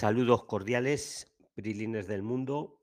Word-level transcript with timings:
Saludos 0.00 0.46
cordiales, 0.46 1.30
Prilines 1.52 2.06
del 2.06 2.22
mundo. 2.22 2.80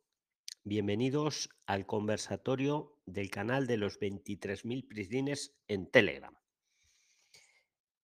Bienvenidos 0.63 1.49
al 1.65 1.87
conversatorio 1.87 2.95
del 3.07 3.31
canal 3.31 3.65
de 3.65 3.77
los 3.77 3.99
23.000 3.99 4.87
Prilines 4.87 5.57
en 5.67 5.89
Telegram. 5.89 6.37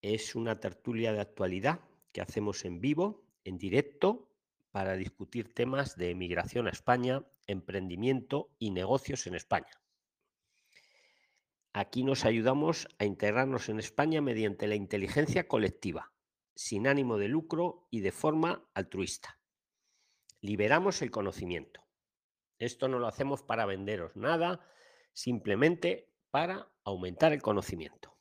Es 0.01 0.33
una 0.33 0.59
tertulia 0.59 1.13
de 1.13 1.21
actualidad 1.21 1.81
que 2.11 2.21
hacemos 2.21 2.65
en 2.65 2.81
vivo, 2.81 3.23
en 3.43 3.59
directo, 3.59 4.31
para 4.71 4.95
discutir 4.95 5.53
temas 5.53 5.95
de 5.95 6.09
emigración 6.09 6.65
a 6.65 6.71
España, 6.71 7.23
emprendimiento 7.45 8.49
y 8.57 8.71
negocios 8.71 9.27
en 9.27 9.35
España. 9.35 9.79
Aquí 11.71 12.03
nos 12.03 12.25
ayudamos 12.25 12.87
a 12.97 13.05
integrarnos 13.05 13.69
en 13.69 13.77
España 13.77 14.21
mediante 14.21 14.65
la 14.65 14.73
inteligencia 14.73 15.47
colectiva 15.47 16.12
sin 16.55 16.87
ánimo 16.87 17.17
de 17.17 17.27
lucro 17.27 17.87
y 17.89 18.01
de 18.01 18.11
forma 18.11 18.69
altruista. 18.73 19.39
Liberamos 20.41 21.01
el 21.01 21.11
conocimiento. 21.11 21.85
Esto 22.59 22.87
no 22.87 22.99
lo 22.99 23.07
hacemos 23.07 23.43
para 23.43 23.65
venderos 23.65 24.15
nada, 24.15 24.65
simplemente 25.13 26.11
para 26.31 26.71
aumentar 26.83 27.33
el 27.33 27.41
conocimiento. 27.41 28.17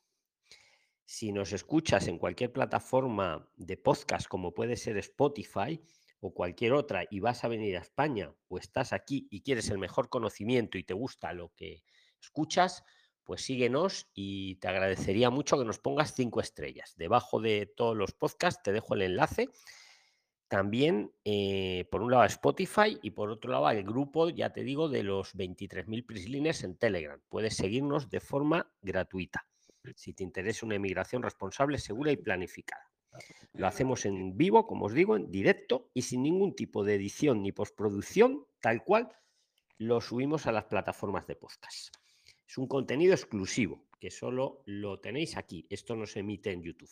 Si 1.05 1.31
nos 1.31 1.53
escuchas 1.53 2.07
en 2.07 2.17
cualquier 2.17 2.51
plataforma 2.51 3.49
de 3.55 3.77
podcast 3.77 4.27
como 4.27 4.53
puede 4.53 4.77
ser 4.77 4.97
Spotify 4.97 5.81
o 6.19 6.33
cualquier 6.33 6.73
otra 6.73 7.05
y 7.09 7.19
vas 7.19 7.43
a 7.43 7.49
venir 7.49 7.75
a 7.77 7.81
España 7.81 8.33
o 8.47 8.57
estás 8.57 8.93
aquí 8.93 9.27
y 9.29 9.41
quieres 9.41 9.69
el 9.69 9.77
mejor 9.77 10.09
conocimiento 10.09 10.77
y 10.77 10.83
te 10.83 10.93
gusta 10.93 11.33
lo 11.33 11.49
que 11.55 11.83
escuchas, 12.21 12.83
pues 13.23 13.43
síguenos 13.43 14.07
y 14.13 14.55
te 14.55 14.67
agradecería 14.67 15.29
mucho 15.29 15.57
que 15.57 15.65
nos 15.65 15.79
pongas 15.79 16.13
cinco 16.13 16.41
estrellas. 16.41 16.95
Debajo 16.97 17.39
de 17.39 17.65
todos 17.65 17.95
los 17.95 18.11
podcasts 18.11 18.61
te 18.63 18.71
dejo 18.71 18.95
el 18.95 19.03
enlace. 19.03 19.49
También, 20.47 21.11
eh, 21.23 21.87
por 21.89 22.03
un 22.03 22.11
lado, 22.11 22.25
Spotify 22.25 22.99
y 23.01 23.11
por 23.11 23.29
otro 23.31 23.51
lado, 23.51 23.67
al 23.67 23.83
grupo, 23.83 24.29
ya 24.29 24.51
te 24.51 24.63
digo, 24.63 24.87
de 24.87 25.03
los 25.03 25.35
23.000 25.35 26.05
prislines 26.05 26.63
en 26.63 26.77
Telegram. 26.77 27.19
Puedes 27.29 27.55
seguirnos 27.55 28.09
de 28.09 28.19
forma 28.19 28.71
gratuita 28.81 29.47
si 29.95 30.13
te 30.13 30.23
interesa 30.23 30.65
una 30.65 30.75
emigración 30.75 31.23
responsable, 31.23 31.77
segura 31.77 32.11
y 32.11 32.17
planificada. 32.17 32.89
Lo 33.53 33.67
hacemos 33.67 34.05
en 34.05 34.37
vivo, 34.37 34.65
como 34.65 34.85
os 34.85 34.93
digo, 34.93 35.15
en 35.15 35.29
directo 35.29 35.91
y 35.93 36.03
sin 36.03 36.23
ningún 36.23 36.55
tipo 36.55 36.83
de 36.83 36.95
edición 36.95 37.43
ni 37.43 37.51
postproducción, 37.51 38.45
tal 38.59 38.83
cual 38.83 39.09
lo 39.77 40.01
subimos 40.01 40.47
a 40.47 40.51
las 40.51 40.65
plataformas 40.65 41.27
de 41.27 41.35
podcast. 41.35 42.02
Es 42.47 42.57
un 42.57 42.67
contenido 42.67 43.13
exclusivo, 43.13 43.85
que 43.99 44.11
solo 44.11 44.63
lo 44.65 44.99
tenéis 44.99 45.37
aquí. 45.37 45.65
Esto 45.69 45.95
no 45.95 46.05
se 46.05 46.19
emite 46.19 46.51
en 46.51 46.61
YouTube. 46.61 46.91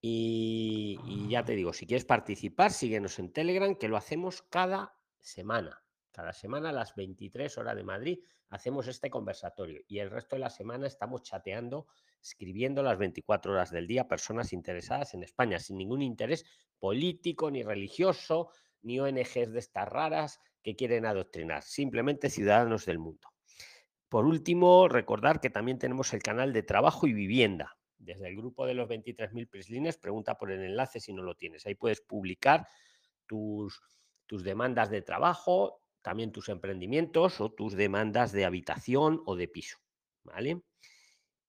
Y, 0.00 1.26
ya 1.28 1.44
te 1.44 1.54
digo, 1.54 1.72
si 1.72 1.86
quieres 1.86 2.04
participar, 2.04 2.72
síguenos 2.72 3.18
en 3.18 3.32
Telegram, 3.32 3.74
que 3.74 3.88
lo 3.88 3.96
hacemos 3.96 4.42
cada 4.42 4.94
semana. 5.18 5.82
Cada 6.12 6.32
semana 6.32 6.70
a 6.70 6.72
las 6.72 6.94
23 6.94 7.58
horas 7.58 7.76
de 7.76 7.84
Madrid 7.84 8.18
hacemos 8.50 8.88
este 8.88 9.10
conversatorio 9.10 9.82
y 9.86 9.98
el 9.98 10.10
resto 10.10 10.36
de 10.36 10.40
la 10.40 10.50
semana 10.50 10.86
estamos 10.86 11.22
chateando, 11.22 11.86
escribiendo 12.20 12.82
las 12.82 12.98
24 12.98 13.52
horas 13.52 13.70
del 13.70 13.86
día 13.86 14.08
personas 14.08 14.52
interesadas 14.52 15.14
en 15.14 15.22
España, 15.22 15.58
sin 15.58 15.76
ningún 15.76 16.02
interés 16.02 16.44
político 16.78 17.50
ni 17.50 17.62
religioso, 17.62 18.50
ni 18.82 18.98
ONGs 18.98 19.52
de 19.52 19.58
estas 19.58 19.88
raras 19.88 20.40
que 20.62 20.76
quieren 20.76 21.06
adoctrinar, 21.06 21.62
simplemente 21.62 22.30
ciudadanos 22.30 22.86
del 22.86 22.98
mundo. 22.98 23.28
Por 24.08 24.24
último, 24.24 24.88
recordar 24.88 25.40
que 25.40 25.50
también 25.50 25.78
tenemos 25.78 26.14
el 26.14 26.22
canal 26.22 26.52
de 26.52 26.62
trabajo 26.62 27.06
y 27.06 27.12
vivienda. 27.12 27.76
Desde 27.98 28.28
el 28.28 28.36
grupo 28.36 28.66
de 28.66 28.74
los 28.74 28.88
23.000 28.88 29.50
prislines, 29.50 29.98
pregunta 29.98 30.38
por 30.38 30.50
el 30.50 30.62
enlace 30.62 31.00
si 31.00 31.12
no 31.12 31.22
lo 31.22 31.34
tienes. 31.34 31.66
Ahí 31.66 31.74
puedes 31.74 32.00
publicar 32.00 32.66
tus, 33.26 33.82
tus 34.26 34.44
demandas 34.44 34.88
de 34.88 35.02
trabajo, 35.02 35.82
también 36.00 36.32
tus 36.32 36.48
emprendimientos 36.48 37.40
o 37.40 37.52
tus 37.52 37.74
demandas 37.74 38.32
de 38.32 38.46
habitación 38.46 39.22
o 39.26 39.36
de 39.36 39.48
piso. 39.48 39.78
¿Vale? 40.22 40.62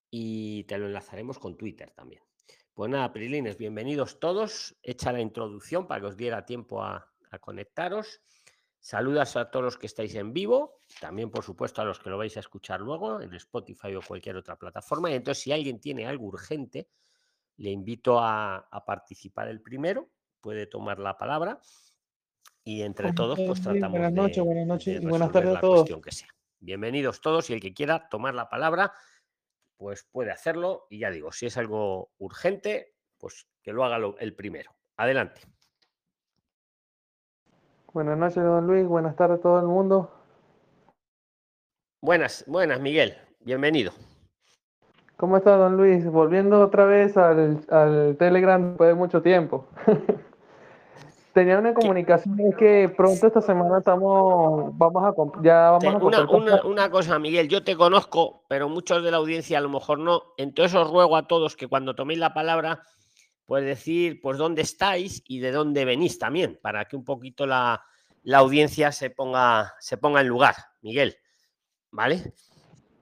Y 0.09 0.65
te 0.65 0.77
lo 0.77 0.87
enlazaremos 0.87 1.39
con 1.39 1.55
Twitter 1.55 1.91
también. 1.91 2.23
Pues 2.73 2.89
nada, 2.89 3.13
Prislines, 3.13 3.57
bienvenidos 3.57 4.19
todos. 4.19 4.75
Hecha 4.81 5.13
la 5.13 5.21
introducción 5.21 5.87
para 5.87 6.01
que 6.01 6.07
os 6.07 6.17
diera 6.17 6.45
tiempo 6.45 6.81
a, 6.83 7.09
a 7.31 7.39
conectaros. 7.39 8.21
Saludas 8.79 9.35
a 9.35 9.51
todos 9.51 9.65
los 9.65 9.77
que 9.77 9.87
estáis 9.87 10.15
en 10.15 10.31
vivo, 10.31 10.79
también 11.01 11.29
por 11.29 11.43
supuesto 11.43 11.81
a 11.81 11.85
los 11.85 11.99
que 11.99 12.09
lo 12.09 12.17
vais 12.17 12.35
a 12.37 12.39
escuchar 12.39 12.79
luego 12.79 13.21
en 13.21 13.33
Spotify 13.33 13.93
o 13.95 14.01
cualquier 14.01 14.37
otra 14.37 14.55
plataforma. 14.55 15.11
Y 15.11 15.15
entonces, 15.15 15.43
si 15.43 15.51
alguien 15.51 15.81
tiene 15.81 16.07
algo 16.07 16.27
urgente, 16.27 16.89
le 17.57 17.71
invito 17.71 18.19
a, 18.19 18.67
participar 18.85 19.49
el 19.49 19.61
primero, 19.61 20.09
puede 20.39 20.65
tomar 20.65 20.99
la 20.99 21.17
palabra 21.17 21.59
y 22.63 22.81
entre 22.83 23.11
todos 23.11 23.37
pues 23.39 23.61
tratamos 23.61 23.91
buenas 23.91 24.13
noches, 24.13 24.43
buenas 24.43 24.67
noches 24.67 25.01
buenas 25.01 25.31
tardes 25.31 25.57
a 25.57 25.59
todos. 25.59 26.01
Que 26.01 26.11
sea. 26.11 26.29
Bienvenidos 26.59 27.19
todos 27.19 27.49
y 27.49 27.53
el 27.53 27.59
que 27.59 27.73
quiera 27.73 28.07
tomar 28.07 28.33
la 28.33 28.49
palabra, 28.49 28.93
pues 29.75 30.07
puede 30.09 30.31
hacerlo. 30.31 30.87
Y 30.89 30.99
ya 30.99 31.11
digo, 31.11 31.33
si 31.33 31.47
es 31.47 31.57
algo 31.57 32.11
urgente, 32.17 32.95
pues 33.17 33.47
que 33.61 33.73
lo 33.73 33.83
haga 33.83 33.99
el 34.19 34.35
primero. 34.35 34.75
Adelante. 34.95 35.41
Buenas 37.91 38.19
noches, 38.19 38.43
don 38.43 38.67
Luis. 38.67 38.87
Buenas 38.87 39.15
tardes 39.15 39.39
a 39.39 39.41
todo 39.41 39.59
el 39.59 39.65
mundo. 39.65 40.11
Buenas, 42.01 42.43
buenas, 42.45 42.79
Miguel. 42.79 43.15
Bienvenido. 43.39 43.91
¿Cómo 45.17 45.37
está, 45.37 45.57
don 45.57 45.75
Luis? 45.75 46.05
Volviendo 46.05 46.61
otra 46.61 46.85
vez 46.85 47.17
al, 47.17 48.15
Telegram 48.19 48.69
después 48.69 48.89
de 48.89 48.93
mucho 48.93 49.23
tiempo. 49.23 49.67
Tenía 51.33 51.57
una 51.57 51.73
comunicación 51.73 52.53
que 52.57 52.93
pronto 52.95 53.25
esta 53.25 53.41
semana 53.41 53.79
estamos, 53.79 54.77
vamos 54.77 55.03
a, 55.03 55.41
ya 55.41 55.71
vamos 55.71 55.85
a 55.85 56.25
una, 56.25 56.63
una, 56.63 56.89
cosa, 56.91 57.17
Miguel, 57.17 57.47
yo 57.47 57.63
te 57.63 57.75
conozco, 57.75 58.43
pero 58.47 58.67
muchos 58.67 59.03
de 59.03 59.11
la 59.11 59.17
audiencia 59.17 59.57
a 59.57 59.61
lo 59.61 59.69
mejor 59.69 59.99
no. 59.99 60.23
Entonces 60.37 60.75
os 60.75 60.89
ruego 60.89 61.15
a 61.15 61.27
todos 61.27 61.55
que 61.55 61.67
cuando 61.67 61.95
toméis 61.95 62.19
la 62.19 62.33
palabra 62.33 62.83
pues 63.49 63.65
decir 63.65 64.21
pues 64.21 64.37
dónde 64.37 64.61
estáis 64.61 65.23
y 65.27 65.39
de 65.39 65.51
dónde 65.51 65.83
venís 65.83 66.19
también, 66.19 66.59
para 66.61 66.85
que 66.85 66.95
un 66.95 67.03
poquito 67.03 67.47
la, 67.47 67.81
audiencia 68.31 68.91
se 68.91 69.09
ponga, 69.09 69.73
se 69.79 69.97
ponga 69.97 70.21
en 70.21 70.27
lugar, 70.27 70.53
Miguel. 70.83 71.15
¿Vale? 71.89 72.31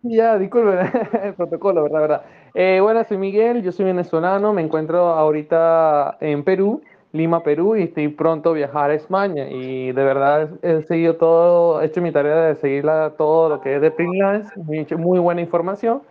Ya, 0.04 0.38
disculpe, 0.38 0.80
el 1.24 1.34
protocolo, 1.34 1.84
¿verdad? 1.84 2.00
¿verdad? 2.00 2.26
Eh, 2.54 2.80
bueno, 2.82 3.04
soy 3.04 3.18
Miguel, 3.18 3.62
yo 3.62 3.74
soy 3.74 3.84
venezolano, 3.84 4.54
me 4.54 4.62
encuentro 4.62 5.10
ahorita 5.10 6.18
en 6.22 6.46
Perú, 6.46 6.82
Lima, 7.12 7.44
Perú, 7.44 7.76
y 7.76 7.84
estoy 7.84 8.08
pronto 8.08 8.52
a 8.52 8.54
viajar 8.54 8.92
a 8.92 8.94
España. 8.94 9.50
Y 9.50 9.92
de 9.92 10.04
verdad 10.06 10.50
he 10.62 10.82
seguido 10.84 11.18
todo, 11.18 11.82
he 11.82 11.88
hecho 11.88 12.02
mi 12.02 12.14
tarea 12.14 12.44
de 12.44 12.56
seguir 12.56 12.86
todo 13.18 13.50
lo 13.50 13.60
que 13.60 13.76
es 13.76 13.82
de 13.82 13.92
freelance, 13.92 14.96
muy 14.96 15.20
buena 15.20 15.42
información. 15.42 16.04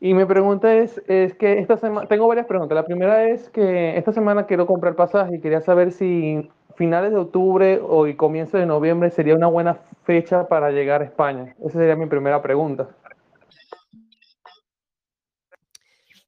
Y 0.00 0.12
mi 0.12 0.24
pregunta 0.26 0.74
es, 0.74 1.00
es 1.08 1.34
que 1.34 1.58
esta 1.58 1.78
semana, 1.78 2.06
tengo 2.06 2.28
varias 2.28 2.46
preguntas. 2.46 2.76
La 2.76 2.84
primera 2.84 3.28
es 3.28 3.48
que 3.48 3.96
esta 3.96 4.12
semana 4.12 4.46
quiero 4.46 4.66
comprar 4.66 4.94
pasaje 4.94 5.36
y 5.36 5.40
quería 5.40 5.62
saber 5.62 5.92
si 5.92 6.50
finales 6.76 7.12
de 7.12 7.16
octubre 7.16 7.80
o 7.82 8.06
comienzo 8.16 8.58
de 8.58 8.66
noviembre 8.66 9.10
sería 9.10 9.34
una 9.34 9.46
buena 9.46 9.80
fecha 10.04 10.46
para 10.48 10.70
llegar 10.70 11.00
a 11.00 11.06
España. 11.06 11.54
Esa 11.60 11.78
sería 11.78 11.96
mi 11.96 12.06
primera 12.06 12.42
pregunta. 12.42 12.88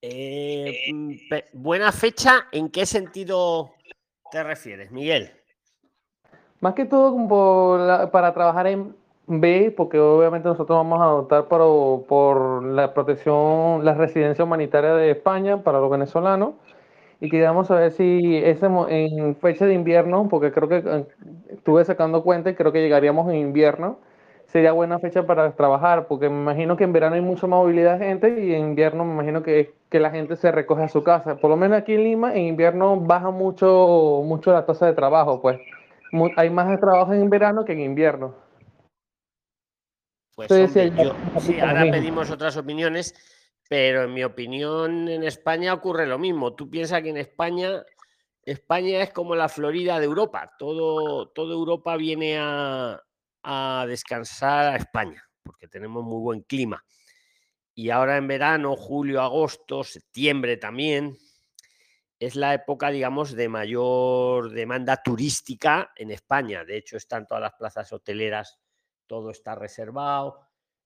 Eh, 0.01 0.93
mm, 0.93 1.13
buena 1.53 1.93
fecha, 1.93 2.47
¿en 2.53 2.71
qué 2.71 2.87
sentido 2.87 3.75
te 4.31 4.43
refieres, 4.43 4.91
Miguel? 4.91 5.33
Más 6.61 6.75
que 6.75 6.87
todo 6.87 8.11
para 8.11 8.33
trabajar 8.33 8.67
en 8.69 8.97
B, 9.29 9.73
porque 9.77 9.99
obviamente 10.01 10.49
nosotros 10.49 10.77
vamos 10.79 11.01
a 11.01 11.05
adoptar 11.05 11.49
por, 11.49 12.07
por 12.07 12.65
la 12.65 12.95
protección, 12.95 13.85
la 13.85 13.95
residencia 13.95 14.45
humanitaria 14.45 14.95
de 14.95 15.11
España 15.11 15.63
para 15.63 15.81
los 15.81 15.91
venezolanos. 15.91 16.55
Y 17.21 17.29
queríamos 17.31 17.67
saber 17.69 17.93
si 17.93 18.37
ese, 18.37 18.67
en 18.89 19.37
fecha 19.37 19.67
de 19.67 19.75
invierno, 19.75 20.29
porque 20.29 20.53
creo 20.53 20.69
que 20.69 20.83
eh, 20.85 21.07
estuve 21.51 21.85
sacando 21.85 22.23
cuenta 22.23 22.51
y 22.51 22.55
creo 22.55 22.73
que 22.73 22.81
llegaríamos 22.81 23.29
en 23.31 23.37
invierno, 23.37 23.99
sería 24.47 24.73
buena 24.73 24.99
fecha 24.99 25.27
para 25.27 25.53
trabajar, 25.57 26.07
porque 26.09 26.29
me 26.31 26.37
imagino 26.41 26.77
que 26.77 26.85
en 26.85 26.93
verano 26.93 27.17
hay 27.17 27.21
mucha 27.21 27.47
movilidad 27.47 27.99
de 27.99 28.07
gente 28.07 28.41
y 28.41 28.55
en 28.55 28.69
invierno 28.71 29.05
me 29.05 29.13
imagino 29.15 29.43
que, 29.43 29.75
que 29.91 30.01
la 30.01 30.11
gente 30.11 30.37
se 30.37 30.53
recoge 30.53 30.85
a 30.85 30.89
su 30.89 31.03
casa. 31.05 31.37
Por 31.37 31.51
lo 31.51 31.57
menos 31.57 31.79
aquí 31.79 31.95
en 31.95 32.05
Lima, 32.05 32.35
en 32.35 32.45
invierno 32.47 32.97
baja 32.99 33.31
mucho, 33.31 34.23
mucho 34.25 34.53
la 34.53 34.65
tasa 34.65 34.87
de 34.87 34.95
trabajo, 34.95 35.43
pues 35.43 35.59
hay 36.37 36.51
más 36.51 36.81
trabajo 36.81 37.13
en 37.13 37.29
verano 37.31 37.65
que 37.65 37.73
en 37.73 37.81
invierno. 37.81 38.48
Pues 40.39 40.71
sí, 41.41 41.59
ahora 41.59 41.91
pedimos 41.91 42.31
otras 42.31 42.57
opiniones, 42.57 43.13
pero 43.69 44.05
en 44.05 44.15
mi 44.15 44.23
opinión 44.23 45.09
en 45.09 45.25
España 45.25 45.75
ocurre 45.75 46.07
lo 46.07 46.17
mismo. 46.17 46.55
Tú 46.55 46.71
piensas 46.71 47.03
que 47.03 47.09
en 47.09 47.17
España, 47.17 47.83
España 48.45 49.03
es 49.03 49.11
como 49.11 49.35
la 49.35 49.49
Florida 49.49 49.99
de 49.99 50.05
Europa. 50.05 50.53
Todo, 50.57 51.31
toda 51.31 51.53
Europa 51.55 51.97
viene 51.97 52.39
a, 52.39 53.03
a 53.43 53.85
descansar 53.89 54.75
a 54.75 54.77
España, 54.77 55.29
porque 55.43 55.67
tenemos 55.67 56.05
muy 56.05 56.21
buen 56.21 56.43
clima. 56.43 56.85
Y 57.75 57.91
ahora 57.91 58.17
en 58.17 58.29
verano, 58.29 58.77
julio, 58.77 59.21
agosto, 59.23 59.83
septiembre 59.83 60.57
también, 60.57 61.19
es 62.21 62.37
la 62.37 62.55
época, 62.55 62.91
digamos, 62.91 63.33
de 63.35 63.49
mayor 63.49 64.51
demanda 64.51 65.03
turística 65.03 65.91
en 65.97 66.13
España. 66.13 66.65
De 66.65 66.77
hecho, 66.77 66.97
están 66.97 67.27
todas 67.27 67.43
las 67.43 67.55
plazas 67.55 67.93
hoteleras, 67.93 68.61
todo 69.09 69.31
está 69.31 69.57
reservado. 69.57 70.41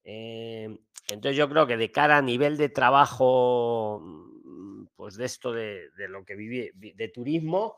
Eh, 0.04 0.78
entonces 1.10 1.36
yo 1.36 1.48
creo 1.48 1.66
que 1.66 1.76
de 1.76 1.92
cara 1.92 2.16
a 2.16 2.22
nivel 2.22 2.56
de 2.56 2.70
trabajo, 2.70 4.00
mm, 4.02 4.86
pues 4.96 5.16
de 5.16 5.26
esto 5.26 5.52
de, 5.52 5.90
lo 6.08 6.24
que 6.24 6.36
vive, 6.36 6.72
de 6.74 7.08
turismo, 7.08 7.76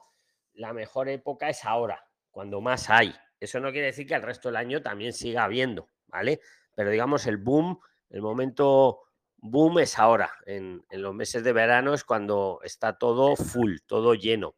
la 0.53 0.73
mejor 0.73 1.09
época 1.09 1.49
es 1.49 1.65
ahora, 1.65 2.07
cuando 2.31 2.61
más 2.61 2.89
hay. 2.91 3.13
Eso 3.41 3.61
no 3.61 3.73
quiere 3.73 3.89
decir 3.89 4.07
que 4.07 4.15
el 4.15 4.23
resto 4.23 4.49
del 4.49 4.57
año 4.57 4.83
también 4.83 5.13
siga 5.13 5.45
habiendo, 5.45 5.89
¿vale? 6.07 6.41
Pero 6.75 6.91
digamos 6.91 7.27
el 7.27 7.37
boom, 7.37 7.79
el 8.11 8.23
momento 8.23 9.03
boom 9.37 9.81
es 9.81 9.99
ahora. 9.99 10.31
En, 10.47 10.85
los 10.91 11.15
meses 11.15 11.45
de 11.45 11.53
verano 11.53 11.95
es 11.95 12.05
cuando 12.05 12.61
está 12.63 12.97
todo 12.97 13.37
full, 13.37 13.77
todo 13.87 14.15
lleno. 14.15 14.55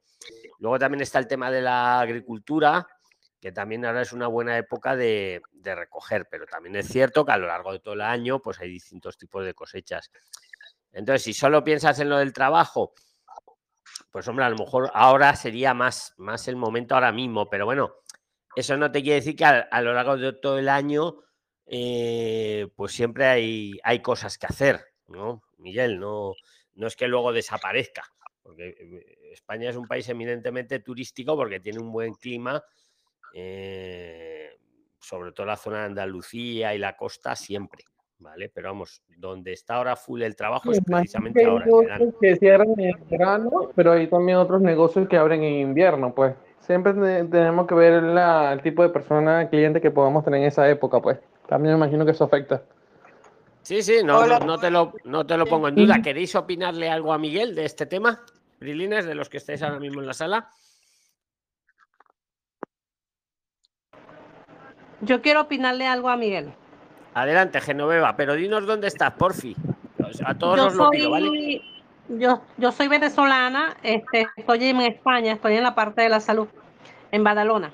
Luego 0.58 0.78
también 0.78 1.02
está 1.02 1.18
el 1.18 1.26
tema 1.26 1.50
de 1.50 1.62
la 1.62 2.00
agricultura, 2.00 2.86
que 3.46 3.52
también 3.52 3.84
ahora 3.84 4.02
es 4.02 4.12
una 4.12 4.26
buena 4.26 4.58
época 4.58 4.96
de, 4.96 5.40
recoger, 5.62 6.26
pero 6.28 6.46
también 6.46 6.74
es 6.74 6.88
cierto 6.88 7.24
que 7.24 7.30
a 7.30 7.36
lo 7.36 7.46
largo 7.46 7.70
de 7.70 7.78
todo 7.78 7.94
el 7.94 8.00
año 8.00 8.42
pues 8.42 8.58
hay 8.58 8.68
distintos 8.68 9.16
tipos 9.16 9.44
de 9.44 9.54
cosechas. 9.54 10.10
Entonces, 10.90 11.22
si 11.22 11.32
solo 11.32 11.62
piensas 11.62 12.00
en 12.00 12.08
lo 12.08 12.18
del 12.18 12.32
trabajo, 12.32 12.92
pues 14.10 14.26
hombre, 14.26 14.46
a 14.46 14.50
lo 14.50 14.56
mejor 14.56 14.90
ahora 14.94 15.36
sería 15.36 15.74
más, 15.74 16.12
más 16.16 16.48
el 16.48 16.56
momento 16.56 16.96
ahora 16.96 17.12
mismo, 17.12 17.48
pero 17.48 17.66
bueno, 17.66 17.94
eso 18.56 18.76
no 18.76 18.90
te 18.90 19.00
quiere 19.00 19.20
decir 19.20 19.36
que 19.36 19.44
a 19.44 19.80
lo 19.80 19.92
largo 19.92 20.16
de 20.16 20.32
todo 20.32 20.58
el 20.58 20.68
año 20.68 21.18
eh, 21.66 22.66
pues 22.74 22.90
siempre 22.90 23.26
hay, 23.26 23.78
hay 23.84 24.02
cosas 24.02 24.38
que 24.38 24.46
hacer, 24.46 24.84
¿no? 25.06 25.44
Miguel, 25.58 26.00
no, 26.00 26.32
no 26.74 26.88
es 26.88 26.96
que 26.96 27.06
luego 27.06 27.32
desaparezca, 27.32 28.02
porque 28.42 28.70
eh, 28.70 29.30
España 29.30 29.70
es 29.70 29.76
un 29.76 29.86
país 29.86 30.08
eminentemente 30.08 30.80
turístico 30.80 31.36
porque 31.36 31.60
tiene 31.60 31.78
un 31.78 31.92
buen 31.92 32.14
clima, 32.14 32.60
eh, 33.34 34.50
sobre 34.98 35.32
todo 35.32 35.46
la 35.46 35.56
zona 35.56 35.80
de 35.80 35.84
Andalucía 35.86 36.74
y 36.74 36.78
la 36.78 36.96
costa 36.96 37.36
siempre. 37.36 37.84
¿Vale? 38.18 38.48
Pero 38.48 38.68
vamos, 38.68 39.02
donde 39.18 39.52
está 39.52 39.74
ahora 39.74 39.94
full 39.94 40.22
el 40.22 40.34
trabajo 40.34 40.72
es 40.72 40.80
precisamente 40.80 41.44
ahora. 41.44 41.98
que 42.18 42.36
cierran 42.36 42.68
en 42.78 42.96
verano, 43.10 43.70
pero 43.74 43.92
hay 43.92 44.06
también 44.06 44.38
otros 44.38 44.62
negocios 44.62 45.06
que 45.06 45.18
abren 45.18 45.42
en 45.42 45.54
invierno, 45.54 46.14
pues. 46.14 46.34
Siempre 46.60 46.94
tenemos 46.94 47.66
que 47.66 47.74
ver 47.74 48.02
el 48.02 48.62
tipo 48.62 48.82
de 48.82 48.88
persona, 48.88 49.48
cliente 49.50 49.82
que 49.82 49.90
podamos 49.90 50.24
tener 50.24 50.40
en 50.40 50.46
esa 50.46 50.68
época, 50.68 51.00
pues. 51.00 51.18
También 51.46 51.74
me 51.74 51.84
imagino 51.84 52.06
que 52.06 52.12
eso 52.12 52.24
afecta. 52.24 52.62
Sí, 53.66 53.82
sí, 53.82 53.96
no, 54.04 54.26
no, 54.38 54.58
te 54.58 54.70
lo, 54.70 54.94
no 55.04 55.26
te 55.26 55.36
lo 55.36 55.44
pongo 55.44 55.68
en 55.68 55.74
duda. 55.74 56.00
¿Queréis 56.00 56.34
opinarle 56.36 56.88
algo 56.88 57.12
a 57.12 57.18
Miguel 57.18 57.54
de 57.54 57.64
este 57.64 57.84
tema? 57.84 58.22
Brilines, 58.60 59.04
de 59.04 59.14
los 59.14 59.28
que 59.28 59.38
estáis 59.38 59.60
ahora 59.62 59.78
mismo 59.78 60.00
en 60.00 60.06
la 60.06 60.14
sala. 60.14 60.50
Yo 65.00 65.20
quiero 65.20 65.42
opinarle 65.42 65.86
algo 65.86 66.08
a 66.08 66.16
Miguel. 66.16 66.52
Adelante, 67.14 67.60
Genoveva, 67.60 68.16
pero 68.16 68.34
dinos 68.34 68.66
dónde 68.66 68.88
estás, 68.88 69.12
porfi. 69.12 69.56
A 70.24 70.34
todos 70.34 70.74
yo 70.74 70.84
lo 70.84 70.90
pido, 70.90 71.10
¿vale? 71.10 71.62
Yo, 72.08 72.42
yo 72.56 72.72
soy 72.72 72.88
venezolana, 72.88 73.76
este, 73.82 74.26
estoy 74.36 74.64
en 74.64 74.80
España, 74.82 75.32
estoy 75.32 75.56
en 75.56 75.62
la 75.62 75.74
parte 75.74 76.02
de 76.02 76.08
la 76.08 76.20
salud, 76.20 76.46
en 77.10 77.24
Badalona. 77.24 77.72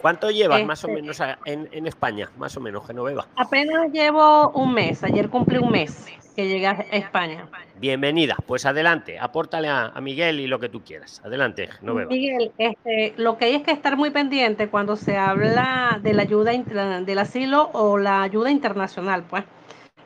¿Cuánto 0.00 0.30
llevas 0.30 0.64
más 0.64 0.82
o 0.84 0.88
este 0.88 1.00
menos 1.00 1.20
en, 1.44 1.86
España? 1.86 2.30
Más 2.38 2.56
o 2.56 2.60
menos, 2.60 2.86
Genoveva. 2.86 3.26
Apenas 3.36 3.92
llevo 3.92 4.48
un 4.50 4.72
mes, 4.72 5.04
ayer 5.04 5.28
cumplí 5.28 5.58
un 5.58 5.70
mes 5.70 6.06
que 6.34 6.48
llegué 6.48 6.66
a 6.66 6.72
España. 6.92 7.46
Bienvenida, 7.78 8.36
pues 8.46 8.64
adelante, 8.64 9.18
apórtale 9.18 9.68
a, 9.68 9.92
Miguel 10.00 10.40
y 10.40 10.46
lo 10.46 10.58
que 10.58 10.70
tú 10.70 10.82
quieras. 10.82 11.20
Adelante, 11.24 11.66
Genoveva. 11.66 12.08
Miguel, 12.08 12.50
este, 12.56 13.12
lo 13.18 13.36
que 13.36 13.46
hay 13.46 13.54
es 13.56 13.62
que 13.62 13.72
estar 13.72 13.96
muy 13.96 14.10
pendiente 14.10 14.68
cuando 14.68 14.96
se 14.96 15.18
habla 15.18 16.00
de 16.02 16.14
la 16.14 16.22
ayuda 16.22 16.52
del 16.52 17.18
asilo 17.18 17.70
o 17.74 17.98
la 17.98 18.22
ayuda 18.22 18.50
internacional, 18.50 19.24
pues. 19.28 19.44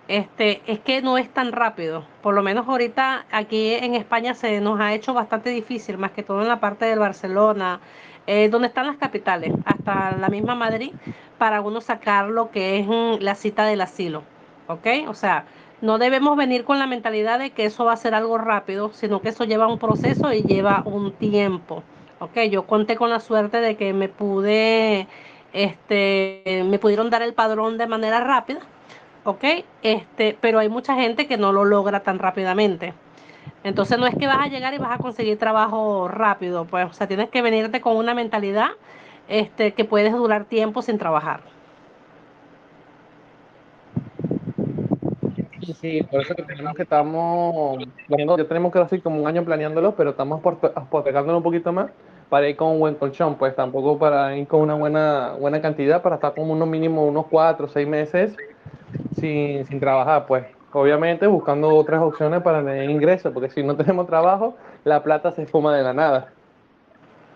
Este, 0.06 0.60
es 0.66 0.80
que 0.80 1.00
no 1.00 1.16
es 1.16 1.32
tan 1.32 1.52
rápido. 1.52 2.04
Por 2.20 2.34
lo 2.34 2.42
menos 2.42 2.68
ahorita 2.68 3.24
aquí 3.30 3.72
en 3.72 3.94
España 3.94 4.34
se 4.34 4.60
nos 4.60 4.78
ha 4.78 4.92
hecho 4.92 5.14
bastante 5.14 5.48
difícil, 5.48 5.96
más 5.96 6.10
que 6.10 6.22
todo 6.22 6.42
en 6.42 6.48
la 6.48 6.60
parte 6.60 6.84
del 6.84 6.98
Barcelona, 6.98 7.80
eh, 8.26 8.48
donde 8.48 8.68
están 8.68 8.86
las 8.86 8.96
capitales, 8.96 9.54
hasta 9.64 10.12
la 10.12 10.28
misma 10.30 10.54
Madrid, 10.54 10.92
para 11.38 11.60
uno 11.60 11.80
sacar 11.80 12.28
lo 12.28 12.50
que 12.50 12.78
es 12.80 12.86
mm, 12.86 13.22
la 13.22 13.34
cita 13.34 13.64
del 13.66 13.80
asilo. 13.80 14.28
¿Ok? 14.66 14.86
O 15.08 15.14
sea, 15.14 15.46
no 15.80 15.98
debemos 15.98 16.36
venir 16.36 16.64
con 16.64 16.78
la 16.78 16.86
mentalidad 16.86 17.38
de 17.38 17.52
que 17.52 17.66
eso 17.66 17.84
va 17.84 17.92
a 17.92 17.96
ser 17.96 18.14
algo 18.14 18.38
rápido, 18.38 18.92
sino 18.92 19.20
que 19.20 19.28
eso 19.30 19.44
lleva 19.44 19.66
un 19.66 19.78
proceso 19.78 20.32
y 20.32 20.44
lleva 20.44 20.82
un 20.86 21.12
tiempo. 21.18 21.84
¿Ok? 22.18 22.38
Yo 22.50 22.66
conté 22.66 22.96
con 22.96 23.10
la 23.10 23.20
suerte 23.20 23.58
de 23.60 23.76
que 23.76 23.92
me 23.92 24.08
pude, 24.08 25.08
este, 25.52 26.64
me 26.66 26.78
pudieron 26.78 27.10
dar 27.10 27.22
el 27.22 27.34
padrón 27.34 27.76
de 27.78 27.86
manera 27.86 28.20
rápida. 28.20 28.60
¿Ok? 29.24 29.44
Este, 29.82 30.38
pero 30.40 30.58
hay 30.58 30.68
mucha 30.68 30.94
gente 30.94 31.26
que 31.26 31.36
no 31.38 31.52
lo 31.52 31.64
logra 31.64 32.02
tan 32.02 32.18
rápidamente. 32.18 32.94
Entonces 33.64 33.98
no 33.98 34.06
es 34.06 34.14
que 34.16 34.26
vas 34.26 34.40
a 34.40 34.48
llegar 34.48 34.74
y 34.74 34.78
vas 34.78 34.92
a 34.92 34.98
conseguir 34.98 35.38
trabajo 35.38 36.06
rápido, 36.08 36.66
pues, 36.66 36.86
o 36.86 36.92
sea, 36.92 37.08
tienes 37.08 37.30
que 37.30 37.40
venirte 37.40 37.80
con 37.80 37.96
una 37.96 38.14
mentalidad 38.14 38.68
este, 39.28 39.72
que 39.72 39.84
puedes 39.84 40.12
durar 40.12 40.44
tiempo 40.44 40.82
sin 40.82 40.98
trabajar. 40.98 41.40
Sí, 45.72 46.02
por 46.10 46.20
eso 46.20 46.34
que 46.34 46.42
tenemos 46.42 46.74
que 46.74 46.82
estamos, 46.82 47.78
ya 48.08 48.44
tenemos 48.46 48.72
decir 48.72 49.02
como 49.02 49.20
un 49.20 49.26
año 49.26 49.44
planeándolo, 49.44 49.94
pero 49.94 50.10
estamos 50.10 50.42
postergándolo 50.90 51.38
un 51.38 51.44
poquito 51.44 51.72
más 51.72 51.90
para 52.28 52.48
ir 52.48 52.56
con 52.56 52.72
un 52.72 52.80
buen 52.80 52.94
colchón, 52.96 53.36
pues 53.36 53.54
tampoco 53.56 53.98
para 53.98 54.36
ir 54.36 54.46
con 54.46 54.60
una 54.60 54.74
buena, 54.74 55.34
buena 55.38 55.62
cantidad, 55.62 56.02
para 56.02 56.16
estar 56.16 56.34
como 56.34 56.52
unos 56.52 56.68
mínimo 56.68 57.06
unos 57.06 57.26
cuatro 57.26 57.66
o 57.66 57.68
seis 57.68 57.88
meses 57.88 58.36
sin, 59.12 59.64
sin 59.64 59.80
trabajar, 59.80 60.26
pues 60.26 60.44
obviamente 60.74 61.26
buscando 61.26 61.68
otras 61.74 62.02
opciones 62.02 62.42
para 62.42 62.58
tener 62.58 62.90
ingresos, 62.90 63.32
porque 63.32 63.48
si 63.48 63.62
no 63.62 63.76
tenemos 63.76 64.06
trabajo, 64.06 64.56
la 64.84 65.02
plata 65.02 65.32
se 65.32 65.46
fuma 65.46 65.74
de 65.74 65.82
la 65.82 65.94
nada. 65.94 66.28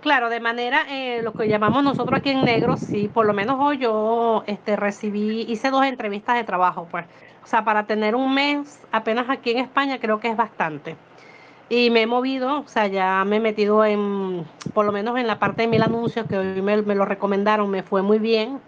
Claro, 0.00 0.28
de 0.28 0.38
manera, 0.38 0.84
eh, 0.88 1.22
lo 1.22 1.32
que 1.32 1.48
llamamos 1.48 1.82
nosotros 1.82 2.18
aquí 2.18 2.30
en 2.30 2.44
negro, 2.44 2.76
sí, 2.76 3.08
por 3.08 3.26
lo 3.26 3.34
menos 3.34 3.56
hoy 3.58 3.78
yo 3.78 4.44
este, 4.46 4.76
recibí, 4.76 5.42
hice 5.48 5.70
dos 5.70 5.84
entrevistas 5.84 6.36
de 6.36 6.44
trabajo, 6.44 6.86
pues. 6.90 7.04
O 7.42 7.46
sea, 7.46 7.64
para 7.64 7.86
tener 7.86 8.14
un 8.14 8.32
mes 8.34 8.80
apenas 8.92 9.28
aquí 9.30 9.52
en 9.52 9.58
España 9.58 9.98
creo 9.98 10.20
que 10.20 10.28
es 10.28 10.36
bastante. 10.36 10.96
Y 11.68 11.90
me 11.90 12.02
he 12.02 12.06
movido, 12.06 12.60
o 12.60 12.68
sea, 12.68 12.86
ya 12.86 13.24
me 13.24 13.36
he 13.36 13.40
metido 13.40 13.84
en, 13.84 14.44
por 14.72 14.86
lo 14.86 14.92
menos 14.92 15.18
en 15.18 15.26
la 15.26 15.38
parte 15.38 15.62
de 15.62 15.68
mil 15.68 15.82
anuncios 15.82 16.26
que 16.26 16.38
hoy 16.38 16.62
me, 16.62 16.80
me 16.82 16.94
lo 16.94 17.04
recomendaron, 17.04 17.68
me 17.68 17.82
fue 17.82 18.02
muy 18.02 18.18
bien. 18.18 18.60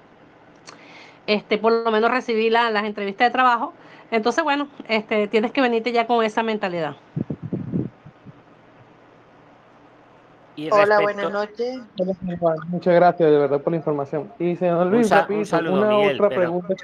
Este, 1.26 1.58
por 1.58 1.72
lo 1.72 1.90
menos 1.90 2.10
recibí 2.10 2.50
las 2.50 2.84
entrevistas 2.84 3.28
de 3.28 3.30
trabajo 3.30 3.72
entonces, 4.10 4.44
bueno, 4.44 4.68
este, 4.88 5.28
tienes 5.28 5.52
que 5.52 5.60
venirte 5.60 5.92
ya 5.92 6.06
con 6.06 6.24
esa 6.24 6.42
mentalidad. 6.42 6.96
Hola, 10.70 11.00
buenas 11.00 11.30
noches. 11.30 11.80
Muchas 12.68 12.94
gracias 12.94 13.30
de 13.30 13.38
verdad 13.38 13.60
por 13.62 13.72
la 13.72 13.76
información. 13.78 14.30
Y 14.38 14.56
señor 14.56 14.86
Luis, 14.88 15.10
un, 15.10 15.68
una 15.68 15.96
otra 15.96 16.28
pregunta. 16.28 16.74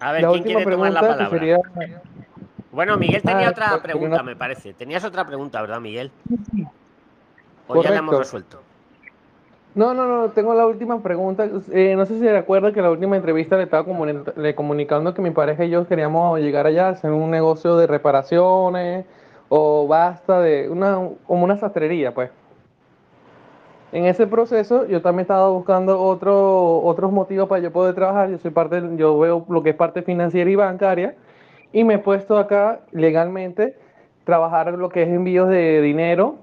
A 0.00 0.12
ver, 0.12 0.26
¿quién 0.26 0.42
quiere 0.42 0.64
tomar 0.64 0.92
la 0.92 1.00
palabra? 1.00 1.60
Bueno, 2.72 2.96
Miguel 2.96 3.22
tenía 3.22 3.48
ah, 3.48 3.50
otra 3.50 3.82
pregunta, 3.82 4.22
me 4.22 4.36
parece. 4.36 4.72
Tenías 4.72 5.04
otra 5.04 5.26
pregunta, 5.26 5.60
¿verdad, 5.60 5.80
Miguel? 5.80 6.10
O 7.68 7.82
ya 7.82 7.90
la 7.90 7.98
hemos 7.98 8.18
resuelto. 8.18 8.62
No, 9.74 9.94
no, 9.94 10.06
no, 10.06 10.30
tengo 10.30 10.52
la 10.54 10.66
última 10.66 11.00
pregunta. 11.00 11.48
Eh, 11.72 11.94
no 11.96 12.04
sé 12.04 12.18
si 12.18 12.28
recuerda 12.28 12.72
que 12.72 12.82
la 12.82 12.90
última 12.90 13.16
entrevista 13.16 13.56
le 13.56 13.64
estaba 13.64 13.84
comunicando 13.84 15.14
que 15.14 15.22
mi 15.22 15.30
pareja 15.30 15.64
y 15.64 15.70
yo 15.70 15.86
queríamos 15.86 16.40
llegar 16.40 16.66
allá 16.66 16.88
hacer 16.88 17.12
un 17.12 17.30
negocio 17.30 17.76
de 17.76 17.86
reparaciones 17.86 19.06
o 19.48 19.86
basta 19.86 20.40
de 20.40 20.68
una, 20.68 21.08
como 21.26 21.44
una 21.44 21.56
sastrería, 21.56 22.12
pues. 22.12 22.30
En 23.92 24.06
ese 24.06 24.26
proceso 24.26 24.86
yo 24.86 25.02
también 25.02 25.22
estaba 25.22 25.48
buscando 25.50 26.00
otro, 26.00 26.80
otros 26.82 27.12
motivos 27.12 27.48
para 27.48 27.62
yo 27.62 27.72
poder 27.72 27.94
trabajar. 27.94 28.30
Yo 28.30 28.38
soy 28.38 28.50
parte, 28.50 28.82
yo 28.96 29.18
veo 29.18 29.46
lo 29.48 29.62
que 29.62 29.70
es 29.70 29.76
parte 29.76 30.02
financiera 30.02 30.50
y 30.50 30.56
bancaria 30.56 31.14
y 31.72 31.84
me 31.84 31.94
he 31.94 31.98
puesto 31.98 32.38
acá 32.38 32.80
legalmente 32.90 33.76
trabajar 34.24 34.72
lo 34.74 34.88
que 34.88 35.02
es 35.02 35.08
envíos 35.08 35.48
de 35.48 35.80
dinero 35.80 36.38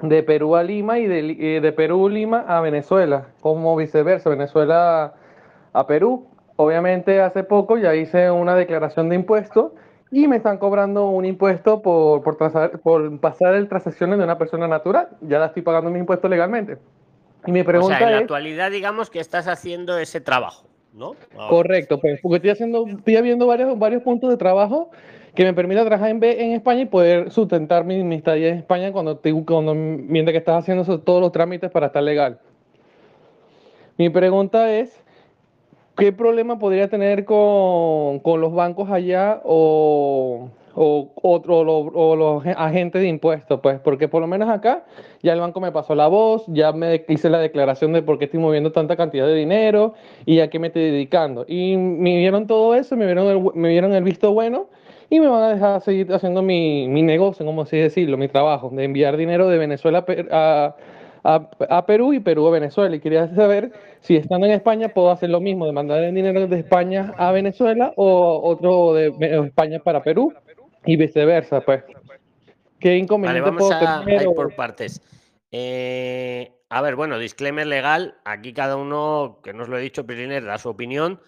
de 0.00 0.22
Perú 0.22 0.56
a 0.56 0.62
Lima 0.62 0.98
y 0.98 1.06
de, 1.06 1.60
de 1.60 1.72
Perú 1.72 2.08
Lima 2.08 2.44
a 2.46 2.60
Venezuela, 2.60 3.28
como 3.40 3.76
viceversa, 3.76 4.30
Venezuela 4.30 5.14
a 5.72 5.86
Perú. 5.86 6.26
Obviamente 6.56 7.20
hace 7.20 7.44
poco 7.44 7.78
ya 7.78 7.94
hice 7.94 8.30
una 8.30 8.54
declaración 8.54 9.08
de 9.08 9.16
impuestos 9.16 9.72
y 10.10 10.28
me 10.28 10.36
están 10.36 10.58
cobrando 10.58 11.08
un 11.08 11.24
impuesto 11.24 11.82
por, 11.82 12.22
por, 12.22 12.80
por 12.80 13.20
pasar 13.20 13.54
el 13.54 13.68
transacciones 13.68 14.18
de 14.18 14.24
una 14.24 14.38
persona 14.38 14.68
natural. 14.68 15.08
Ya 15.22 15.38
la 15.38 15.46
estoy 15.46 15.62
pagando 15.62 15.90
mi 15.90 15.98
impuesto 15.98 16.28
legalmente. 16.28 16.78
Y 17.46 17.52
mi 17.52 17.62
pregunta 17.62 17.96
o 17.96 17.98
sea, 17.98 18.06
en 18.06 18.14
la 18.14 18.20
actualidad 18.20 18.70
digamos 18.70 19.10
que 19.10 19.18
estás 19.18 19.48
haciendo 19.48 19.98
ese 19.98 20.20
trabajo. 20.20 20.66
¿no? 20.92 21.16
Correcto, 21.48 22.00
pues, 22.00 22.20
porque 22.22 22.36
estoy 22.36 22.50
haciendo, 22.50 22.86
estoy 22.86 23.20
viendo 23.20 23.48
varios, 23.48 23.76
varios 23.76 24.02
puntos 24.02 24.30
de 24.30 24.36
trabajo 24.36 24.90
que 25.34 25.44
me 25.44 25.52
permita 25.52 25.84
trabajar 25.84 26.10
en, 26.10 26.22
en 26.22 26.52
España 26.52 26.82
y 26.82 26.86
poder 26.86 27.30
sustentar 27.30 27.84
mi, 27.84 28.02
mi 28.04 28.16
estadía 28.16 28.48
en 28.48 28.58
España 28.58 28.92
cuando, 28.92 29.20
cuando 29.44 29.74
mientras 29.74 30.32
que 30.32 30.38
estás 30.38 30.62
haciendo 30.62 31.00
todos 31.00 31.20
los 31.20 31.32
trámites 31.32 31.70
para 31.70 31.86
estar 31.86 32.02
legal. 32.02 32.38
Mi 33.96 34.10
pregunta 34.10 34.72
es, 34.72 35.02
¿qué 35.96 36.12
problema 36.12 36.58
podría 36.58 36.88
tener 36.88 37.24
con, 37.24 38.20
con 38.20 38.40
los 38.40 38.52
bancos 38.52 38.90
allá 38.90 39.40
o, 39.44 40.50
o, 40.74 41.12
o, 41.16 42.16
los 42.16 42.46
agentes 42.56 43.02
de 43.02 43.08
impuestos? 43.08 43.60
Pues 43.60 43.80
porque 43.80 44.06
por 44.06 44.20
lo 44.20 44.28
menos 44.28 44.48
acá 44.48 44.84
ya 45.22 45.32
el 45.32 45.40
banco 45.40 45.60
me 45.60 45.72
pasó 45.72 45.96
la 45.96 46.06
voz, 46.06 46.44
ya 46.46 46.72
me 46.72 47.04
hice 47.08 47.28
la 47.28 47.38
declaración 47.38 47.92
de 47.92 48.02
por 48.02 48.18
qué 48.18 48.26
estoy 48.26 48.40
moviendo 48.40 48.70
tanta 48.70 48.96
cantidad 48.96 49.26
de 49.26 49.34
dinero 49.34 49.94
y 50.26 50.40
a 50.40 50.50
qué 50.50 50.60
me 50.60 50.68
estoy 50.68 50.90
dedicando. 50.90 51.44
Y 51.48 51.76
me 51.76 52.18
vieron 52.18 52.46
todo 52.46 52.74
eso, 52.76 52.96
me 52.96 53.06
vieron 53.06 53.26
el, 53.26 53.54
me 53.54 53.68
vieron 53.68 53.94
el 53.94 54.04
visto 54.04 54.32
bueno 54.32 54.68
y 55.16 55.20
me 55.20 55.28
van 55.28 55.42
a 55.42 55.48
dejar 55.54 55.80
seguir 55.80 56.12
haciendo 56.12 56.42
mi, 56.42 56.88
mi 56.88 57.02
negocio, 57.02 57.46
como 57.46 57.62
así 57.62 57.76
decirlo, 57.76 58.16
mi 58.16 58.28
trabajo, 58.28 58.70
de 58.70 58.84
enviar 58.84 59.16
dinero 59.16 59.48
de 59.48 59.58
Venezuela 59.58 60.04
a, 60.30 60.76
a, 61.22 61.50
a, 61.68 61.86
Perú 61.86 62.12
y 62.12 62.20
Perú 62.20 62.46
a 62.48 62.50
Venezuela. 62.50 62.96
Y 62.96 63.00
quería 63.00 63.32
saber 63.34 63.72
si 64.00 64.16
estando 64.16 64.46
en 64.46 64.52
España 64.52 64.88
puedo 64.88 65.10
hacer 65.10 65.30
lo 65.30 65.40
mismo, 65.40 65.66
de 65.66 65.72
mandar 65.72 66.02
el 66.02 66.14
dinero 66.14 66.46
de 66.46 66.58
España 66.58 67.14
a 67.16 67.32
Venezuela 67.32 67.92
o 67.96 68.40
otro 68.42 68.94
de, 68.94 69.14
España 69.46 69.78
para 69.78 70.02
Perú 70.02 70.32
y 70.84 70.96
viceversa, 70.96 71.60
pues. 71.60 71.84
¿Qué 72.80 72.96
inconveniente 72.96 73.50
vale, 73.50 73.56
vamos 73.56 73.72
a, 73.72 74.04
tener? 74.04 74.26
por 74.34 74.54
partes. 74.54 75.00
Eh, 75.50 76.52
a 76.68 76.82
ver, 76.82 76.96
bueno, 76.96 77.18
disclaimer 77.18 77.66
legal. 77.66 78.16
Aquí 78.24 78.52
cada 78.52 78.76
uno, 78.76 79.38
que 79.42 79.52
no 79.52 79.62
os 79.62 79.68
lo 79.68 79.78
he 79.78 79.80
dicho, 79.80 80.04
Piriner, 80.06 80.44
da 80.44 80.58
su 80.58 80.68
opinión 80.68 81.20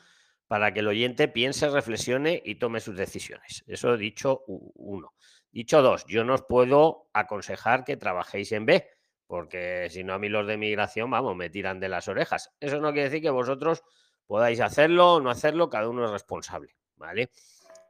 para 0.49 0.73
que 0.73 0.81
el 0.81 0.89
oyente 0.89 1.29
piense, 1.29 1.69
reflexione 1.69 2.41
y 2.45 2.57
tome 2.57 2.81
sus 2.81 2.97
decisiones. 2.97 3.65
Eso 3.67 3.97
dicho 3.97 4.45
uno. 4.47 5.15
Dicho 5.51 5.83
dos, 5.83 6.05
yo 6.07 6.25
no 6.25 6.35
os 6.35 6.43
puedo 6.43 7.09
aconsejar 7.13 7.85
que 7.85 7.97
trabajéis 7.97 8.53
en 8.53 8.67
B, 8.67 8.89
porque 9.27 9.89
si 9.91 10.05
no 10.05 10.15
a 10.15 10.19
mí 10.19 10.29
los 10.29 10.47
de 10.47 10.57
migración, 10.57 11.11
vamos, 11.11 11.35
me 11.35 11.51
tiran 11.51 11.81
de 11.81 11.89
las 11.89 12.09
orejas. 12.09 12.51
Eso 12.61 12.81
no 12.81 12.93
quiere 12.93 13.09
decir 13.09 13.23
que 13.23 13.31
vosotros 13.31 13.83
podáis 14.27 14.61
hacerlo 14.61 15.15
o 15.15 15.21
no 15.21 15.31
hacerlo, 15.31 15.71
cada 15.71 15.89
uno 15.89 16.05
es 16.05 16.11
responsable, 16.11 16.77
¿vale? 16.97 17.31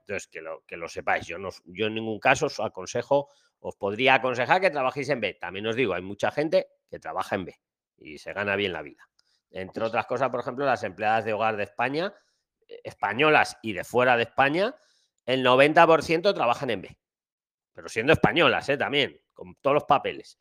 Entonces, 0.00 0.28
que 0.28 0.40
lo, 0.40 0.62
que 0.66 0.76
lo 0.76 0.88
sepáis, 0.88 1.26
yo, 1.26 1.38
no, 1.38 1.50
yo 1.64 1.86
en 1.86 1.94
ningún 1.94 2.20
caso 2.20 2.46
os 2.46 2.60
aconsejo, 2.60 3.28
os 3.58 3.74
podría 3.76 4.14
aconsejar 4.14 4.60
que 4.60 4.70
trabajéis 4.70 5.08
en 5.08 5.20
B. 5.20 5.34
También 5.34 5.66
os 5.66 5.74
digo, 5.74 5.94
hay 5.94 6.02
mucha 6.02 6.30
gente 6.30 6.68
que 6.88 7.00
trabaja 7.00 7.34
en 7.34 7.46
B 7.46 7.60
y 7.98 8.18
se 8.18 8.32
gana 8.32 8.54
bien 8.54 8.72
la 8.72 8.82
vida. 8.82 9.08
Entre 9.50 9.82
otras 9.82 10.06
cosas, 10.06 10.30
por 10.30 10.40
ejemplo, 10.40 10.64
las 10.64 10.84
empleadas 10.84 11.24
de 11.24 11.32
hogar 11.32 11.56
de 11.56 11.64
España 11.64 12.14
españolas 12.84 13.58
y 13.62 13.72
de 13.72 13.84
fuera 13.84 14.16
de 14.16 14.24
España, 14.24 14.74
el 15.24 15.44
90% 15.44 16.34
trabajan 16.34 16.70
en 16.70 16.82
B. 16.82 16.98
Pero 17.72 17.88
siendo 17.88 18.12
españolas, 18.12 18.68
¿eh? 18.68 18.76
también, 18.76 19.20
con 19.34 19.54
todos 19.56 19.74
los 19.74 19.84
papeles. 19.84 20.38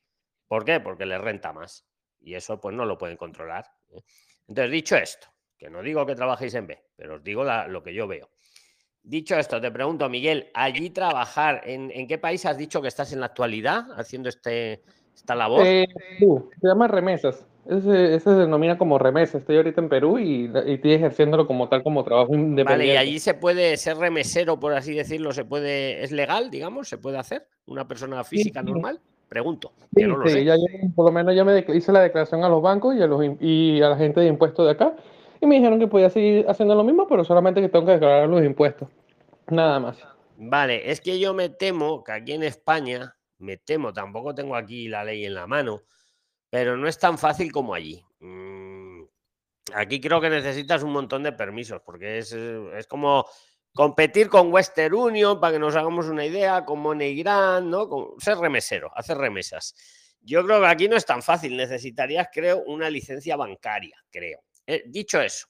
¿Por 0.47 0.63
qué? 0.63 0.79
Porque 0.79 1.05
les 1.05 1.19
renta 1.19 1.51
más. 1.51 1.85
Y 2.19 2.35
eso 2.35 2.59
pues 2.59 2.75
no 2.75 2.85
lo 2.85 2.97
pueden 2.97 3.17
controlar. 3.17 3.65
¿eh? 3.89 4.01
Entonces, 4.47 4.71
dicho 4.71 4.95
esto, 4.95 5.27
que 5.57 5.69
no 5.69 5.81
digo 5.81 6.05
que 6.05 6.15
trabajéis 6.15 6.53
en 6.53 6.67
B, 6.67 6.83
pero 6.95 7.15
os 7.15 7.23
digo 7.23 7.43
lo 7.43 7.83
que 7.83 7.93
yo 7.93 8.07
veo. 8.07 8.29
Dicho 9.01 9.35
esto, 9.37 9.61
te 9.61 9.69
pregunto, 9.69 10.09
Miguel, 10.09 10.49
allí 10.53 10.89
trabajar, 10.89 11.61
¿en, 11.65 11.91
¿en, 11.91 12.07
qué 12.07 12.17
país 12.17 12.45
has 12.45 12.57
dicho 12.57 12.81
que 12.81 12.87
estás 12.87 13.13
en 13.13 13.19
la 13.19 13.27
actualidad 13.27 13.85
haciendo 13.99 14.29
este, 14.29 14.83
esta 15.13 15.35
labor? 15.35 15.63
Eh, 15.65 15.85
se 16.19 16.67
llama 16.67 16.87
remesas. 16.87 17.45
Ese, 17.67 18.19
se 18.19 18.29
denomina 18.29 18.77
como 18.77 18.99
remesa. 18.99 19.37
Estoy 19.37 19.57
ahorita 19.57 19.81
en 19.81 19.89
Perú 19.89 20.19
y, 20.19 20.51
estoy 20.67 20.93
ejerciéndolo 20.93 21.47
como 21.47 21.67
tal, 21.67 21.83
como 21.83 22.03
trabajo 22.03 22.33
independiente. 22.33 22.71
Vale, 22.71 22.85
y 22.87 22.97
allí 22.97 23.19
se 23.19 23.33
puede 23.33 23.77
ser 23.77 23.97
remesero, 23.97 24.59
por 24.59 24.73
así 24.73 24.93
decirlo, 24.93 25.31
se 25.31 25.45
puede, 25.45 26.03
es 26.03 26.11
legal, 26.11 26.51
digamos, 26.51 26.87
se 26.87 26.97
puede 26.97 27.17
hacer 27.17 27.47
una 27.65 27.87
persona 27.87 28.23
física 28.23 28.61
normal. 28.61 28.99
Pregunto. 29.27 29.73
Sí, 29.95 30.03
sí, 30.27 30.43
Ya 30.45 30.55
por 30.95 31.05
lo 31.05 31.11
menos 31.11 31.35
ya 31.35 31.43
me 31.43 31.65
hice 31.73 31.91
la 31.91 32.01
declaración 32.01 32.43
a 32.43 32.49
los 32.49 32.61
bancos 32.61 32.95
y 32.95 33.01
a, 33.01 33.07
los, 33.07 33.21
y 33.39 33.81
a 33.81 33.89
la 33.89 33.97
gente 33.97 34.21
de 34.21 34.27
impuestos 34.27 34.65
de 34.65 34.71
acá 34.71 34.95
y 35.41 35.47
me 35.47 35.55
dijeron 35.55 35.79
que 35.79 35.87
podía 35.87 36.09
seguir 36.09 36.45
haciendo 36.47 36.75
lo 36.75 36.83
mismo, 36.83 37.07
pero 37.07 37.23
solamente 37.23 37.61
que 37.61 37.69
tengo 37.69 37.85
que 37.85 37.93
declarar 37.93 38.29
los 38.29 38.43
impuestos. 38.43 38.89
Nada 39.47 39.79
más. 39.79 39.97
Vale, 40.37 40.91
es 40.91 41.01
que 41.01 41.19
yo 41.19 41.33
me 41.33 41.49
temo 41.49 42.03
que 42.03 42.11
aquí 42.11 42.33
en 42.33 42.43
España, 42.43 43.15
me 43.37 43.57
temo, 43.57 43.93
tampoco 43.93 44.35
tengo 44.35 44.55
aquí 44.55 44.87
la 44.87 45.03
ley 45.03 45.25
en 45.25 45.33
la 45.33 45.47
mano, 45.47 45.81
pero 46.55 46.77
no 46.77 46.87
es 46.87 46.97
tan 46.97 47.17
fácil 47.17 47.51
como 47.51 47.73
allí. 47.73 48.01
Mm, 48.21 49.03
aquí 49.73 49.99
creo 49.99 50.21
que 50.21 50.29
necesitas 50.29 50.83
un 50.83 50.93
montón 50.93 51.21
de 51.21 51.33
permisos, 51.33 51.81
porque 51.81 52.19
es, 52.19 52.31
es 52.31 52.87
como 52.87 53.25
competir 53.73 54.29
con 54.29 54.53
Western 54.53 54.93
Union, 54.93 55.37
para 55.41 55.51
que 55.51 55.59
nos 55.59 55.75
hagamos 55.75 56.07
una 56.07 56.25
idea, 56.25 56.63
con 56.63 56.79
MoneyGram, 56.79 57.69
¿no? 57.69 57.89
Con, 57.89 58.21
ser 58.21 58.37
remesero, 58.37 58.89
hacer 58.95 59.17
remesas. 59.17 59.75
Yo 60.21 60.45
creo 60.45 60.61
que 60.61 60.67
aquí 60.67 60.87
no 60.87 60.95
es 60.95 61.05
tan 61.05 61.21
fácil, 61.21 61.57
necesitarías, 61.57 62.29
creo, 62.31 62.63
una 62.67 62.89
licencia 62.89 63.35
bancaria, 63.35 64.01
creo. 64.09 64.39
Eh, 64.65 64.85
dicho 64.87 65.19
eso, 65.19 65.47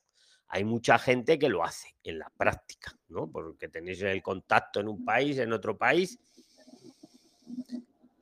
hay 0.47 0.63
mucha 0.63 0.97
gente 0.97 1.37
que 1.37 1.49
lo 1.49 1.63
hace 1.63 1.95
en 2.03 2.17
la 2.17 2.31
práctica, 2.35 2.97
¿no? 3.09 3.31
Porque 3.31 3.67
tenéis 3.67 4.01
el 4.01 4.23
contacto 4.23 4.79
en 4.79 4.87
un 4.87 5.05
país, 5.05 5.37
en 5.37 5.53
otro 5.53 5.77
país, 5.77 6.17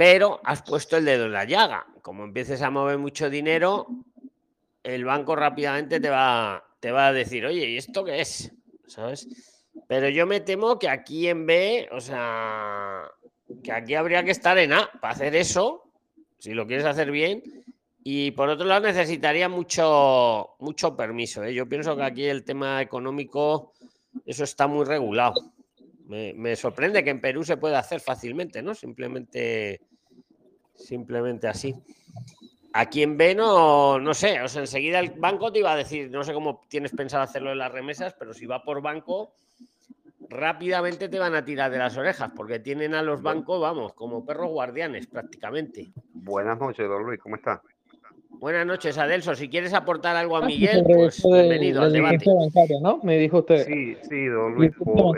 pero 0.04 0.42
has 0.44 0.62
puesto 0.64 0.98
el 0.98 1.06
dedo 1.06 1.28
en 1.28 1.32
la 1.32 1.46
llaga. 1.46 1.88
Como 2.02 2.26
empieces 2.26 2.62
a 2.62 2.70
mover 2.70 2.98
mucho 2.98 3.30
dinero, 3.30 3.88
el 4.84 5.06
banco 5.06 5.34
rápidamente 5.34 6.02
te 6.02 6.10
va, 6.10 6.62
te 6.82 6.92
va 6.92 7.08
a 7.08 7.14
decir, 7.14 7.46
oye, 7.46 7.70
¿y 7.70 7.78
esto 7.78 8.04
qué 8.04 8.20
es? 8.20 8.52
¿Sabes? 8.86 9.30
Pero 9.88 10.10
yo 10.10 10.28
me 10.28 10.42
temo 10.42 10.78
que 10.78 10.90
aquí 10.90 11.30
en 11.30 11.46
B, 11.46 11.88
o 11.94 12.02
sea, 12.02 13.10
que 13.64 13.72
aquí 13.72 13.96
habría 13.96 14.26
que 14.26 14.32
estar 14.32 14.58
en 14.58 14.74
A 14.74 14.92
para 15.00 15.14
hacer 15.14 15.38
eso, 15.38 15.86
si 16.38 16.54
lo 16.54 16.68
quieres 16.68 16.86
hacer 16.86 17.10
bien. 17.10 17.42
Y 18.04 18.32
por 18.32 18.50
otro 18.50 18.68
lado, 18.68 18.86
necesitaría 18.86 19.48
mucho, 19.48 20.58
mucho 20.60 20.98
permiso. 20.98 21.46
¿eh? 21.46 21.54
Yo 21.54 21.70
pienso 21.70 21.96
que 21.96 22.04
aquí 22.04 22.26
el 22.26 22.44
tema 22.44 22.82
económico, 22.82 23.72
eso 24.26 24.44
está 24.44 24.68
muy 24.68 24.84
regulado. 24.84 25.54
Me, 26.06 26.56
sorprende 26.58 27.06
que 27.06 27.10
en 27.10 27.22
Perú 27.22 27.46
se 27.46 27.56
pueda 27.56 27.80
hacer 27.80 28.02
fácilmente, 28.02 28.62
¿no? 28.62 28.76
Simplemente, 28.76 29.80
simplemente 30.76 31.48
así. 31.48 31.76
Aquí 32.74 33.04
en 33.04 33.18
B 33.18 33.36
no, 33.36 34.00
no 34.00 34.14
sé, 34.14 34.42
o 34.42 34.48
sea, 34.48 34.62
enseguida 34.62 35.00
el 35.00 35.12
banco 35.12 35.52
te 35.52 35.60
iba 35.60 35.72
a 35.72 35.76
decir, 35.76 36.10
no 36.10 36.24
sé 36.24 36.34
cómo 36.34 36.62
tienes 36.68 36.92
pensado 36.92 37.24
hacerlo 37.24 37.52
en 37.52 37.60
las 37.60 37.72
remesas, 37.72 38.16
pero 38.18 38.34
si 38.34 38.48
va 38.48 38.64
por 38.64 38.82
banco, 38.82 39.34
rápidamente 40.30 41.08
te 41.08 41.20
van 41.20 41.36
a 41.36 41.46
tirar 41.46 41.72
de 41.72 41.78
las 41.78 41.96
orejas, 41.98 42.32
porque 42.36 42.60
tienen 42.60 42.96
a 42.96 43.04
los 43.04 43.22
bancos, 43.22 43.62
vamos, 43.62 43.94
como 43.94 44.26
perros 44.26 44.50
guardianes 44.50 45.06
prácticamente. 45.06 45.92
Buenas 46.14 46.60
noches, 46.60 46.88
don 46.88 47.04
Luis, 47.04 47.20
¿cómo 47.20 47.36
está? 47.36 47.62
Buenas 48.40 48.66
noches, 48.66 48.98
Adelso. 48.98 49.36
Si 49.36 49.48
quieres 49.48 49.74
aportar 49.74 50.18
algo 50.18 50.36
a 50.36 50.44
ah, 50.44 50.46
Miguel, 50.46 50.84
pues 50.84 51.24
bienvenido 51.24 51.82
al 51.82 51.94
debate. 51.94 52.26
¿no? 52.82 53.00
Me 53.02 53.18
dijo 53.18 53.38
usted. 53.38 53.66
Sí, 53.66 53.96
sí, 54.02 54.26
don 54.26 54.56
Luis. 54.56 54.72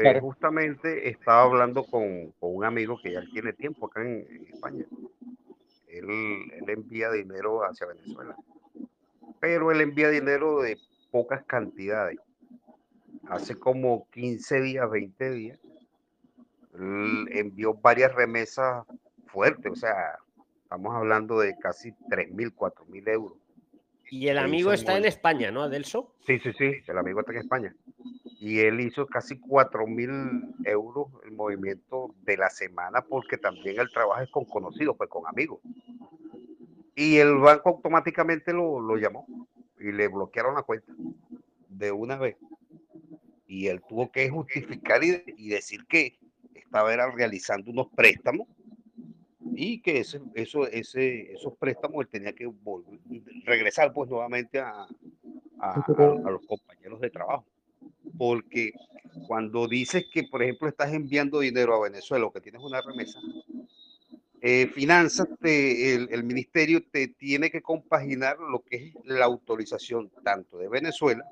Eh, 0.03 0.19
justamente 0.19 1.09
estaba 1.09 1.43
hablando 1.43 1.83
con, 1.85 2.31
con, 2.39 2.55
un 2.55 2.65
amigo 2.65 3.00
que 3.01 3.13
ya 3.13 3.24
tiene 3.33 3.53
tiempo 3.53 3.88
acá 3.88 4.03
en, 4.03 4.27
España. 4.53 4.85
Él, 5.97 6.51
envía 6.67 7.11
dinero 7.11 7.61
hacia 7.61 7.87
Venezuela. 7.87 8.35
Pero 9.39 9.71
él 9.71 9.81
envía 9.81 10.09
dinero 10.09 10.61
de 10.61 10.77
pocas 11.11 11.43
cantidades. 11.45 12.17
Hace 13.27 13.55
como 13.55 14.07
15 14.11 14.61
días, 14.61 14.89
20 14.89 15.31
días, 15.31 15.59
él 16.73 17.27
envió 17.31 17.73
varias 17.73 18.13
remesas 18.13 18.85
fuertes, 19.27 19.71
o 19.71 19.75
sea, 19.75 20.19
Estamos 20.65 20.95
hablando 20.95 21.39
de 21.39 21.55
casi 21.59 21.91
3.000, 22.09 22.53
4.000 22.55 23.07
euros. 23.09 23.37
Y 24.17 24.29
el 24.29 24.38
amigo 24.38 24.72
está 24.72 24.98
en 24.98 25.03
España, 25.03 25.51
¿no, 25.51 25.63
Adelso? 25.63 26.15
Sí, 26.25 26.39
sí, 26.39 26.53
sí, 26.57 26.72
el 26.88 26.98
amigo 26.98 27.19
está 27.19 27.34
en 27.34 27.39
España. 27.39 27.75
Y 28.39 28.60
él 28.60 28.79
hizo 28.79 29.05
casi 29.07 29.38
4.000 29.38 30.65
euros 30.65 31.07
el 31.25 31.34
movimiento 31.34 32.15
de 32.24 32.38
la 32.38 32.50
semana 32.50 33.01
porque 33.01 33.38
también 33.38 33.77
el 33.77 33.91
trabajo 33.91 34.22
es 34.22 34.31
con 34.31 34.45
conocidos, 34.45 34.95
pues 34.95 35.10
con 35.10 35.27
amigos. 35.27 35.60
Y 36.95 37.17
el 37.17 37.36
banco 37.39 37.72
automáticamente 37.72 38.53
lo, 38.53 38.79
lo 38.79 38.95
llamó 38.95 39.27
y 39.81 39.91
le 39.91 40.07
bloquearon 40.07 40.55
la 40.55 40.62
cuenta 40.63 40.93
de 41.67 41.91
una 41.91 42.15
vez. 42.15 42.38
Y 43.48 43.67
él 43.67 43.81
tuvo 43.81 44.13
que 44.13 44.29
justificar 44.29 45.03
y, 45.03 45.24
y 45.36 45.50
decir 45.50 45.86
que 45.88 46.17
estaba 46.53 46.95
realizando 47.12 47.69
unos 47.69 47.88
préstamos 47.93 48.48
y 49.55 49.81
que 49.81 50.00
ese, 50.00 50.22
eso, 50.34 50.67
ese, 50.67 51.34
esos 51.34 51.55
préstamos 51.57 52.01
él 52.01 52.10
tenía 52.10 52.34
que 52.34 52.45
regresar 53.45 53.93
pues 53.93 54.09
nuevamente 54.09 54.59
a, 54.59 54.87
a, 55.59 55.85
los 56.29 56.45
compañeros 56.45 56.99
de 57.01 57.09
trabajo. 57.09 57.45
Porque 58.17 58.73
cuando 59.27 59.67
dices 59.67 60.05
que, 60.11 60.23
por 60.23 60.43
ejemplo, 60.43 60.67
estás 60.67 60.93
enviando 60.93 61.39
dinero 61.39 61.75
a 61.75 61.81
Venezuela 61.81 62.25
o 62.25 62.31
que 62.31 62.41
tienes 62.41 62.61
una 62.61 62.81
remesa, 62.81 63.19
eh, 64.41 64.67
finanzas, 64.67 65.27
el, 65.41 66.07
el, 66.11 66.23
ministerio 66.23 66.83
te 66.91 67.07
tiene 67.07 67.49
que 67.49 67.61
compaginar 67.61 68.37
lo 68.39 68.61
que 68.63 68.75
es 68.75 68.93
la 69.05 69.25
autorización 69.25 70.11
tanto 70.23 70.57
de 70.59 70.69
Venezuela 70.69 71.25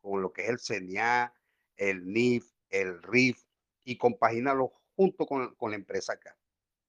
con 0.00 0.22
lo 0.22 0.32
que 0.32 0.42
es 0.42 0.48
el 0.48 0.58
CENIA, 0.58 1.32
el 1.76 2.12
NIF, 2.12 2.50
el 2.70 3.02
RIF 3.02 3.42
y 3.84 3.96
compaginarlo 3.96 4.72
junto 4.96 5.26
con, 5.26 5.54
con 5.54 5.70
la 5.70 5.76
empresa 5.76 6.14
acá. 6.14 6.36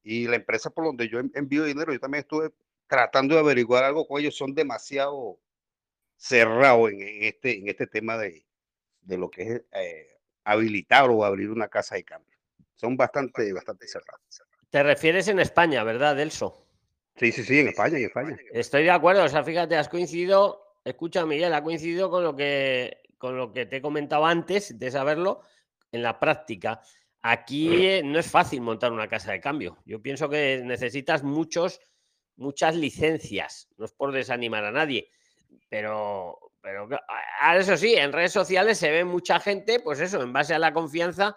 Y 0.03 0.27
la 0.27 0.37
empresa 0.37 0.69
por 0.69 0.85
donde 0.85 1.09
yo 1.09 1.19
envío 1.19 1.65
dinero, 1.65 1.91
yo 1.93 1.99
también 1.99 2.21
estuve 2.21 2.51
tratando 2.87 3.35
de 3.35 3.41
averiguar 3.41 3.83
algo 3.83 4.07
con 4.07 4.19
ellos, 4.19 4.35
son 4.35 4.53
demasiado 4.53 5.39
cerrados 6.15 6.91
en, 6.91 7.23
este, 7.23 7.59
en 7.59 7.67
este 7.67 7.87
tema 7.87 8.17
de, 8.17 8.45
de 9.01 9.17
lo 9.17 9.29
que 9.29 9.41
es 9.43 9.61
eh, 9.73 10.07
habilitar 10.43 11.09
o 11.09 11.23
abrir 11.23 11.51
una 11.51 11.67
casa 11.67 11.95
de 11.95 12.03
cambio. 12.03 12.37
Son 12.75 12.95
bastante, 12.95 13.51
bastante 13.53 13.87
cerrados. 13.87 14.21
Te 14.69 14.83
refieres 14.83 15.27
en 15.27 15.39
España, 15.39 15.83
¿verdad, 15.83 16.15
Delso? 16.15 16.65
Sí, 17.15 17.31
sí, 17.31 17.43
sí, 17.43 17.59
en 17.59 17.69
España, 17.69 17.97
en 17.97 18.05
España. 18.05 18.37
Estoy 18.51 18.83
de 18.83 18.91
acuerdo, 18.91 19.23
o 19.23 19.29
sea, 19.29 19.43
fíjate, 19.43 19.75
has 19.75 19.89
coincidido, 19.89 20.75
escucha 20.85 21.25
Miguel, 21.25 21.53
ha 21.53 21.63
coincidido 21.63 22.11
con 22.11 22.23
lo 22.23 22.35
que, 22.35 23.01
con 23.17 23.37
lo 23.37 23.51
que 23.51 23.65
te 23.65 23.77
he 23.77 23.81
comentado 23.81 24.25
antes 24.25 24.77
de 24.77 24.91
saberlo 24.91 25.41
en 25.91 26.03
la 26.03 26.19
práctica. 26.19 26.81
Aquí 27.21 28.01
no 28.03 28.19
es 28.19 28.29
fácil 28.29 28.61
montar 28.61 28.91
una 28.91 29.07
casa 29.07 29.31
de 29.31 29.41
cambio. 29.41 29.79
Yo 29.85 30.01
pienso 30.01 30.29
que 30.29 30.61
necesitas 30.63 31.23
muchos, 31.23 31.81
muchas 32.37 32.75
licencias. 32.75 33.67
No 33.77 33.85
es 33.85 33.93
por 33.93 34.11
desanimar 34.11 34.63
a 34.63 34.71
nadie, 34.71 35.11
pero, 35.69 36.39
pero 36.61 36.87
eso 37.55 37.77
sí, 37.77 37.95
en 37.95 38.13
redes 38.13 38.31
sociales 38.31 38.77
se 38.77 38.91
ve 38.91 39.03
mucha 39.03 39.39
gente, 39.39 39.79
pues 39.79 39.99
eso, 39.99 40.21
en 40.21 40.31
base 40.31 40.53
a 40.53 40.59
la 40.59 40.73
confianza, 40.73 41.35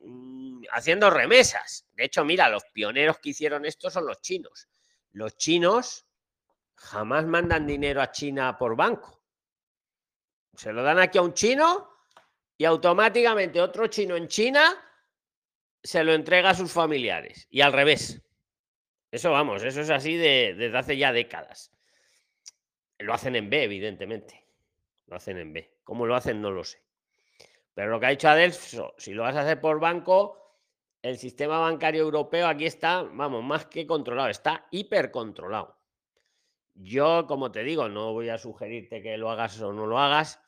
mm, 0.00 0.64
haciendo 0.70 1.10
remesas. 1.10 1.86
De 1.92 2.04
hecho, 2.04 2.24
mira, 2.24 2.48
los 2.48 2.64
pioneros 2.72 3.18
que 3.18 3.30
hicieron 3.30 3.64
esto 3.64 3.90
son 3.90 4.06
los 4.06 4.20
chinos. 4.20 4.68
Los 5.12 5.36
chinos 5.36 6.06
jamás 6.76 7.24
mandan 7.26 7.66
dinero 7.66 8.02
a 8.02 8.10
China 8.10 8.56
por 8.58 8.76
banco. 8.76 9.22
Se 10.54 10.72
lo 10.72 10.82
dan 10.82 10.98
aquí 10.98 11.18
a 11.18 11.22
un 11.22 11.34
chino 11.34 11.90
y 12.56 12.64
automáticamente 12.64 13.60
otro 13.60 13.86
chino 13.88 14.16
en 14.16 14.28
China 14.28 14.76
se 15.82 16.02
lo 16.04 16.12
entrega 16.12 16.50
a 16.50 16.54
sus 16.54 16.72
familiares 16.72 17.46
y 17.50 17.60
al 17.60 17.72
revés. 17.72 18.22
Eso 19.14 19.30
vamos, 19.30 19.62
eso 19.62 19.80
es 19.80 19.90
así 19.90 20.16
desde 20.16 20.76
hace 20.76 20.96
ya 20.96 21.12
décadas. 21.12 21.72
Lo 22.98 23.14
hacen 23.14 23.36
en 23.36 23.48
B, 23.48 23.62
evidentemente. 23.62 24.44
Lo 25.06 25.14
hacen 25.14 25.38
en 25.38 25.52
B. 25.52 25.78
¿Cómo 25.84 26.04
lo 26.04 26.16
hacen? 26.16 26.42
No 26.42 26.50
lo 26.50 26.64
sé. 26.64 26.82
Pero 27.74 27.92
lo 27.92 28.00
que 28.00 28.06
ha 28.06 28.08
dicho 28.08 28.28
Adelso, 28.28 28.92
si 28.98 29.14
lo 29.14 29.22
vas 29.22 29.36
a 29.36 29.42
hacer 29.42 29.60
por 29.60 29.78
banco, 29.78 30.58
el 31.00 31.16
sistema 31.16 31.60
bancario 31.60 32.02
europeo 32.02 32.48
aquí 32.48 32.66
está, 32.66 33.04
vamos, 33.04 33.44
más 33.44 33.66
que 33.66 33.86
controlado, 33.86 34.30
está 34.30 34.66
hipercontrolado. 34.72 35.78
Yo, 36.74 37.28
como 37.28 37.52
te 37.52 37.62
digo, 37.62 37.88
no 37.88 38.12
voy 38.14 38.30
a 38.30 38.38
sugerirte 38.38 39.00
que 39.00 39.16
lo 39.16 39.30
hagas 39.30 39.60
o 39.60 39.72
no 39.72 39.86
lo 39.86 40.00
hagas, 40.00 40.40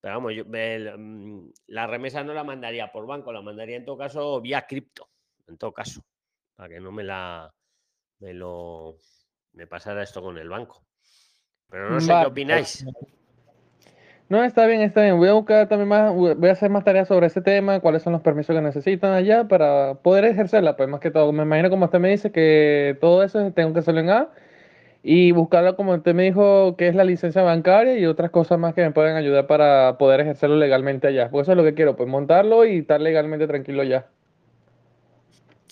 pero 0.00 0.14
vamos, 0.14 0.34
yo, 0.34 0.44
mm, 0.44 1.52
la 1.68 1.86
remesa 1.86 2.24
no 2.24 2.34
la 2.34 2.42
mandaría 2.42 2.90
por 2.90 3.06
banco, 3.06 3.32
la 3.32 3.42
mandaría 3.42 3.76
en 3.76 3.84
todo 3.84 3.96
caso 3.96 4.40
vía 4.40 4.66
cripto, 4.66 5.08
en 5.46 5.56
todo 5.56 5.72
caso, 5.72 6.04
para 6.56 6.68
que 6.68 6.80
no 6.80 6.90
me 6.90 7.04
la 7.04 7.54
me 8.22 8.32
lo 8.32 8.96
me 9.52 9.66
pasara 9.66 10.02
esto 10.02 10.22
con 10.22 10.38
el 10.38 10.48
banco. 10.48 10.82
Pero 11.68 11.90
no 11.90 12.00
sé 12.00 12.12
qué 12.20 12.26
opináis. 12.26 12.86
No, 14.28 14.42
está 14.44 14.66
bien, 14.66 14.80
está 14.80 15.02
bien. 15.02 15.18
Voy 15.18 15.28
a 15.28 15.34
buscar 15.34 15.68
también 15.68 15.88
más, 15.88 16.14
voy 16.14 16.48
a 16.48 16.52
hacer 16.52 16.70
más 16.70 16.84
tareas 16.84 17.08
sobre 17.08 17.26
ese 17.26 17.42
tema, 17.42 17.80
cuáles 17.80 18.02
son 18.02 18.14
los 18.14 18.22
permisos 18.22 18.56
que 18.56 18.62
necesitan 18.62 19.12
allá 19.12 19.46
para 19.46 19.94
poder 19.96 20.24
ejercerla, 20.24 20.76
pues 20.76 20.88
más 20.88 21.00
que 21.00 21.10
todo. 21.10 21.32
Me 21.32 21.42
imagino 21.42 21.68
como 21.68 21.84
usted 21.84 21.98
me 21.98 22.10
dice 22.10 22.32
que 22.32 22.96
todo 23.00 23.22
eso 23.22 23.52
tengo 23.52 23.74
que 23.74 23.80
hacerlo 23.80 24.00
en 24.00 24.10
A 24.10 24.28
y 25.02 25.32
buscarlo 25.32 25.76
como 25.76 25.92
usted 25.92 26.14
me 26.14 26.22
dijo 26.22 26.76
que 26.76 26.88
es 26.88 26.94
la 26.94 27.04
licencia 27.04 27.42
bancaria 27.42 27.98
y 27.98 28.06
otras 28.06 28.30
cosas 28.30 28.58
más 28.58 28.72
que 28.72 28.82
me 28.82 28.92
pueden 28.92 29.16
ayudar 29.16 29.46
para 29.46 29.98
poder 29.98 30.20
ejercerlo 30.20 30.56
legalmente 30.56 31.08
allá. 31.08 31.28
Porque 31.28 31.42
eso 31.42 31.52
es 31.52 31.58
lo 31.58 31.64
que 31.64 31.74
quiero, 31.74 31.96
pues 31.96 32.08
montarlo 32.08 32.64
y 32.64 32.78
estar 32.78 33.00
legalmente 33.00 33.46
tranquilo 33.46 33.82
ya. 33.82 34.06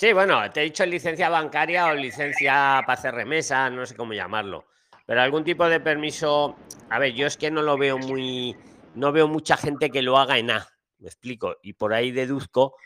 Sí, 0.01 0.15
bueno, 0.15 0.51
te 0.51 0.63
he 0.63 0.65
dicho 0.65 0.87
licencia 0.87 1.29
bancaria 1.29 1.89
o 1.89 1.95
licencia 1.95 2.83
para 2.87 2.95
hacer 2.95 3.15
remesa, 3.15 3.69
no 3.69 3.85
sé 3.85 3.95
cómo 3.95 4.15
llamarlo. 4.15 4.65
Pero 5.05 5.21
algún 5.21 5.45
tipo 5.45 5.69
de 5.69 5.79
permiso, 5.79 6.57
a 6.89 6.99
ver, 6.99 7.13
yo 7.13 7.27
es 7.27 7.37
que 7.37 7.51
no 7.51 7.61
lo 7.61 7.77
veo 7.77 7.99
muy, 7.99 8.57
no 8.95 9.13
veo 9.13 9.29
mucha 9.29 9.59
gente 9.59 9.91
que 9.91 10.01
lo 10.01 10.17
haga 10.17 10.39
en 10.39 10.53
A, 10.53 10.67
me 11.01 11.09
explico, 11.09 11.59
y 11.61 11.75
por 11.75 11.93
ahí 11.93 12.13
deduzco 12.13 12.77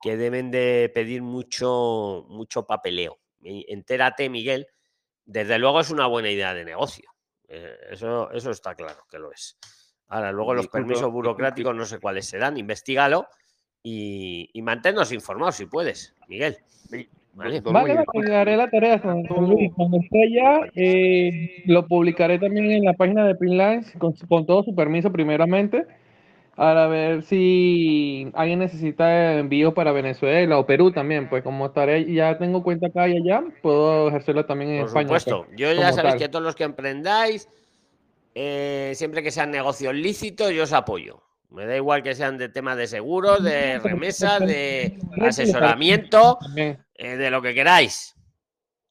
que 0.00 0.16
deben 0.16 0.50
de 0.50 0.90
pedir 0.94 1.20
mucho, 1.20 2.24
mucho 2.30 2.66
papeleo. 2.66 3.18
Entérate, 3.42 4.30
Miguel, 4.30 4.66
desde 5.26 5.58
luego 5.58 5.80
es 5.80 5.90
una 5.90 6.06
buena 6.06 6.30
idea 6.30 6.54
de 6.54 6.64
negocio. 6.64 7.10
Eh, 7.46 7.76
eso, 7.90 8.30
eso 8.30 8.50
está 8.52 8.74
claro 8.74 9.04
que 9.10 9.18
lo 9.18 9.30
es. 9.30 9.58
Ahora, 10.06 10.32
luego 10.32 10.54
los 10.54 10.68
permisos 10.68 11.12
burocráticos 11.12 11.74
no 11.74 11.84
sé 11.84 12.00
cuáles 12.00 12.26
serán, 12.26 12.56
investigalo 12.56 13.28
y, 13.84 14.50
y 14.52 14.62
manténnos 14.62 15.12
informados 15.12 15.54
si 15.54 15.66
puedes, 15.66 16.12
Miguel. 16.26 16.56
Vale, 17.34 17.60
vale 17.60 18.56
la 18.56 18.70
tarea 18.70 19.00
con, 19.00 19.22
Luis. 19.48 19.72
Cuando 19.74 19.98
esté 19.98 20.22
allá, 20.22 20.70
eh, 20.74 21.62
lo 21.66 21.86
publicaré 21.86 22.38
también 22.40 22.70
en 22.70 22.84
la 22.84 22.94
página 22.94 23.24
de 23.26 23.36
Pinlines 23.36 23.92
con, 23.98 24.12
con 24.28 24.46
todo 24.46 24.64
su 24.64 24.74
permiso 24.74 25.12
primeramente 25.12 25.84
a 26.56 26.86
ver 26.86 27.22
si 27.22 28.30
alguien 28.34 28.60
necesita 28.60 29.38
envío 29.38 29.74
para 29.74 29.92
Venezuela 29.92 30.58
o 30.58 30.66
Perú 30.66 30.92
también, 30.92 31.28
pues 31.28 31.42
como 31.42 31.66
estaré, 31.66 32.12
ya 32.12 32.38
tengo 32.38 32.62
cuenta 32.62 32.88
acá 32.88 33.08
y 33.08 33.16
allá, 33.16 33.42
puedo 33.62 34.08
ejercerlo 34.08 34.46
también 34.46 34.70
en 34.70 34.78
Por 34.80 34.88
España. 34.88 35.08
Por 35.08 35.20
supuesto, 35.20 35.46
pues, 35.46 35.58
yo 35.58 35.72
ya 35.72 35.92
sabéis 35.92 36.16
que 36.16 36.28
todos 36.28 36.44
los 36.44 36.54
que 36.54 36.64
emprendáis, 36.64 37.48
eh, 38.34 38.92
siempre 38.94 39.22
que 39.22 39.30
sean 39.30 39.50
negocios 39.50 39.94
lícitos, 39.94 40.52
yo 40.52 40.62
os 40.62 40.72
apoyo. 40.72 41.22
Me 41.50 41.66
da 41.66 41.76
igual 41.76 42.02
que 42.02 42.14
sean 42.14 42.36
de 42.36 42.48
temas 42.48 42.76
de 42.76 42.86
seguros, 42.86 43.42
de 43.42 43.78
remesas, 43.78 44.40
de 44.40 44.98
asesoramiento, 45.20 46.38
eh, 46.56 47.16
de 47.16 47.30
lo 47.30 47.40
que 47.40 47.54
queráis. 47.54 48.14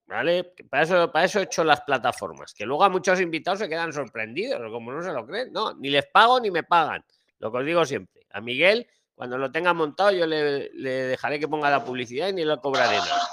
¿Vale? 0.06 0.54
Para 0.70 0.84
eso, 0.84 1.12
para 1.12 1.26
eso 1.26 1.40
he 1.40 1.44
hecho 1.44 1.64
las 1.64 1.82
plataformas. 1.82 2.54
Que 2.54 2.66
luego 2.66 2.84
a 2.84 2.90
muchos 2.90 3.20
invitados 3.20 3.60
se 3.60 3.70
quedan 3.70 3.92
sorprendidos, 3.92 4.62
como 4.72 4.92
no 4.92 5.02
se 5.02 5.12
lo 5.12 5.26
creen. 5.26 5.52
No, 5.52 5.74
ni 5.74 5.90
les 5.90 6.06
pago 6.06 6.40
ni 6.40 6.52
me 6.52 6.64
pagan. 6.64 7.04
Lo 7.40 7.52
que 7.52 7.58
os 7.58 7.66
digo 7.66 7.86
siempre. 7.86 8.26
A 8.32 8.40
Miguel, 8.40 8.88
cuando 9.16 9.38
lo 9.38 9.52
tenga 9.52 9.74
montado, 9.74 10.12
yo 10.12 10.26
le, 10.26 10.70
dejaré 10.74 11.40
que 11.40 11.48
ponga 11.48 11.70
la 11.70 11.84
publicidad 11.84 12.30
y 12.30 12.34
ni 12.34 12.46
lo 12.46 12.60
cobraré 12.62 12.98
nada. 12.98 13.28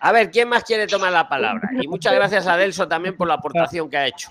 A 0.00 0.12
ver, 0.12 0.30
¿quién 0.30 0.48
más 0.48 0.64
quiere 0.64 0.86
tomar 0.86 1.12
la 1.12 1.28
palabra? 1.28 1.68
Y 1.80 1.88
muchas 1.88 2.14
gracias 2.14 2.46
a 2.46 2.56
Delso 2.56 2.86
también 2.86 3.16
por 3.16 3.26
la 3.26 3.34
aportación 3.34 3.90
que 3.90 3.96
ha 3.96 4.06
hecho. 4.06 4.30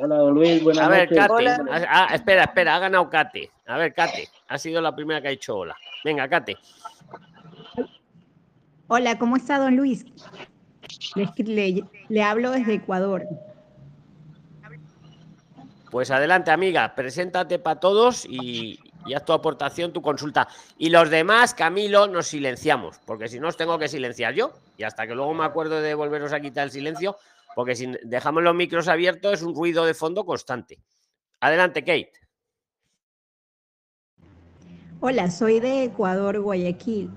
Hola, 0.00 0.22
Luis, 0.30 0.62
buenas 0.62 0.86
A 0.86 0.88
ver, 0.88 1.08
Kate. 1.08 1.48
Ah, 1.88 2.10
espera, 2.14 2.44
espera, 2.44 2.76
ha 2.76 2.78
ganado 2.78 3.10
Kate. 3.10 3.50
A 3.66 3.76
ver, 3.78 3.92
Kate, 3.92 4.28
ha 4.46 4.56
sido 4.56 4.80
la 4.80 4.94
primera 4.94 5.20
que 5.20 5.26
ha 5.26 5.30
dicho 5.32 5.56
hola. 5.56 5.76
Venga, 6.04 6.28
Kate. 6.28 6.56
Hola, 8.86 9.18
¿cómo 9.18 9.36
está, 9.36 9.58
don 9.58 9.76
Luis? 9.76 10.06
Le, 11.16 11.84
le 12.08 12.22
hablo 12.22 12.52
desde 12.52 12.74
Ecuador. 12.74 13.26
Pues 15.90 16.12
adelante, 16.12 16.52
amiga, 16.52 16.94
preséntate 16.94 17.58
para 17.58 17.80
todos 17.80 18.24
y, 18.24 18.78
haz 19.16 19.24
tu 19.24 19.32
aportación, 19.32 19.92
tu 19.92 20.00
consulta. 20.00 20.46
Y 20.76 20.90
los 20.90 21.10
demás, 21.10 21.54
Camilo, 21.54 22.06
nos 22.06 22.28
silenciamos, 22.28 23.00
porque 23.04 23.26
si 23.26 23.40
no 23.40 23.48
os 23.48 23.56
tengo 23.56 23.80
que 23.80 23.88
silenciar 23.88 24.32
yo. 24.32 24.52
Y 24.76 24.84
hasta 24.84 25.08
que 25.08 25.16
luego 25.16 25.34
me 25.34 25.44
acuerdo 25.44 25.80
de 25.80 25.94
volveros 25.94 26.32
a 26.32 26.38
quitar 26.38 26.64
el 26.64 26.70
silencio, 26.70 27.16
porque 27.58 27.74
si 27.74 27.90
dejamos 28.04 28.44
los 28.44 28.54
micros 28.54 28.86
abiertos 28.86 29.32
es 29.32 29.42
un 29.42 29.52
ruido 29.52 29.84
de 29.84 29.92
fondo 29.92 30.24
constante. 30.24 30.78
Adelante, 31.40 31.80
Kate. 31.80 32.12
Hola, 35.00 35.28
soy 35.28 35.58
de 35.58 35.82
Ecuador, 35.82 36.38
Guayaquil. 36.38 37.10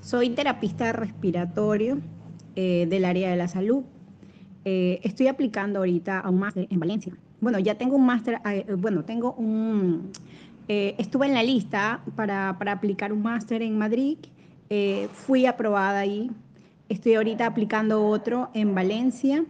Soy 0.00 0.30
terapista 0.30 0.92
respiratorio 0.92 1.98
eh, 2.54 2.86
del 2.88 3.04
área 3.04 3.28
de 3.28 3.36
la 3.36 3.48
salud. 3.48 3.82
Eh, 4.64 5.00
estoy 5.02 5.26
aplicando 5.26 5.80
ahorita 5.80 6.20
a 6.20 6.30
un 6.30 6.38
máster 6.38 6.68
en 6.70 6.78
Valencia 6.78 7.12
bueno, 7.40 7.58
ya 7.58 7.76
tengo 7.76 7.96
un 7.96 8.06
máster, 8.06 8.40
eh, 8.50 8.64
bueno, 8.76 9.04
tengo 9.04 9.32
un, 9.34 10.10
eh, 10.66 10.94
estuve 10.98 11.26
en 11.26 11.34
la 11.34 11.42
lista 11.42 12.02
para, 12.16 12.50
aplicar 12.50 13.12
un 13.12 13.22
máster 13.22 13.62
en 13.62 13.78
Madrid, 13.78 14.18
eh, 14.70 15.08
fui 15.12 15.46
aprobada 15.46 16.00
ahí, 16.00 16.30
estoy 16.88 17.14
ahorita 17.14 17.46
aplicando 17.46 18.06
otro 18.06 18.50
en 18.54 18.74
Valencia, 18.74 19.44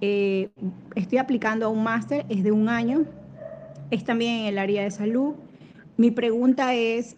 estoy 0.00 1.18
aplicando 1.18 1.66
a 1.66 1.68
un 1.68 1.82
máster, 1.82 2.24
es 2.28 2.42
de 2.44 2.52
un 2.52 2.68
año, 2.68 3.04
es 3.90 4.04
también 4.04 4.40
en 4.40 4.46
el 4.46 4.58
área 4.58 4.82
de 4.84 4.90
salud. 4.90 5.34
Mi 5.96 6.10
pregunta 6.10 6.74
es, 6.74 7.16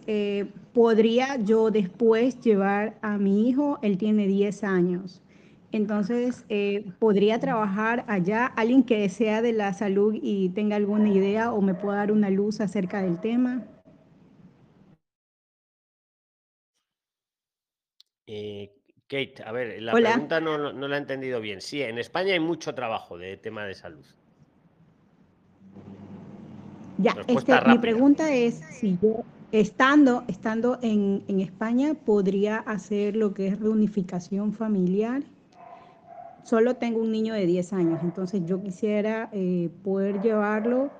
¿podría 0.72 1.36
yo 1.36 1.70
después 1.70 2.40
llevar 2.40 2.98
a 3.02 3.18
mi 3.18 3.48
hijo? 3.48 3.78
Él 3.82 3.98
tiene 3.98 4.26
10 4.26 4.64
años. 4.64 5.22
Entonces, 5.72 6.44
eh, 6.48 6.92
¿podría 6.98 7.38
trabajar 7.40 8.04
allá 8.08 8.46
alguien 8.46 8.82
que 8.84 9.08
sea 9.10 9.42
de 9.42 9.52
la 9.52 9.74
salud 9.74 10.14
y 10.20 10.48
tenga 10.50 10.76
alguna 10.76 11.10
idea 11.10 11.52
o 11.52 11.60
me 11.60 11.74
pueda 11.74 11.98
dar 11.98 12.12
una 12.12 12.30
luz 12.30 12.60
acerca 12.60 13.02
del 13.02 13.20
tema? 13.20 13.66
Eh, 18.26 18.77
Kate, 19.08 19.42
a 19.44 19.52
ver, 19.52 19.82
la 19.82 19.92
pregunta 19.92 20.38
no, 20.38 20.72
no, 20.72 20.86
la 20.88 20.96
he 20.96 20.98
entendido 20.98 21.40
bien. 21.40 21.62
Sí, 21.62 21.80
en 21.82 21.98
España 21.98 22.34
hay 22.34 22.40
mucho 22.40 22.74
trabajo 22.74 23.16
de 23.16 23.38
tema 23.38 23.64
de 23.64 23.74
salud. 23.74 24.04
Ya, 26.98 27.16
este, 27.26 27.54
mi 27.68 27.78
pregunta 27.78 28.34
es 28.34 28.56
si 28.70 28.98
yo, 29.00 29.24
estando, 29.50 30.24
estando 30.28 30.78
en, 30.82 31.24
en 31.26 31.40
España, 31.40 31.94
podría 31.94 32.58
hacer 32.58 33.16
lo 33.16 33.32
que 33.32 33.48
es 33.48 33.58
reunificación 33.58 34.52
familiar. 34.52 35.22
Solo 36.44 36.76
tengo 36.76 37.00
un 37.00 37.10
niño 37.10 37.32
de 37.32 37.46
10 37.46 37.72
años, 37.72 38.00
entonces 38.02 38.42
yo 38.44 38.62
quisiera 38.62 39.30
eh, 39.32 39.70
poder 39.84 40.20
llevarlo, 40.20 40.90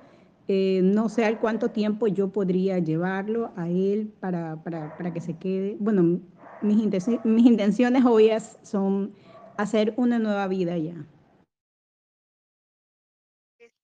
eh, 0.47 0.81
no 0.83 1.09
sé 1.09 1.25
al 1.25 1.39
cuánto 1.39 1.69
tiempo 1.69 2.07
yo 2.07 2.29
podría 2.29 2.79
llevarlo 2.79 3.51
a 3.55 3.69
él 3.69 4.11
para, 4.19 4.55
para, 4.63 4.95
para 4.97 5.13
que 5.13 5.21
se 5.21 5.37
quede. 5.37 5.75
Bueno, 5.79 6.21
mis, 6.61 6.77
intenci- 6.77 7.21
mis 7.23 7.45
intenciones 7.45 8.05
obvias 8.05 8.59
son 8.63 9.13
hacer 9.57 9.93
una 9.97 10.19
nueva 10.19 10.47
vida 10.47 10.77
ya. 10.77 10.95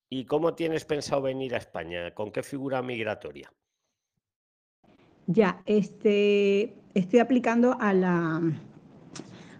¿Y 0.09 0.25
cómo 0.25 0.53
tienes 0.53 0.85
pensado 0.85 1.23
venir 1.23 1.55
a 1.55 1.57
España? 1.57 2.13
¿Con 2.13 2.31
qué 2.31 2.43
figura 2.43 2.81
migratoria? 2.81 3.51
Ya, 5.27 5.61
este, 5.65 6.75
estoy 6.93 7.19
aplicando 7.19 7.75
a 7.79 7.93
la, 7.93 8.41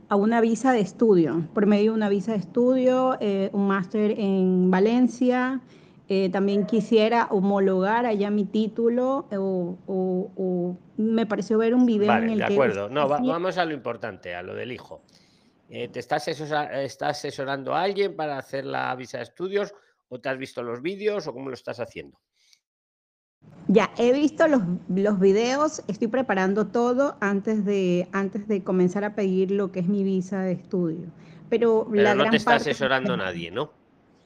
a 0.07 0.15
una 0.15 0.41
visa 0.41 0.71
de 0.71 0.81
estudio, 0.81 1.47
por 1.53 1.65
medio 1.65 1.91
de 1.91 1.97
una 1.97 2.09
visa 2.09 2.33
de 2.33 2.37
estudio, 2.37 3.17
eh, 3.19 3.49
un 3.51 3.67
máster 3.67 4.11
en 4.11 4.69
Valencia. 4.69 5.61
Eh, 6.07 6.29
también 6.29 6.65
quisiera 6.65 7.25
homologar 7.31 8.05
allá 8.05 8.29
mi 8.29 8.45
título 8.45 9.27
o, 9.31 9.77
o- 9.87 10.31
o 10.35 10.77
me 10.97 11.25
pareció 11.25 11.57
ver 11.57 11.73
un 11.73 11.85
video 11.85 12.03
en 12.13 12.19
Vale, 12.21 12.33
el 12.33 12.39
de 12.39 12.45
que 12.45 12.53
acuerdo. 12.53 12.89
No, 12.89 13.07
va- 13.09 13.19
vamos 13.19 13.57
a 13.57 13.65
lo 13.65 13.73
importante, 13.73 14.35
a 14.35 14.43
lo 14.43 14.53
del 14.53 14.71
hijo. 14.71 15.01
Eh, 15.69 15.87
¿Te 15.87 15.99
estás, 15.99 16.27
asesora- 16.27 16.83
estás 16.83 17.17
asesorando 17.17 17.73
a 17.73 17.81
alguien 17.81 18.15
para 18.15 18.37
hacer 18.37 18.65
la 18.65 18.95
visa 18.95 19.17
de 19.17 19.23
estudios 19.23 19.73
o 20.09 20.19
te 20.19 20.29
has 20.29 20.37
visto 20.37 20.61
los 20.61 20.81
vídeos 20.81 21.25
o 21.27 21.33
cómo 21.33 21.49
lo 21.49 21.55
estás 21.55 21.79
haciendo? 21.79 22.19
Ya, 23.67 23.91
he 23.97 24.13
visto 24.13 24.47
los, 24.47 24.61
los 24.89 25.19
videos, 25.19 25.81
estoy 25.87 26.07
preparando 26.07 26.67
todo 26.67 27.17
antes 27.19 27.65
de, 27.65 28.07
antes 28.11 28.47
de 28.47 28.63
comenzar 28.63 29.03
a 29.03 29.15
pedir 29.15 29.49
lo 29.49 29.71
que 29.71 29.79
es 29.79 29.87
mi 29.87 30.03
visa 30.03 30.41
de 30.41 30.51
estudio. 30.51 31.07
Pero, 31.49 31.87
Pero 31.89 32.03
la 32.03 32.13
no 32.13 32.21
gran 32.21 32.31
te 32.31 32.37
está 32.37 32.51
parte- 32.51 32.69
asesorando 32.69 33.17
nadie, 33.17 33.49
¿no? 33.49 33.71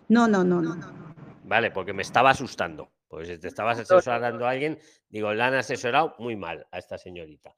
No, 0.10 0.28
no, 0.28 0.44
no, 0.44 0.62
no. 0.62 0.76
Vale, 1.50 1.72
porque 1.72 1.94
me 1.94 2.04
estaba 2.04 2.30
asustando. 2.30 2.92
Pues 3.08 3.28
si 3.28 3.40
te 3.40 3.48
estabas 3.48 3.80
asesorando 3.80 4.46
a 4.46 4.52
alguien, 4.52 4.80
digo, 5.10 5.34
la 5.34 5.48
han 5.48 5.56
asesorado 5.56 6.16
muy 6.20 6.36
mal 6.36 6.68
a 6.72 6.78
esta 6.78 7.00
señorita. 7.00 7.56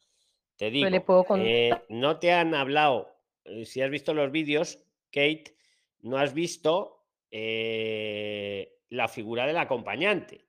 Te 0.55 0.71
digo, 0.71 0.89
le 0.89 1.01
puedo 1.01 1.25
contar? 1.25 1.45
eh, 1.45 1.85
no 1.89 2.17
te 2.17 2.31
han 2.31 2.55
hablado, 2.55 3.13
eh, 3.43 3.65
si 3.65 3.81
has 3.81 3.89
visto 3.89 4.13
los 4.13 4.31
vídeos, 4.31 4.79
Kate, 5.11 5.57
no 5.99 6.17
has 6.17 6.33
visto 6.33 7.05
eh, 7.31 8.79
la 8.89 9.09
figura 9.09 9.45
del 9.45 9.57
acompañante. 9.57 10.47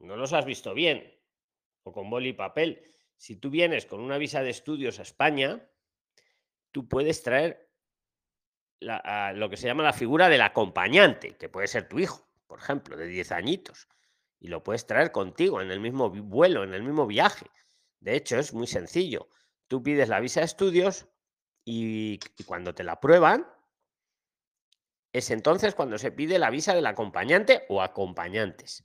No 0.00 0.16
los 0.16 0.34
has 0.34 0.44
visto 0.44 0.74
bien, 0.74 1.18
o 1.84 1.92
con 1.92 2.10
boli 2.10 2.30
y 2.30 2.32
papel. 2.34 2.82
Si 3.16 3.36
tú 3.36 3.48
vienes 3.48 3.86
con 3.86 4.00
una 4.00 4.18
visa 4.18 4.42
de 4.42 4.50
estudios 4.50 4.98
a 4.98 5.02
España, 5.02 5.66
tú 6.70 6.86
puedes 6.86 7.22
traer 7.22 7.70
la- 8.80 8.98
a 9.28 9.32
lo 9.32 9.48
que 9.48 9.56
se 9.56 9.66
llama 9.68 9.82
la 9.84 9.94
figura 9.94 10.28
del 10.28 10.42
acompañante, 10.42 11.36
que 11.38 11.48
puede 11.48 11.66
ser 11.66 11.88
tu 11.88 11.98
hijo, 11.98 12.25
por 12.46 12.58
ejemplo, 12.58 12.96
de 12.96 13.06
10 13.06 13.32
añitos, 13.32 13.88
y 14.38 14.48
lo 14.48 14.62
puedes 14.62 14.86
traer 14.86 15.12
contigo 15.12 15.60
en 15.60 15.70
el 15.70 15.80
mismo 15.80 16.10
vuelo, 16.10 16.64
en 16.64 16.74
el 16.74 16.82
mismo 16.82 17.06
viaje. 17.06 17.46
De 18.00 18.16
hecho, 18.16 18.38
es 18.38 18.52
muy 18.52 18.66
sencillo. 18.66 19.28
Tú 19.68 19.82
pides 19.82 20.08
la 20.08 20.20
visa 20.20 20.40
de 20.40 20.46
estudios 20.46 21.08
y, 21.64 22.20
cuando 22.46 22.74
te 22.74 22.84
la 22.84 22.92
aprueban, 22.92 23.46
es 25.12 25.30
entonces 25.30 25.74
cuando 25.74 25.98
se 25.98 26.12
pide 26.12 26.38
la 26.38 26.50
visa 26.50 26.74
del 26.74 26.86
acompañante 26.86 27.64
o 27.68 27.82
acompañantes. 27.82 28.84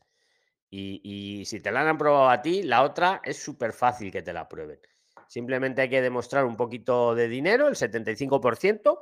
Y, 0.69 1.43
si 1.45 1.59
te 1.59 1.71
la 1.71 1.81
han 1.81 1.89
aprobado 1.89 2.29
a 2.29 2.41
ti, 2.41 2.63
la 2.63 2.83
otra 2.83 3.21
es 3.23 3.37
súper 3.37 3.73
fácil 3.73 4.11
que 4.11 4.21
te 4.21 4.33
la 4.33 4.41
aprueben. 4.41 4.79
Simplemente 5.27 5.81
hay 5.81 5.89
que 5.89 6.01
demostrar 6.01 6.45
un 6.45 6.57
poquito 6.57 7.13
de 7.13 7.27
dinero, 7.27 7.67
el 7.67 7.75
75% 7.75 8.97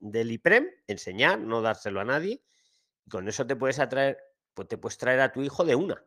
del 0.00 0.32
IPREM, 0.32 0.68
enseñar, 0.88 1.38
no 1.38 1.62
dárselo 1.62 2.00
a 2.00 2.04
nadie. 2.04 2.42
Con 3.10 3.28
eso 3.28 3.46
te 3.46 3.56
puedes 3.56 3.78
atraer, 3.78 4.18
pues 4.54 4.68
te 4.68 4.78
puedes 4.78 4.98
traer 4.98 5.20
a 5.20 5.32
tu 5.32 5.42
hijo 5.42 5.64
de 5.64 5.74
una. 5.74 6.02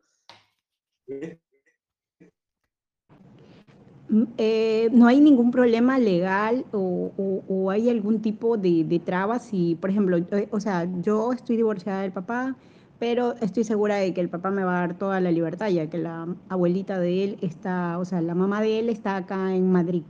Mm, 4.08 4.22
eh, 4.38 4.88
no 4.92 5.06
hay 5.08 5.20
ningún 5.20 5.50
problema 5.50 5.98
legal 5.98 6.64
o, 6.72 7.10
o- 7.16 7.44
o 7.48 7.70
hay 7.70 7.90
algún 7.90 8.22
tipo 8.22 8.56
de, 8.56 8.84
de 8.84 8.98
trabas 9.00 9.44
si, 9.46 9.74
por 9.76 9.90
ejemplo, 9.90 10.16
eh, 10.18 10.48
o 10.52 10.60
sea, 10.60 10.86
yo 11.02 11.32
estoy 11.32 11.56
divorciada 11.56 12.02
del 12.02 12.12
papá, 12.12 12.54
pero 12.98 13.34
estoy 13.40 13.64
segura 13.64 13.96
de 13.96 14.14
que 14.14 14.20
el 14.20 14.28
papá 14.28 14.50
me 14.50 14.64
va 14.64 14.78
a 14.78 14.80
dar 14.86 14.98
toda 14.98 15.20
la 15.20 15.30
libertad, 15.32 15.68
ya 15.68 15.88
que 15.90 15.98
la 15.98 16.26
abuelita 16.48 16.98
de 17.00 17.24
él 17.24 17.38
está, 17.42 17.98
o 17.98 18.04
sea, 18.04 18.20
la 18.22 18.34
mamá 18.34 18.62
de 18.62 18.78
él 18.78 18.88
está 18.88 19.16
acá 19.16 19.54
en 19.54 19.70
Madrid. 19.72 20.04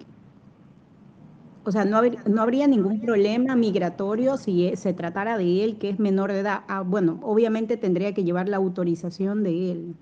O 1.66 1.70
sea, 1.72 1.84
no, 1.84 1.98
habr- 1.98 2.24
no 2.24 2.40
habría 2.40 2.66
ningún 2.66 3.00
problema 3.00 3.54
migratorio 3.56 4.38
si 4.38 4.68
eh, 4.68 4.76
se 4.76 4.94
tratara 4.94 5.36
de 5.36 5.64
él, 5.64 5.78
que 5.78 5.90
es 5.90 5.98
menor 5.98 6.32
de 6.32 6.40
edad. 6.40 6.64
Ah, 6.68 6.80
bueno, 6.80 7.20
obviamente 7.22 7.76
tendría 7.76 8.14
que 8.14 8.24
llevar 8.24 8.48
la 8.48 8.56
autorización 8.56 9.42
de 9.42 9.72
él. 9.72 9.94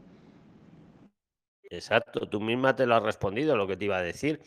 Exacto, 1.71 2.29
tú 2.29 2.41
misma 2.41 2.75
te 2.77 2.87
lo 2.87 2.95
has 2.95 3.03
respondido 3.03 3.57
lo 3.57 3.67
que 3.67 3.77
te 3.77 3.85
iba 3.87 3.97
a 3.99 4.03
decir. 4.03 4.41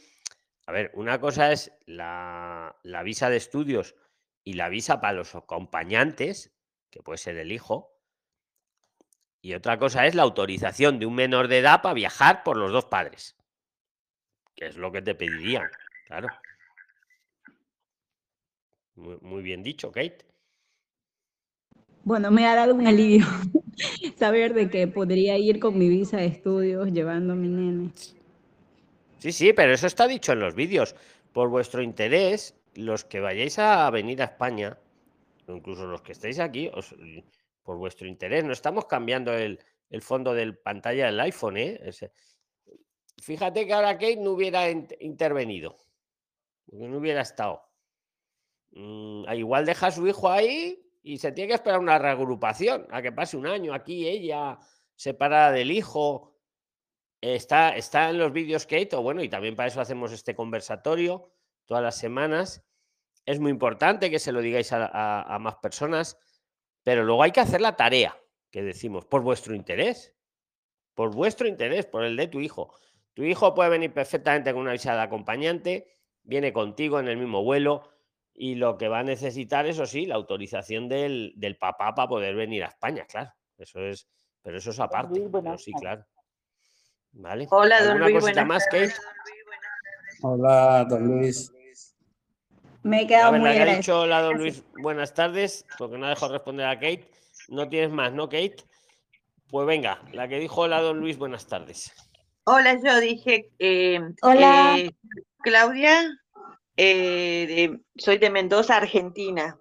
A 0.68 0.72
ver, 0.72 0.92
una 0.96 1.20
cosa 1.20 1.52
es 1.52 1.72
la, 1.86 2.76
la 2.84 3.04
visa 3.04 3.30
de 3.30 3.38
estudios 3.38 3.96
y 4.44 4.54
la 4.54 4.70
visa 4.70 5.02
para 5.02 5.14
los 5.14 5.36
acompañantes, 5.36 6.56
que 6.90 7.04
puede 7.04 7.18
ser 7.20 7.38
el 7.38 7.52
hijo. 7.52 7.94
Y 9.42 9.56
otra 9.56 9.80
cosa 9.80 10.06
es 10.06 10.14
la 10.14 10.22
autorización 10.22 11.00
de 11.00 11.08
un 11.08 11.16
menor 11.16 11.48
de 11.48 11.58
edad 11.58 11.82
para 11.82 11.96
viajar 11.96 12.44
por 12.44 12.56
los 12.56 12.72
dos 12.72 12.86
padres, 12.86 13.36
que 14.56 14.66
es 14.68 14.76
lo 14.76 14.92
que 14.92 15.02
te 15.02 15.16
pedirían, 15.16 15.72
claro. 16.06 16.28
Muy, 18.98 19.18
muy 19.22 19.42
bien 19.44 19.64
dicho, 19.64 19.92
Kate. 19.92 20.18
Bueno, 22.04 22.32
me 22.32 22.46
ha 22.48 22.56
dado 22.56 22.74
un 22.74 22.88
alivio 22.88 23.26
saber 24.18 24.54
de 24.54 24.70
que 24.70 24.88
podría 24.88 25.38
ir 25.38 25.60
con 25.60 25.78
mi 25.78 25.90
visa 25.90 26.18
de 26.18 26.26
estudios 26.28 26.92
llevando 26.92 27.34
a 27.34 27.36
mi 27.36 27.48
nene. 27.48 27.92
Sí, 29.20 29.32
sí, 29.32 29.54
pero 29.54 29.74
eso 29.74 29.88
está 29.88 30.08
dicho 30.08 30.32
en 30.34 30.40
los 30.40 30.56
vídeos. 30.56 30.96
Por 31.34 31.50
vuestro 31.50 31.82
interés, 31.82 32.56
los 32.76 33.04
que 33.04 33.20
vayáis 33.20 33.60
a 33.60 33.90
venir 33.90 34.22
a 34.22 34.26
España, 34.26 34.78
o 35.48 35.54
incluso 35.54 35.86
los 35.86 36.02
que 36.02 36.14
estéis 36.14 36.40
aquí, 36.40 36.70
os- 36.74 36.96
por 37.64 37.78
vuestro 37.78 38.08
interés, 38.08 38.44
no 38.46 38.54
estamos 38.54 38.86
cambiando 38.86 39.34
el, 39.34 39.60
el 39.90 40.02
fondo 40.02 40.34
del 40.34 40.58
pantalla 40.58 41.08
del 41.08 41.20
iPhone, 41.20 41.58
¿eh? 41.58 41.80
Fíjate 43.22 43.66
que 43.68 43.74
ahora 43.74 43.94
Kate 43.98 44.18
no 44.18 44.32
hubiera 44.32 44.70
int- 44.72 44.96
intervenido, 45.02 45.76
no 46.72 46.98
hubiera 46.98 47.22
estado. 47.22 47.67
Mm, 48.80 49.24
igual 49.34 49.66
deja 49.66 49.88
a 49.88 49.92
su 49.92 50.08
hijo 50.08 50.30
ahí 50.30 50.80
y 51.02 51.18
se 51.18 51.32
tiene 51.32 51.48
que 51.50 51.56
esperar 51.56 51.80
una 51.80 51.98
reagrupación, 51.98 52.86
a 52.92 53.02
que 53.02 53.12
pase 53.12 53.36
un 53.36 53.48
año 53.48 53.74
aquí 53.74 54.08
ella 54.08 54.60
separada 54.96 55.52
del 55.52 55.72
hijo. 55.72 56.36
Está, 57.22 57.76
está 57.76 58.12
en 58.12 58.20
los 58.20 58.32
vídeos 58.32 58.66
Kate, 58.68 58.96
o 58.96 59.02
bueno, 59.02 59.24
y 59.24 59.30
también 59.30 59.56
para 59.56 59.68
eso 59.68 59.82
hacemos 59.82 60.12
este 60.12 60.36
conversatorio 60.36 61.32
todas 61.66 61.82
las 61.82 61.98
semanas. 61.98 62.64
Es 63.26 63.40
muy 63.40 63.50
importante 63.50 64.12
que 64.12 64.20
se 64.20 64.32
lo 64.32 64.42
digáis 64.42 64.72
a, 64.72 64.86
a- 64.86 65.36
a 65.36 65.40
más 65.40 65.56
personas, 65.56 66.18
pero 66.84 67.04
luego 67.04 67.24
hay 67.24 67.32
que 67.32 67.40
hacer 67.40 67.62
la 67.62 67.76
tarea 67.76 68.16
que 68.52 68.62
decimos, 68.62 69.06
por 69.06 69.22
vuestro 69.24 69.56
interés, 69.56 70.14
por 70.94 71.14
vuestro 71.14 71.48
interés, 71.48 71.86
por 71.88 72.04
el 72.04 72.16
de 72.16 72.28
tu 72.28 72.40
hijo. 72.42 72.74
Tu 73.16 73.24
hijo 73.24 73.56
puede 73.56 73.72
venir 73.72 73.92
perfectamente 73.92 74.54
con 74.54 74.62
una 74.62 74.72
visa 74.74 74.94
de 74.96 75.02
acompañante, 75.02 75.88
viene 76.22 76.54
contigo 76.54 77.00
en 77.00 77.08
el 77.08 77.18
mismo 77.18 77.44
vuelo 77.44 77.90
y 78.40 78.54
lo 78.56 78.78
que 78.78 78.88
va 78.88 79.00
a 79.00 79.04
necesitar, 79.04 79.66
eso 79.66 79.86
sí, 79.88 80.06
la 80.06 80.14
autorización 80.16 80.88
del, 80.88 81.34
del 81.36 81.58
papá 81.58 81.96
para 81.96 82.08
poder 82.08 82.36
venir 82.36 82.64
a 82.64 82.68
España, 82.68 83.06
claro. 83.08 83.32
Eso 83.58 83.80
es, 83.82 84.08
pero 84.44 84.60
eso 84.60 84.70
es 84.70 84.80
aparte. 84.80 85.28
Pero 85.32 85.58
sí, 85.58 85.74
claro. 85.74 86.06
¿Vale? 87.14 87.48
Hola, 87.50 87.80
don 87.80 87.88
¿Alguna 87.94 88.06
Luis, 88.10 88.20
cosita 88.22 88.44
buenas 88.44 88.48
más, 88.48 88.66
Kate? 88.68 88.94
Hola, 90.22 90.86
don 90.88 91.08
Luis. 91.08 91.52
Me 92.84 93.02
he 93.02 93.06
A 93.06 93.08
quedado 93.08 93.32
ver, 93.32 93.42
muy 93.42 93.50
la 93.50 93.56
que 93.56 93.60
ha 93.60 93.64
agradecida. 93.64 93.94
dicho 93.94 94.06
la 94.06 94.22
don 94.22 94.38
Luis, 94.38 94.64
buenas 94.82 95.14
tardes, 95.16 95.66
porque 95.80 95.98
no 95.98 96.06
ha 96.06 96.10
dejado 96.10 96.34
responder 96.34 96.68
a 96.68 96.76
Kate. 96.76 97.10
No 97.50 97.68
tienes 97.68 97.90
más, 97.92 98.14
¿no, 98.14 98.30
Kate? 98.30 98.58
Pues 99.50 99.66
venga, 99.66 100.02
la 100.14 100.28
que 100.28 100.38
dijo 100.40 100.68
la 100.68 100.80
don 100.82 101.00
Luis, 101.00 101.18
buenas 101.18 101.48
tardes. 101.48 101.92
Hola, 102.44 102.78
yo 102.84 103.00
dije, 103.00 103.50
eh, 103.58 104.00
Hola. 104.22 104.76
eh, 104.78 104.92
Claudia, 105.42 106.04
eh, 106.78 107.46
de- 107.48 107.82
soy 108.02 108.18
de 108.20 108.30
Mendoza, 108.30 108.78
Argentina. 108.78 109.60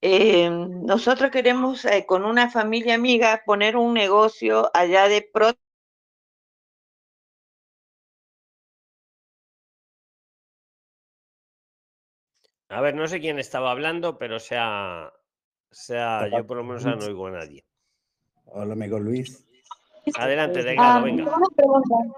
Eh, 0.00 0.50
nosotros 0.50 1.30
queremos 1.30 1.84
eh, 1.84 2.04
con 2.06 2.24
una 2.24 2.50
familia 2.50 2.94
amiga 2.96 3.42
poner 3.46 3.76
un 3.76 3.94
negocio 3.94 4.70
allá 4.74 5.06
de 5.08 5.28
pro 5.32 5.50
A 12.68 12.80
ver, 12.80 12.94
no 12.94 13.06
sé 13.06 13.20
quién 13.20 13.38
estaba 13.38 13.70
hablando, 13.70 14.18
pero 14.18 14.40
sea, 14.40 15.12
sea, 15.70 16.26
yo 16.28 16.46
por 16.46 16.56
lo 16.56 16.64
menos 16.64 16.84
no 16.84 17.04
oigo 17.04 17.26
a 17.26 17.32
nadie. 17.32 17.64
Hola, 18.46 18.72
amigo 18.72 18.98
Luis. 18.98 19.46
Adelante, 20.16 20.62
Delgado, 20.62 20.98
Ah, 20.98 21.02
venga. 21.02 21.24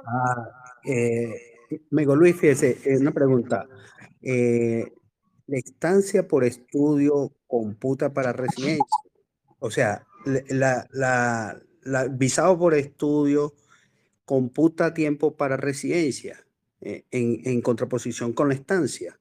Ah, 0.06 0.80
eh, 0.84 1.53
amigo 1.92 2.16
Luis, 2.16 2.36
fíjese, 2.36 2.78
una 2.98 3.12
pregunta. 3.12 3.66
Eh, 4.22 4.92
¿la 5.46 5.58
estancia 5.58 6.26
por 6.26 6.44
estudio 6.44 7.32
computa 7.46 8.12
para 8.12 8.32
residencia? 8.32 8.84
O 9.58 9.70
sea, 9.70 10.06
la, 10.24 10.86
la- 10.90 12.08
visado 12.10 12.58
por 12.58 12.74
estudio 12.74 13.54
computa 14.24 14.94
tiempo 14.94 15.36
para 15.36 15.56
residencia 15.56 16.44
eh, 16.80 17.04
en, 17.10 17.40
en 17.44 17.60
contraposición 17.60 18.32
con 18.32 18.48
la 18.48 18.54
estancia. 18.54 19.18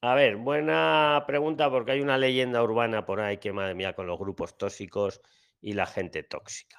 A 0.00 0.14
ver, 0.14 0.36
buena 0.36 1.24
pregunta 1.26 1.68
porque 1.70 1.90
hay 1.90 2.00
una 2.00 2.18
leyenda 2.18 2.62
urbana 2.62 3.04
por 3.04 3.20
ahí 3.20 3.38
que, 3.38 3.52
madre 3.52 3.74
mía, 3.74 3.96
con 3.96 4.06
los 4.06 4.18
grupos 4.18 4.56
tóxicos 4.56 5.20
y 5.60 5.72
la 5.72 5.86
gente 5.86 6.22
tóxica. 6.22 6.78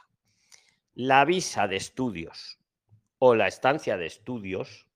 La 0.93 1.25
visa 1.25 1.67
de 1.67 1.75
estudios 1.75 2.59
o 3.19 3.36
la 3.36 3.47
estancia 3.47 3.97
de 3.97 4.05
estudios, 4.05 4.88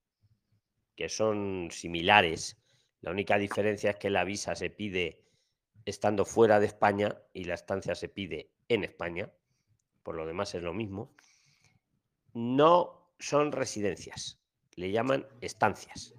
que 0.96 1.10
son 1.10 1.70
similares, 1.72 2.58
la 3.02 3.12
única 3.12 3.38
diferencia 3.38 3.92
es 3.92 3.96
que 3.98 4.10
la 4.10 4.24
visa 4.24 4.56
se 4.56 4.70
pide 4.70 5.22
estando 5.86 6.24
fuera 6.24 6.62
de 6.62 6.68
España 6.68 7.22
y 7.34 7.44
la 7.44 7.56
estancia 7.56 7.96
se 7.96 8.08
pide 8.08 8.50
en 8.70 8.86
España, 8.86 9.30
por 10.02 10.16
lo 10.16 10.26
demás 10.26 10.56
es 10.56 10.64
lo 10.64 10.74
mismo, 10.74 11.14
no 12.34 13.14
son 13.20 13.52
residencias, 13.52 14.40
le 14.76 14.92
llaman 14.92 15.28
estancias. 15.42 16.16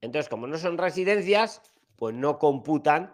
Entonces, 0.00 0.28
como 0.28 0.46
no 0.46 0.56
son 0.56 0.78
residencias, 0.78 1.62
pues 1.96 2.14
no 2.14 2.38
computan 2.38 3.12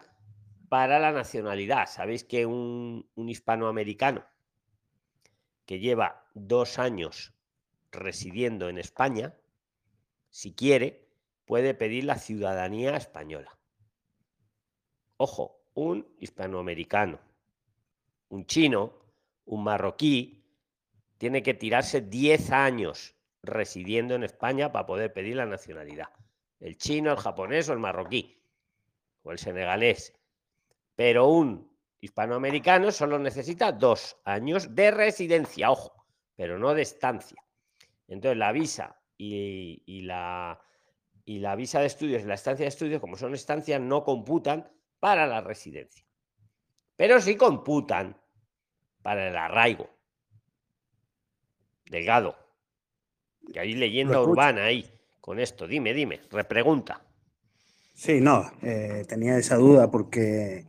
para 0.69 0.99
la 0.99 1.11
nacionalidad. 1.11 1.87
Sabéis 1.87 2.23
que 2.23 2.45
un, 2.45 3.09
un 3.15 3.29
hispanoamericano 3.29 4.25
que 5.65 5.79
lleva 5.79 6.27
dos 6.33 6.79
años 6.79 7.33
residiendo 7.91 8.69
en 8.69 8.77
España, 8.77 9.35
si 10.29 10.53
quiere, 10.53 11.09
puede 11.45 11.73
pedir 11.73 12.05
la 12.05 12.17
ciudadanía 12.17 12.95
española. 12.95 13.57
Ojo, 15.17 15.61
un 15.73 16.07
hispanoamericano, 16.19 17.19
un 18.29 18.45
chino, 18.45 18.93
un 19.45 19.63
marroquí, 19.63 20.43
tiene 21.17 21.43
que 21.43 21.53
tirarse 21.53 22.01
10 22.01 22.51
años 22.51 23.15
residiendo 23.43 24.15
en 24.15 24.23
España 24.23 24.71
para 24.71 24.85
poder 24.85 25.13
pedir 25.13 25.35
la 25.35 25.45
nacionalidad. 25.45 26.09
El 26.59 26.77
chino, 26.77 27.11
el 27.11 27.17
japonés 27.17 27.69
o 27.69 27.73
el 27.73 27.79
marroquí 27.79 28.41
o 29.23 29.31
el 29.31 29.37
senegalés. 29.37 30.13
Pero 30.95 31.27
un 31.27 31.71
hispanoamericano 31.99 32.91
solo 32.91 33.19
necesita 33.19 33.71
dos 33.71 34.17
años 34.23 34.73
de 34.75 34.91
residencia, 34.91 35.71
ojo, 35.71 36.05
pero 36.35 36.57
no 36.57 36.73
de 36.73 36.81
estancia. 36.81 37.43
Entonces 38.11 38.37
la 38.37 38.51
visa 38.51 38.99
y, 39.17 39.83
y 39.85 40.01
la, 40.01 40.61
y 41.23 41.39
la 41.39 41.55
visa 41.55 41.79
de 41.79 41.85
estudios 41.85 42.23
y 42.23 42.25
la 42.25 42.33
estancia 42.33 42.65
de 42.65 42.69
estudios, 42.69 42.99
como 42.99 43.15
son 43.15 43.33
estancias, 43.33 43.79
no 43.79 44.03
computan 44.03 44.69
para 44.99 45.25
la 45.27 45.39
residencia. 45.39 46.05
Pero 46.97 47.21
sí 47.21 47.35
computan 47.35 48.17
para 49.01 49.29
el 49.29 49.35
arraigo. 49.37 49.89
Delgado. 51.85 52.35
Que 53.51 53.61
hay 53.61 53.73
leyenda 53.75 54.21
urbana 54.21 54.65
ahí 54.65 54.85
con 55.21 55.39
esto. 55.39 55.65
Dime, 55.65 55.93
dime, 55.93 56.21
repregunta. 56.29 57.01
Sí, 57.93 58.19
no, 58.19 58.51
eh, 58.61 59.05
tenía 59.07 59.37
esa 59.37 59.55
duda 59.55 59.89
porque 59.89 60.65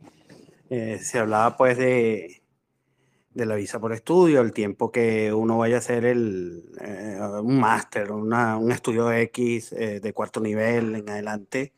eh, 0.69 0.97
se 0.99 1.19
hablaba 1.19 1.57
pues 1.57 1.77
de, 1.77 2.42
de 3.33 3.45
la 3.45 3.55
visa 3.55 3.79
por 3.79 3.93
estudio, 3.93 4.41
el 4.41 4.53
tiempo 4.53 4.91
que 4.91 5.33
uno 5.33 5.57
vaya 5.57 5.75
a 5.75 5.79
hacer 5.79 6.05
el, 6.05 6.63
eh, 6.81 7.17
un 7.41 7.59
máster, 7.59 8.11
un 8.11 8.71
estudio 8.71 9.11
X 9.11 9.73
eh, 9.73 9.99
de 9.99 10.13
cuarto 10.13 10.39
nivel 10.39 10.95
en 10.95 11.09
adelante. 11.09 11.73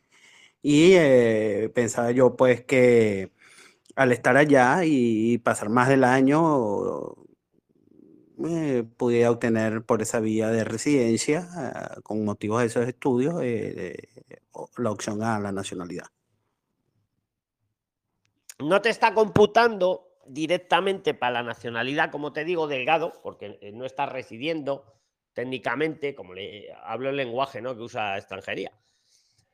Y 0.61 0.93
eh, 0.95 1.71
pensaba 1.73 2.11
yo 2.11 2.35
pues 2.35 2.63
que 2.65 3.31
al 3.95 4.11
estar 4.11 4.37
allá 4.37 4.81
y 4.85 5.37
pasar 5.39 5.69
más 5.69 5.89
del 5.89 6.03
año, 6.03 7.15
pudiera 8.97 9.31
obtener 9.31 9.83
por 9.83 10.01
esa 10.01 10.19
vía 10.19 10.49
de 10.49 10.63
residencia, 10.65 11.47
ah, 11.53 12.01
con 12.03 12.25
motivos 12.25 12.61
de 12.61 12.67
esos 12.67 12.87
estudios, 12.87 13.35
la 14.77 14.91
opción 14.91 15.23
a 15.23 15.39
la 15.39 15.51
nacionalidad. 15.51 16.07
No 18.59 18.81
te 18.81 18.89
está 18.89 19.13
computando 19.13 20.14
directamente 20.25 21.13
para 21.13 21.33
la 21.33 21.43
nacionalidad, 21.43 22.11
como 22.11 22.33
te 22.33 22.43
digo, 22.43 22.67
Delgado, 22.67 23.21
porque 23.21 23.57
eh, 23.61 23.71
no 23.71 23.85
estás 23.85 24.11
residiendo 24.11 24.93
técnicamente, 25.33 26.15
como 26.15 26.33
le 26.33 26.73
hablo 26.83 27.09
el 27.09 27.17
lenguaje 27.17 27.61
¿no? 27.61 27.75
que 27.75 27.81
usa 27.81 28.17
extranjería. 28.17 28.71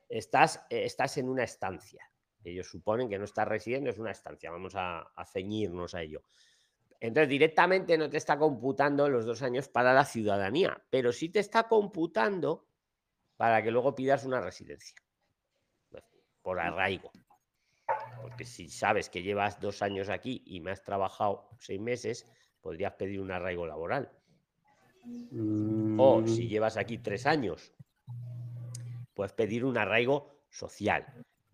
Estás, 0.08 0.66
eh, 0.70 0.84
estás 0.86 1.18
en 1.18 1.30
una 1.30 1.44
estancia. 1.44 2.10
Ellos 2.44 2.68
suponen 2.68 3.10
que 3.10 3.20
no 3.20 3.26
estás 3.26 3.48
residiendo, 3.48 3.90
es 3.90 4.00
una 4.00 4.12
estancia. 4.12 4.52
Vamos 4.52 4.76
a, 4.76 5.00
a 5.00 5.26
ceñirnos 5.26 5.94
a 5.94 6.02
ello. 6.02 6.24
Entonces, 7.00 7.30
directamente 7.30 7.98
no 7.98 8.10
te 8.10 8.18
está 8.18 8.38
computando 8.38 9.10
los 9.10 9.26
dos 9.26 9.42
años 9.42 9.68
para 9.68 9.94
la 9.94 10.06
ciudadanía, 10.06 10.84
pero 10.90 11.12
sí 11.12 11.30
te 11.30 11.40
está 11.40 11.68
computando 11.68 12.68
para 13.38 13.64
que 13.64 13.72
luego 13.72 13.96
pidas 13.96 14.24
una 14.24 14.40
residencia 14.40 14.96
por 16.42 16.60
arraigo. 16.60 17.12
Porque 18.22 18.46
si 18.46 18.70
sabes 18.70 19.10
que 19.10 19.24
llevas 19.24 19.60
dos 19.60 19.82
años 19.82 20.10
aquí 20.10 20.44
y 20.46 20.60
me 20.60 20.72
has 20.72 20.84
trabajado 20.84 21.50
seis 21.60 21.80
meses, 21.80 22.28
podrías 22.62 22.94
pedir 22.94 23.20
un 23.20 23.32
arraigo 23.32 23.66
laboral. 23.66 24.12
O 25.98 26.24
si 26.26 26.46
Mm, 26.46 26.50
llevas 26.50 26.78
aquí 26.78 26.98
tres 27.00 27.26
años, 27.26 27.74
puedes 29.14 29.34
pedir 29.34 29.66
un 29.66 29.78
arraigo 29.78 30.44
social. 30.50 31.06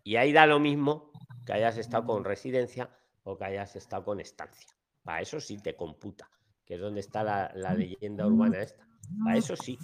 Y 0.04 0.16
ahí 0.16 0.32
da 0.32 0.46
lo 0.46 0.58
mismo 0.60 1.12
que 1.44 1.52
hayas 1.52 1.78
estado 1.78 2.04
con 2.06 2.24
residencia 2.24 2.90
o 3.24 3.36
que 3.36 3.44
hayas 3.44 3.76
estado 3.76 4.04
con 4.04 4.20
estancia. 4.20 4.68
Para 5.02 5.20
eso 5.20 5.40
sí 5.40 5.60
te 5.62 5.76
computa, 5.76 6.30
que 6.64 6.74
es 6.74 6.80
donde 6.80 7.00
está 7.00 7.22
la, 7.22 7.50
la 7.54 7.74
leyenda 7.74 8.26
urbana 8.26 8.62
esta. 8.62 8.86
Para 9.24 9.36
eso 9.36 9.56
sí. 9.56 9.78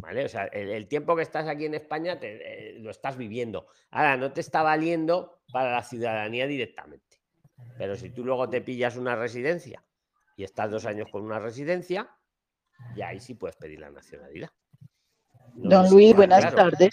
¿Vale? 0.00 0.24
O 0.24 0.28
sea, 0.28 0.44
el, 0.46 0.70
el 0.70 0.86
tiempo 0.86 1.16
que 1.16 1.22
estás 1.22 1.48
aquí 1.48 1.64
en 1.66 1.74
España 1.74 2.18
te- 2.20 2.76
eh, 2.76 2.78
lo 2.78 2.90
estás 2.90 3.16
viviendo. 3.16 3.66
Ahora, 3.90 4.16
no 4.16 4.32
te 4.32 4.40
está 4.40 4.62
valiendo 4.62 5.42
para 5.52 5.72
la 5.72 5.82
ciudadanía 5.82 6.46
directamente. 6.46 7.20
Pero 7.76 7.96
si 7.96 8.10
tú 8.10 8.24
luego 8.24 8.48
te 8.48 8.60
pillas 8.60 8.96
una 8.96 9.16
residencia 9.16 9.82
y 10.36 10.44
estás 10.44 10.70
dos 10.70 10.86
años 10.86 11.08
con 11.10 11.22
una 11.24 11.38
residencia, 11.40 12.08
y 12.94 13.02
ahí 13.02 13.18
sí 13.18 13.34
puedes 13.34 13.56
pedir 13.56 13.80
la 13.80 13.90
nacionalidad. 13.90 14.50
No 15.56 15.82
Don 15.82 15.90
Luis, 15.90 16.14
buenas 16.14 16.40
claro. 16.40 16.56
tardes. 16.56 16.90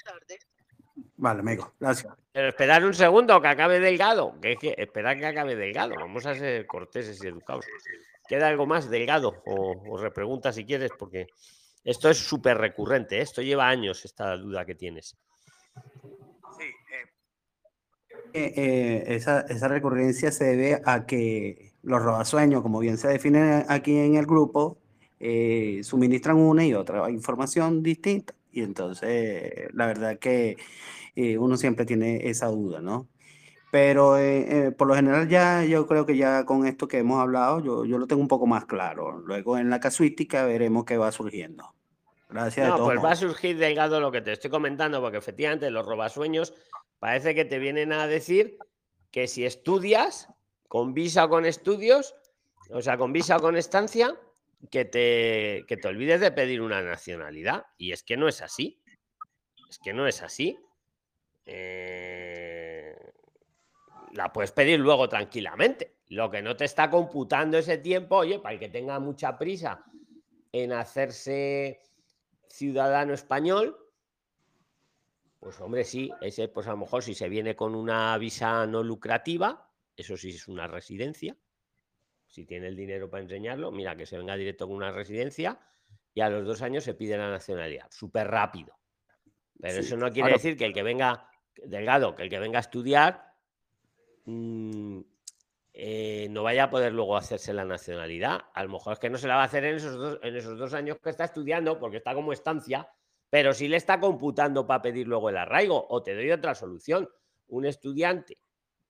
Vale, 1.18 1.42
amigo, 1.42 1.74
gracias. 1.80 2.12
Pero 2.32 2.50
esperar 2.50 2.84
un 2.84 2.94
segundo 2.94 3.40
que 3.42 3.48
acabe 3.48 3.80
Delgado. 3.80 4.40
Que 4.42 4.54
es 4.54 4.58
que 4.60 4.76
esperar 4.78 5.18
que 5.20 5.28
acabe 5.28 5.56
Delgado. 5.56 5.96
Vamos 5.96 6.26
a 6.26 6.34
ser 6.34 6.66
corteses 6.66 7.24
y 7.24 7.28
educados. 7.28 7.66
¿Queda 8.28 8.48
algo 8.48 8.66
más, 8.66 8.90
Delgado? 8.90 9.44
O, 9.46 9.92
o 9.92 9.98
repregunta 9.98 10.52
si 10.52 10.66
quieres, 10.66 10.92
porque 10.98 11.28
esto 11.86 12.10
es 12.10 12.18
súper 12.18 12.58
recurrente. 12.58 13.20
¿eh? 13.20 13.22
Esto 13.22 13.42
lleva 13.42 13.70
años, 13.70 14.04
esta 14.04 14.36
duda 14.36 14.66
que 14.66 14.76
tienes. 14.76 15.16
Eh, 18.34 18.54
eh, 18.58 19.04
esa, 19.08 19.42
esa 19.42 19.70
recurrencia 19.70 20.30
se 20.32 20.44
debe 20.44 20.82
a 20.84 21.06
que 21.06 21.72
los 21.84 22.02
robasueños, 22.02 22.62
como 22.62 22.80
bien 22.80 22.98
se 22.98 23.08
define 23.08 23.64
aquí 23.70 23.96
en 23.98 24.16
el 24.16 24.26
grupo, 24.26 24.78
eh, 25.20 25.80
suministran 25.84 26.36
una 26.36 26.66
y 26.66 26.74
otra 26.74 27.10
información 27.10 27.82
distinta. 27.82 28.34
Y 28.52 28.62
entonces, 28.62 29.74
la 29.74 29.86
verdad 29.86 30.20
que 30.20 30.58
eh, 31.16 31.38
uno 31.38 31.56
siempre 31.56 31.86
tiene 31.86 32.28
esa 32.28 32.48
duda, 32.48 32.82
¿no? 32.82 33.08
Pero 33.76 34.18
eh, 34.18 34.68
eh, 34.68 34.72
por 34.72 34.88
lo 34.88 34.96
general 34.96 35.28
ya 35.28 35.62
yo 35.66 35.86
creo 35.86 36.06
que 36.06 36.16
ya 36.16 36.46
con 36.46 36.66
esto 36.66 36.88
que 36.88 37.00
hemos 37.00 37.22
hablado, 37.22 37.62
yo, 37.62 37.84
yo 37.84 37.98
lo 37.98 38.08
tengo 38.08 38.22
un 38.22 38.30
poco 38.30 38.48
más 38.48 38.64
claro. 38.64 39.20
Luego 39.20 39.58
en 39.58 39.70
la 39.70 39.82
casuística 39.82 40.46
veremos 40.46 40.86
qué 40.86 40.96
va 40.96 41.12
surgiendo. 41.12 41.76
Gracias. 42.30 42.70
No, 42.70 42.78
todos 42.78 42.94
pues 42.94 43.04
va 43.04 43.12
a 43.12 43.16
surgir 43.18 43.58
Delgado 43.58 44.00
lo 44.00 44.14
que 44.14 44.22
te 44.22 44.32
estoy 44.32 44.50
comentando, 44.50 45.02
porque 45.02 45.18
efectivamente 45.18 45.70
los 45.72 45.86
robasueños 45.86 46.54
parece 47.00 47.36
que 47.36 47.44
te 47.44 47.60
vienen 47.60 47.92
a 47.92 48.08
decir 48.08 48.58
que 49.12 49.28
si 49.28 49.44
estudias 49.46 50.30
con 50.70 50.94
visa 50.94 51.26
o 51.26 51.30
con 51.30 51.46
estudios, 51.46 52.16
o 52.70 52.82
sea, 52.82 52.98
con 52.98 53.12
visa 53.12 53.36
o 53.36 53.42
con 53.42 53.58
estancia, 53.58 54.16
que 54.72 54.86
te, 54.86 55.66
que 55.68 55.76
te 55.76 55.88
olvides 55.90 56.22
de 56.22 56.32
pedir 56.32 56.62
una 56.62 56.82
nacionalidad. 56.82 57.66
Y 57.78 57.92
es 57.92 58.04
que 58.04 58.16
no 58.16 58.30
es 58.30 58.42
así. 58.42 58.82
Es 59.70 59.80
que 59.80 59.92
no 59.92 60.08
es 60.08 60.22
así. 60.22 60.58
Eh, 61.46 62.65
la 64.16 64.32
puedes 64.32 64.52
pedir 64.52 64.80
luego 64.80 65.08
tranquilamente. 65.10 65.98
Lo 66.08 66.30
que 66.30 66.42
no 66.42 66.56
te 66.56 66.66
está 66.66 66.90
computando 66.90 67.58
ese 67.58 67.78
tiempo, 67.78 68.18
oye, 68.18 68.40
para 68.40 68.54
el 68.54 68.60
que 68.60 68.70
tenga 68.70 69.00
mucha 69.00 69.38
prisa 69.38 69.84
en 70.52 70.72
hacerse 70.72 71.82
ciudadano 72.48 73.14
español, 73.14 73.78
pues 75.40 75.60
hombre, 75.60 75.84
sí, 75.84 76.12
ese, 76.22 76.48
pues 76.48 76.68
a 76.68 76.72
lo 76.72 76.78
mejor 76.78 77.04
si 77.04 77.14
se 77.14 77.30
viene 77.30 77.56
con 77.56 77.76
una 77.76 78.18
visa 78.18 78.66
no 78.66 78.82
lucrativa, 78.82 79.70
eso 79.96 80.18
sí 80.18 80.30
es 80.30 80.48
una 80.48 80.68
residencia, 80.68 81.38
Si 82.28 82.46
tiene 82.46 82.68
el 82.68 82.76
dinero 82.76 83.10
para 83.10 83.24
enseñarlo, 83.24 83.72
mira, 83.72 83.96
que 83.96 84.06
se 84.06 84.18
venga 84.18 84.36
directo 84.36 84.68
con 84.68 84.78
una 84.78 84.92
residencia 84.92 85.60
y 86.14 86.22
a 86.22 86.30
los 86.30 86.46
dos 86.46 86.62
años 86.62 86.84
se 86.84 86.96
pide 86.96 87.18
la 87.18 87.30
nacionalidad. 87.30 87.88
Súper 87.92 88.28
rápido. 88.28 88.78
Pero 89.60 89.80
eso 89.80 89.96
no 89.96 90.12
quiere 90.12 90.34
decir 90.34 90.58
que 90.58 90.66
el 90.66 90.74
que 90.74 90.84
venga, 90.84 91.30
Delgado, 91.64 92.16
que 92.16 92.24
el 92.24 92.30
que 92.30 92.40
venga 92.40 92.60
a 92.60 92.62
estudiar 92.62 93.35
mm, 94.26 95.00
eh, 95.74 96.28
no 96.30 96.44
vaya 96.44 96.66
a 96.66 96.70
poder 96.70 96.94
luego 96.94 97.18
hacerse 97.18 97.54
la 97.54 97.66
nacionalidad. 97.66 98.46
A 98.54 98.64
lo 98.64 98.70
mejor 98.70 98.94
es 98.94 99.00
que 99.00 99.10
no 99.10 99.18
se 99.18 99.28
la 99.28 99.36
va 99.36 99.42
a 99.42 99.46
hacer 99.46 99.66
en 99.66 99.76
esos 99.76 99.96
dos, 99.96 100.20
en 100.22 100.36
esos 100.36 100.58
dos 100.58 100.74
años 100.74 100.98
que 101.02 101.10
está 101.10 101.26
estudiando, 101.26 101.80
porque 101.80 101.98
está 101.98 102.14
como 102.14 102.34
estancia, 102.34 102.88
pero 103.30 103.54
sí 103.54 103.68
le 103.68 103.78
está 103.78 104.00
computando 104.00 104.66
para 104.66 104.82
pedir 104.82 105.08
luego 105.08 105.30
el 105.30 105.38
arraigo. 105.38 105.86
O 105.90 106.02
te 106.02 106.16
doy 106.16 106.32
otra 106.32 106.56
solución. 106.56 107.10
Un 107.48 107.66
estudiante, 107.66 108.38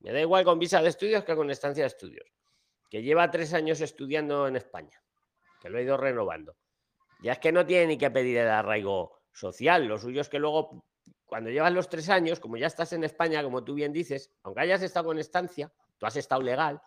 me 0.00 0.12
da 0.12 0.20
igual 0.20 0.44
con 0.44 0.58
visa 0.58 0.80
de 0.80 0.88
estudios 0.88 1.24
que 1.24 1.34
con 1.34 1.50
estancia 1.50 1.82
de 1.82 1.88
estudios, 1.88 2.32
que 2.88 3.02
lleva 3.02 3.30
tres 3.30 3.52
años 3.54 3.80
estudiando 3.80 4.46
en 4.46 4.56
España, 4.56 5.02
que 5.60 5.68
lo 5.68 5.78
ha 5.78 5.82
ido 5.82 5.96
renovando. 5.96 6.56
Ya 7.20 7.32
es 7.32 7.38
que 7.38 7.52
no 7.52 7.66
tiene 7.66 7.86
ni 7.88 7.98
que 7.98 8.10
pedir 8.10 8.38
el 8.38 8.48
arraigo 8.48 9.22
social. 9.32 9.86
Lo 9.86 9.98
suyo 9.98 10.20
es 10.20 10.28
que 10.28 10.38
luego, 10.38 10.84
cuando 11.26 11.50
llevas 11.50 11.72
los 11.72 11.88
tres 11.88 12.08
años, 12.08 12.40
como 12.40 12.56
ya 12.56 12.66
estás 12.66 12.92
en 12.92 13.04
España, 13.04 13.42
como 13.42 13.64
tú 13.64 13.74
bien 13.74 13.92
dices, 13.92 14.32
aunque 14.42 14.60
hayas 14.60 14.82
estado 14.82 15.06
con 15.06 15.18
estancia, 15.18 15.72
tú 15.98 16.06
has 16.06 16.16
estado 16.16 16.40
legal, 16.40 16.80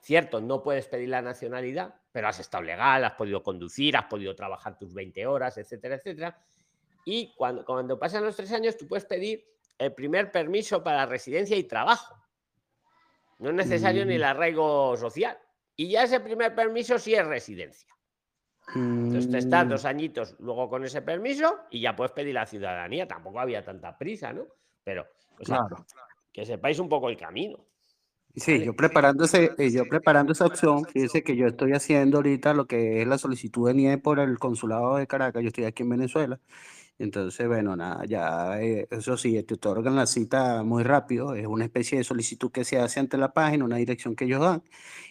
cierto, 0.00 0.40
no 0.40 0.62
puedes 0.62 0.86
pedir 0.86 1.08
la 1.08 1.22
nacionalidad, 1.22 1.94
pero 2.12 2.28
has 2.28 2.38
estado 2.38 2.62
legal, 2.62 3.04
has 3.04 3.14
podido 3.14 3.42
conducir, 3.42 3.96
has 3.96 4.04
podido 4.04 4.36
trabajar 4.36 4.78
tus 4.78 4.94
20 4.94 5.26
horas, 5.26 5.58
etcétera, 5.58 5.96
etcétera. 5.96 6.38
Y 7.04 7.34
cuando, 7.34 7.64
cuando 7.64 7.98
pasan 7.98 8.24
los 8.24 8.36
tres 8.36 8.52
años, 8.52 8.76
tú 8.76 8.86
puedes 8.86 9.04
pedir 9.04 9.44
el 9.78 9.94
primer 9.94 10.30
permiso 10.30 10.82
para 10.82 11.06
residencia 11.06 11.56
y 11.56 11.64
trabajo. 11.64 12.16
No 13.38 13.50
es 13.50 13.56
necesario 13.56 14.06
ni 14.06 14.14
el 14.14 14.22
mm. 14.22 14.24
arraigo 14.24 14.96
social. 14.96 15.38
Y 15.76 15.90
ya 15.90 16.04
ese 16.04 16.20
primer 16.20 16.54
permiso 16.54 16.98
sí 16.98 17.14
es 17.14 17.26
residencia. 17.26 17.95
Entonces 18.74 19.30
te 19.30 19.38
estás 19.38 19.66
mm. 19.66 19.68
dos 19.68 19.84
añitos 19.84 20.36
luego 20.40 20.68
con 20.68 20.84
ese 20.84 21.02
permiso 21.02 21.60
y 21.70 21.80
ya 21.80 21.94
puedes 21.94 22.12
pedir 22.12 22.34
la 22.34 22.46
ciudadanía. 22.46 23.06
Tampoco 23.06 23.40
había 23.40 23.64
tanta 23.64 23.96
prisa, 23.96 24.32
¿no? 24.32 24.46
Pero 24.82 25.06
que 26.32 26.44
sepáis 26.44 26.78
un 26.78 26.88
poco 26.88 27.08
el 27.08 27.16
camino. 27.16 27.64
Sí, 28.34 28.62
yo 28.62 28.74
preparando, 28.74 29.24
eh, 29.32 29.70
yo 29.70 29.86
preparando 29.88 30.32
esa 30.32 30.44
opción, 30.44 30.84
fíjense 30.84 31.22
que 31.22 31.36
yo 31.36 31.46
estoy 31.46 31.72
haciendo 31.72 32.18
ahorita 32.18 32.52
lo 32.52 32.66
que 32.66 33.00
es 33.00 33.08
la 33.08 33.16
solicitud 33.16 33.66
de 33.66 33.72
NIE 33.72 33.96
por 33.96 34.18
el 34.20 34.38
consulado 34.38 34.96
de 34.96 35.06
Caracas, 35.06 35.42
yo 35.42 35.48
estoy 35.48 35.64
aquí 35.64 35.84
en 35.84 35.88
Venezuela, 35.88 36.38
entonces, 36.98 37.46
bueno, 37.46 37.76
nada, 37.76 38.04
ya, 38.06 38.60
eh, 38.62 38.86
eso 38.90 39.16
sí, 39.16 39.42
te 39.42 39.54
otorgan 39.54 39.96
la 39.96 40.06
cita 40.06 40.62
muy 40.62 40.82
rápido, 40.82 41.34
es 41.34 41.46
una 41.46 41.64
especie 41.64 41.98
de 41.98 42.04
solicitud 42.04 42.50
que 42.50 42.64
se 42.64 42.78
hace 42.78 43.00
ante 43.00 43.18
la 43.18 43.32
página, 43.32 43.64
una 43.64 43.76
dirección 43.76 44.16
que 44.16 44.24
ellos 44.24 44.40
dan, 44.40 44.62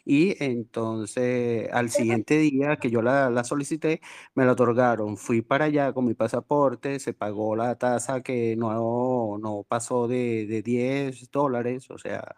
y 0.03 0.41
entonces 0.43 1.69
al 1.71 1.89
siguiente 1.91 2.37
día 2.39 2.77
que 2.77 2.89
yo 2.89 3.01
la, 3.01 3.29
la 3.29 3.43
solicité, 3.43 4.01
me 4.33 4.45
la 4.45 4.53
otorgaron, 4.53 5.17
fui 5.17 5.41
para 5.41 5.65
allá 5.65 5.93
con 5.93 6.05
mi 6.05 6.13
pasaporte, 6.15 6.99
se 6.99 7.13
pagó 7.13 7.55
la 7.55 7.75
tasa 7.77 8.21
que 8.21 8.55
no, 8.55 9.37
no 9.37 9.63
pasó 9.67 10.07
de, 10.07 10.45
de 10.47 10.61
10 10.63 11.29
dólares, 11.31 11.89
o 11.91 11.97
sea, 11.97 12.35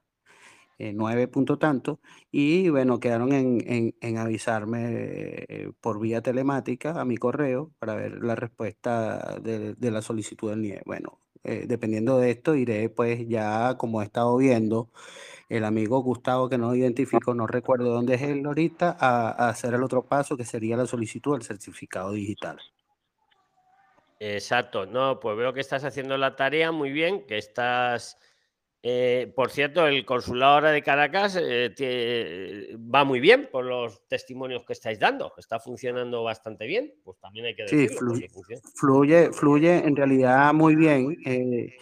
eh, 0.77 0.93
nueve 0.93 1.27
punto 1.27 1.57
tanto, 1.57 1.99
y 2.31 2.69
bueno, 2.69 2.99
quedaron 2.99 3.33
en, 3.33 3.93
en, 4.01 4.17
avisarme 4.17 5.45
eh, 5.47 5.71
por 5.81 5.99
vía 5.99 6.21
telemática 6.21 6.99
a 6.99 7.05
mi 7.05 7.17
correo 7.17 7.71
para 7.79 7.95
ver 7.95 8.23
la 8.23 8.35
respuesta 8.35 9.39
de, 9.41 9.73
de 9.75 9.91
la 9.91 10.01
solicitud 10.01 10.49
del 10.49 10.61
NIE. 10.61 10.81
Bueno, 10.85 11.19
eh, 11.43 11.65
dependiendo 11.67 12.17
de 12.17 12.31
esto, 12.31 12.55
iré 12.55 12.89
pues 12.89 13.27
ya 13.27 13.75
como 13.77 14.01
he 14.01 14.05
estado 14.05 14.35
viendo 14.37 14.89
el 15.49 15.63
amigo 15.63 15.99
Gustavo 15.99 16.49
que 16.49 16.57
no 16.57 16.75
identifico, 16.75 17.33
no 17.33 17.47
recuerdo 17.47 17.91
dónde 17.91 18.15
es 18.15 18.21
él 18.21 18.45
ahorita, 18.45 18.97
a, 18.99 19.29
a 19.29 19.49
hacer 19.49 19.73
el 19.73 19.83
otro 19.83 20.03
paso 20.03 20.35
que 20.35 20.43
sería 20.43 20.75
la 20.75 20.85
solicitud 20.85 21.33
del 21.33 21.43
certificado 21.43 22.11
digital. 22.11 22.59
Exacto, 24.19 24.85
no, 24.87 25.19
pues 25.19 25.37
veo 25.37 25.53
que 25.53 25.61
estás 25.61 25.83
haciendo 25.83 26.17
la 26.17 26.35
tarea 26.35 26.71
muy 26.71 26.91
bien, 26.91 27.25
que 27.27 27.37
estás 27.37 28.17
eh, 28.83 29.33
por 29.35 29.49
cierto, 29.49 29.87
el 29.87 30.05
consulado 30.05 30.53
ahora 30.53 30.71
de 30.71 30.83
Caracas 30.83 31.37
eh, 31.41 32.75
va 32.77 33.03
muy 33.03 33.19
bien 33.19 33.49
por 33.51 33.65
los 33.65 34.07
testimonios 34.07 34.63
que 34.65 34.73
estáis 34.73 34.99
dando. 34.99 35.33
Está 35.37 35.59
funcionando 35.59 36.23
bastante 36.23 36.65
bien. 36.67 36.93
Pues 37.03 37.17
también 37.19 37.47
hay 37.47 37.55
que 37.55 37.63
decirlo. 37.63 38.15
Sí, 38.15 38.27
fluye, 38.75 39.31
fluye, 39.33 39.77
en 39.79 39.95
realidad 39.95 40.53
muy 40.53 40.75
bien. 40.75 41.17
Eh, 41.25 41.75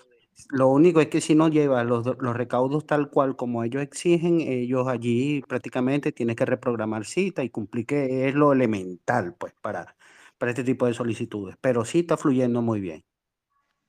lo 0.50 0.70
único 0.70 1.02
es 1.02 1.08
que 1.08 1.22
si 1.22 1.36
no 1.36 1.50
llevas 1.50 1.86
los, 1.86 2.06
los, 2.06 2.36
recaudos 2.36 2.86
tal 2.86 3.10
cual 3.10 3.36
como 3.36 3.64
ellos 3.64 3.82
exigen, 3.82 4.42
ellos 4.42 4.88
allí 4.88 5.42
prácticamente 5.48 6.12
tienes 6.12 6.36
que 6.36 6.46
reprogramar 6.46 7.06
cita 7.06 7.44
y 7.44 7.50
cumplir 7.50 7.86
que 7.86 8.28
es 8.28 8.36
lo 8.36 8.52
elemental 8.52 9.34
pues 9.38 9.54
para, 9.62 9.96
para 10.38 10.52
este 10.52 10.64
tipo 10.64 10.88
de 10.88 10.94
solicitudes. 10.94 11.56
Pero 11.62 11.86
sí 11.86 12.00
está 12.00 12.18
fluyendo 12.18 12.62
muy 12.62 12.82
bien. 12.82 13.04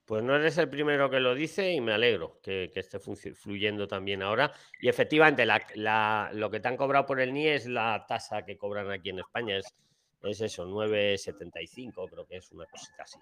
Pues 0.07 0.23
no 0.23 0.37
eres 0.37 0.57
el 0.59 0.69
primero 0.69 1.11
que 1.11 1.19
lo 1.19 1.35
dice 1.35 1.73
y 1.73 1.81
me 1.81 1.92
alegro 1.92 2.38
que, 2.40 2.71
esté 2.73 3.01
fluyendo 3.01 3.88
también 3.88 4.23
ahora. 4.23 4.53
Y 4.81 4.88
efectivamente, 4.88 5.45
lo 5.45 6.51
que 6.51 6.61
te 6.61 6.69
han 6.69 6.77
cobrado 6.77 7.05
por 7.07 7.21
el 7.21 7.33
NIE 7.33 7.57
es 7.57 7.66
la 7.66 8.07
tasa 8.07 8.45
que 8.45 8.57
cobran 8.57 8.88
aquí 8.92 9.11
en 9.11 9.19
España, 9.19 9.57
es, 9.57 9.75
es 10.23 10.40
eso, 10.40 10.64
9,75, 10.64 12.09
creo 12.09 12.25
que 12.25 12.37
es 12.37 12.53
una 12.53 12.66
cosita 12.66 13.03
así. 13.03 13.19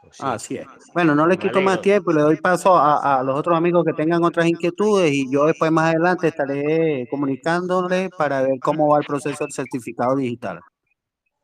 Pues 0.00 0.20
así 0.20 0.56
es. 0.56 0.66
Bueno, 0.94 1.14
no 1.14 1.26
le 1.26 1.38
quito 1.38 1.60
más 1.60 1.80
tiempo, 1.80 2.12
le 2.12 2.22
doy 2.22 2.36
paso 2.36 2.76
a, 2.76 3.18
a, 3.18 3.22
los 3.24 3.36
otros 3.36 3.56
amigos 3.56 3.84
que 3.84 3.92
tengan 3.92 4.22
otras 4.22 4.46
inquietudes 4.46 5.12
y 5.12 5.32
yo 5.32 5.46
después 5.46 5.70
más 5.72 5.90
adelante 5.90 6.28
estaré 6.28 7.06
comunicándole 7.08 8.10
para 8.16 8.42
ver 8.42 8.58
cómo 8.60 8.88
va 8.88 8.98
el 8.98 9.06
proceso 9.06 9.44
del 9.44 9.52
certificado 9.52 10.16
digital. 10.16 10.60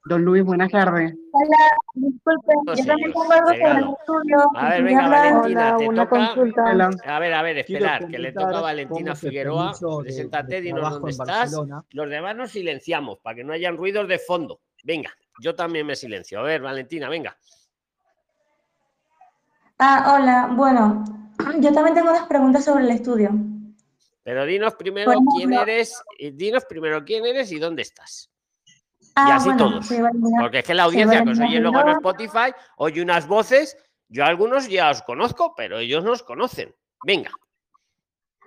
Don 0.08 0.24
Luis, 0.24 0.42
buenas 0.42 0.70
tardes. 0.70 1.14
Hola, 1.32 1.56
disculpe, 1.94 2.54
yo 2.76 2.84
también 2.86 3.12
tengo 3.12 3.30
algo 3.30 3.48
sobre 3.48 3.80
el 3.80 3.88
estudio. 3.90 4.50
A 4.56 4.68
ver, 4.70 4.82
venga, 4.82 5.08
Valentina, 5.08 5.76
te 5.76 5.86
toca. 5.86 6.08
Consulta. 6.08 6.62
A 7.04 7.18
ver, 7.18 7.34
a 7.34 7.42
ver, 7.42 7.58
esperar, 7.58 8.08
que 8.08 8.18
le 8.18 8.32
toca 8.32 8.58
a 8.58 8.62
Valentina 8.62 9.14
Figueroa. 9.14 9.74
Preséntate, 10.00 10.62
dinos 10.62 10.90
dónde 10.90 11.10
estás. 11.10 11.54
Los 11.90 12.08
demás 12.08 12.34
nos 12.36 12.50
silenciamos 12.50 13.18
para 13.18 13.36
que 13.36 13.44
no 13.44 13.52
hayan 13.52 13.76
ruidos 13.76 14.08
de 14.08 14.18
fondo. 14.18 14.62
Venga, 14.82 15.10
yo 15.42 15.54
también 15.54 15.86
me 15.86 15.94
silencio. 15.94 16.40
A 16.40 16.42
ver, 16.42 16.62
Valentina, 16.62 17.10
venga. 17.10 17.36
Ah, 19.78 20.16
hola, 20.16 20.50
bueno, 20.56 21.04
yo 21.60 21.70
también 21.74 21.94
tengo 21.94 22.10
unas 22.10 22.26
preguntas 22.26 22.64
sobre 22.64 22.84
el 22.84 22.90
estudio. 22.90 23.30
Pero 24.22 24.46
dinos 24.46 24.74
primero 24.74 25.12
quién 25.36 25.52
eres, 25.52 26.02
dinos 26.32 26.64
primero 26.64 27.04
quién 27.04 27.26
eres 27.26 27.52
y 27.52 27.58
dónde 27.58 27.82
estás. 27.82 28.27
Ah, 29.18 29.26
y 29.28 29.32
así 29.32 29.56
todos. 29.56 29.90
Porque 30.40 30.60
es 30.60 30.64
que 30.64 30.74
la 30.74 30.84
audiencia 30.84 31.24
que 31.24 31.30
os 31.30 31.40
oye 31.40 31.58
luego 31.58 31.80
en 31.80 31.88
Spotify 31.88 32.52
oye 32.76 33.02
unas 33.02 33.26
voces. 33.26 33.76
Yo 34.08 34.24
algunos 34.24 34.68
ya 34.68 34.90
os 34.90 35.02
conozco, 35.02 35.54
pero 35.56 35.78
ellos 35.78 36.04
no 36.04 36.12
os 36.12 36.22
conocen. 36.22 36.74
Venga. 37.04 37.30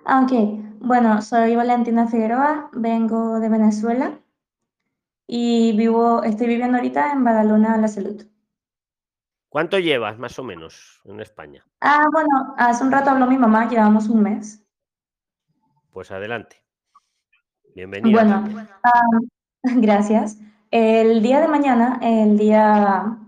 Ah, 0.04 0.22
ok, 0.22 0.32
bueno, 0.80 1.22
soy 1.22 1.54
Valentina 1.54 2.08
Figueroa, 2.08 2.70
vengo 2.72 3.38
de 3.38 3.48
Venezuela 3.48 4.18
y 5.28 5.76
vivo, 5.76 6.24
estoy 6.24 6.48
viviendo 6.48 6.78
ahorita 6.78 7.12
en 7.12 7.22
Badalona, 7.22 7.76
La 7.76 7.86
Salud. 7.86 8.26
¿Cuánto 9.48 9.78
llevas 9.78 10.18
más 10.18 10.38
o 10.38 10.42
menos 10.42 11.00
en 11.04 11.20
España? 11.20 11.64
Ah, 11.80 12.06
bueno, 12.10 12.54
hace 12.56 12.82
un 12.82 12.90
rato 12.90 13.10
habló 13.10 13.26
mi 13.26 13.38
mamá, 13.38 13.68
llevamos 13.68 14.08
un 14.08 14.22
mes. 14.22 14.66
Pues 15.92 16.10
adelante. 16.10 16.64
Bienvenida. 17.74 18.22
Bueno, 18.22 18.68
ah, 18.82 19.02
gracias. 19.62 20.38
El 20.72 21.20
día 21.20 21.38
de 21.42 21.48
mañana, 21.48 22.00
el 22.00 22.38
día 22.38 23.18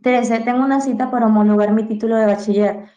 13, 0.00 0.40
tengo 0.40 0.64
una 0.64 0.80
cita 0.80 1.10
para 1.10 1.26
homologar 1.26 1.72
mi 1.72 1.82
título 1.82 2.14
de 2.14 2.26
bachiller. 2.26 2.88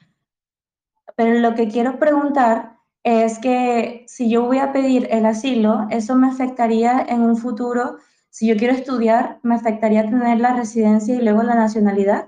Pero 1.16 1.40
lo 1.40 1.56
que 1.56 1.68
quiero 1.68 1.98
preguntar 1.98 2.78
es 3.04 3.40
que 3.40 4.06
si 4.08 4.30
yo 4.30 4.46
voy 4.46 4.60
a 4.60 4.72
pedir 4.72 5.08
el 5.10 5.26
asilo, 5.26 5.88
¿eso 5.90 6.16
me 6.16 6.28
afectaría 6.28 7.02
en 7.10 7.22
un 7.22 7.36
futuro? 7.36 7.98
Si 8.30 8.48
yo 8.48 8.56
quiero 8.56 8.76
estudiar, 8.76 9.40
¿me 9.42 9.56
afectaría 9.56 10.04
tener 10.04 10.40
la 10.40 10.56
residencia 10.56 11.16
y 11.16 11.22
luego 11.24 11.42
la 11.42 11.56
nacionalidad? 11.56 12.28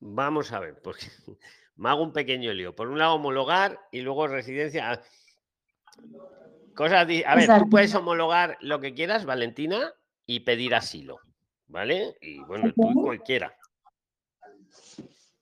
Vamos 0.00 0.52
a 0.52 0.60
ver, 0.60 0.78
porque 0.82 1.06
me 1.76 1.88
hago 1.88 2.02
un 2.02 2.12
pequeño 2.12 2.52
lío. 2.52 2.76
Por 2.76 2.88
un 2.88 2.98
lado, 2.98 3.14
homologar 3.14 3.80
y 3.90 4.02
luego 4.02 4.26
residencia. 4.26 5.00
Cosas, 6.78 7.08
a 7.26 7.34
ver, 7.34 7.48
tú 7.58 7.68
puedes 7.68 7.92
homologar 7.96 8.56
lo 8.60 8.78
que 8.78 8.94
quieras, 8.94 9.24
Valentina, 9.24 9.92
y 10.24 10.38
pedir 10.38 10.76
asilo, 10.76 11.18
¿vale? 11.66 12.16
Y 12.20 12.38
bueno, 12.44 12.72
tú 12.72 12.92
y 12.92 12.94
cualquiera. 12.94 13.58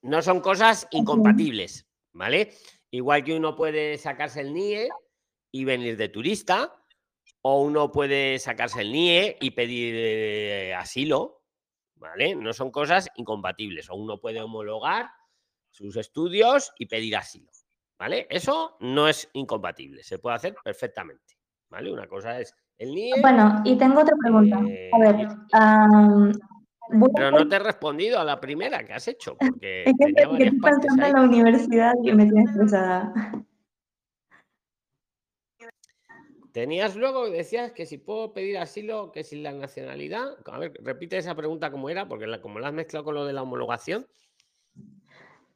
No 0.00 0.22
son 0.22 0.40
cosas 0.40 0.88
incompatibles, 0.92 1.86
¿vale? 2.14 2.54
Igual 2.90 3.22
que 3.22 3.36
uno 3.36 3.54
puede 3.54 3.98
sacarse 3.98 4.40
el 4.40 4.54
NIE 4.54 4.88
y 5.52 5.66
venir 5.66 5.98
de 5.98 6.08
turista, 6.08 6.82
o 7.42 7.60
uno 7.60 7.92
puede 7.92 8.38
sacarse 8.38 8.80
el 8.80 8.92
NIE 8.92 9.36
y 9.38 9.50
pedir 9.50 9.94
eh, 9.94 10.74
asilo, 10.74 11.42
¿vale? 11.96 12.34
No 12.34 12.54
son 12.54 12.70
cosas 12.70 13.10
incompatibles. 13.14 13.90
O 13.90 13.96
uno 13.96 14.18
puede 14.18 14.40
homologar 14.40 15.10
sus 15.68 15.98
estudios 15.98 16.72
y 16.78 16.86
pedir 16.86 17.14
asilo. 17.14 17.50
¿Vale? 17.98 18.26
Eso 18.28 18.76
no 18.80 19.08
es 19.08 19.28
incompatible, 19.32 20.02
se 20.02 20.18
puede 20.18 20.36
hacer 20.36 20.54
perfectamente. 20.62 21.34
¿Vale? 21.70 21.90
Una 21.92 22.06
cosa 22.06 22.38
es 22.40 22.54
el 22.78 22.90
NIE. 22.90 23.20
Bueno, 23.20 23.62
y 23.64 23.76
tengo 23.78 24.00
otra 24.02 24.14
pregunta. 24.20 24.60
eh, 24.68 24.90
A 24.92 24.98
ver, 24.98 25.28
a 25.52 26.30
pero 27.14 27.30
no 27.32 27.48
te 27.48 27.56
he 27.56 27.58
respondido 27.58 28.20
a 28.20 28.24
la 28.24 28.38
primera 28.38 28.84
que 28.84 28.92
has 28.92 29.08
hecho, 29.08 29.36
porque 29.58 29.84
es 29.84 29.92
que 29.98 30.04
tenía 30.04 30.22
estoy 30.24 30.32
varias 30.38 30.54
partes 30.60 30.80
pensando 30.80 31.04
ahí. 31.04 31.10
en 31.10 31.16
la 31.16 31.22
universidad 31.22 31.92
y 32.02 32.12
me 32.12 32.24
tiene 32.26 32.42
estresada. 32.44 33.12
Tenías 36.52 36.96
luego, 36.96 37.28
decías 37.28 37.72
que 37.72 37.84
si 37.84 37.98
puedo 37.98 38.32
pedir 38.32 38.56
asilo, 38.58 39.12
que 39.12 39.24
si 39.24 39.42
la 39.42 39.52
nacionalidad. 39.52 40.36
A 40.46 40.58
ver, 40.58 40.72
repite 40.82 41.18
esa 41.18 41.34
pregunta 41.34 41.70
como 41.70 41.90
era, 41.90 42.08
porque 42.08 42.26
la- 42.26 42.40
como 42.40 42.58
la 42.60 42.68
has 42.68 42.74
mezclado 42.74 43.04
con 43.04 43.14
lo 43.14 43.26
de 43.26 43.34
la 43.34 43.42
homologación. 43.42 44.06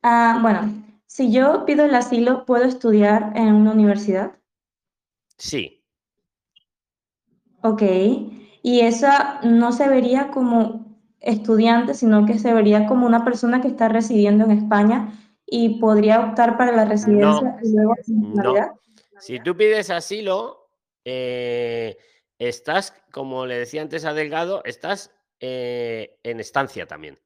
Ah, 0.03 0.39
bueno, 0.43 0.61
si 1.11 1.33
yo 1.33 1.65
pido 1.65 1.85
el 1.85 1.95
asilo, 1.97 2.47
¿puedo 2.47 2.65
estudiar 2.65 3.33
en 3.35 3.55
una 3.55 3.73
universidad? 3.73 4.39
Sí, 5.37 5.81
Ok. 7.63 7.83
Y 8.63 8.81
esa 8.81 9.41
no 9.43 9.73
se 9.73 9.89
vería 9.89 10.31
como 10.31 10.99
estudiante, 11.21 11.95
sino 11.95 12.27
que 12.27 12.39
se 12.39 12.53
vería 12.53 12.87
como 12.87 13.07
una 13.07 13.25
persona 13.25 13.61
que 13.61 13.69
está 13.69 13.89
residiendo 13.89 14.45
en 14.45 14.53
España 14.53 15.13
y 15.47 15.81
podría 15.81 16.21
optar 16.21 16.57
para 16.57 16.73
la 16.73 16.85
residencia 16.85 17.59
y 17.63 17.73
luego 17.75 17.95
no. 18.07 18.29
nacionalidad. 18.29 18.71
Si 19.19 19.41
tú 19.41 19.57
pides 19.57 19.91
asilo, 19.91 20.71
eh, 21.05 21.99
estás, 22.39 22.95
como 23.13 23.47
le 23.47 23.59
decía 23.59 23.83
antes 23.83 24.05
a 24.05 24.15
Delgado, 24.15 24.63
estás 24.65 25.11
eh, 25.41 26.19
en 26.23 26.41
estancia 26.41 26.87
también. 26.87 27.19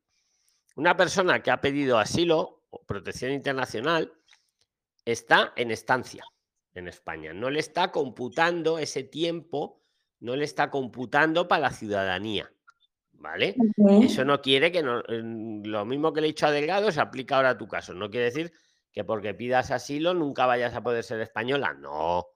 Una 0.76 0.97
persona 0.97 1.43
que 1.43 1.53
ha 1.53 1.61
pedido 1.61 1.99
asilo 1.99 2.53
protección 2.87 3.33
internacional 3.33 4.12
está 5.05 5.53
en 5.57 5.70
estancia 5.70 6.25
en 6.75 6.89
España. 6.89 7.33
No 7.33 7.51
le 7.51 7.61
está 7.61 7.91
computando 7.91 8.79
ese 8.79 9.05
tiempo, 9.05 9.83
no 10.20 10.37
le 10.37 10.45
está 10.45 10.70
computando 10.70 11.49
para 11.49 11.62
la 11.62 11.70
ciudadanía. 11.70 12.51
¿Vale? 13.12 13.57
Eso 14.03 14.25
no 14.25 14.43
quiere 14.43 14.70
que 14.70 14.83
no, 14.83 15.01
lo 15.01 15.85
mismo 15.87 16.12
que 16.12 16.20
le 16.20 16.27
he 16.27 16.31
dicho 16.33 16.47
a 16.47 16.51
Delgado 16.51 16.93
se 16.93 17.01
aplica 17.01 17.37
ahora 17.37 17.51
a 17.51 17.59
tu 17.59 17.66
caso. 17.66 17.95
No 17.95 18.11
quiere 18.11 18.27
decir 18.27 18.53
que 18.93 19.03
porque 19.03 19.33
pidas 19.33 19.70
asilo 19.70 20.12
nunca 20.12 20.47
vayas 20.47 20.75
a 20.75 20.83
poder 20.83 21.05
ser 21.05 21.20
española. 21.20 21.72
No. 21.72 22.27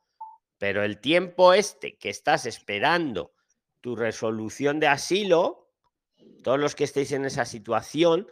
Pero 0.57 0.83
el 0.83 0.99
tiempo 0.99 1.53
este 1.53 1.99
que 1.99 2.09
estás 2.09 2.47
esperando 2.47 3.33
tu 3.81 3.97
resolución 3.97 4.81
de 4.81 4.89
asilo, 4.89 5.69
todos 6.43 6.59
los 6.59 6.75
que 6.75 6.85
estéis 6.85 7.13
en 7.13 7.27
esa 7.27 7.45
situación, 7.45 8.27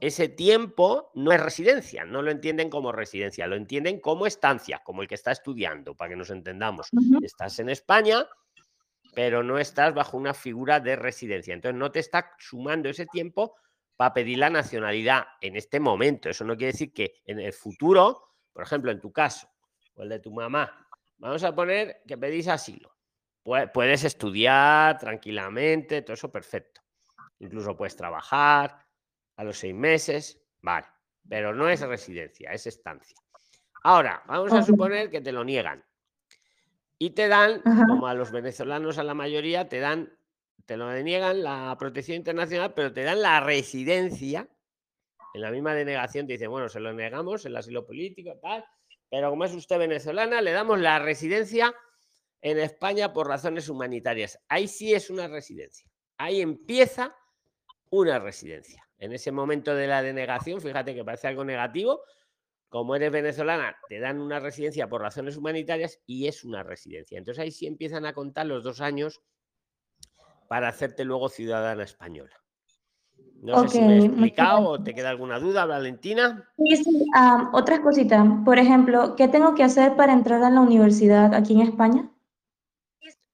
ese 0.00 0.28
tiempo 0.28 1.10
no 1.14 1.32
es 1.32 1.40
residencia, 1.40 2.04
no 2.04 2.22
lo 2.22 2.30
entienden 2.30 2.70
como 2.70 2.90
residencia, 2.92 3.46
lo 3.46 3.56
entienden 3.56 4.00
como 4.00 4.26
estancia, 4.26 4.80
como 4.84 5.02
el 5.02 5.08
que 5.08 5.14
está 5.14 5.30
estudiando, 5.32 5.94
para 5.94 6.10
que 6.10 6.16
nos 6.16 6.30
entendamos. 6.30 6.88
Estás 7.22 7.58
en 7.58 7.68
España, 7.68 8.26
pero 9.14 9.42
no 9.42 9.58
estás 9.58 9.92
bajo 9.94 10.16
una 10.16 10.34
figura 10.34 10.80
de 10.80 10.96
residencia. 10.96 11.52
Entonces 11.54 11.78
no 11.78 11.90
te 11.90 11.98
está 12.00 12.32
sumando 12.38 12.88
ese 12.88 13.06
tiempo 13.06 13.56
para 13.96 14.14
pedir 14.14 14.38
la 14.38 14.48
nacionalidad 14.50 15.24
en 15.40 15.56
este 15.56 15.80
momento. 15.80 16.30
Eso 16.30 16.44
no 16.44 16.56
quiere 16.56 16.72
decir 16.72 16.92
que 16.92 17.20
en 17.26 17.38
el 17.40 17.52
futuro, 17.52 18.34
por 18.52 18.62
ejemplo, 18.62 18.90
en 18.90 19.00
tu 19.00 19.12
caso 19.12 19.48
o 19.94 20.02
el 20.02 20.08
de 20.08 20.20
tu 20.20 20.32
mamá, 20.32 20.86
vamos 21.18 21.42
a 21.44 21.54
poner 21.54 22.02
que 22.06 22.16
pedís 22.16 22.48
asilo. 22.48 22.96
Pue- 23.44 23.70
Puedes 23.72 24.04
estudiar 24.04 24.96
tranquilamente, 24.98 26.02
todo 26.02 26.14
eso 26.14 26.30
perfecto. 26.30 26.80
Incluso 27.40 27.76
puedes 27.76 27.96
trabajar 27.96 28.86
a 29.40 29.44
los 29.44 29.56
seis 29.56 29.74
meses, 29.74 30.38
vale, 30.60 30.86
pero 31.26 31.54
no 31.54 31.66
es 31.70 31.80
residencia, 31.80 32.52
es 32.52 32.66
estancia. 32.66 33.16
Ahora, 33.82 34.22
vamos 34.26 34.52
a 34.52 34.62
suponer 34.62 35.08
que 35.08 35.22
te 35.22 35.32
lo 35.32 35.44
niegan 35.44 35.82
y 36.98 37.10
te 37.10 37.26
dan, 37.26 37.62
Ajá. 37.64 37.86
como 37.86 38.06
a 38.06 38.12
los 38.12 38.32
venezolanos 38.32 38.98
a 38.98 39.02
la 39.02 39.14
mayoría, 39.14 39.66
te 39.66 39.80
dan, 39.80 40.14
te 40.66 40.76
lo 40.76 40.88
deniegan 40.88 41.42
la 41.42 41.74
protección 41.78 42.18
internacional, 42.18 42.74
pero 42.74 42.92
te 42.92 43.02
dan 43.02 43.22
la 43.22 43.40
residencia. 43.40 44.46
En 45.32 45.40
la 45.40 45.50
misma 45.50 45.72
denegación 45.72 46.26
te 46.26 46.34
dicen, 46.34 46.50
bueno, 46.50 46.68
se 46.68 46.78
lo 46.78 46.92
negamos, 46.92 47.46
el 47.46 47.56
asilo 47.56 47.86
político, 47.86 48.38
tal, 48.42 48.62
pero 49.08 49.30
como 49.30 49.46
es 49.46 49.54
usted 49.54 49.78
venezolana, 49.78 50.42
le 50.42 50.52
damos 50.52 50.78
la 50.78 50.98
residencia 50.98 51.74
en 52.42 52.58
España 52.58 53.14
por 53.14 53.26
razones 53.26 53.70
humanitarias. 53.70 54.38
Ahí 54.50 54.68
sí 54.68 54.92
es 54.92 55.08
una 55.08 55.28
residencia. 55.28 55.90
Ahí 56.18 56.42
empieza 56.42 57.16
una 57.88 58.18
residencia. 58.18 58.86
En 59.00 59.12
ese 59.14 59.32
momento 59.32 59.74
de 59.74 59.86
la 59.86 60.02
denegación, 60.02 60.60
fíjate 60.60 60.94
que 60.94 61.04
parece 61.04 61.26
algo 61.26 61.42
negativo, 61.42 62.02
como 62.68 62.94
eres 62.94 63.10
venezolana, 63.10 63.74
te 63.88 63.98
dan 63.98 64.20
una 64.20 64.38
residencia 64.38 64.88
por 64.88 65.00
razones 65.00 65.38
humanitarias 65.38 66.00
y 66.06 66.28
es 66.28 66.44
una 66.44 66.62
residencia. 66.62 67.18
Entonces 67.18 67.42
ahí 67.42 67.50
sí 67.50 67.66
empiezan 67.66 68.04
a 68.04 68.12
contar 68.12 68.46
los 68.46 68.62
dos 68.62 68.82
años 68.82 69.22
para 70.48 70.68
hacerte 70.68 71.04
luego 71.04 71.30
ciudadana 71.30 71.82
española. 71.82 72.36
No 73.42 73.62
sé 73.62 73.68
si 73.68 73.80
me 73.80 73.94
he 73.94 74.04
explicado 74.04 74.68
o 74.68 74.82
te 74.82 74.94
queda 74.94 75.08
alguna 75.08 75.38
duda, 75.38 75.64
Valentina. 75.64 76.46
Sí, 76.58 76.76
sí, 76.76 77.06
otras 77.52 77.80
cositas. 77.80 78.26
Por 78.44 78.58
ejemplo, 78.58 79.16
¿qué 79.16 79.28
tengo 79.28 79.54
que 79.54 79.64
hacer 79.64 79.96
para 79.96 80.12
entrar 80.12 80.42
a 80.42 80.50
la 80.50 80.60
universidad 80.60 81.34
aquí 81.34 81.54
en 81.54 81.62
España? 81.62 82.10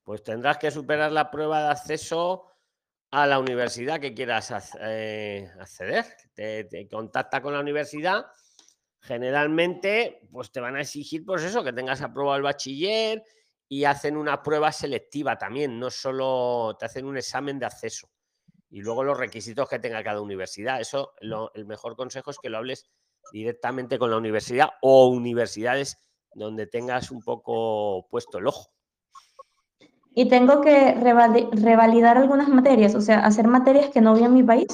Pues 0.05 0.23
tendrás 0.23 0.59
que 0.59 0.71
superar 0.71 1.11
la 1.11 1.33
prueba 1.33 1.61
de 1.62 1.69
acceso 1.71 2.56
a 3.11 3.27
la 3.27 3.39
universidad 3.39 4.01
que 4.01 4.15
quieras 4.15 4.53
eh, 4.81 5.51
acceder. 5.61 6.05
Te, 6.35 6.65
te 6.65 6.89
contacta 6.89 7.41
con 7.41 7.53
la 7.55 7.61
universidad. 7.61 8.27
Generalmente, 9.01 10.21
pues 10.33 10.51
te 10.51 10.61
van 10.61 10.77
a 10.77 10.81
exigir, 10.81 11.25
pues 11.25 11.43
eso, 11.43 11.63
que 11.65 11.73
tengas 11.73 12.03
aprobado 12.03 12.37
el 12.37 12.43
bachiller 12.43 13.23
y 13.69 13.85
hacen 13.85 14.17
una 14.17 14.43
prueba 14.43 14.73
selectiva 14.73 15.39
también, 15.39 15.79
no 15.79 15.91
solo 15.91 16.77
te 16.79 16.87
hacen 16.87 17.07
un 17.07 17.17
examen 17.17 17.59
de 17.59 17.67
acceso. 17.67 18.11
Y 18.71 18.81
luego 18.83 19.05
los 19.05 19.19
requisitos 19.19 19.69
que 19.69 19.79
tenga 19.81 20.05
cada 20.05 20.21
universidad. 20.23 20.81
Eso, 20.81 21.15
lo- 21.21 21.53
el 21.55 21.67
mejor 21.67 21.97
consejo 21.97 22.31
es 22.31 22.39
que 22.39 22.51
lo 22.51 22.59
hables 22.59 22.85
directamente 23.33 23.99
con 23.99 24.11
la 24.11 24.19
universidad 24.19 24.71
o 24.83 25.09
universidades 25.09 25.99
donde 26.35 26.67
tengas 26.69 27.11
un 27.11 27.23
poco 27.23 28.07
puesto 28.11 28.39
el 28.39 28.49
ojo. 28.49 28.73
Y 30.19 30.31
tengo 30.31 30.62
que 30.62 30.95
revali- 30.97 31.47
revalidar 31.53 32.17
algunas 32.17 32.49
materias, 32.49 32.95
o 32.95 33.03
sea, 33.03 33.19
hacer 33.27 33.47
materias 33.49 33.91
que 33.91 34.01
no 34.01 34.14
vi 34.14 34.25
en 34.25 34.33
mi 34.33 34.43
país. 34.43 34.67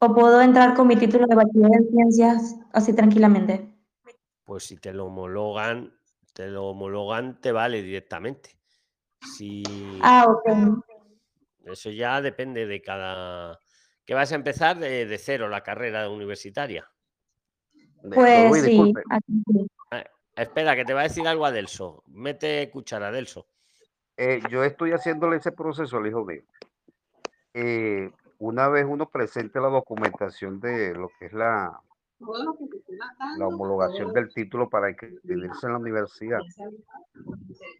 ¿O 0.00 0.12
puedo 0.12 0.42
entrar 0.42 0.74
con 0.74 0.88
mi 0.88 0.96
título 0.96 1.26
de 1.28 1.36
bachiller 1.36 1.70
en 1.72 1.88
ciencias 1.88 2.56
así 2.72 2.92
tranquilamente? 2.92 3.72
Pues 4.44 4.64
si 4.64 4.76
te 4.76 4.92
lo 4.92 5.06
homologan, 5.06 5.92
te 6.32 6.48
lo 6.48 6.66
homologan, 6.70 7.40
te 7.40 7.52
vale 7.52 7.82
directamente. 7.84 8.58
Si 9.20 9.62
Ah, 10.02 10.26
ok. 10.28 10.82
eso 11.66 11.90
ya 11.90 12.20
depende 12.20 12.66
de 12.66 12.82
cada. 12.82 13.60
Que 14.04 14.14
vas 14.14 14.32
a 14.32 14.34
empezar 14.34 14.76
de, 14.80 15.06
de 15.06 15.18
cero 15.18 15.48
la 15.48 15.62
carrera 15.62 16.10
universitaria. 16.10 16.90
Pues 18.12 18.48
Luis, 18.48 18.62
sí, 18.64 18.70
disculpe, 18.70 19.02
aquí 19.08 19.32
sí. 19.52 19.66
Ah, 19.92 20.04
espera, 20.34 20.74
que 20.74 20.84
te 20.84 20.94
va 20.94 21.00
a 21.02 21.04
decir 21.04 21.28
algo 21.28 21.46
Adelso. 21.46 22.02
Mete 22.08 22.68
cuchara, 22.70 23.08
Adelso. 23.08 23.46
Eh, 24.18 24.40
yo 24.50 24.64
estoy 24.64 24.90
haciéndole 24.92 25.36
ese 25.36 25.52
proceso 25.52 25.96
al 25.96 26.06
hijo 26.06 26.24
mío. 26.24 26.42
Eh, 27.54 28.10
una 28.38 28.68
vez 28.68 28.84
uno 28.86 29.08
presente 29.08 29.60
la 29.60 29.68
documentación 29.68 30.60
de 30.60 30.94
lo 30.94 31.08
que 31.18 31.26
es 31.26 31.32
la, 31.32 31.80
la 33.38 33.46
homologación 33.46 34.12
del 34.12 34.32
título 34.34 34.68
para 34.68 34.90
inscribirse 34.90 35.66
en 35.66 35.72
la 35.72 35.78
universidad, 35.78 36.40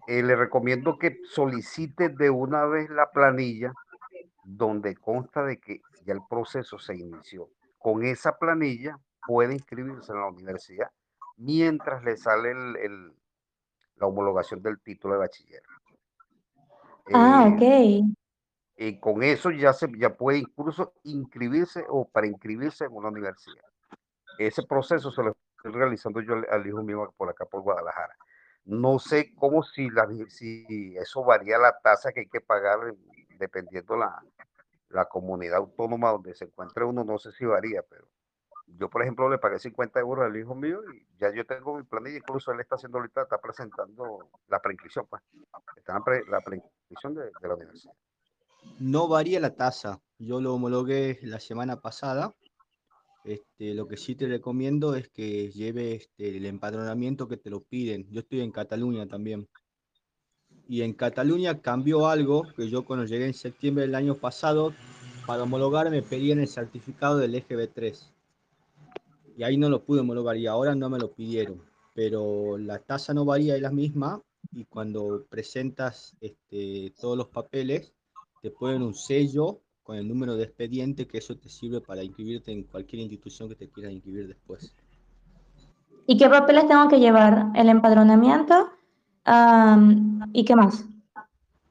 eh, 0.07 0.23
le 0.23 0.37
recomiendo 0.37 0.97
que 0.99 1.21
solicite 1.25 2.09
de 2.09 2.31
una 2.31 2.65
vez 2.67 2.89
la 2.91 3.11
planilla 3.11 3.73
donde 4.45 4.97
consta 4.97 5.45
de 5.45 5.59
que 5.59 5.83
ya 6.05 6.15
el 6.15 6.23
proceso 6.29 6.79
se 6.79 6.97
inició. 6.97 7.49
Con 7.79 8.05
esa 8.05 8.39
planilla 8.39 8.99
puede 9.27 9.55
inscribirse 9.55 10.13
en 10.13 10.21
la 10.21 10.29
universidad 10.29 10.91
mientras 11.37 12.03
le 12.05 12.17
sale 12.17 12.51
el- 12.53 12.77
el- 12.77 13.13
la 13.97 14.07
homologación 14.07 14.63
del 14.63 14.81
título 14.81 15.15
de 15.15 15.21
bachiller. 15.21 15.63
Ah, 17.13 17.49
Eh, 17.49 17.53
ok. 17.53 18.17
y 18.77 19.01
con 19.01 19.23
eso 19.23 19.51
ya 19.51 19.73
se 19.73 19.89
ya 19.99 20.17
puede 20.17 20.39
incluso 20.39 20.95
inscribirse 21.03 21.85
o 21.89 22.09
para 22.09 22.27
inscribirse 22.27 22.85
en 22.85 22.93
una 22.93 23.09
universidad. 23.09 23.65
Ese 24.39 24.63
proceso 24.65 25.11
se 25.11 25.23
lo 25.23 25.37
estoy 25.57 25.73
realizando 25.73 26.21
yo 26.21 26.35
al, 26.35 26.47
al 26.51 26.67
hijo 26.67 26.83
mío 26.83 27.13
por 27.17 27.29
acá 27.31 27.47
por 27.47 27.63
Guadalajara. 27.63 28.17
No 28.65 28.99
sé 28.99 29.35
cómo 29.35 29.63
si 29.63 29.91
la 29.91 30.07
si 30.29 30.95
eso 30.97 31.25
varía 31.25 31.59
la 31.59 31.79
tasa 31.81 32.13
que 32.13 32.21
hay 32.21 32.29
que 32.29 32.41
pagar 32.41 32.81
en- 32.89 33.39
dependiendo 33.39 33.97
la, 33.97 34.23
la 34.91 35.07
comunidad 35.07 35.59
autónoma 35.59 36.11
donde 36.13 36.35
se 36.35 36.45
encuentre 36.47 36.85
uno, 36.85 37.05
no 37.05 37.19
sé 37.19 37.33
si 37.33 37.45
varía, 37.47 37.83
pero 37.89 38.09
yo 38.79 38.89
por 38.91 39.03
ejemplo 39.03 39.29
le 39.31 39.39
pagué 39.39 39.59
50 39.59 40.01
euros 40.01 40.25
al 40.27 40.37
hijo 40.37 40.55
mío 40.55 40.81
y 40.93 41.07
ya 41.19 41.33
yo 41.35 41.45
tengo 41.47 41.77
mi 41.77 41.83
planilla, 41.85 42.19
incluso 42.19 42.53
él 42.53 42.61
está 42.61 42.77
haciendo 42.77 42.99
ahorita, 42.99 43.23
está 43.23 43.39
presentando 43.41 44.31
la 44.49 44.61
preinscripción, 44.61 45.07
pues, 45.09 45.23
está 45.77 45.95
la, 45.95 46.05
pre- 46.05 46.25
la 46.27 46.41
preinscripción 46.41 47.15
de, 47.15 47.25
de 47.41 47.49
la 47.49 47.55
universidad. 47.55 47.95
No 48.79 49.09
varía 49.09 49.41
la 49.41 49.55
tasa. 49.55 50.01
Yo 50.19 50.41
lo 50.41 50.55
homologué 50.55 51.19
la 51.23 51.39
semana 51.41 51.81
pasada 51.81 52.35
Este, 53.25 53.75
lo 53.75 53.87
que 53.89 53.97
sí 53.97 54.17
te 54.17 54.27
recomiendo 54.27 54.95
es 54.97 55.09
que 55.11 55.51
lleve 55.53 55.95
este, 55.95 56.37
el 56.37 56.47
empadronamiento 56.47 57.29
que 57.29 57.37
te 57.37 57.51
lo 57.51 57.63
piden. 57.63 58.09
Yo 58.11 58.21
estoy 58.21 58.41
en 58.41 58.53
Cataluña 58.53 59.07
también. 59.07 59.49
Y 60.69 60.83
en 60.83 60.93
Cataluña 60.93 61.61
cambió 61.63 62.07
algo 62.09 62.45
que 62.57 62.69
yo 62.69 62.85
cuando 62.85 63.07
llegué 63.07 63.27
en 63.27 63.35
septiembre 63.35 63.83
del 63.83 63.97
año 63.97 64.15
pasado, 64.15 64.73
para 65.27 65.43
homologar 65.43 65.91
me 65.91 66.03
pedían 66.03 66.39
el 66.39 66.49
certificado 66.49 67.19
del 67.19 67.35
EGB3. 67.35 68.13
Y 69.39 69.45
ahí 69.45 69.57
no 69.57 69.69
lo 69.71 69.85
pude 69.85 70.01
homologar 70.01 70.37
y 70.37 70.49
ahora 70.49 70.75
no 70.75 70.91
me 70.91 70.99
lo 70.99 71.13
pidieron. 71.13 71.63
Pero 71.95 72.59
la 72.59 72.81
tasa 72.81 73.15
no 73.15 73.25
varía, 73.25 73.55
es 73.55 73.63
la 73.63 73.71
misma. 73.71 74.21
Y 74.51 74.65
cuando 74.65 75.27
presentas 75.31 76.17
este, 76.21 76.93
todos 77.01 77.17
los 77.17 77.29
papeles, 77.29 77.93
te 78.43 78.51
ponen 78.51 78.83
un 78.83 78.95
sello 78.95 79.61
con 79.85 79.97
el 79.97 80.09
número 80.09 80.35
de 80.35 80.43
expediente, 80.43 81.07
que 81.07 81.19
eso 81.19 81.37
te 81.37 81.49
sirve 81.49 81.81
para 81.81 82.03
inscribirte 82.03 82.51
en 82.51 82.65
cualquier 82.65 83.03
institución 83.03 83.49
que 83.49 83.55
te 83.55 83.69
quieras 83.69 83.93
inscribir 83.93 84.27
después. 84.27 84.75
¿Y 86.09 86.19
qué 86.19 86.29
papeles 86.29 86.67
tengo 86.67 86.89
que 86.89 86.99
llevar? 86.99 87.53
¿El 87.55 87.69
empadronamiento? 87.69 88.71
Am, 89.23 90.21
¿y 90.33 90.45
qué 90.45 90.57
más? 90.57 90.85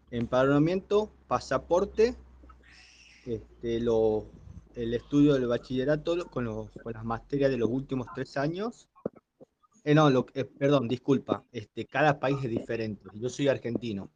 Empadronamiento, 0.09 1.11
pasaporte, 1.27 2.15
este, 3.25 3.81
lo- 3.81 4.23
el 4.77 4.93
estudio 4.93 5.33
del 5.33 5.47
bachillerato 5.47 6.27
con, 6.29 6.45
los- 6.45 6.69
con 6.83 6.93
las 6.93 7.03
materias 7.03 7.49
de 7.49 7.57
los 7.57 7.69
últimos 7.69 8.07
tres 8.13 8.37
años. 8.37 8.87
Eh, 9.83 9.95
no, 9.95 10.09
lo, 10.09 10.25
eh, 10.33 10.45
perdón, 10.45 10.87
disculpa, 10.87 11.43
este, 11.51 11.85
cada 11.85 12.19
país 12.19 12.37
es 12.43 12.49
diferente. 12.49 13.09
Yo 13.15 13.29
soy 13.29 13.47
argentino, 13.47 14.09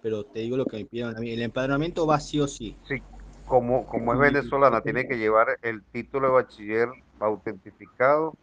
pero 0.00 0.24
te 0.24 0.40
digo 0.40 0.56
lo 0.56 0.66
que 0.66 0.76
me 0.78 0.84
pidieron 0.84 1.16
a 1.16 1.20
mí. 1.20 1.30
El 1.30 1.42
empadronamiento 1.42 2.06
va 2.06 2.20
sí 2.20 2.40
o 2.40 2.46
sí. 2.46 2.76
Sí, 2.86 3.02
como, 3.46 3.84
como 3.86 4.12
es 4.12 4.18
venezolana, 4.20 4.80
tiene 4.80 5.08
que 5.08 5.18
llevar 5.18 5.58
el 5.62 5.84
título 5.86 6.28
de 6.28 6.32
bachiller 6.34 6.88
autentificado, 7.18 8.34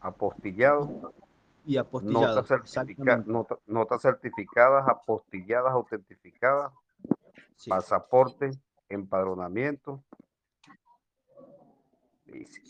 apostillado, 0.00 1.12
Y 1.64 1.78
apostillado, 1.78 2.36
notas, 2.36 2.46
certifica- 2.48 3.24
nota- 3.26 3.58
notas 3.66 4.02
certificadas, 4.02 4.86
apostilladas, 4.88 5.72
autentificadas, 5.72 6.72
Sí. 7.56 7.70
pasaporte, 7.70 8.50
empadronamiento. 8.88 10.04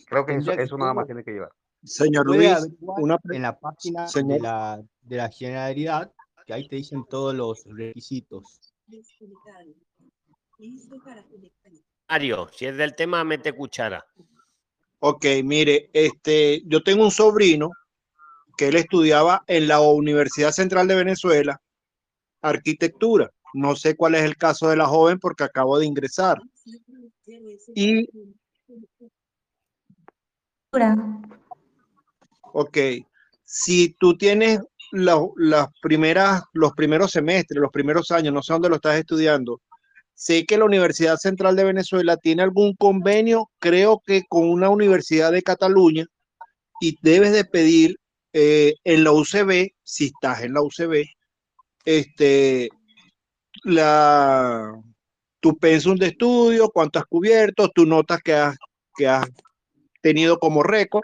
Creo 0.07 0.27
que 0.27 0.37
eso, 0.37 0.53
eso 0.53 0.79
nada 0.79 0.95
más 0.95 1.07
tiene 1.07 1.25
que 1.25 1.33
llevar. 1.33 1.51
Señor 1.83 2.27
Luis, 2.27 2.51
una 2.81 3.19
en 3.33 3.43
la 3.43 3.59
página 3.59 4.07
de 4.07 4.41
la, 4.41 4.83
de 5.03 5.17
la 5.17 5.29
Generalidad, 5.29 6.13
que 6.47 6.55
ahí 6.55 6.69
te 6.69 6.77
dicen 6.77 7.05
todos 7.09 7.35
los 7.35 7.65
requisitos. 7.65 8.75
Mario, 12.09 12.49
si 12.53 12.67
es 12.67 12.77
del 12.77 12.95
tema, 12.95 13.25
mete 13.25 13.53
cuchara. 13.53 14.05
Ok, 15.01 15.27
mire, 15.45 15.91
este, 15.93 16.63
yo 16.67 16.83
tengo 16.83 17.05
un 17.05 17.11
sobrino 17.11 17.71
que 18.57 18.69
él 18.69 18.77
estudiaba 18.77 19.45
en 19.47 19.69
la 19.69 19.81
Universidad 19.81 20.53
Central 20.53 20.89
de 20.89 20.97
Venezuela, 20.97 21.61
arquitectura. 22.41 23.31
No 23.55 23.77
sé 23.77 23.97
cuál 23.97 24.15
es 24.15 24.23
el 24.23 24.37
caso 24.37 24.69
de 24.69 24.77
la 24.77 24.87
joven 24.87 25.19
porque 25.19 25.45
acabo 25.45 25.79
de 25.79 25.87
ingresar. 25.87 26.39
Y, 27.75 28.09
ok, 32.53 32.79
si 33.45 33.95
tú 33.99 34.17
tienes 34.17 34.61
los 34.93 35.29
primeros 35.83 37.11
semestres, 37.11 37.61
los 37.61 37.71
primeros 37.71 38.11
años, 38.11 38.33
no 38.33 38.43
sé 38.43 38.53
dónde 38.53 38.69
lo 38.69 38.77
estás 38.77 38.97
estudiando, 38.99 39.61
sé 40.15 40.47
que 40.47 40.57
la 40.57 40.65
Universidad 40.65 41.17
Central 41.17 41.55
de 41.55 41.65
Venezuela 41.65 42.17
tiene 42.17 42.43
algún 42.43 42.75
convenio, 42.75 43.51
creo 43.59 44.01
que 44.05 44.23
con 44.29 44.49
una 44.49 44.71
universidad 44.71 45.33
de 45.33 45.43
Cataluña, 45.43 46.07
y 46.81 46.97
debes 47.03 47.33
de 47.33 47.45
pedir 47.45 47.97
eh, 48.33 48.75
en 48.85 49.05
la 49.05 49.13
UCB, 49.13 49.73
si 49.83 50.07
estás 50.07 50.43
en 50.43 50.55
la 50.55 50.63
UCB, 50.63 51.05
este, 51.85 52.71
la, 53.65 54.73
tu 55.41 55.57
pensum 55.59 55.97
de 55.97 56.09
estudio, 56.09 56.71
cuánto 56.71 56.99
has 56.99 57.07
cubierto, 57.07 57.69
tus 57.69 57.87
notas 57.87 58.21
que 58.23 58.35
has, 58.35 58.57
que 58.97 59.07
has 59.07 59.27
tenido 60.07 60.39
como 60.39 60.63
récord, 60.63 61.03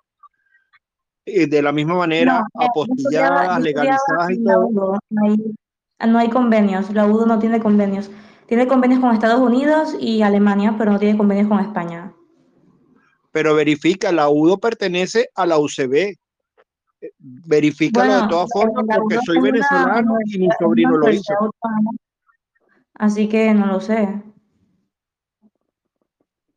eh, 1.27 1.47
de 1.49 1.61
la 1.61 1.73
misma 1.73 1.95
manera, 1.97 2.35
No, 2.55 2.63
eh, 2.63 2.67
apostilladas, 2.69 3.61
legalizadas 3.61 4.31
y 4.31 4.45
todo. 4.45 4.67
UDO, 4.69 4.99
no 5.11 5.25
hay, 5.25 6.09
no 6.09 6.19
hay 6.19 6.31
convenios, 6.31 6.91
la 6.93 7.07
UDO 7.07 7.27
no 7.27 7.39
tiene 7.41 7.59
convenios. 7.61 8.11
Tiene 8.47 8.67
convenios 8.69 9.01
con 9.01 9.13
Estados 9.13 9.41
Unidos 9.41 9.97
y 9.99 10.23
Alemania, 10.23 10.75
pero 10.79 10.93
no 10.93 10.99
tiene 10.99 11.17
convenios 11.19 11.49
con 11.49 11.59
España. 11.61 12.13
pero 13.33 13.55
verifica, 13.55 14.13
la 14.13 14.29
UDO 14.29 14.59
pertenece 14.59 15.31
a 15.35 15.47
la 15.47 15.59
UCB. 15.59 15.95
Eh, 17.01 17.11
Verifícalo 17.19 18.13
de 18.13 18.19
Bueno, 18.19 18.29
todas 18.29 18.49
formas 18.53 18.85
la 18.87 18.97
porque 18.97 19.19
soy 19.25 19.39
una 19.39 19.51
venezolano 19.51 20.17
y 20.27 20.39
mi 20.39 20.49
sobrino 20.59 20.97
lo 20.99 21.11
hizo. 21.11 21.35
Así 22.95 23.29
que 23.29 23.53
no 23.55 23.67
lo 23.67 23.81
sé. 23.81 24.23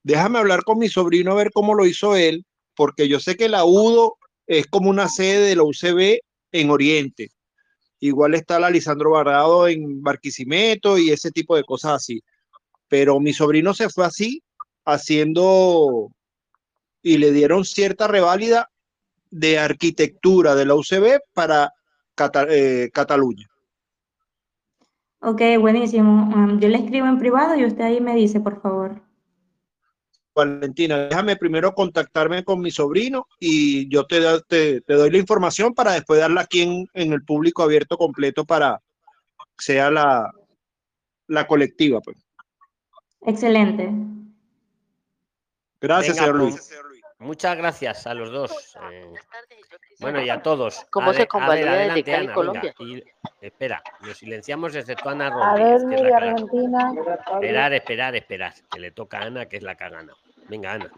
Déjame 0.06 0.38
hablar 0.38 0.64
con 0.64 0.78
mi 0.78 0.88
sobrino 0.88 1.32
a 1.32 1.36
ver 1.36 1.49
cómo 1.51 1.74
lo 1.74 1.84
hizo 1.84 2.16
él, 2.16 2.45
porque 2.76 3.08
yo 3.08 3.20
sé 3.20 3.36
que 3.36 3.49
la 3.49 3.66
UDO 3.66 4.18
es 4.45 4.68
como 4.68 4.91
una 4.91 5.10
sede 5.10 5.47
de 5.47 5.56
la 5.56 5.64
UCB 5.64 6.20
en 6.51 6.70
Oriente. 6.70 7.32
Igual 7.99 8.36
está 8.36 8.60
la 8.60 8.70
Lisandro 8.70 9.10
Barrado 9.10 9.68
en 9.68 10.03
Barquisimeto 10.03 10.99
y 10.99 11.10
ese 11.10 11.32
tipo 11.32 11.56
de 11.56 11.64
cosas 11.64 11.93
así. 11.93 12.22
Pero 12.88 13.20
mi 13.20 13.34
sobrino 13.34 13.74
se 13.74 13.89
fue 13.89 14.06
así, 14.06 14.43
haciendo 14.86 16.12
y 17.01 17.18
le 17.18 17.32
dieron 17.32 17.66
cierta 17.66 18.08
reválida 18.08 18.70
de 19.32 19.58
arquitectura 19.58 20.53
de 20.53 20.66
la 20.68 20.76
UCB 20.76 21.20
para 21.34 21.72
eh, 22.51 22.91
Cataluña. 22.93 23.47
Ok, 25.22 25.41
buenísimo. 25.60 26.32
Um, 26.32 26.60
yo 26.60 26.70
le 26.70 26.78
escribo 26.78 27.08
en 27.08 27.18
privado 27.18 27.56
y 27.56 27.66
usted 27.66 27.86
ahí 27.86 28.01
me 28.01 28.14
dice, 28.14 28.39
por 28.39 28.62
favor. 28.62 29.05
Valentina, 30.36 30.98
déjame 31.08 31.38
primero 31.38 31.74
contactarme 31.74 32.44
con 32.44 32.60
mi 32.60 32.70
sobrino 32.70 33.28
y 33.40 33.88
yo 33.90 34.06
te, 34.06 34.20
da- 34.20 34.42
te, 34.42 34.82
te 34.82 34.94
doy 34.94 35.10
la 35.10 35.18
información 35.18 35.74
para 35.74 35.94
después 35.94 36.20
darla 36.20 36.42
aquí 36.42 36.62
en, 36.62 36.88
en 36.94 37.14
el 37.14 37.24
público 37.24 37.64
abierto 37.64 37.98
completo 37.98 38.44
para 38.46 38.82
que 39.58 39.64
sea 39.64 39.90
la, 39.90 40.30
la 41.28 41.48
colectiva. 41.48 42.02
Pues. 42.02 42.18
Excelente. 43.22 43.90
Gracias, 45.80 46.16
Venga, 46.18 46.26
señor 46.28 46.40
pues, 46.42 46.54
Luis. 46.54 46.72
Muchas 47.20 47.56
gracias 47.58 48.06
a 48.08 48.14
los 48.14 48.30
dos. 48.30 48.76
eh, 48.92 49.14
bueno, 50.00 50.22
y 50.22 50.30
a 50.30 50.42
todos. 50.44 50.86
¿Cómo 50.92 51.14
se 51.14 51.20
Ade- 51.20 51.20
a 51.20 51.20
ver, 51.22 51.28
convalida 51.30 51.76
desde 51.78 52.04
Cali, 52.04 52.26
Ana, 52.26 52.34
Colombia? 52.34 52.76
venga. 52.78 52.94
Y, 52.98 53.04
espera, 53.40 53.82
lo 54.02 54.14
silenciamos 54.14 54.76
excepto 54.76 55.08
a 55.08 55.12
Ana 55.14 55.28
A 55.28 55.56
Rodríguez, 55.56 55.86
ver, 55.86 55.90
que 55.90 55.96
es 55.96 56.10
la. 56.12 56.18
Argentina. 56.18 56.94
Esperar, 57.34 57.74
esperar, 57.74 58.16
esperar, 58.18 58.54
que 58.70 58.80
le 58.80 58.92
toca 58.92 59.20
a 59.20 59.26
Ana, 59.28 59.46
que 59.46 59.56
es 59.58 59.64
la 59.64 59.76
que 59.76 59.84
ha 59.86 59.90
ganado. 59.90 60.18
Venga, 60.48 60.74
Ana. 60.74 60.91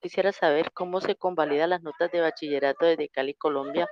Quisiera 0.00 0.32
saber 0.32 0.72
cómo 0.72 1.00
se 1.00 1.16
convalida 1.16 1.66
las 1.66 1.82
notas 1.82 2.10
de 2.12 2.20
bachillerato 2.20 2.86
desde 2.86 3.08
Cali, 3.08 3.34
Colombia, 3.34 3.88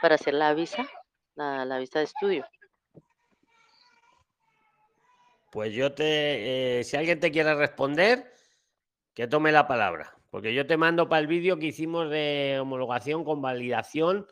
para 0.00 0.16
hacer 0.16 0.34
la 0.34 0.52
visa, 0.54 0.86
la, 1.34 1.64
la 1.64 1.78
visa 1.78 2.00
de 2.00 2.04
estudio. 2.04 2.46
Pues 5.50 5.74
yo 5.74 5.92
te, 5.92 6.80
eh, 6.80 6.84
si 6.84 6.96
alguien 6.96 7.20
te 7.20 7.30
quiere 7.30 7.54
responder, 7.54 8.32
que 9.14 9.26
tome 9.26 9.52
la 9.52 9.66
palabra, 9.66 10.16
porque 10.30 10.54
yo 10.54 10.66
te 10.66 10.76
mando 10.76 11.08
para 11.08 11.20
el 11.20 11.26
vídeo 11.26 11.58
que 11.58 11.66
hicimos 11.66 12.08
de 12.08 12.58
homologación 12.60 13.24
con 13.24 13.42
validación, 13.42 14.26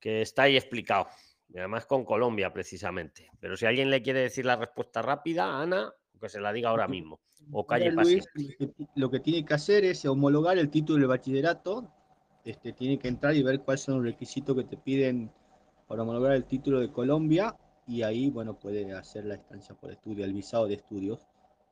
que 0.00 0.22
está 0.22 0.44
ahí 0.44 0.56
explicado, 0.56 1.08
y 1.48 1.58
además 1.58 1.84
con 1.84 2.04
Colombia 2.04 2.52
precisamente. 2.52 3.30
Pero 3.38 3.56
si 3.56 3.66
alguien 3.66 3.90
le 3.90 4.02
quiere 4.02 4.20
decir 4.20 4.46
la 4.46 4.56
respuesta 4.56 5.02
rápida, 5.02 5.60
Ana, 5.60 5.92
que 6.20 6.28
se 6.28 6.40
la 6.40 6.52
diga 6.52 6.70
ahora 6.70 6.86
mismo, 6.86 7.20
o 7.52 7.66
calle 7.66 7.90
Luis, 7.90 8.24
lo 8.34 8.72
que, 8.72 8.86
lo 8.94 9.10
que 9.10 9.20
tiene 9.20 9.44
que 9.44 9.54
hacer 9.54 9.84
es 9.84 10.04
homologar 10.04 10.58
el 10.58 10.70
título 10.70 10.98
del 10.98 11.08
bachillerato. 11.08 11.92
Este, 12.44 12.72
tiene 12.72 12.98
que 12.98 13.08
entrar 13.08 13.34
y 13.34 13.42
ver 13.42 13.60
cuáles 13.60 13.82
son 13.82 13.96
los 13.96 14.04
requisitos 14.04 14.56
que 14.56 14.64
te 14.64 14.76
piden 14.76 15.30
para 15.86 16.02
homologar 16.02 16.32
el 16.32 16.44
título 16.44 16.80
de 16.80 16.90
Colombia 16.90 17.56
y 17.86 18.02
ahí, 18.02 18.30
bueno, 18.30 18.58
puede 18.58 18.92
hacer 18.94 19.24
la 19.24 19.34
estancia 19.34 19.74
por 19.74 19.90
estudio, 19.90 20.24
el 20.24 20.32
visado 20.32 20.66
de 20.66 20.74
estudios. 20.74 21.26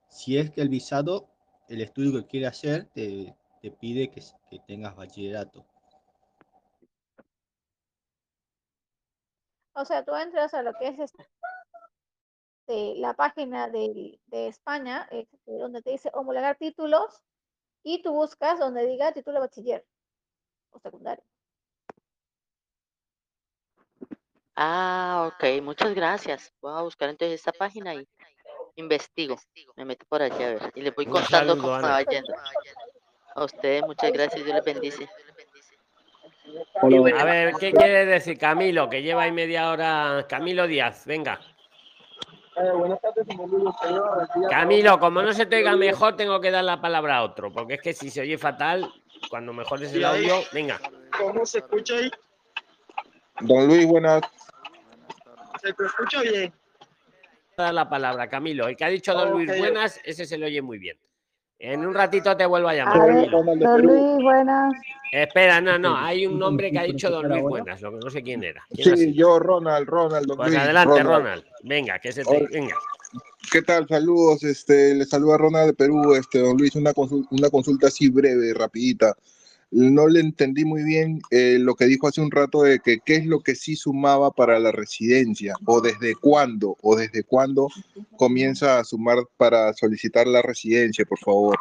Si 0.09 0.37
es 0.37 0.51
que 0.51 0.61
el 0.61 0.69
visado, 0.69 1.29
el 1.69 1.81
estudio 1.81 2.13
que 2.13 2.27
quiere 2.27 2.47
hacer, 2.47 2.87
te, 2.87 3.37
te 3.63 3.71
pide 3.71 4.11
que, 4.11 4.23
que 4.51 4.59
tengas 4.67 4.97
bachillerato. 4.97 5.65
O 9.75 9.85
sea, 9.85 10.05
tú 10.05 10.13
entras 10.17 10.53
a 10.55 10.63
lo 10.63 10.73
que 10.75 10.89
es 10.89 11.13
este, 12.69 13.01
la 13.01 13.15
página 13.15 13.69
de 13.69 14.19
España, 14.31 15.09
este, 15.11 15.59
donde 15.59 15.83
te 15.83 15.91
dice 15.91 16.11
homologar 16.13 16.57
títulos, 16.57 17.23
y 17.83 18.03
tú 18.03 18.13
buscas 18.13 18.59
donde 18.59 18.87
diga 18.87 19.13
título 19.13 19.37
de 19.37 19.41
bachiller 19.41 19.87
o 20.71 20.79
secundario. 20.79 21.25
Ah, 24.55 25.31
ok, 25.33 25.63
muchas 25.63 25.95
gracias. 25.95 26.53
Voy 26.61 26.77
a 26.77 26.83
buscar 26.83 27.09
entonces 27.09 27.37
esta 27.41 27.53
página 27.53 27.95
y, 27.95 28.07
investigo, 28.75 29.37
me 29.77 29.85
meto 29.85 30.05
por 30.09 30.21
allá 30.23 30.35
a 30.35 30.55
ver 30.55 30.73
y 30.75 30.83
les 30.83 30.95
voy 30.95 31.07
Un 31.07 31.13
contando 31.13 31.55
saludo, 31.55 31.63
cómo 31.63 31.73
me 31.79 31.79
Ana. 31.79 31.89
va 31.89 32.03
yendo. 32.03 32.35
A 33.35 33.45
ustedes, 33.45 33.83
muchas 33.83 34.13
gracias, 34.13 34.45
Dios 34.45 34.55
les 34.55 34.65
bendice. 34.65 35.09
A 37.15 37.25
ver, 37.25 37.55
¿qué 37.55 37.73
quiere 37.73 38.07
decir 38.07 38.39
Camilo? 38.39 38.89
Que 38.89 39.03
lleva 39.03 39.23
ahí 39.23 39.33
media 39.33 39.71
hora. 39.71 40.27
Camilo 40.29 40.67
Díaz, 40.67 41.07
venga. 41.07 41.41
Buenas 42.77 43.01
tardes, 43.01 43.27
señor 43.27 43.49
Luis. 43.49 43.75
Señor, 43.83 44.29
bendiga 44.35 44.47
a 44.47 44.61
Camilo, 44.61 44.99
como 44.99 45.23
no 45.23 45.33
se 45.33 45.47
te 45.47 45.57
oiga 45.57 45.77
mejor, 45.77 46.17
tengo 46.17 46.41
que 46.41 46.51
dar 46.51 46.65
la 46.65 46.81
palabra 46.81 47.19
a 47.19 47.23
otro, 47.25 47.53
porque 47.53 47.75
es 47.75 47.83
que 47.83 47.93
si 47.93 48.11
se 48.11 48.21
oye 48.21 48.39
fatal, 48.39 48.93
cuando 49.31 49.53
mejores 49.53 49.93
el 49.93 50.05
audio, 50.05 50.41
venga. 50.53 50.81
¿Cómo 51.17 51.45
se 51.47 51.59
escucha 51.59 51.97
ahí? 51.97 52.11
Don 53.41 53.67
Luis, 53.67 53.87
buenas. 53.87 54.23
¿Se 55.63 55.73
te 55.73 55.85
escucha 55.85 56.23
bien? 56.23 56.53
dar 57.57 57.75
la 57.75 57.89
palabra, 57.89 58.29
Camilo. 58.29 58.69
El 58.69 58.77
que 58.77 58.85
ha 58.85 58.89
dicho 58.89 59.13
Don 59.13 59.33
Luis. 59.33 59.59
Buenas, 59.59 60.01
ese 60.05 60.25
se 60.25 60.39
le 60.39 60.47
oye 60.47 60.63
muy 60.63 60.79
bien. 60.79 60.97
En 61.61 61.85
un 61.85 61.93
ratito 61.93 62.37
te 62.37 62.47
vuelvo 62.47 62.69
a 62.69 62.75
llamar. 62.75 63.01
A 63.01 63.07
ver, 63.07 63.31
don 63.31 63.83
Luis, 63.83 64.23
buenas. 64.23 64.73
Espera, 65.13 65.61
no, 65.61 65.79
no, 65.79 65.97
hay 65.97 66.27
un 66.27 66.39
nombre 66.39 66.71
que 66.71 66.79
ha 66.79 66.85
dicho 66.85 67.11
Don 67.11 67.29
Luis 67.29 67.43
Buenas, 67.43 67.81
lo 67.81 67.91
que 67.93 67.99
no 68.05 68.11
sé 68.11 68.23
quién 68.23 68.45
era. 68.45 68.63
¿Quién 68.71 68.93
ha 68.93 68.97
Sí, 68.97 69.15
yo, 69.15 69.39
Ronald, 69.39 69.89
Ronald, 69.89 70.27
don 70.27 70.37
Pues 70.37 70.51
Luis. 70.51 70.61
adelante, 70.61 71.03
Ronald. 71.03 71.45
Venga, 71.65 71.99
que 71.99 72.13
se 72.13 72.23
te... 72.25 72.47
Venga. 72.53 72.77
¿Qué 73.51 73.63
tal? 73.63 73.89
Saludos, 73.89 74.45
este, 74.45 74.95
le 74.95 75.07
saluda 75.07 75.39
Ronald 75.39 75.69
de 75.69 75.75
Perú, 75.75 76.15
este, 76.15 76.41
don 76.41 76.57
Luis, 76.59 76.77
una 76.77 76.93
consulta, 76.93 77.29
una 77.33 77.51
consulta 77.51 77.87
así 77.89 78.11
breve, 78.11 78.53
rapidita. 78.53 79.17
No 79.71 80.07
le 80.07 80.21
entendí 80.21 80.65
muy 80.65 80.83
bien 80.83 81.21
eh, 81.31 81.59
lo 81.59 81.75
que 81.75 81.85
dijo 81.85 82.09
hace 82.09 82.23
un 82.23 82.31
rato 82.31 82.63
de 82.63 82.81
que 82.81 83.01
qué 83.05 83.17
es 83.17 83.27
lo 83.27 83.41
que 83.41 83.55
sí 83.55 83.77
sumaba 83.77 84.31
para 84.31 84.59
la 84.59 84.73
residencia, 84.73 85.55
o 85.67 85.83
desde 85.83 86.15
cuándo, 86.15 86.77
o 86.83 86.97
desde 86.97 87.23
cuándo 87.23 87.69
comienza 88.17 88.79
a 88.79 88.85
sumar 88.85 89.19
para 89.37 89.73
solicitar 89.75 90.27
la 90.27 90.41
residencia, 90.41 91.05
por 91.05 91.19
favor. 91.19 91.59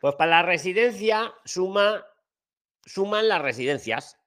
Pues 0.00 0.14
para 0.16 0.30
la 0.30 0.42
residencia 0.42 1.32
suma, 1.44 2.04
suman 2.84 3.28
las 3.28 3.40
residencias, 3.40 4.18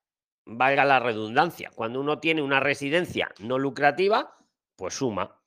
valga 0.45 0.85
la 0.85 0.99
redundancia. 0.99 1.69
Cuando 1.75 1.99
uno 1.99 2.19
tiene 2.19 2.41
una 2.41 2.59
residencia 2.59 3.29
no 3.39 3.59
lucrativa, 3.59 4.35
pues 4.75 4.95
suma. 4.95 5.39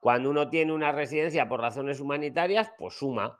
Cuando 0.00 0.30
uno 0.30 0.48
tiene 0.48 0.72
una 0.72 0.92
residencia 0.92 1.48
por 1.48 1.60
razones 1.60 2.00
humanitarias, 2.00 2.70
pues 2.78 2.94
suma. 2.94 3.38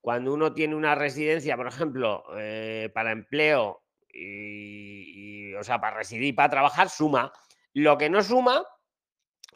Cuando 0.00 0.32
uno 0.32 0.52
tiene 0.52 0.74
una 0.74 0.94
residencia, 0.94 1.56
por 1.56 1.66
ejemplo, 1.66 2.24
eh, 2.36 2.90
para 2.94 3.12
empleo 3.12 3.82
y, 4.12 5.50
y, 5.50 5.54
o 5.54 5.64
sea, 5.64 5.80
para 5.80 5.96
residir, 5.96 6.34
para 6.34 6.50
trabajar, 6.50 6.88
suma. 6.88 7.32
Lo 7.72 7.98
que 7.98 8.08
no 8.08 8.22
suma 8.22 8.64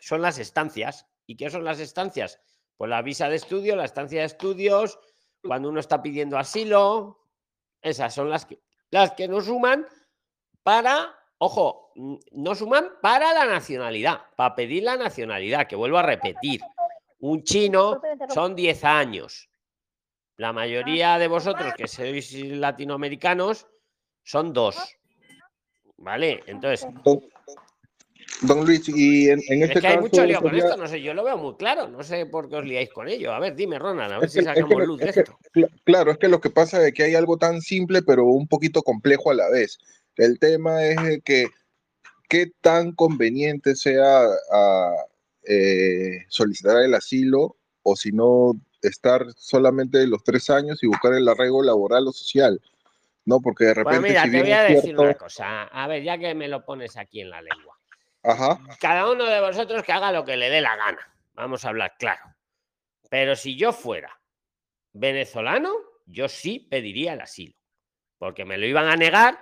son 0.00 0.20
las 0.20 0.38
estancias. 0.38 1.06
¿Y 1.26 1.36
qué 1.36 1.50
son 1.50 1.64
las 1.64 1.80
estancias? 1.80 2.40
Pues 2.76 2.90
la 2.90 3.02
visa 3.02 3.28
de 3.28 3.36
estudio, 3.36 3.76
la 3.76 3.84
estancia 3.84 4.20
de 4.20 4.26
estudios, 4.26 4.98
cuando 5.42 5.68
uno 5.68 5.80
está 5.80 6.02
pidiendo 6.02 6.38
asilo, 6.38 7.28
esas 7.80 8.14
son 8.14 8.28
las 8.30 8.46
que, 8.46 8.60
las 8.90 9.12
que 9.12 9.28
no 9.28 9.40
suman 9.40 9.86
para, 10.62 11.14
ojo, 11.38 11.92
no 11.94 12.54
suman 12.54 12.90
para 13.00 13.32
la 13.32 13.46
nacionalidad, 13.46 14.22
para 14.36 14.54
pedir 14.54 14.82
la 14.84 14.96
nacionalidad, 14.96 15.66
que 15.66 15.76
vuelvo 15.76 15.98
a 15.98 16.02
repetir. 16.02 16.60
Un 17.20 17.44
chino 17.44 18.00
son 18.28 18.56
10 18.56 18.84
años. 18.84 19.48
La 20.36 20.52
mayoría 20.52 21.18
de 21.18 21.28
vosotros 21.28 21.74
que 21.76 21.86
sois 21.88 22.32
latinoamericanos 22.34 23.66
son 24.24 24.52
dos. 24.52 24.76
¿Vale? 25.98 26.42
Entonces, 26.46 26.86
Don, 27.04 27.20
don 28.42 28.64
Luis, 28.66 28.88
y 28.88 29.28
en, 29.28 29.40
en 29.48 29.62
es 29.62 29.68
este 29.68 29.80
que 29.80 29.86
hay 29.86 29.94
caso 29.94 30.00
mucho 30.08 30.24
lío 30.24 30.40
con 30.40 30.54
esto, 30.54 30.76
no 30.76 30.88
sé, 30.88 31.00
yo 31.00 31.14
lo 31.14 31.22
veo 31.22 31.36
muy 31.38 31.54
claro, 31.56 31.86
no 31.88 32.02
sé 32.02 32.26
por 32.26 32.48
qué 32.48 32.56
os 32.56 32.64
liáis 32.64 32.90
con 32.90 33.08
ello. 33.08 33.32
A 33.32 33.38
ver, 33.38 33.54
dime, 33.54 33.78
Ronald, 33.78 34.12
a 34.14 34.18
ver 34.18 34.26
Es 34.26 34.32
si 34.32 34.38
que- 34.38 34.40
es 34.40 34.46
sacamos 34.46 34.80
que- 34.80 34.86
luz 34.86 34.98
de 35.00 35.10
es 35.10 35.16
esto. 35.16 35.38
cl- 35.54 35.70
claro, 35.84 36.10
es 36.10 36.18
que 36.18 36.28
lo 36.28 36.40
que 36.40 36.50
pasa 36.50 36.84
es 36.86 36.92
que 36.94 37.04
hay 37.04 37.14
algo 37.14 37.36
tan 37.36 37.60
simple, 37.60 38.02
pero 38.02 38.24
un 38.24 38.48
poquito 38.48 38.82
complejo 38.82 39.30
a 39.30 39.34
la 39.34 39.48
vez. 39.48 39.78
El 40.16 40.38
tema 40.40 40.84
es 40.84 41.22
que 41.24 41.46
qué 42.28 42.50
tan 42.60 42.92
conveniente 42.92 43.76
sea 43.76 44.24
a, 44.50 44.94
eh, 45.44 46.24
solicitar 46.28 46.82
el 46.82 46.94
asilo 46.94 47.56
o 47.82 47.94
si 47.96 48.10
no 48.12 48.54
estar 48.82 49.24
solamente 49.36 50.06
los 50.06 50.22
tres 50.24 50.50
años 50.50 50.82
y 50.82 50.86
buscar 50.86 51.14
el 51.14 51.28
arraigo 51.28 51.62
laboral 51.62 52.06
o 52.08 52.12
social, 52.12 52.60
¿no? 53.24 53.40
Porque 53.40 53.64
de 53.66 53.74
Pues 53.82 53.84
repente, 53.86 54.08
mira, 54.08 54.24
si 54.24 54.30
te 54.30 54.40
voy 54.42 54.52
a 54.52 54.62
decir 54.62 54.98
una 54.98 55.14
cosa. 55.14 55.64
A 55.64 55.86
ver, 55.86 56.02
ya 56.02 56.18
que 56.18 56.34
me 56.34 56.48
lo 56.48 56.64
pones 56.64 56.96
aquí 56.96 57.20
en 57.20 57.30
la 57.30 57.42
lengua. 57.42 57.78
ajá, 58.22 58.60
Cada 58.80 59.10
uno 59.10 59.24
de 59.24 59.40
vosotros 59.40 59.82
que 59.82 59.92
haga 59.92 60.12
lo 60.12 60.24
que 60.24 60.36
le 60.36 60.50
dé 60.50 60.60
la 60.60 60.76
gana. 60.76 61.14
Vamos 61.34 61.64
a 61.64 61.70
hablar 61.70 61.94
claro. 61.98 62.34
Pero 63.10 63.36
si 63.36 63.56
yo 63.56 63.72
fuera 63.72 64.20
venezolano, 64.92 65.72
yo 66.06 66.28
sí 66.28 66.58
pediría 66.60 67.14
el 67.14 67.20
asilo. 67.20 67.54
Porque 68.18 68.44
me 68.44 68.58
lo 68.58 68.66
iban 68.66 68.86
a 68.86 68.96
negar 68.96 69.38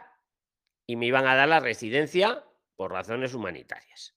y 0.86 0.96
me 0.96 1.06
iban 1.06 1.26
a 1.26 1.34
dar 1.34 1.48
la 1.48 1.60
residencia 1.60 2.44
por 2.76 2.92
razones 2.92 3.34
humanitarias. 3.34 4.14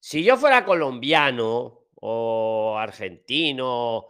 Si 0.00 0.24
yo 0.24 0.36
fuera 0.36 0.64
colombiano 0.64 1.81
o 2.04 2.76
argentino, 2.78 4.08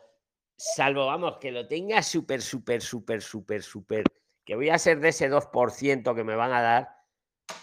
salvo, 0.56 1.06
vamos, 1.06 1.36
que 1.38 1.52
lo 1.52 1.68
tenga 1.68 2.02
súper, 2.02 2.40
súper, 2.40 2.80
súper, 2.80 3.20
súper, 3.20 3.62
súper, 3.62 4.04
que 4.46 4.56
voy 4.56 4.70
a 4.70 4.78
ser 4.78 4.98
de 5.00 5.10
ese 5.10 5.30
2% 5.30 6.14
que 6.14 6.24
me 6.24 6.34
van 6.34 6.52
a 6.52 6.62
dar, 6.62 6.96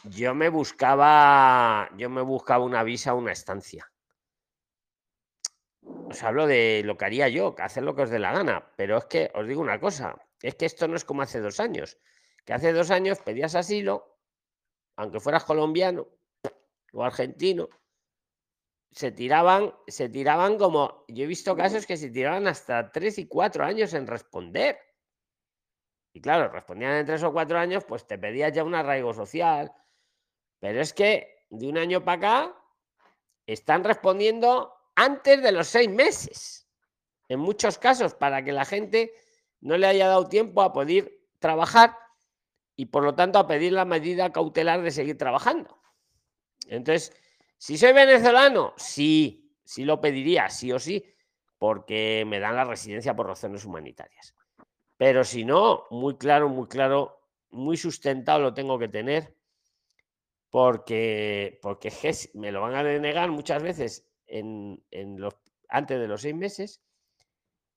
yo 0.03 0.36
me 0.36 0.49
buscaba, 0.49 1.89
yo 1.97 2.11
me 2.11 2.21
buscaba 2.21 2.63
una 2.63 2.84
visa, 2.84 3.15
una 3.15 3.32
estancia. 3.32 3.91
Os 5.82 6.21
hablo 6.21 6.45
de 6.45 6.84
lo 6.86 6.95
que 6.95 7.05
haría 7.05 7.27
yo, 7.27 7.55
que 7.55 7.63
hacer 7.63 7.82
lo 7.82 7.95
que 7.95 8.03
os 8.03 8.11
dé 8.11 8.19
la 8.19 8.32
gana. 8.32 8.71
Pero 8.75 8.97
es 8.97 9.05
que 9.05 9.32
os 9.34 9.47
digo 9.47 9.61
una 9.61 9.80
cosa, 9.80 10.15
es 10.43 10.53
que 10.53 10.65
esto 10.65 10.88
no 10.88 10.95
es 10.95 11.05
como 11.05 11.23
hace 11.23 11.39
dos 11.39 11.59
años. 11.59 11.97
Que 12.45 12.53
hace 12.53 12.71
dos 12.71 12.91
años 12.91 13.19
pedías 13.19 13.55
asilo, 13.55 14.19
aunque 14.95 15.19
fueras 15.19 15.43
colombiano 15.43 16.07
o 16.93 17.03
argentino, 17.03 17.69
se 18.92 19.12
tiraban, 19.12 19.74
se 19.88 20.10
tiraban 20.10 20.58
como. 20.58 21.06
Yo 21.08 21.24
he 21.24 21.28
visto 21.28 21.56
casos 21.56 21.86
que 21.86 21.98
se 21.98 22.10
tiraban 22.10 22.48
hasta 22.48 22.92
tres 22.92 23.18
y 23.18 23.28
cuatro 23.28 23.64
años 23.64 23.94
en 23.94 24.08
responder. 24.08 24.80
Y 26.14 26.22
claro, 26.22 26.52
respondían 26.52 26.94
en 26.94 27.06
tres 27.06 27.24
o 27.24 27.32
cuatro 27.32 27.60
años, 27.60 27.86
pues 27.86 28.08
te 28.08 28.18
pedías 28.18 28.52
ya 28.52 28.64
un 28.64 28.76
arraigo 28.76 29.14
social. 29.14 29.72
Pero 30.60 30.82
es 30.82 30.94
que 30.94 31.46
de 31.50 31.68
un 31.68 31.78
año 31.78 32.04
para 32.04 32.18
acá 32.18 32.56
están 33.46 33.84
respondiendo 33.84 34.74
antes 34.96 35.42
de 35.42 35.52
los 35.52 35.68
seis 35.68 35.90
meses. 35.90 36.68
En 37.28 37.40
muchos 37.40 37.78
casos, 37.78 38.16
para 38.16 38.44
que 38.44 38.52
la 38.52 38.66
gente 38.66 39.14
no 39.62 39.78
le 39.78 39.88
haya 39.88 40.08
dado 40.08 40.28
tiempo 40.28 40.62
a 40.62 40.74
poder 40.74 41.14
trabajar 41.38 41.96
y 42.76 42.88
por 42.88 43.04
lo 43.04 43.14
tanto 43.14 43.40
a 43.40 43.48
pedir 43.48 43.74
la 43.74 43.86
medida 43.86 44.32
cautelar 44.32 44.82
de 44.82 44.92
seguir 44.92 45.18
trabajando. 45.18 45.80
Entonces, 46.68 47.14
si 47.60 47.78
soy 47.78 47.91
venezolano, 47.91 48.74
sí, 48.78 49.51
sí 49.66 49.84
lo 49.84 49.99
pediría, 49.99 50.49
sí 50.49 50.72
o 50.72 50.80
sí, 50.80 51.03
porque 51.57 52.24
me 52.26 52.39
dan 52.39 52.55
la 52.55 52.64
residencia 52.64 53.14
por 53.18 53.28
razones 53.28 53.66
humanitarias. 53.66 54.34
Pero 54.95 55.26
si 55.26 55.43
no, 55.43 55.84
muy 55.91 56.16
claro, 56.16 56.47
muy 56.47 56.70
claro, 56.70 57.20
muy 57.49 57.76
sustentado 57.76 58.39
lo 58.39 58.53
tengo 58.53 58.80
que 58.80 58.88
tener, 58.88 59.36
porque, 60.49 61.60
porque 61.62 61.91
me 62.34 62.53
lo 62.53 62.62
van 62.62 62.76
a 62.76 62.84
denegar 62.84 63.30
muchas 63.30 63.62
veces 63.62 64.07
en, 64.26 64.82
en 64.89 65.20
los, 65.20 65.36
antes 65.68 65.99
de 65.99 66.07
los 66.07 66.22
seis 66.22 66.36
meses 66.36 66.82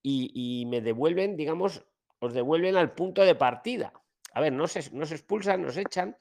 y, 0.00 0.30
y 0.62 0.66
me 0.66 0.80
devuelven, 0.80 1.36
digamos, 1.36 1.84
os 2.20 2.32
devuelven 2.32 2.76
al 2.76 2.92
punto 2.92 3.22
de 3.22 3.34
partida. 3.34 3.92
A 4.32 4.40
ver, 4.40 4.52
no 4.52 4.68
se, 4.68 4.88
no 4.92 5.06
se 5.06 5.16
expulsan, 5.16 5.60
no 5.60 5.72
se 5.72 5.80
echan, 5.80 6.16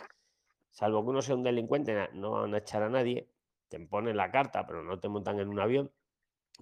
salvo 0.72 1.04
que 1.04 1.10
uno 1.12 1.22
sea 1.22 1.36
un 1.36 1.44
delincuente, 1.44 2.10
no 2.14 2.32
van 2.32 2.56
a 2.56 2.58
echar 2.58 2.82
a 2.82 2.90
nadie, 2.90 3.30
te 3.72 3.80
ponen 3.80 4.18
la 4.18 4.30
carta, 4.30 4.68
pero 4.68 4.84
no 4.84 5.00
te 5.00 5.08
montan 5.08 5.40
en 5.40 5.48
un 5.48 5.60
avión. 5.60 5.92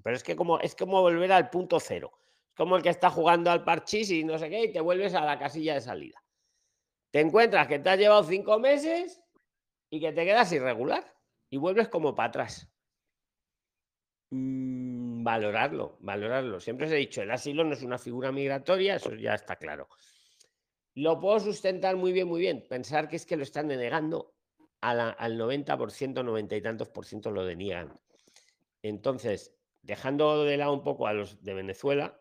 Pero 0.03 0.16
es 0.16 0.22
que 0.22 0.36
como, 0.36 0.60
es 0.60 0.76
como 0.76 1.01
volver 1.01 1.32
al 1.32 1.49
punto 1.49 1.80
cero. 1.80 2.12
Es 2.47 2.55
como 2.55 2.78
el 2.78 2.84
que 2.84 2.89
está 2.89 3.10
jugando 3.10 3.49
al 3.49 3.64
parchís 3.64 4.12
y 4.12 4.24
no 4.24 4.38
sé 4.38 4.49
qué, 4.49 4.66
y 4.66 4.72
te 4.72 4.80
vuelves 4.80 5.16
a 5.16 5.26
la 5.26 5.39
casilla 5.39 5.74
de 5.74 5.82
salida. 5.82 6.24
Te 7.10 7.20
encuentras 7.20 7.68
que 7.68 7.80
te 7.80 7.89
has 7.89 7.97
llevado 7.97 8.24
cinco 8.24 8.60
meses 8.60 9.20
y 9.89 9.99
que 9.99 10.14
te 10.14 10.24
quedas 10.24 10.51
irregular 10.51 11.03
y 11.49 11.57
vuelves 11.57 11.88
como 11.88 12.14
para 12.14 12.30
atrás. 12.30 12.72
Mm, 14.30 15.24
valorarlo, 15.24 15.97
valorarlo. 16.01 16.60
Siempre 16.60 16.86
os 16.86 16.93
he 16.93 16.97
dicho, 16.97 17.24
el 17.24 17.32
asilo 17.32 17.64
no 17.64 17.74
es 17.74 17.82
una 17.82 17.97
figura 17.97 18.32
migratoria, 18.32 18.97
eso 18.97 19.16
ya 19.16 19.34
está 19.34 19.55
claro. 19.55 19.89
Lo 20.93 21.20
puedo 21.20 21.39
sustentar 21.39 21.95
muy 21.95 22.12
bien, 22.12 22.28
muy 22.28 22.41
bien. 22.41 22.68
Pensar 22.70 23.10
que 23.10 23.16
es 23.16 23.26
que 23.26 23.36
lo 23.36 23.41
están 23.41 23.68
denegando 23.68 24.36
a 24.82 24.94
la- 24.94 25.10
al 25.10 25.38
90%, 25.38 26.24
90 26.24 26.56
y 26.56 26.62
tantos 26.62 26.90
por 26.90 27.06
ciento 27.06 27.32
lo 27.32 27.46
deniegan. 27.46 27.92
Entonces, 28.82 29.54
dejando 29.82 30.44
de 30.44 30.58
lado 30.58 30.74
un 30.74 30.84
poco 30.84 31.08
a 31.08 31.14
los 31.14 31.44
de 31.44 31.54
Venezuela, 31.54 32.20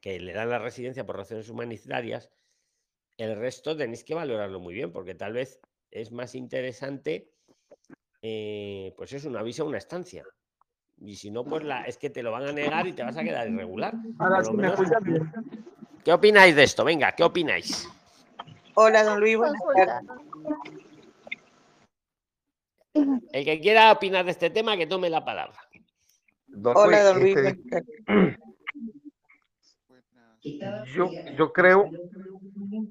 que 0.00 0.20
le 0.20 0.32
dan 0.32 0.50
la 0.50 0.58
residencia 0.58 1.06
por 1.06 1.16
razones 1.16 1.48
humanitarias, 1.48 2.30
el 3.16 3.36
resto 3.36 3.76
tenéis 3.76 4.04
que 4.04 4.14
valorarlo 4.14 4.60
muy 4.60 4.74
bien, 4.74 4.92
porque 4.92 5.14
tal 5.14 5.32
vez 5.32 5.60
es 5.90 6.12
más 6.12 6.34
interesante 6.34 7.30
eh, 8.22 8.94
pues 8.96 9.12
es 9.12 9.24
una 9.26 9.42
visa, 9.42 9.64
una 9.64 9.78
estancia. 9.78 10.24
Y 10.98 11.16
si 11.16 11.30
no, 11.30 11.44
pues 11.44 11.62
la, 11.62 11.84
es 11.84 11.98
que 11.98 12.08
te 12.08 12.22
lo 12.22 12.32
van 12.32 12.44
a 12.46 12.52
negar 12.52 12.86
y 12.86 12.92
te 12.92 13.02
vas 13.02 13.16
a 13.16 13.22
quedar 13.24 13.48
irregular. 13.48 13.94
Ahora 14.18 14.42
sí 14.42 14.52
me 14.54 14.62
menos-. 14.62 14.80
¿Qué 16.04 16.12
opináis 16.12 16.56
de 16.56 16.62
esto? 16.62 16.84
Venga, 16.84 17.12
¿qué 17.12 17.22
opináis? 17.22 17.86
Hola, 18.74 19.04
don 19.04 19.20
Luis, 19.20 19.36
buenas. 19.36 20.04
El 22.94 23.44
que 23.44 23.60
quiera 23.60 23.92
opinar 23.92 24.24
de 24.24 24.30
este 24.30 24.50
tema, 24.50 24.76
que 24.76 24.86
tome 24.86 25.10
la 25.10 25.24
palabra. 25.24 25.58
Don 26.46 26.76
Hola, 26.76 27.02
don 27.02 27.20
Luis. 27.20 27.36
este, 27.36 27.84
yo, 30.94 31.10
yo 31.36 31.52
creo, 31.52 31.90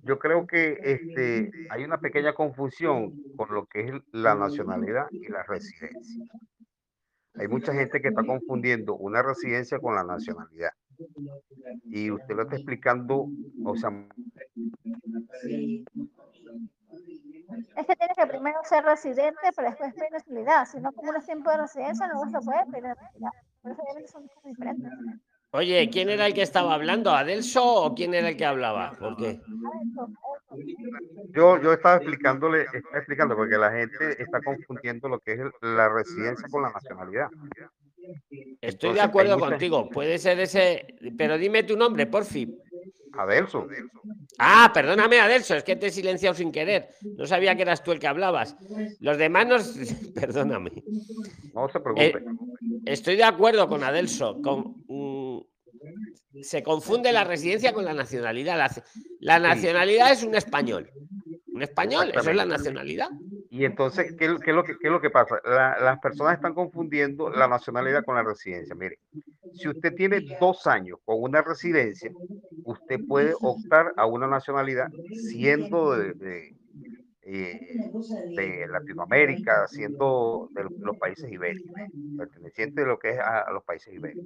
yo 0.04 0.20
creo 0.20 0.46
que 0.46 0.78
este, 0.82 1.52
hay 1.70 1.84
una 1.84 2.00
pequeña 2.00 2.34
confusión 2.34 3.14
con 3.38 3.54
lo 3.54 3.66
que 3.68 3.82
es 3.82 3.94
la 4.12 4.36
nacionalidad 4.36 5.06
y 5.12 5.30
la 5.30 5.44
residencia. 5.44 6.26
Hay 7.36 7.48
mucha 7.48 7.74
gente 7.74 8.02
que 8.02 8.10
está 8.10 8.24
confundiendo 8.26 8.96
una 8.96 9.24
residencia 9.24 9.80
con 9.80 9.96
la 9.96 10.04
nacionalidad. 10.04 10.72
Y 11.86 12.12
usted 12.12 12.36
lo 12.36 12.44
está 12.44 12.56
explicando, 12.56 13.28
o 13.64 13.76
sea, 13.76 13.90
Es 17.76 17.86
que 17.86 17.96
tiene 17.96 18.14
que 18.16 18.28
primero 18.28 18.60
ser 18.64 18.84
residente 18.84 19.52
para 19.56 19.70
después 19.70 19.94
pedir 19.94 20.12
nacionalidad. 20.12 20.66
Si 20.66 20.80
no 20.80 20.90
acumulas 20.90 21.26
tiempo 21.26 21.50
de 21.52 21.58
residencia, 21.58 22.08
no 22.08 22.22
vas 22.22 22.34
a 22.36 22.40
poder 22.42 22.66
pedir 22.72 22.84
nacionalidad. 22.84 23.32
Por 23.62 23.72
eso 23.72 23.82
obviamente 23.82 24.08
son 24.12 24.28
cosas 24.28 24.44
diferentes. 24.44 24.92
Oye, 25.56 25.90
¿quién 25.92 26.10
era 26.10 26.26
el 26.26 26.34
que 26.34 26.42
estaba 26.42 26.74
hablando? 26.74 27.12
¿Adelso 27.12 27.64
o 27.64 27.94
quién 27.94 28.14
era 28.16 28.30
el 28.30 28.38
que 28.38 28.46
hablaba? 28.46 28.94
Porque 29.00 29.40
yo, 31.34 31.62
yo 31.62 31.74
estaba 31.74 31.98
explicándole, 31.98 32.64
estaba 32.74 32.98
explicando 32.98 33.36
porque 33.36 33.58
la 33.58 33.72
gente 33.72 34.22
está 34.22 34.42
confundiendo 34.42 35.08
lo 35.10 35.20
que 35.20 35.34
es 35.34 35.40
la 35.62 35.90
residencia 35.90 36.48
con 36.50 36.64
la 36.64 36.72
nacionalidad. 36.72 37.28
estoy 38.00 38.58
Entonces, 38.62 38.94
de 38.96 39.02
acuerdo 39.02 39.36
mucha- 39.38 39.50
contigo. 39.50 39.90
Puede 39.90 40.18
ser 40.18 40.40
ese. 40.40 40.88
Pero 41.18 41.38
dime 41.38 41.64
tu 41.64 41.78
nombre, 41.78 42.08
por 42.08 42.26
fin. 42.26 42.60
Adelso. 43.14 43.68
Ah, 44.40 44.72
perdóname, 44.74 45.20
Adelso, 45.20 45.56
es 45.56 45.64
que 45.64 45.76
te 45.76 45.88
he 45.88 45.92
silenciado 45.92 46.34
sin 46.36 46.52
querer. 46.52 46.90
No 47.16 47.28
sabía 47.28 47.56
que 47.56 47.62
eras 47.62 47.84
tú 47.84 47.92
el 47.92 48.00
que 48.00 48.08
hablabas. 48.08 48.56
Los 49.00 49.18
demás 49.18 49.48
nos. 49.48 49.78
Perdóname. 50.16 50.72
No 51.54 51.70
se 51.70 51.78
Eh, 51.78 51.82
preocupe. 51.82 52.24
estoy 52.86 53.16
de 53.16 53.24
acuerdo 53.24 53.68
con 53.70 53.84
Adelso. 53.84 54.42
Con, 54.42 54.78
mm, 54.88 55.42
se 56.42 56.64
confunde 56.64 57.12
la 57.12 57.24
residencia 57.24 57.74
con 57.74 57.86
la 57.86 57.94
nacionalidad. 57.94 58.58
La, 58.58 58.70
la 59.20 59.40
nacionalidad 59.50 60.12
es 60.12 60.24
un 60.24 60.34
español. 60.36 60.90
Un 61.54 61.62
español, 61.62 62.12
eso 62.16 62.32
es 62.32 62.36
la 62.36 62.46
nacionalidad. 62.46 63.10
Y 63.52 63.66
entonces, 63.66 64.14
¿qué, 64.18 64.36
qué 64.44 64.50
es, 64.50 64.56
lo 64.56 64.64
que, 64.64 64.74
qué 64.80 64.88
es 64.88 64.92
lo 64.92 65.00
que 65.00 65.12
pasa? 65.12 65.40
La- 65.46 65.78
las 65.80 66.00
personas 66.00 66.34
están 66.34 66.56
confundiendo 66.56 67.30
la 67.30 67.48
nacionalidad 67.48 68.04
con 68.04 68.16
la 68.16 68.24
residencia. 68.24 68.74
Mire, 68.74 68.98
si 69.54 69.68
usted 69.70 69.94
tiene 69.94 70.22
dos 70.40 70.66
años 70.66 70.98
con 71.06 71.22
una 71.22 71.44
residencia, 71.44 72.12
usted 72.64 73.02
puede 73.08 73.36
optar 73.42 73.94
a 73.98 74.06
una 74.06 74.28
nacionalidad 74.28 74.92
siendo 75.12 75.92
de, 75.98 76.56
eh, 77.22 77.58
de 78.36 78.68
Latinoamérica, 78.68 79.68
siendo 79.68 80.52
de 80.56 80.66
los- 80.80 80.98
países 80.98 81.32
ibéricos, 81.32 81.82
perteneciente 82.16 82.82
de 82.82 82.88
lo 82.88 83.00
que 83.00 83.12
es 83.12 83.20
a, 83.20 83.52
los 83.52 83.64
países 83.64 83.94
ibéricos. 83.94 84.26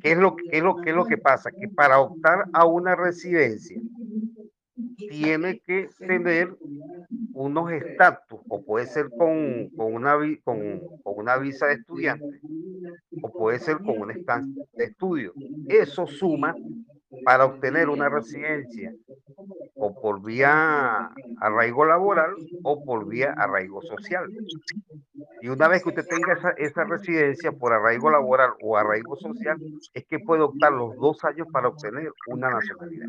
¿Qué 0.00 0.12
es, 0.12 0.18
lo, 0.18 0.36
qué, 0.36 0.58
es 0.58 0.62
lo, 0.64 0.80
¿Qué 0.80 0.90
es 0.90 0.96
lo 0.96 1.06
que 1.06 1.18
pasa? 1.18 1.52
Que 1.52 1.68
para 1.68 2.00
optar 2.00 2.48
a 2.52 2.66
una 2.66 2.96
residencia, 2.96 3.82
tiene 5.06 5.58
que 5.60 5.90
tener 6.06 6.56
unos 7.32 7.72
estatus, 7.72 8.40
o 8.48 8.62
puede 8.64 8.86
ser 8.86 9.12
con, 9.14 9.70
con, 9.70 9.94
una, 9.94 10.16
con, 10.44 10.82
con 11.02 11.14
una 11.18 11.36
visa 11.38 11.66
de 11.68 11.74
estudiante, 11.74 12.42
o 13.20 13.32
puede 13.34 13.58
ser 13.60 13.82
con 13.82 13.98
una 14.00 14.14
estancia 14.14 14.50
de 14.76 14.84
estudio. 14.86 15.36
Eso 15.68 16.06
suma 16.06 16.58
para 17.24 17.44
obtener 17.44 17.88
una 17.88 18.08
residencia 18.08 18.94
o 19.74 20.00
por 20.00 20.22
vía 20.22 21.10
arraigo 21.40 21.84
laboral 21.84 22.34
o 22.62 22.84
por 22.84 23.06
vía 23.06 23.34
arraigo 23.36 23.82
social. 23.82 24.28
Y 25.40 25.48
una 25.48 25.68
vez 25.68 25.82
que 25.82 25.90
usted 25.90 26.06
tenga 26.06 26.32
esa, 26.34 26.50
esa 26.50 26.84
residencia 26.84 27.52
por 27.52 27.72
arraigo 27.72 28.10
laboral 28.10 28.52
o 28.62 28.76
arraigo 28.76 29.16
social, 29.16 29.58
es 29.92 30.04
que 30.06 30.20
puede 30.20 30.42
optar 30.42 30.72
los 30.72 30.96
dos 30.96 31.22
años 31.24 31.48
para 31.52 31.68
obtener 31.68 32.12
una 32.28 32.50
nacionalidad. 32.50 33.08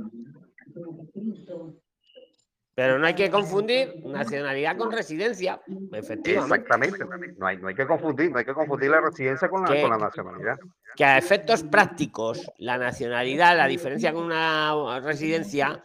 Pero 2.76 2.98
no 2.98 3.06
hay 3.06 3.14
que 3.14 3.30
confundir 3.30 4.04
nacionalidad 4.04 4.76
con 4.78 4.92
residencia. 4.92 5.62
Efectivamente. 5.92 6.56
Exactamente. 6.56 7.06
No 7.38 7.46
hay, 7.46 7.58
no 7.58 7.68
hay 7.68 7.76
que 7.76 7.86
confundir, 7.86 8.32
no 8.32 8.40
hay 8.40 8.46
que 8.46 8.54
confundir 8.54 8.90
la 8.90 9.02
residencia 9.02 9.48
con 9.48 9.62
la, 9.62 9.82
con 9.82 9.92
la 9.92 9.98
nacionalidad. 9.98 10.58
que 10.96 11.06
a 11.06 11.18
efectos 11.18 11.64
prácticos, 11.64 12.52
la 12.58 12.80
nacionalidad, 12.80 13.56
la 13.56 13.68
diferencia 13.68 14.12
con 14.12 14.24
una 14.24 15.00
residencia 15.02 15.84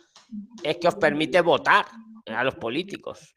es 0.62 0.78
que 0.78 0.88
os 0.88 0.94
permite 0.94 1.42
votar 1.42 1.84
a 2.26 2.44
los 2.44 2.54
políticos. 2.54 3.34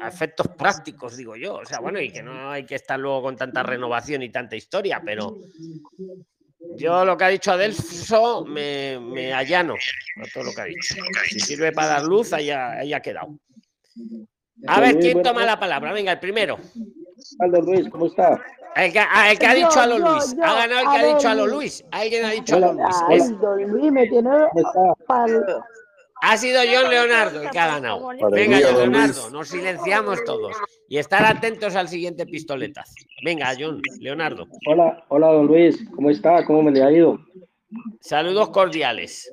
A 0.00 0.08
efectos 0.08 0.48
prácticos, 0.58 1.16
digo 1.16 1.34
yo. 1.34 1.56
O 1.56 1.64
sea, 1.64 1.80
bueno, 1.80 2.00
y 2.00 2.12
que 2.12 2.22
no 2.22 2.50
hay 2.50 2.64
que 2.64 2.74
estar 2.74 3.00
luego 3.00 3.22
con 3.22 3.36
tanta 3.36 3.62
renovación 3.62 4.22
y 4.22 4.30
tanta 4.30 4.56
historia, 4.56 5.00
pero 5.04 5.36
yo 6.76 7.04
lo 7.04 7.16
que 7.16 7.24
ha 7.24 7.28
dicho 7.28 7.52
Adelso 7.52 8.44
me, 8.44 8.98
me 9.00 9.32
allano 9.32 9.74
a 9.74 10.26
todo 10.32 10.44
lo 10.44 10.52
que 10.52 10.60
ha 10.60 10.64
dicho. 10.64 10.94
Si 11.28 11.40
sirve 11.40 11.72
para 11.72 11.88
dar 11.88 12.02
luz, 12.04 12.32
ahí 12.32 12.50
ha, 12.50 12.72
ahí 12.72 12.92
ha 12.92 13.00
quedado. 13.00 13.38
A 14.66 14.80
ver, 14.80 14.98
¿quién 14.98 15.22
toma 15.22 15.44
la 15.44 15.58
palabra? 15.58 15.92
Venga, 15.92 16.12
el 16.12 16.20
primero. 16.20 16.58
Aldo 17.38 17.60
Luis, 17.62 17.88
¿cómo 17.88 18.06
está? 18.06 18.40
El 18.76 18.92
que, 18.92 19.00
ah, 19.00 19.32
el 19.32 19.38
que 19.38 19.46
ha 19.46 19.54
Yo, 19.54 19.66
dicho 19.66 19.80
a 19.80 19.86
lo 19.86 19.98
yo, 19.98 20.08
Luis. 20.12 20.36
yo. 20.36 20.44
Ha 20.44 20.54
ganado 20.54 20.80
el 20.80 20.86
A 20.86 20.92
que 20.92 20.98
ha 20.98 21.14
dicho 21.14 21.28
a 21.28 21.34
lo 21.34 21.46
Luis. 21.46 21.84
Alguien 21.90 22.24
ha 22.24 22.30
dicho 22.30 22.54
a 22.54 22.58
Hola, 22.58 22.72
lo 22.72 23.08
Luis. 23.08 23.40
Don 23.40 23.62
Luis 23.64 23.92
me 23.92 24.06
tiene. 24.06 24.30
Ha 26.22 26.36
sido 26.36 26.60
John 26.70 26.90
Leonardo 26.90 27.42
el 27.42 27.50
que 27.50 27.58
ha 27.58 27.66
ganado. 27.68 28.08
Venga, 28.30 28.58
John 28.62 28.76
Leonardo, 28.76 29.30
nos 29.30 29.48
silenciamos 29.48 30.22
todos. 30.24 30.56
Y 30.88 30.98
estar 30.98 31.24
atentos 31.24 31.76
al 31.76 31.88
siguiente 31.88 32.26
pistoletazo. 32.26 32.92
Venga, 33.24 33.52
John, 33.58 33.80
Leonardo. 34.00 34.46
Hola, 34.66 35.04
hola, 35.08 35.28
don 35.28 35.46
Luis, 35.46 35.84
¿cómo 35.94 36.10
está? 36.10 36.44
¿Cómo 36.44 36.62
me 36.62 36.72
le 36.72 36.82
ha 36.82 36.90
ido? 36.90 37.18
Saludos 38.00 38.50
cordiales. 38.50 39.32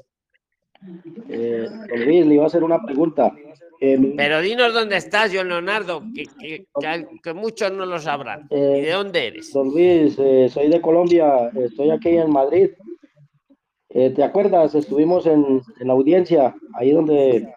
Eh, 1.30 1.68
don 1.90 2.06
Luis, 2.06 2.26
le 2.26 2.34
iba 2.36 2.44
a 2.44 2.48
hacer 2.48 2.64
una 2.64 2.82
pregunta. 2.84 3.34
Eh, 3.80 3.98
mi- 3.98 4.16
Pero 4.16 4.42
dinos 4.42 4.74
dónde 4.74 4.98
estás, 4.98 5.32
John 5.34 5.48
Leonardo, 5.50 6.04
que, 6.16 6.26
que- 6.40 6.66
que 6.80 6.88
al- 6.88 7.08
que 7.22 7.34
muchos 7.34 7.72
no 7.72 7.86
lo 7.86 8.00
sabrán. 8.00 8.48
Eh, 8.50 8.80
¿Y 8.80 8.86
de 8.86 8.92
dónde 8.92 9.28
eres? 9.28 9.54
don 9.54 9.70
Luis, 9.70 10.16
eh, 10.20 10.50
soy 10.50 10.70
de 10.70 10.82
Colombia, 10.82 11.52
estoy 11.56 11.92
aquí 11.92 12.10
en 12.10 12.32
Madrid. 12.32 12.70
Eh, 13.90 14.10
¿te 14.12 14.24
acuerdas? 14.24 14.76
Estuvimos 14.76 15.26
en, 15.26 15.62
en 15.80 15.88
la 15.88 15.94
audiencia, 15.94 16.56
ahí 16.74 16.92
donde, 16.92 17.56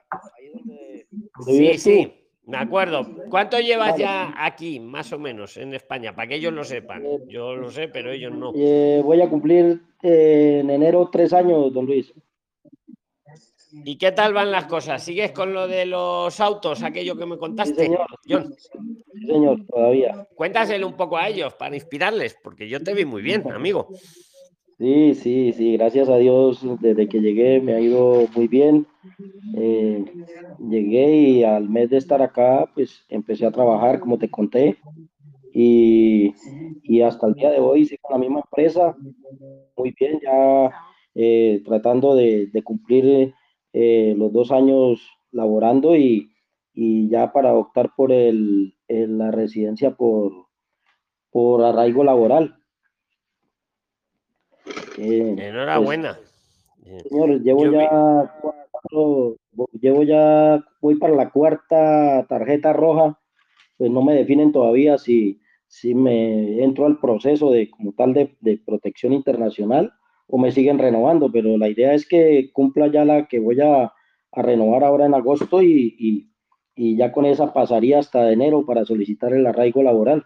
donde 0.65 1.07
Sí, 1.47 1.71
tú. 1.73 1.79
sí, 1.79 2.13
me 2.47 2.57
acuerdo. 2.59 3.07
¿Cuánto 3.29 3.59
llevas 3.59 3.93
Vale. 3.93 4.03
ya 4.05 4.35
aquí, 4.39 4.79
más 4.81 5.13
o 5.13 5.19
menos, 5.19 5.57
en 5.57 5.75
España? 5.75 6.15
Para 6.15 6.29
que 6.29 6.37
ellos 6.37 6.53
lo 6.53 6.63
sepan. 6.65 7.03
Yo 7.29 7.57
lo 7.57 7.71
sé, 7.71 7.89
pero 7.89 8.13
ellos 8.13 8.33
no. 8.33 8.53
Eh, 8.55 9.01
voy 9.05 9.21
a 9.21 9.29
cumplir 9.29 9.83
eh, 10.03 10.61
en 10.61 10.71
enero 10.71 11.09
tres 11.11 11.33
años, 11.33 11.73
don 11.73 11.87
Luis. 11.87 12.13
¿Y 13.85 13.97
qué 13.99 14.11
tal 14.11 14.33
van 14.33 14.51
las 14.51 14.67
cosas? 14.67 15.01
¿Sigues 15.03 15.31
con 15.31 15.53
lo 15.53 15.69
de 15.69 15.87
los 15.87 16.41
autos, 16.41 16.83
aquello 16.83 17.17
que 17.17 17.25
me 17.27 17.35
Sí, 17.35 17.39
contaste? 17.41 17.85
señor. 17.85 18.07
John, 18.29 18.53
Sí, 18.59 19.27
señor, 19.27 19.65
todavía. 19.67 20.27
cuéntaselo 20.35 20.89
un 20.89 20.97
poco 20.97 21.17
a 21.17 21.29
ellos 21.29 21.55
para 21.55 21.77
inspirarles, 21.77 22.37
porque 22.43 22.69
yo 22.69 22.83
te 22.83 22.95
vi 22.95 23.05
muy 23.05 23.23
bien, 23.23 23.49
amigo. 23.53 23.89
Sí, 24.81 25.15
sí, 25.15 25.53
sí, 25.55 25.75
gracias 25.79 26.09
a 26.11 26.19
Dios, 26.19 26.61
desde 26.81 27.09
que 27.09 27.21
llegué 27.21 27.61
me 27.63 27.75
ha 27.75 27.81
ido 27.81 28.29
muy 28.35 28.49
bien. 28.49 28.89
Eh, 29.55 30.05
llegué 30.59 31.13
y 31.19 31.45
al 31.45 31.69
mes 31.69 31.91
de 31.91 31.99
estar 31.99 32.23
acá, 32.23 32.71
pues 32.75 33.05
empecé 33.09 33.47
a 33.47 33.53
trabajar, 33.53 34.01
como 34.01 34.19
te 34.19 34.31
conté, 34.31 34.79
y, 35.53 36.35
y 36.83 37.03
hasta 37.03 37.27
el 37.29 37.35
día 37.35 37.51
de 37.51 37.61
hoy 37.61 37.87
sigo 37.87 38.03
en 38.11 38.15
la 38.15 38.19
misma 38.21 38.41
empresa, 38.41 38.97
muy 39.77 39.95
bien, 39.99 40.21
ya 40.23 40.73
eh, 41.15 41.63
tratando 41.65 42.15
de, 42.17 42.49
de 42.49 42.63
cumplir 42.65 43.35
eh, 43.73 44.15
los 44.19 44.33
dos 44.33 44.53
años 44.53 45.01
laborando 45.33 45.97
y, 45.97 46.33
y 46.75 47.09
ya 47.11 47.33
para 47.33 47.55
optar 47.55 47.93
por 47.97 48.13
el, 48.13 48.75
el- 48.89 49.19
la 49.19 49.31
residencia 49.33 49.97
por, 49.97 50.33
por 51.33 51.65
arraigo 51.65 52.05
laboral. 52.05 52.60
Eh, 54.99 55.33
pues, 55.37 55.49
Enhorabuena. 55.49 56.19
Señor, 57.09 57.43
llevo 57.43 57.65
Yo 57.67 57.73
ya 57.73 58.35
cuatro, 58.41 59.37
llevo 59.81 60.03
ya, 60.03 60.65
voy 60.81 60.97
para 60.97 61.15
la 61.15 61.31
cuarta 61.31 62.27
tarjeta 62.29 62.73
roja, 62.73 63.19
pues 63.77 63.91
no 63.91 64.03
me 64.03 64.15
definen 64.15 64.53
todavía 64.53 64.99
si, 64.99 65.41
si 65.69 65.95
me 65.95 66.63
entro 66.63 66.87
al 66.87 66.99
proceso 66.99 67.51
de 67.51 67.71
como 67.71 67.93
tal 67.93 68.15
de, 68.15 68.37
de 68.41 68.59
protección 68.59 69.13
internacional 69.13 69.93
o 70.27 70.39
me 70.39 70.53
siguen 70.53 70.79
renovando, 70.79 71.31
pero 71.31 71.57
la 71.59 71.69
idea 71.69 71.95
es 71.95 72.07
que 72.09 72.51
cumpla 72.53 72.89
ya 72.89 73.05
la 73.05 73.27
que 73.27 73.41
voy 73.41 73.61
a, 73.61 73.93
a 74.33 74.43
renovar 74.43 74.85
ahora 74.85 75.07
en 75.07 75.15
agosto 75.15 75.63
y, 75.63 75.95
y, 75.99 76.31
y 76.75 76.97
ya 76.97 77.13
con 77.13 77.27
esa 77.27 77.53
pasaría 77.53 77.99
hasta 77.99 78.33
enero 78.33 78.65
para 78.65 78.85
solicitar 78.85 79.33
el 79.33 79.47
arraigo 79.47 79.83
laboral. 79.83 80.25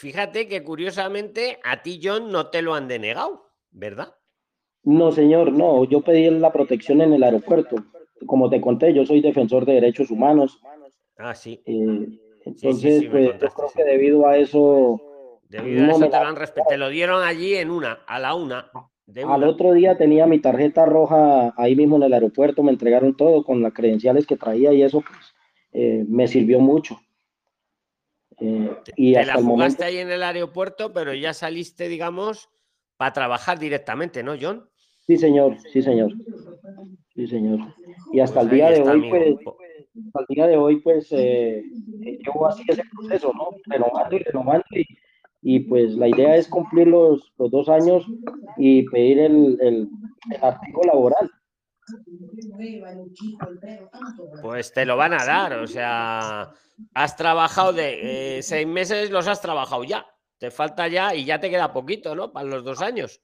Fíjate 0.00 0.46
que 0.46 0.62
curiosamente 0.62 1.58
a 1.64 1.82
ti, 1.82 1.98
John, 2.02 2.30
no 2.30 2.48
te 2.50 2.60
lo 2.60 2.74
han 2.74 2.86
denegado, 2.86 3.46
¿verdad? 3.70 4.14
No, 4.82 5.10
señor, 5.10 5.52
no, 5.52 5.84
yo 5.84 6.02
pedí 6.02 6.28
la 6.30 6.52
protección 6.52 7.00
en 7.00 7.14
el 7.14 7.22
aeropuerto. 7.22 7.76
Como 8.26 8.50
te 8.50 8.60
conté, 8.60 8.92
yo 8.92 9.06
soy 9.06 9.22
defensor 9.22 9.64
de 9.64 9.72
derechos 9.74 10.10
humanos. 10.10 10.60
Ah, 11.16 11.34
sí. 11.34 11.62
eh, 11.64 11.72
Sí, 12.08 12.20
sí, 12.44 12.44
entonces, 12.44 12.98
sí, 13.00 13.08
pues 13.08 13.32
yo 13.40 13.48
creo 13.48 13.70
que 13.74 13.84
debido 13.84 14.26
a 14.26 14.36
eso, 14.36 15.40
Debido 15.48 15.82
a 15.82 15.86
no 15.86 15.90
eso 15.92 16.00
me 16.00 16.06
te 16.10 16.12
la- 16.12 16.30
lo. 16.30 16.64
Te 16.68 16.76
lo 16.76 16.88
dieron 16.90 17.22
allí 17.24 17.54
en 17.54 17.70
una, 17.70 18.00
a 18.06 18.18
la 18.20 18.34
una. 18.34 18.70
De 19.06 19.24
al 19.24 19.38
una. 19.38 19.48
otro 19.48 19.72
día 19.72 19.96
tenía 19.96 20.26
mi 20.26 20.40
tarjeta 20.40 20.84
roja 20.84 21.54
ahí 21.56 21.74
mismo 21.74 21.96
en 21.96 22.02
el 22.02 22.12
aeropuerto, 22.12 22.62
me 22.62 22.70
entregaron 22.70 23.16
todo 23.16 23.44
con 23.44 23.62
las 23.62 23.72
credenciales 23.72 24.26
que 24.26 24.36
traía 24.36 24.72
y 24.74 24.82
eso 24.82 25.00
pues, 25.00 25.34
eh, 25.72 26.04
me 26.06 26.28
sirvió 26.28 26.60
mucho. 26.60 27.00
Eh, 28.40 28.76
y 28.96 29.12
Te 29.14 29.20
hasta 29.20 29.32
la 29.34 29.38
el 29.38 29.44
jugaste 29.44 29.82
momento, 29.82 29.84
ahí 29.84 29.98
en 29.98 30.10
el 30.10 30.22
aeropuerto, 30.22 30.92
pero 30.92 31.14
ya 31.14 31.32
saliste, 31.32 31.88
digamos, 31.88 32.50
para 32.96 33.12
trabajar 33.12 33.58
directamente, 33.58 34.22
¿no, 34.22 34.34
John? 34.40 34.68
sí, 35.06 35.16
señor, 35.16 35.56
sí, 35.72 35.82
señor. 35.82 36.12
Sí, 37.14 37.26
señor. 37.26 37.60
Y 38.12 38.20
hasta 38.20 38.40
Pues 38.40 38.52
el 38.52 38.56
día 38.56 38.68
ahí 38.68 38.74
de 38.74 38.88
hoy, 38.90 39.10
pues, 39.10 39.36
hasta 40.06 40.20
el 40.20 40.26
día 40.34 40.46
de 40.48 40.56
hoy, 40.56 40.76
pues, 40.80 41.08
eh, 41.12 41.62
llevo 42.24 42.46
así 42.46 42.62
ese 42.68 42.82
proceso, 42.94 43.32
¿no? 43.32 43.50
Renovando 43.66 44.16
y 44.16 44.18
renovando 44.18 44.64
y, 44.72 44.86
y, 45.42 45.60
pues 45.60 45.94
la 45.94 46.08
idea 46.08 46.36
es 46.36 46.48
cumplir 46.48 46.88
los, 46.88 47.32
los 47.38 47.50
dos 47.50 47.68
años 47.68 48.04
y 48.58 48.82
pedir 48.90 49.18
el, 49.20 49.58
el, 49.60 49.88
el 50.30 50.44
artículo 50.44 50.92
laboral. 50.92 51.30
Pues 54.42 54.72
te 54.72 54.84
lo 54.84 54.96
van 54.96 55.12
a 55.12 55.24
dar, 55.24 55.54
o 55.54 55.66
sea, 55.66 56.50
has 56.94 57.16
trabajado 57.16 57.72
de 57.72 58.38
eh, 58.38 58.42
seis 58.42 58.66
meses, 58.66 59.10
los 59.10 59.28
has 59.28 59.40
trabajado 59.40 59.84
ya. 59.84 60.06
Te 60.38 60.50
falta 60.50 60.88
ya 60.88 61.14
y 61.14 61.24
ya 61.24 61.40
te 61.40 61.48
queda 61.48 61.72
poquito, 61.72 62.14
¿no? 62.14 62.32
Para 62.32 62.46
los 62.46 62.64
dos 62.64 62.82
años. 62.82 63.20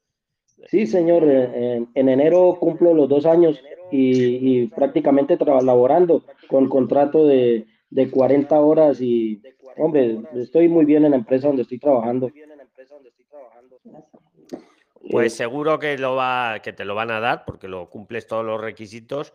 Sí, 0.69 0.87
señor, 0.87 1.25
eh, 1.25 1.77
en, 1.77 1.91
en 1.95 2.09
enero 2.09 2.57
cumplo 2.59 2.95
los 2.95 3.09
dos 3.09 3.27
años 3.27 3.61
y, 3.91 4.63
y 4.63 4.67
prácticamente 4.69 5.37
laborando 5.63 6.25
con 6.49 6.69
contrato 6.69 7.27
de, 7.27 7.67
de 7.91 8.11
40 8.11 8.59
horas 8.61 9.01
y, 9.01 9.43
hombre, 9.77 10.21
estoy 10.35 10.69
muy 10.69 10.85
bien 10.85 11.05
en 11.05 11.11
la 11.11 11.19
empresa 11.19 11.49
donde 11.49 11.63
estoy 11.63 11.79
trabajando. 11.79 12.31
Pues 15.11 15.35
seguro 15.35 15.79
que 15.79 15.99
lo 15.99 16.15
va, 16.15 16.61
que 16.63 16.73
te 16.73 16.85
lo 16.85 16.95
van 16.95 17.11
a 17.11 17.21
dar 17.21 17.45
porque 17.45 17.69
lo 17.69 17.91
cumples 17.91 18.27
todos 18.27 18.45
los 18.45 18.61
requisitos. 18.61 19.35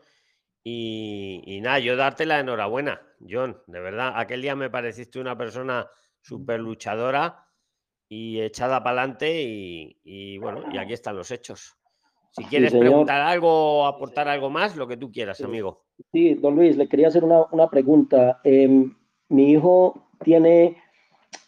Y, 0.63 1.43
y 1.45 1.61
nada, 1.61 1.79
yo 1.79 1.95
darte 1.95 2.25
la 2.25 2.39
enhorabuena, 2.39 3.01
John, 3.27 3.61
de 3.67 3.79
verdad. 3.79 4.13
Aquel 4.15 4.41
día 4.41 4.55
me 4.55 4.69
pareciste 4.69 5.19
una 5.19 5.37
persona 5.37 5.87
súper 6.21 6.59
luchadora 6.59 7.45
y 8.09 8.41
echada 8.41 8.83
para 8.83 9.01
adelante 9.01 9.41
y, 9.41 9.99
y 10.03 10.37
bueno, 10.37 10.63
y 10.71 10.77
aquí 10.77 10.93
están 10.93 11.15
los 11.15 11.31
hechos. 11.31 11.77
Si 12.31 12.43
quieres 12.45 12.71
preguntar 12.71 13.21
algo 13.21 13.49
o 13.79 13.85
aportar 13.87 14.27
algo 14.27 14.49
más, 14.49 14.75
lo 14.75 14.87
que 14.87 14.97
tú 14.97 15.11
quieras, 15.11 15.41
amigo. 15.41 15.85
Sí, 16.11 16.35
don 16.35 16.55
Luis, 16.55 16.77
le 16.77 16.87
quería 16.87 17.07
hacer 17.07 17.23
una, 17.23 17.45
una 17.51 17.67
pregunta. 17.67 18.39
Em, 18.43 18.95
mi 19.29 19.51
hijo 19.51 20.11
tiene, 20.23 20.77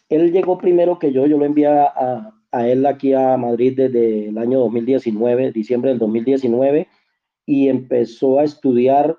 él 0.08 0.32
llegó 0.32 0.58
primero 0.58 0.98
que 0.98 1.12
yo, 1.12 1.26
yo 1.26 1.38
lo 1.38 1.44
envié 1.44 1.68
a, 1.68 2.34
a 2.52 2.68
él 2.68 2.86
aquí 2.86 3.12
a 3.12 3.36
Madrid 3.36 3.74
desde 3.76 4.28
el 4.28 4.38
año 4.38 4.60
2019, 4.60 5.52
diciembre 5.52 5.90
del 5.90 5.98
2019, 5.98 6.88
y 7.46 7.68
empezó 7.68 8.38
a 8.38 8.44
estudiar 8.44 9.18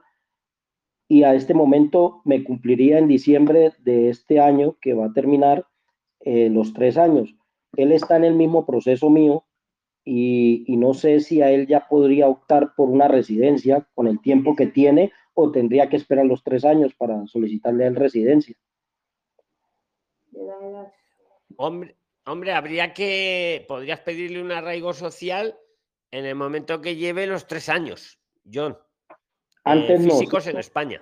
y 1.07 1.23
a 1.23 1.36
este 1.36 1.53
momento 1.53 2.21
me 2.23 2.43
cumpliría 2.43 2.97
en 2.97 3.07
diciembre 3.07 3.73
de 3.79 4.09
este 4.09 4.39
año 4.39 4.77
que 4.79 4.93
va 4.93 5.07
a 5.07 5.13
terminar 5.13 5.65
eh, 6.21 6.49
los 6.49 6.73
tres 6.73 6.97
años. 6.97 7.36
Él 7.75 7.91
está 7.91 8.15
en 8.15 8.23
el 8.23 8.36
mismo 8.36 8.65
proceso 8.65 9.09
mío 9.09 9.43
y, 10.05 10.63
y 10.67 10.77
no 10.77 10.93
sé 10.93 11.19
si 11.19 11.41
a 11.41 11.51
él 11.51 11.67
ya 11.67 11.88
podría 11.89 12.29
optar 12.29 12.73
por 12.75 12.89
una 12.89 13.09
residencia 13.09 13.88
con 13.93 14.07
el 14.07 14.21
tiempo 14.21 14.55
que 14.55 14.67
tiene 14.67 15.11
o 15.34 15.51
tendría 15.51 15.89
que 15.89 15.97
esperar 15.97 16.25
los 16.25 16.43
tres 16.43 16.63
años 16.63 16.93
para 16.95 17.25
solicitarle 17.27 17.84
a 17.84 17.88
él 17.88 17.95
residencia. 17.95 18.55
Hombre, 21.57 21.95
hombre, 22.26 22.53
habría 22.53 22.93
que. 22.93 23.65
Podrías 23.67 23.99
pedirle 24.01 24.41
un 24.41 24.51
arraigo 24.51 24.93
social 24.93 25.57
en 26.11 26.26
el 26.26 26.36
momento 26.36 26.82
que 26.82 26.95
lleve 26.95 27.26
los 27.28 27.47
tres 27.47 27.69
años, 27.69 28.19
John. 28.51 28.78
eh, 29.09 29.13
Antes 29.63 30.01
no, 30.01 30.11
físicos 30.11 30.39
en 30.47 30.53
¿cierto? 30.53 30.59
España. 30.59 31.01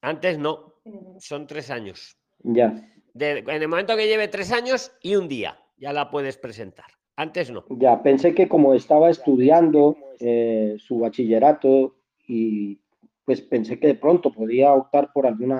Antes 0.00 0.38
no, 0.38 0.74
son 1.18 1.46
tres 1.46 1.70
años. 1.70 2.16
Ya, 2.40 2.74
De- 3.14 3.38
en 3.38 3.50
el 3.62 3.68
momento 3.68 3.96
que 3.96 4.06
lleve 4.08 4.26
tres 4.28 4.50
años 4.52 4.92
y 5.00 5.14
un 5.14 5.28
día, 5.28 5.58
ya 5.76 5.92
la 5.92 6.10
puedes 6.10 6.36
presentar. 6.36 6.86
Antes 7.16 7.50
no. 7.50 7.64
ya, 7.70 8.02
pensé 8.02 8.34
que 8.34 8.48
como 8.48 8.74
estaba 8.74 9.10
estudiando 9.10 9.96
eh, 10.18 10.76
su 10.78 10.98
bachillerato 10.98 11.96
y 12.26 12.80
pues 13.24 13.42
pensé 13.42 13.78
que 13.78 13.86
de 13.88 13.94
pronto 13.94 14.32
podía 14.32 14.72
optar 14.72 15.12
por 15.12 15.26
algún 15.26 15.52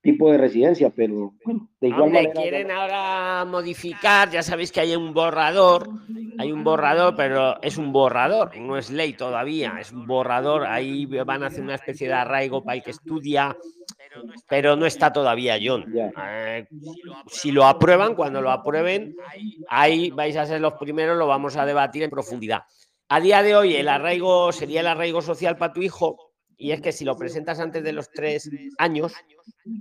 tipo 0.00 0.30
de 0.30 0.38
residencia, 0.38 0.90
pero 0.90 1.34
bueno, 1.44 1.68
de 1.80 1.88
igual 1.88 2.02
Hombre, 2.02 2.22
manera. 2.28 2.40
quieren 2.40 2.70
ahora 2.70 3.44
modificar, 3.44 4.30
ya 4.30 4.42
sabéis 4.42 4.70
que 4.72 4.80
hay 4.80 4.94
un 4.94 5.12
borrador, 5.12 5.88
hay 6.38 6.52
un 6.52 6.62
borrador, 6.64 7.14
pero 7.16 7.60
es 7.62 7.76
un 7.78 7.92
borrador, 7.92 8.56
no 8.58 8.76
es 8.76 8.90
ley 8.90 9.14
todavía, 9.14 9.74
es 9.80 9.92
un 9.92 10.06
borrador, 10.06 10.64
ahí 10.66 11.04
van 11.06 11.42
a 11.42 11.48
hacer 11.48 11.62
una 11.62 11.74
especie 11.74 12.06
de 12.06 12.14
arraigo 12.14 12.62
para 12.62 12.76
el 12.76 12.82
que 12.82 12.92
estudia, 12.92 13.56
pero 14.48 14.76
no 14.76 14.86
está 14.86 15.12
todavía, 15.12 15.58
John. 15.62 15.84
Eh, 15.94 16.66
si 17.26 17.50
lo 17.50 17.66
aprueban, 17.66 18.14
cuando 18.14 18.40
lo 18.40 18.50
aprueben, 18.50 19.16
ahí 19.68 20.10
vais 20.10 20.36
a 20.36 20.46
ser 20.46 20.60
los 20.60 20.74
primeros, 20.74 21.18
lo 21.18 21.26
vamos 21.26 21.56
a 21.56 21.66
debatir 21.66 22.04
en 22.04 22.10
profundidad. 22.10 22.62
A 23.08 23.20
día 23.20 23.42
de 23.42 23.56
hoy, 23.56 23.74
el 23.74 23.88
arraigo 23.88 24.52
sería 24.52 24.80
el 24.80 24.86
arraigo 24.86 25.22
social 25.22 25.56
para 25.56 25.72
tu 25.72 25.80
hijo, 25.80 26.27
y 26.58 26.72
es 26.72 26.80
que 26.80 26.90
si 26.90 27.04
lo 27.04 27.16
presentas 27.16 27.60
antes 27.60 27.84
de 27.84 27.92
los 27.92 28.10
tres 28.10 28.50
años, 28.78 29.14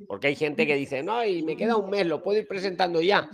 porque 0.07 0.27
hay 0.27 0.35
gente 0.35 0.67
que 0.67 0.75
dice, 0.75 1.01
no, 1.01 1.25
y 1.25 1.41
me 1.41 1.57
queda 1.57 1.75
un 1.75 1.89
mes, 1.89 2.05
lo 2.05 2.21
puedo 2.21 2.39
ir 2.39 2.47
presentando 2.47 3.01
ya. 3.01 3.27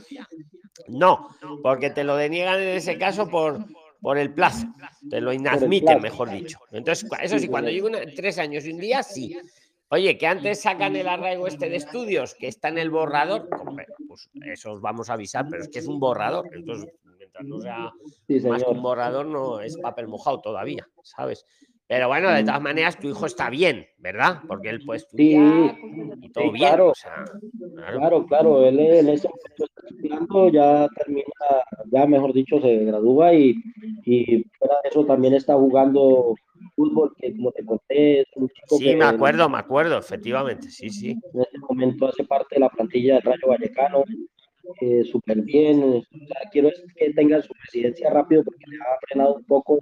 No, 0.87 1.29
porque 1.61 1.89
te 1.89 2.05
lo 2.05 2.15
deniegan 2.15 2.61
en 2.61 2.69
ese 2.69 2.97
caso 2.97 3.29
por, 3.29 3.59
por 4.01 4.17
el 4.17 4.33
plazo, 4.33 4.67
te 5.09 5.19
lo 5.19 5.33
inadmiten, 5.33 6.01
mejor 6.01 6.31
dicho. 6.31 6.57
Entonces, 6.71 7.09
eso 7.21 7.37
sí, 7.37 7.49
cuando 7.49 7.69
llegue 7.69 8.13
tres 8.15 8.39
años 8.39 8.65
y 8.65 8.71
un 8.71 8.79
día, 8.79 9.03
sí. 9.03 9.37
Oye, 9.89 10.17
que 10.17 10.25
antes 10.25 10.61
sacan 10.61 10.95
el 10.95 11.07
arraigo 11.07 11.45
este 11.45 11.69
de 11.69 11.75
estudios, 11.75 12.33
que 12.33 12.47
está 12.47 12.69
en 12.69 12.79
el 12.79 12.89
borrador, 12.89 13.47
pues 14.07 14.29
eso 14.45 14.71
os 14.71 14.81
vamos 14.81 15.09
a 15.09 15.13
avisar, 15.13 15.47
pero 15.49 15.63
es 15.63 15.69
que 15.69 15.79
es 15.79 15.87
un 15.87 15.99
borrador, 15.99 16.49
entonces, 16.53 16.89
mientras 17.17 17.45
no 17.45 17.61
sea 17.61 17.91
Sí, 18.25 18.39
más 18.39 18.63
que 18.63 18.71
un 18.71 18.81
borrador, 18.81 19.25
no 19.25 19.59
es 19.59 19.77
papel 19.77 20.07
mojado 20.07 20.39
todavía, 20.41 20.87
¿sabes? 21.03 21.45
Pero 21.87 22.07
bueno, 22.07 22.31
de 22.31 22.43
todas 22.43 22.61
maneras, 22.61 22.97
tu 22.97 23.09
hijo 23.09 23.25
está 23.25 23.49
bien, 23.49 23.85
¿verdad? 23.97 24.39
Porque 24.47 24.69
él 24.69 24.81
puede 24.85 24.99
Sí, 25.01 25.33
y 25.35 26.29
todo 26.31 26.45
sí, 26.45 26.49
bien. 26.51 26.55
claro. 26.69 26.89
o 26.89 26.95
sea, 26.95 27.25
claro. 27.75 27.99
Claro, 27.99 28.25
claro, 28.25 28.65
él 28.65 28.79
en 28.79 29.09
ese 29.09 29.27
momento 29.27 29.65
está 29.65 29.81
estudiando, 29.89 30.49
ya 30.49 30.87
termina, 30.95 31.25
ya 31.91 32.05
mejor 32.07 32.33
dicho, 32.33 32.59
se 32.61 32.85
gradúa 32.85 33.33
y, 33.33 33.55
y 34.05 34.43
fuera 34.57 34.75
de 34.83 34.89
eso 34.89 35.05
también 35.05 35.33
está 35.33 35.55
jugando 35.55 36.33
fútbol, 36.75 37.13
que 37.19 37.35
como 37.35 37.51
te 37.51 37.65
conté, 37.65 38.21
es 38.21 38.27
un 38.35 38.47
chico 38.47 38.77
Sí, 38.77 38.85
que 38.85 38.95
me 38.95 39.05
acuerdo, 39.05 39.49
me 39.49 39.57
acuerdo, 39.59 39.97
efectivamente, 39.97 40.69
sí, 40.71 40.89
sí. 40.89 41.11
en 41.11 41.41
este 41.41 41.59
momento 41.69 42.07
hace 42.07 42.23
parte 42.23 42.55
de 42.55 42.61
la 42.61 42.69
plantilla 42.69 43.15
del 43.15 43.23
Rayo 43.23 43.47
Vallecano, 43.49 44.03
eh, 44.79 45.03
súper 45.03 45.41
bien, 45.41 45.83
o 45.83 46.01
sea, 46.27 46.49
quiero 46.49 46.69
que 46.95 47.13
tenga 47.13 47.41
su 47.41 47.53
residencia 47.65 48.09
rápido 48.09 48.43
porque 48.45 48.63
le 48.67 48.77
ha 48.77 48.97
frenado 49.07 49.35
un 49.35 49.43
poco 49.43 49.77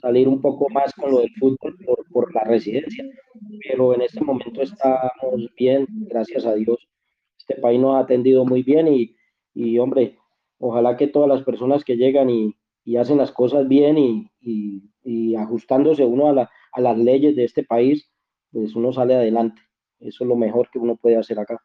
salir 0.00 0.28
un 0.28 0.40
poco 0.40 0.68
más 0.70 0.92
con 0.94 1.10
lo 1.12 1.20
del 1.20 1.30
fútbol 1.38 1.76
por, 1.84 2.04
por 2.10 2.34
la 2.34 2.42
residencia, 2.42 3.04
pero 3.68 3.94
en 3.94 4.02
este 4.02 4.22
momento 4.24 4.62
estamos 4.62 5.50
bien, 5.56 5.86
gracias 6.08 6.46
a 6.46 6.54
Dios. 6.54 6.78
Este 7.38 7.56
país 7.56 7.80
nos 7.80 7.96
ha 7.96 8.00
atendido 8.00 8.44
muy 8.44 8.62
bien 8.62 8.88
y, 8.88 9.16
y 9.54 9.78
hombre, 9.78 10.18
ojalá 10.58 10.96
que 10.96 11.08
todas 11.08 11.28
las 11.28 11.42
personas 11.42 11.84
que 11.84 11.96
llegan 11.96 12.30
y, 12.30 12.54
y 12.84 12.96
hacen 12.96 13.18
las 13.18 13.32
cosas 13.32 13.68
bien 13.68 13.98
y, 13.98 14.30
y- 14.40 14.90
y 15.04 15.34
ajustándose 15.36 16.04
uno 16.04 16.28
a, 16.28 16.32
la- 16.32 16.50
a 16.72 16.80
las 16.80 16.96
leyes 16.98 17.36
de 17.36 17.44
este 17.44 17.62
país, 17.64 18.10
pues 18.52 18.74
uno 18.74 18.92
sale 18.92 19.14
adelante. 19.14 19.60
Eso 20.00 20.24
es 20.24 20.28
lo 20.28 20.36
mejor 20.36 20.70
que 20.70 20.78
uno 20.78 20.96
puede 20.96 21.16
hacer 21.16 21.38
acá. 21.38 21.58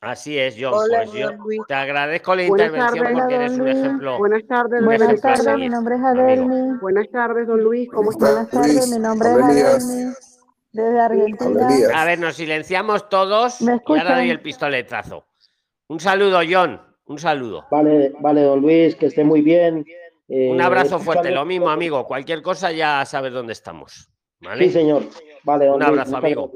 Así 0.00 0.38
es, 0.38 0.56
John. 0.58 0.72
Hola, 0.74 1.02
Pues 1.04 1.12
yo 1.12 1.30
Luis. 1.32 1.60
te 1.68 1.74
agradezco 1.74 2.34
la 2.34 2.48
Buenas 2.48 2.66
intervención 2.68 3.04
tardes. 3.04 3.18
porque 3.20 3.34
eres 3.34 3.52
un 3.58 3.68
ejemplo. 3.68 4.18
Buenas 4.18 4.46
tardes, 4.46 4.80
un 4.80 4.84
don 4.86 4.94
ejemplo 4.94 5.08
Luis. 5.08 5.24
a 5.24 5.36
seguir, 5.36 5.74
amigo. 5.74 6.78
Buenas 6.80 7.10
tardes, 7.10 7.46
don 7.46 7.60
Luis. 7.62 7.88
¿Cómo 7.92 8.10
está? 8.10 8.24
Buenas 8.26 8.48
tardes, 8.50 8.88
mi 8.90 8.98
nombre 8.98 9.28
es 9.28 9.36
Adelmi, 9.36 10.14
desde 10.72 11.00
Argentina. 11.00 11.68
A 12.00 12.04
ver, 12.06 12.18
nos 12.18 12.34
silenciamos 12.36 13.08
todos 13.10 13.60
¿Me 13.60 13.74
y 13.74 13.98
ahora 13.98 14.16
doy 14.16 14.30
el 14.30 14.40
pistoletazo. 14.40 15.26
Un 15.88 16.00
saludo, 16.00 16.40
John. 16.48 16.80
Un 17.06 17.18
saludo. 17.18 17.66
Vale, 17.70 18.12
vale, 18.20 18.42
don 18.42 18.60
Luis, 18.60 18.94
que 18.96 19.06
esté 19.06 19.22
muy 19.24 19.42
bien. 19.42 19.84
Eh, 20.28 20.48
Un 20.50 20.62
abrazo 20.62 20.98
fuerte. 21.00 21.30
Lo 21.30 21.44
mismo, 21.44 21.68
amigo. 21.68 22.06
Cualquier 22.06 22.40
cosa 22.40 22.70
ya 22.72 23.04
sabes 23.04 23.32
dónde 23.32 23.52
estamos. 23.52 24.08
¿Vale? 24.40 24.64
Sí, 24.64 24.70
señor. 24.70 25.02
Vale, 25.44 25.66
don 25.66 25.74
Un 25.74 25.82
abrazo, 25.82 26.16
amigo. 26.16 26.52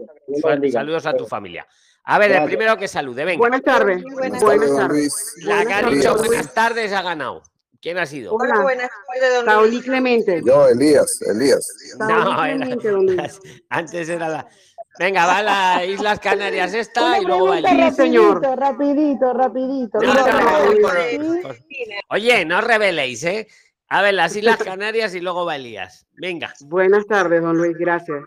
Saludos 0.72 1.04
a 1.06 1.12
tu 1.14 1.26
familia. 1.26 1.66
A 2.06 2.18
ver, 2.18 2.32
el 2.32 2.44
primero 2.44 2.76
que 2.76 2.86
salude, 2.86 3.24
venga. 3.24 3.38
Buenas 3.38 3.62
tardes. 3.62 4.02
Buenas 4.02 4.42
Buenas 4.42 4.76
tardes. 4.76 5.34
La 5.42 5.64
que 5.64 5.72
ha 5.72 5.80
Buenas 5.82 5.94
dicho 5.94 6.10
tardes. 6.14 6.26
buenas 6.26 6.54
tardes 6.54 6.92
ha 6.92 7.02
ganado. 7.02 7.42
¿Quién 7.80 7.98
ha 7.98 8.06
sido? 8.06 8.34
Hola. 8.34 8.60
buenas 8.60 8.88
tardes, 9.20 9.44
don. 9.72 9.82
Clemente. 9.82 10.42
Yo, 10.44 10.68
Elías, 10.68 11.20
Elías. 11.22 11.66
No, 11.98 12.06
Saúl 12.08 12.22
era- 12.46 12.56
Clemente, 12.56 12.88
don 12.90 13.06
Luis. 13.06 13.40
antes 13.70 14.08
era 14.08 14.28
la. 14.28 14.48
Venga, 14.98 15.26
va 15.26 15.38
a 15.38 15.42
las 15.42 15.86
Islas 15.88 16.20
Canarias 16.20 16.72
esta 16.72 17.02
Una 17.04 17.18
y 17.18 17.24
luego 17.24 17.48
va 17.48 17.58
el 17.58 17.66
Sí, 17.90 17.96
señor. 17.96 18.40
rapidito, 18.56 19.32
rapidito. 19.32 19.98
No, 20.00 20.14
no, 20.14 21.50
Oye, 22.10 22.44
no 22.44 22.60
reveléis, 22.60 23.24
¿eh? 23.24 23.48
A 23.88 24.02
ver, 24.02 24.14
las 24.14 24.36
Islas 24.36 24.58
Canarias 24.58 25.14
y 25.14 25.20
luego 25.20 25.44
va 25.44 25.56
Elías. 25.56 26.06
Venga. 26.12 26.54
Buenas 26.60 27.06
tardes, 27.06 27.42
don 27.42 27.56
Luis, 27.56 27.76
gracias. 27.76 28.22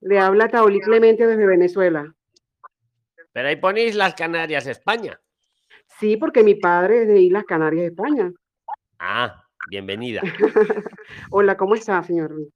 Le 0.00 0.18
habla 0.18 0.48
Taolí 0.48 0.80
Clemente 0.80 1.26
desde 1.26 1.44
Venezuela. 1.46 2.14
Pero 3.32 3.48
ahí 3.48 3.56
ponéis 3.56 3.94
las 3.94 4.14
Canarias, 4.14 4.66
España. 4.66 5.20
Sí, 5.98 6.16
porque 6.16 6.42
mi 6.42 6.54
padre 6.54 7.02
es 7.02 7.08
de 7.08 7.20
Islas 7.20 7.44
Canarias, 7.44 7.86
España. 7.86 8.32
Ah, 8.98 9.42
bienvenida. 9.70 10.22
Hola, 11.30 11.56
¿cómo 11.56 11.74
está, 11.74 12.02
señor 12.02 12.30
Luis? 12.30 12.48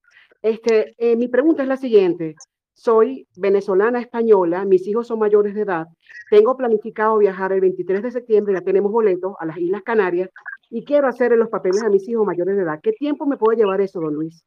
Este, 0.42 0.94
eh, 0.98 1.16
mi 1.16 1.28
pregunta 1.28 1.62
es 1.62 1.68
la 1.68 1.76
siguiente. 1.76 2.34
Soy 2.74 3.28
venezolana 3.36 4.00
española, 4.00 4.64
mis 4.64 4.86
hijos 4.86 5.06
son 5.06 5.18
mayores 5.18 5.54
de 5.54 5.62
edad. 5.62 5.86
Tengo 6.30 6.56
planificado 6.56 7.18
viajar 7.18 7.52
el 7.52 7.60
23 7.60 8.02
de 8.02 8.10
septiembre, 8.10 8.54
ya 8.54 8.60
tenemos 8.60 8.90
boletos 8.90 9.34
a 9.38 9.46
las 9.46 9.58
Islas 9.58 9.82
Canarias 9.82 10.30
y 10.70 10.84
quiero 10.84 11.06
hacerle 11.06 11.36
los 11.36 11.48
papeles 11.48 11.82
a 11.82 11.90
mis 11.90 12.08
hijos 12.08 12.26
mayores 12.26 12.56
de 12.56 12.62
edad. 12.62 12.80
¿Qué 12.82 12.92
tiempo 12.92 13.26
me 13.26 13.36
puede 13.36 13.58
llevar 13.58 13.80
eso, 13.80 14.00
don 14.00 14.14
Luis? 14.14 14.42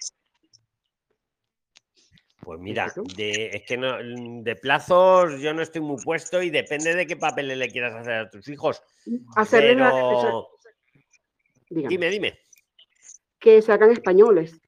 Pues 2.45 2.59
mira, 2.59 2.93
de, 3.17 3.47
es 3.47 3.63
que 3.63 3.75
no, 3.75 3.97
de 3.97 4.55
plazos 4.55 5.41
yo 5.41 5.51
no 5.51 5.63
estoy 5.63 5.81
muy 5.81 5.97
puesto 6.03 6.43
y 6.43 6.51
depende 6.51 6.93
de 6.93 7.07
qué 7.07 7.17
papeles 7.17 7.57
le 7.57 7.71
quieras 7.71 7.95
hacer 7.95 8.13
a 8.13 8.29
tus 8.29 8.47
hijos. 8.49 8.83
Hacerle. 9.35 9.83
Dígame. 11.71 11.89
Dime, 11.89 12.09
dime. 12.11 12.39
Que 13.39 13.63
se 13.63 13.71
hagan 13.71 13.89
españoles. 13.89 14.61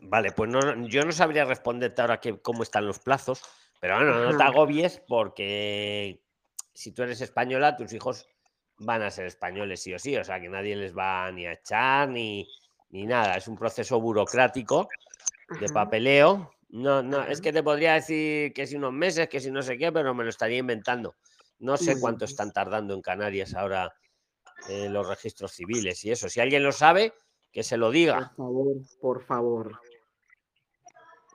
Vale, 0.00 0.32
pues 0.32 0.48
no, 0.48 0.88
yo 0.88 1.04
no 1.04 1.12
sabría 1.12 1.44
responderte 1.44 2.00
ahora 2.00 2.20
que, 2.20 2.40
cómo 2.40 2.62
están 2.62 2.86
los 2.86 2.98
plazos, 2.98 3.42
pero 3.78 3.96
bueno, 3.96 4.18
no 4.18 4.34
te 4.34 4.42
agobies 4.42 4.98
porque 5.06 6.22
si 6.72 6.92
tú 6.92 7.02
eres 7.02 7.20
española, 7.20 7.76
tus 7.76 7.92
hijos 7.92 8.26
van 8.78 9.02
a 9.02 9.10
ser 9.10 9.26
españoles 9.26 9.82
sí 9.82 9.92
o 9.92 9.98
sí, 9.98 10.16
o 10.16 10.24
sea 10.24 10.40
que 10.40 10.48
nadie 10.48 10.74
les 10.74 10.96
va 10.96 11.30
ni 11.30 11.44
a 11.46 11.52
echar 11.52 12.08
ni, 12.08 12.48
ni 12.88 13.04
nada, 13.04 13.36
es 13.36 13.46
un 13.46 13.56
proceso 13.58 14.00
burocrático 14.00 14.88
de 15.60 15.68
papeleo. 15.68 16.50
No, 16.70 17.02
no, 17.02 17.22
es 17.24 17.40
que 17.40 17.52
te 17.52 17.62
podría 17.62 17.94
decir 17.94 18.52
que 18.52 18.66
si 18.66 18.76
unos 18.76 18.92
meses, 18.92 19.28
que 19.28 19.40
si 19.40 19.50
no 19.50 19.62
sé 19.62 19.76
qué, 19.76 19.92
pero 19.92 20.14
me 20.14 20.24
lo 20.24 20.30
estaría 20.30 20.58
inventando. 20.58 21.16
No 21.58 21.76
sé 21.76 22.00
cuánto 22.00 22.24
están 22.24 22.52
tardando 22.52 22.94
en 22.94 23.02
Canarias 23.02 23.54
ahora 23.54 23.92
eh, 24.68 24.88
los 24.88 25.06
registros 25.06 25.52
civiles 25.52 26.04
y 26.04 26.10
eso. 26.10 26.28
Si 26.28 26.40
alguien 26.40 26.62
lo 26.62 26.72
sabe, 26.72 27.12
que 27.52 27.62
se 27.62 27.76
lo 27.76 27.90
diga. 27.90 28.32
Por 28.36 28.36
favor, 28.36 28.76
por 29.00 29.22
favor. 29.24 29.80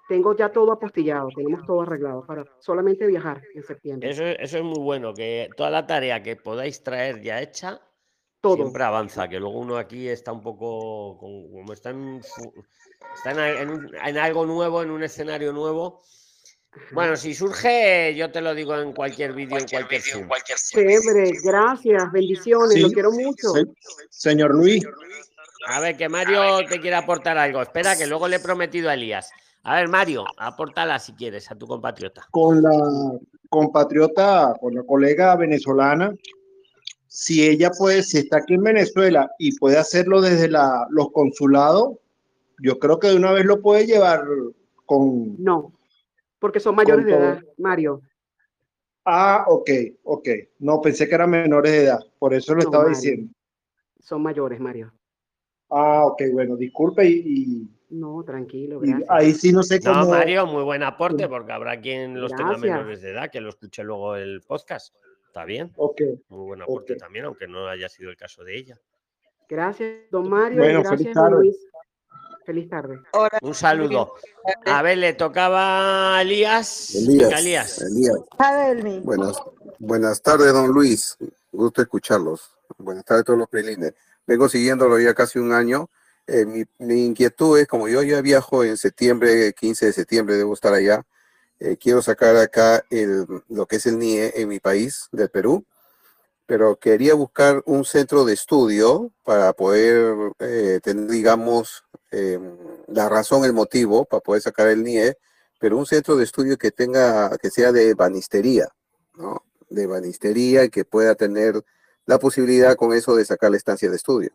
Tengo 0.07 0.35
ya 0.35 0.51
todo 0.51 0.71
apostillado, 0.71 1.29
tenemos 1.35 1.65
todo 1.65 1.81
arreglado 1.81 2.25
para 2.25 2.45
solamente 2.59 3.05
viajar 3.05 3.41
en 3.53 3.63
septiembre. 3.63 4.09
Eso, 4.09 4.23
eso 4.23 4.57
es 4.57 4.63
muy 4.63 4.79
bueno, 4.79 5.13
que 5.13 5.49
toda 5.55 5.69
la 5.69 5.85
tarea 5.85 6.23
que 6.23 6.37
podáis 6.37 6.81
traer 6.81 7.21
ya 7.21 7.41
hecha, 7.41 7.81
Todo. 8.41 8.55
siempre 8.57 8.83
avanza, 8.83 9.27
que 9.27 9.39
luego 9.39 9.57
uno 9.59 9.77
aquí 9.77 10.07
está 10.07 10.31
un 10.31 10.41
poco, 10.41 11.17
como 11.19 11.73
está, 11.73 11.89
en, 11.89 12.21
está 13.15 13.31
en, 13.31 13.39
en 13.39 13.69
un- 13.69 13.95
en 13.95 14.17
algo 14.17 14.45
nuevo, 14.45 14.81
en 14.83 14.91
un 14.91 15.03
escenario 15.03 15.51
nuevo. 15.53 16.01
Bueno, 16.91 17.15
si 17.17 17.33
surge, 17.33 18.13
yo 18.15 18.31
te 18.31 18.39
lo 18.39 18.53
digo 18.53 18.75
en 18.77 18.93
cualquier 18.93 19.33
vídeo, 19.33 19.57
en 19.57 19.65
cualquier 19.67 20.01
Zoom. 20.01 20.29
Chévere, 20.69 21.31
gracias, 21.43 22.11
bendiciones, 22.11 22.79
lo 22.79 22.87
Sí, 22.89 22.93
quiero 22.93 23.11
mucho. 23.11 23.51
se- 23.53 23.65
señor 24.09 24.53
Luis, 24.53 24.85
A 25.69 25.79
ver, 25.79 25.97
que 25.97 26.07
Mario 26.07 26.59
te 26.69 26.79
quiere 26.79 26.95
aportar 26.95 27.37
algo. 27.37 27.61
Espera, 27.61 27.97
que 27.97 28.05
luego 28.05 28.27
le 28.27 28.35
he 28.37 28.39
prometido 28.39 28.89
a 28.89 28.93
Elías. 28.93 29.31
A 29.63 29.75
ver, 29.75 29.89
Mario, 29.89 30.23
apórtala 30.37 30.99
si 30.99 31.13
quieres 31.13 31.49
a 31.51 31.55
tu 31.55 31.65
compatriota. 31.67 32.27
con 32.31 32.61
la 32.61 32.71
compatriota, 33.49 34.53
con 34.61 34.75
la 34.75 34.83
colega 34.83 35.35
venezolana, 35.35 36.13
si 37.07 37.47
ella 37.47 37.71
puede, 37.71 38.03
si 38.03 38.17
está 38.19 38.37
aquí 38.37 38.53
en 38.55 38.63
Venezuela 38.63 39.29
y 39.39 39.57
puede 39.57 39.77
hacerlo 39.77 40.21
desde 40.21 40.49
la, 40.49 40.85
los 40.89 41.11
consulados, 41.11 41.97
yo 42.59 42.77
creo 42.79 42.99
que 42.99 43.07
de 43.07 43.15
una 43.15 43.31
vez 43.31 43.45
lo 43.45 43.61
puede 43.61 43.85
llevar 43.85 44.25
con... 44.85 45.41
No, 45.43 45.73
porque 46.39 46.59
son 46.59 46.75
mayores 46.75 47.05
de 47.05 47.13
edad, 47.13 47.41
Mario. 47.57 48.01
Ah, 49.05 49.45
ok, 49.47 49.69
ok. 50.03 50.29
No, 50.59 50.81
pensé 50.81 51.07
que 51.07 51.15
eran 51.15 51.29
menores 51.29 51.71
de 51.71 51.83
edad, 51.85 51.99
por 52.19 52.33
eso 52.33 52.53
lo 52.53 52.57
No, 52.57 52.63
estaba 52.63 52.83
Mario. 52.83 52.97
diciendo. 52.97 53.33
Son 53.99 54.21
mayores, 54.21 54.59
Mario. 54.59 54.93
Ah, 55.69 56.05
ok, 56.05 56.21
bueno, 56.33 56.55
disculpe 56.55 57.05
y, 57.05 57.23
y- 57.25 57.69
No, 57.89 58.23
tranquilo, 58.23 58.83
y 58.83 58.89
gracias. 58.89 59.09
ahí 59.09 59.33
sí 59.33 59.51
no 59.51 59.63
sé 59.63 59.79
No, 59.79 59.93
cómo... 60.01 60.11
Mario, 60.11 60.45
muy 60.45 60.63
buen 60.63 60.83
aporte, 60.83 61.27
porque 61.29 61.51
habrá 61.51 61.79
quien 61.79 62.19
los 62.19 62.35
tenga 62.35 62.57
menores 62.57 63.01
de 63.01 63.11
edad, 63.11 63.29
que 63.31 63.39
lo 63.39 63.49
escuche 63.49 63.83
luego 63.83 64.15
el 64.15 64.41
podcast. 64.41 64.93
¿Está 65.37 65.45
bien? 65.45 65.71
Ok, 65.75 66.01
Muy 66.29 66.45
buen 66.47 66.61
aporte 66.63 66.93
ok. 66.93 66.99
también, 66.99 67.25
aunque 67.25 67.47
no 67.47 67.67
haya 67.67 67.87
sido 67.89 68.09
el 68.09 68.17
caso 68.17 68.43
de 68.43 68.57
ella. 68.57 68.79
Gracias, 69.47 70.09
don 70.09 70.27
Mario, 70.27 70.57
Bueno, 70.57 70.79
y 70.79 70.83
feliz 70.83 70.89
gracias, 70.89 71.13
don 71.13 71.23
tarde. 71.23 71.35
Luis. 71.37 71.57
Feliz 72.43 72.69
tarde. 72.69 72.99
Un 73.41 73.53
saludo. 73.53 74.15
A 74.65 74.81
ver, 74.81 74.97
le 74.97 75.13
tocaba 75.13 76.17
a 76.17 76.21
Elías. 76.23 76.95
Elías, 76.95 77.39
Elías. 77.39 77.81
Elías. 77.83 78.15
Buenas, 79.03 79.37
buenas 79.77 80.23
tardes, 80.23 80.51
don 80.53 80.71
Luis. 80.71 81.15
Gusto 81.51 81.83
escucharlos. 81.83 82.57
Buenas 82.79 83.05
tardes 83.05 83.21
a 83.21 83.25
todos 83.25 83.37
los 83.37 83.47
prilines. 83.47 83.93
Vengo 84.25 84.49
siguiéndolo 84.49 84.99
ya 84.99 85.13
casi 85.13 85.37
un 85.37 85.53
año. 85.53 85.87
Eh, 86.25 86.47
mi, 86.47 86.63
mi 86.79 87.05
inquietud 87.05 87.59
es, 87.59 87.67
como 87.67 87.87
yo 87.87 88.01
ya 88.01 88.21
viajo 88.21 88.63
en 88.63 88.75
septiembre, 88.75 89.53
15 89.53 89.85
de 89.85 89.93
septiembre, 89.93 90.35
debo 90.35 90.55
estar 90.55 90.73
allá. 90.73 91.05
Eh, 91.59 91.77
quiero 91.77 92.01
sacar 92.01 92.35
acá 92.37 92.83
el, 92.89 93.25
lo 93.49 93.65
que 93.65 93.77
es 93.77 93.85
el 93.85 93.97
NIE 93.97 94.33
en 94.35 94.47
mi 94.49 94.59
país, 94.59 95.07
del 95.11 95.29
Perú, 95.29 95.65
pero 96.45 96.77
quería 96.77 97.13
buscar 97.13 97.61
un 97.65 97.83
centro 97.83 98.23
de 98.25 98.33
estudio 98.33 99.11
para 99.23 99.53
poder 99.53 100.33
eh, 100.39 100.79
tener, 100.81 101.07
digamos, 101.09 101.83
eh, 102.11 102.39
la 102.87 103.09
razón, 103.09 103.43
el 103.43 103.53
motivo 103.53 104.05
para 104.05 104.21
poder 104.21 104.41
sacar 104.41 104.67
el 104.69 104.83
NIE, 104.83 105.17
pero 105.59 105.77
un 105.77 105.85
centro 105.85 106.15
de 106.15 106.23
estudio 106.23 106.57
que 106.57 106.71
tenga, 106.71 107.37
que 107.37 107.49
sea 107.49 107.71
de 107.71 107.93
banistería, 107.95 108.67
¿no? 109.15 109.43
De 109.69 109.87
banistería 109.87 110.63
y 110.63 110.69
que 110.69 110.85
pueda 110.85 111.15
tener 111.15 111.61
la 112.05 112.19
posibilidad 112.19 112.75
con 112.75 112.93
eso 112.93 113.15
de 113.15 113.25
sacar 113.25 113.51
la 113.51 113.57
estancia 113.57 113.89
de 113.89 113.97
estudio. 113.97 114.31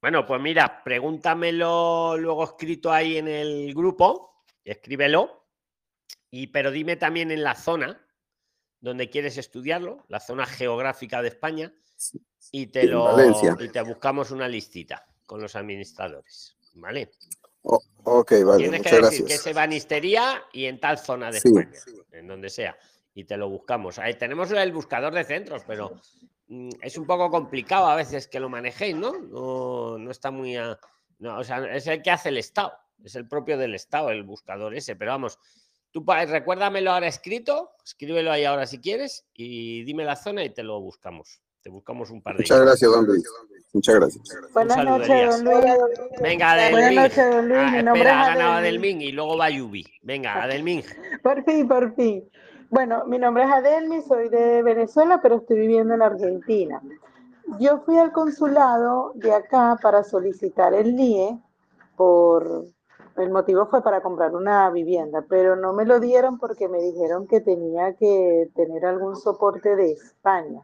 Bueno, 0.00 0.26
pues 0.26 0.40
mira, 0.40 0.82
pregúntamelo 0.84 2.16
luego 2.18 2.44
escrito 2.44 2.92
ahí 2.92 3.16
en 3.16 3.26
el 3.26 3.74
grupo, 3.74 4.33
escríbelo, 4.64 5.46
y, 6.30 6.48
pero 6.48 6.70
dime 6.70 6.96
también 6.96 7.30
en 7.30 7.42
la 7.44 7.54
zona 7.54 8.00
donde 8.80 9.08
quieres 9.08 9.38
estudiarlo, 9.38 10.04
la 10.08 10.20
zona 10.20 10.46
geográfica 10.46 11.22
de 11.22 11.28
España, 11.28 11.72
y 12.50 12.66
te, 12.66 12.86
lo, 12.86 13.04
Valencia. 13.04 13.56
y 13.58 13.68
te 13.68 13.80
buscamos 13.82 14.30
una 14.30 14.46
listita 14.48 15.06
con 15.26 15.40
los 15.40 15.56
administradores, 15.56 16.56
¿vale? 16.74 17.10
O- 17.62 17.80
ok, 18.04 18.32
vale, 18.44 18.58
Tienes 18.58 18.82
que 18.82 18.90
muchas 18.90 19.10
decir 19.10 19.24
que 19.24 19.28
gracias. 19.34 19.42
se 19.42 19.52
banistería 19.54 20.42
y 20.52 20.66
en 20.66 20.80
tal 20.80 20.98
zona 20.98 21.30
de 21.30 21.40
Sí. 21.40 21.48
España, 21.48 21.78
en 22.12 22.26
donde 22.26 22.50
sea, 22.50 22.76
y 23.14 23.24
te 23.24 23.36
lo 23.38 23.48
buscamos. 23.48 23.98
Ahí 23.98 24.14
tenemos 24.18 24.50
el 24.50 24.72
buscador 24.72 25.14
de 25.14 25.24
centros, 25.24 25.62
pero 25.66 25.94
mm, 26.48 26.68
es 26.82 26.98
un 26.98 27.06
poco 27.06 27.30
complicado 27.30 27.86
a 27.86 27.96
veces 27.96 28.28
que 28.28 28.40
lo 28.40 28.50
manejéis, 28.50 28.96
¿no? 28.96 29.12
No, 29.18 29.96
no 29.98 30.10
está 30.10 30.30
muy... 30.30 30.56
a- 30.56 30.78
no, 31.20 31.38
o 31.38 31.44
sea, 31.44 31.64
es 31.74 31.86
el 31.86 32.02
que 32.02 32.10
hace 32.10 32.28
el 32.28 32.36
Estado, 32.38 32.74
es 33.02 33.14
el 33.16 33.26
propio 33.28 33.58
del 33.58 33.74
Estado, 33.74 34.10
el 34.10 34.22
buscador 34.22 34.74
ese, 34.74 34.96
pero 34.96 35.12
vamos, 35.12 35.38
tú 35.90 36.04
recuérdamelo 36.06 36.92
ahora 36.92 37.06
escrito, 37.06 37.70
escríbelo 37.84 38.30
ahí 38.32 38.44
ahora 38.44 38.66
si 38.66 38.80
quieres 38.80 39.26
y 39.34 39.84
dime 39.84 40.04
la 40.04 40.16
zona 40.16 40.44
y 40.44 40.50
te 40.50 40.62
lo 40.62 40.80
buscamos. 40.80 41.40
Te 41.62 41.70
buscamos 41.70 42.10
un 42.10 42.20
par 42.20 42.34
de 42.34 42.42
Muchas 42.42 42.58
días. 42.58 42.66
gracias, 42.66 42.90
don 42.92 43.06
Luis. 43.06 43.24
Muchas 43.72 43.94
gracias. 43.94 44.24
Buenas 44.52 44.84
noches, 44.84 45.30
don 45.42 45.44
Luis. 45.44 45.64
Venga, 46.20 46.52
Buenas 46.52 46.72
Adelming. 46.74 46.94
noches, 46.96 47.30
don 47.30 47.48
Luis. 47.48 47.60
Ah, 47.62 47.70
Mi 47.70 47.82
nombre 47.82 48.02
espera, 48.02 48.10
es 48.10 48.16
ha 48.28 48.28
ganado 48.34 48.52
Adelming. 48.52 48.84
Adelming 48.90 49.00
y 49.00 49.12
luego 49.12 49.38
va 49.38 49.48
Yubi. 49.50 49.86
Venga, 50.02 50.42
Adelming. 50.42 50.84
Por 51.22 51.44
fin, 51.44 51.66
por 51.66 51.94
fin. 51.94 52.28
Bueno, 52.68 53.04
mi 53.06 53.18
nombre 53.18 53.44
es 53.44 53.50
Adelmi, 53.50 54.02
soy 54.02 54.28
de 54.28 54.62
Venezuela, 54.62 55.20
pero 55.22 55.36
estoy 55.36 55.60
viviendo 55.60 55.94
en 55.94 56.02
Argentina. 56.02 56.82
Yo 57.60 57.80
fui 57.86 57.96
al 57.96 58.12
consulado 58.12 59.12
de 59.14 59.32
acá 59.32 59.78
para 59.80 60.02
solicitar 60.04 60.74
el 60.74 60.94
NIE 60.94 61.38
por 61.96 62.66
el 63.16 63.30
motivo 63.30 63.66
fue 63.66 63.82
para 63.82 64.02
comprar 64.02 64.34
una 64.34 64.70
vivienda, 64.70 65.24
pero 65.28 65.56
no 65.56 65.72
me 65.72 65.84
lo 65.86 66.00
dieron 66.00 66.38
porque 66.38 66.68
me 66.68 66.80
dijeron 66.82 67.26
que 67.26 67.40
tenía 67.40 67.94
que 67.96 68.50
tener 68.54 68.86
algún 68.86 69.16
soporte 69.16 69.76
de 69.76 69.92
España. 69.92 70.62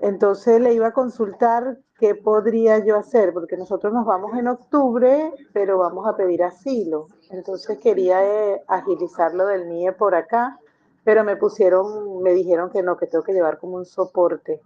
Entonces 0.00 0.62
le 0.62 0.72
iba 0.72 0.86
a 0.86 0.92
consultar 0.94 1.78
¿qué 1.98 2.14
podría 2.14 2.78
yo 2.78 2.96
hacer? 2.96 3.34
Porque 3.34 3.58
nosotros 3.58 3.92
nos 3.92 4.06
vamos 4.06 4.32
en 4.38 4.48
octubre, 4.48 5.30
pero 5.52 5.76
vamos 5.76 6.06
a 6.08 6.16
pedir 6.16 6.42
asilo. 6.42 7.08
Entonces 7.30 7.78
quería 7.78 8.24
eh, 8.24 8.62
agilizar 8.66 9.34
lo 9.34 9.44
del 9.46 9.62
NIE 9.62 9.92
por 9.92 10.14
acá, 10.14 10.58
pero 11.04 11.22
me 11.22 11.36
pusieron, 11.36 12.22
me 12.22 12.32
dijeron 12.32 12.70
que 12.70 12.82
no, 12.82 12.96
que 12.96 13.08
tengo 13.08 13.24
que 13.24 13.34
llevar 13.34 13.58
como 13.58 13.76
un 13.76 13.84
soporte 13.84 14.62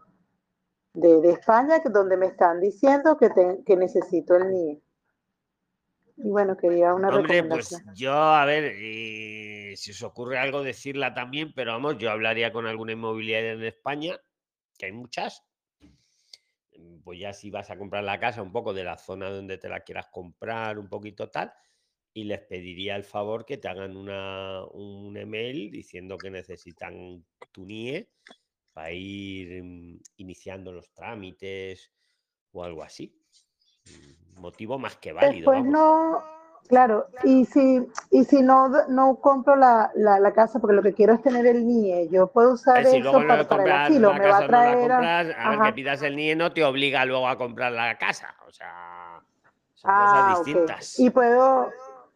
de, 0.95 1.21
de 1.21 1.31
España, 1.33 1.81
donde 1.91 2.17
me 2.17 2.27
están 2.27 2.61
diciendo 2.61 3.19
que, 3.19 3.31
te- 3.31 3.63
que 3.67 3.77
necesito 3.77 4.37
el 4.37 4.45
NIE. 4.45 4.83
Y 6.25 6.29
bueno, 6.29 6.57
quería 6.57 6.95
una 6.95 7.09
Hombre, 7.09 7.43
pues 7.43 7.83
yo, 7.97 8.13
a 8.13 8.45
ver, 8.45 8.77
eh, 8.77 9.75
si 9.77 9.91
os 9.91 10.03
ocurre 10.03 10.39
algo, 10.39 10.63
decirla 10.63 11.13
también, 11.13 11.53
pero 11.53 11.73
vamos, 11.73 11.99
yo 11.99 12.13
hablaría 12.13 12.53
con 12.53 12.67
alguna 12.67 12.93
inmobiliaria 12.93 13.53
en 13.53 13.65
España, 13.65 14.21
que 14.79 14.87
hay 14.87 14.93
muchas. 14.93 15.43
mm, 16.77 17.01
Pues 17.03 17.19
ya 17.19 17.33
si 17.33 17.51
vas 17.51 17.71
a 17.71 17.77
comprar 17.77 18.05
la 18.05 18.21
casa, 18.21 18.41
un 18.41 18.53
poco 18.53 18.73
de 18.73 18.85
la 18.85 18.97
zona 18.99 19.31
donde 19.31 19.59
te 19.59 19.69
la 19.69 19.81
quieras 19.81 20.07
comprar, 20.13 20.79
un 20.79 20.89
poquito 20.89 21.29
tal, 21.29 21.53
y 22.15 22.23
les 22.23 22.41
pediría 22.43 22.95
el 22.95 23.05
favor 23.05 23.45
que 23.45 23.59
te 23.59 23.67
hagan 23.67 23.97
una, 23.97 24.65
un 24.67 25.17
email 25.17 25.73
diciendo 25.73 26.21
que 26.21 26.31
necesitan 26.31 27.27
tu 27.51 27.65
NIE 27.65 28.11
para 28.73 28.93
ir 28.93 29.61
mm, 29.61 30.01
iniciando 30.19 30.73
los 30.73 30.93
trámites 30.93 31.93
o 32.53 32.63
algo 32.63 32.85
así. 32.85 33.19
Motivo 34.37 34.79
más 34.79 34.97
que 34.97 35.13
válido, 35.13 35.51
vamos. 35.51 35.67
no, 35.73 36.25
claro, 36.69 37.07
y 37.23 37.45
si, 37.45 37.87
y 38.11 38.25
si 38.25 38.43
no, 38.43 38.69
no 38.89 39.17
compro 39.21 39.55
la, 39.57 39.91
la, 39.95 40.19
la 40.19 40.33
casa, 40.33 40.59
porque 40.59 40.75
lo 40.75 40.83
que 40.83 40.95
quiero 40.95 41.13
es 41.15 41.23
tener 41.23 41.47
el 41.47 41.65
NIE, 41.67 42.09
yo 42.11 42.27
puedo 42.29 42.55
usar 42.55 42.81
Eh, 42.81 42.85
si 42.85 42.97
eso 42.97 43.03
luego 43.13 43.19
para, 43.29 43.29
para 43.29 43.39
el 43.39 43.47
compras 43.47 43.91
asilo, 43.91 44.09
la 44.13 44.19
me 44.19 44.27
va 44.29 44.37
a 44.37 44.39
o 44.39 44.41
no 44.41 44.49
la 44.49 44.49
traer 44.49 44.69
a- 44.93 44.97
compras, 44.97 45.37
a 45.39 45.51
ver 45.51 45.61
que 45.63 45.73
pidas 45.73 46.03
el 46.03 46.17
NIE 46.17 46.35
no 46.37 46.53
te 46.53 46.65
obliga 46.65 47.05
luego 47.05 47.29
a 47.29 47.37
comprar 47.39 47.73
la 47.73 47.97
casa. 47.99 48.35
O 48.47 48.51
sea, 48.51 49.21
son 49.75 49.91
Ah, 49.91 49.99
cosas 50.05 50.45
distintas. 50.45 50.99
Y 50.99 51.11
puedo, 51.11 51.71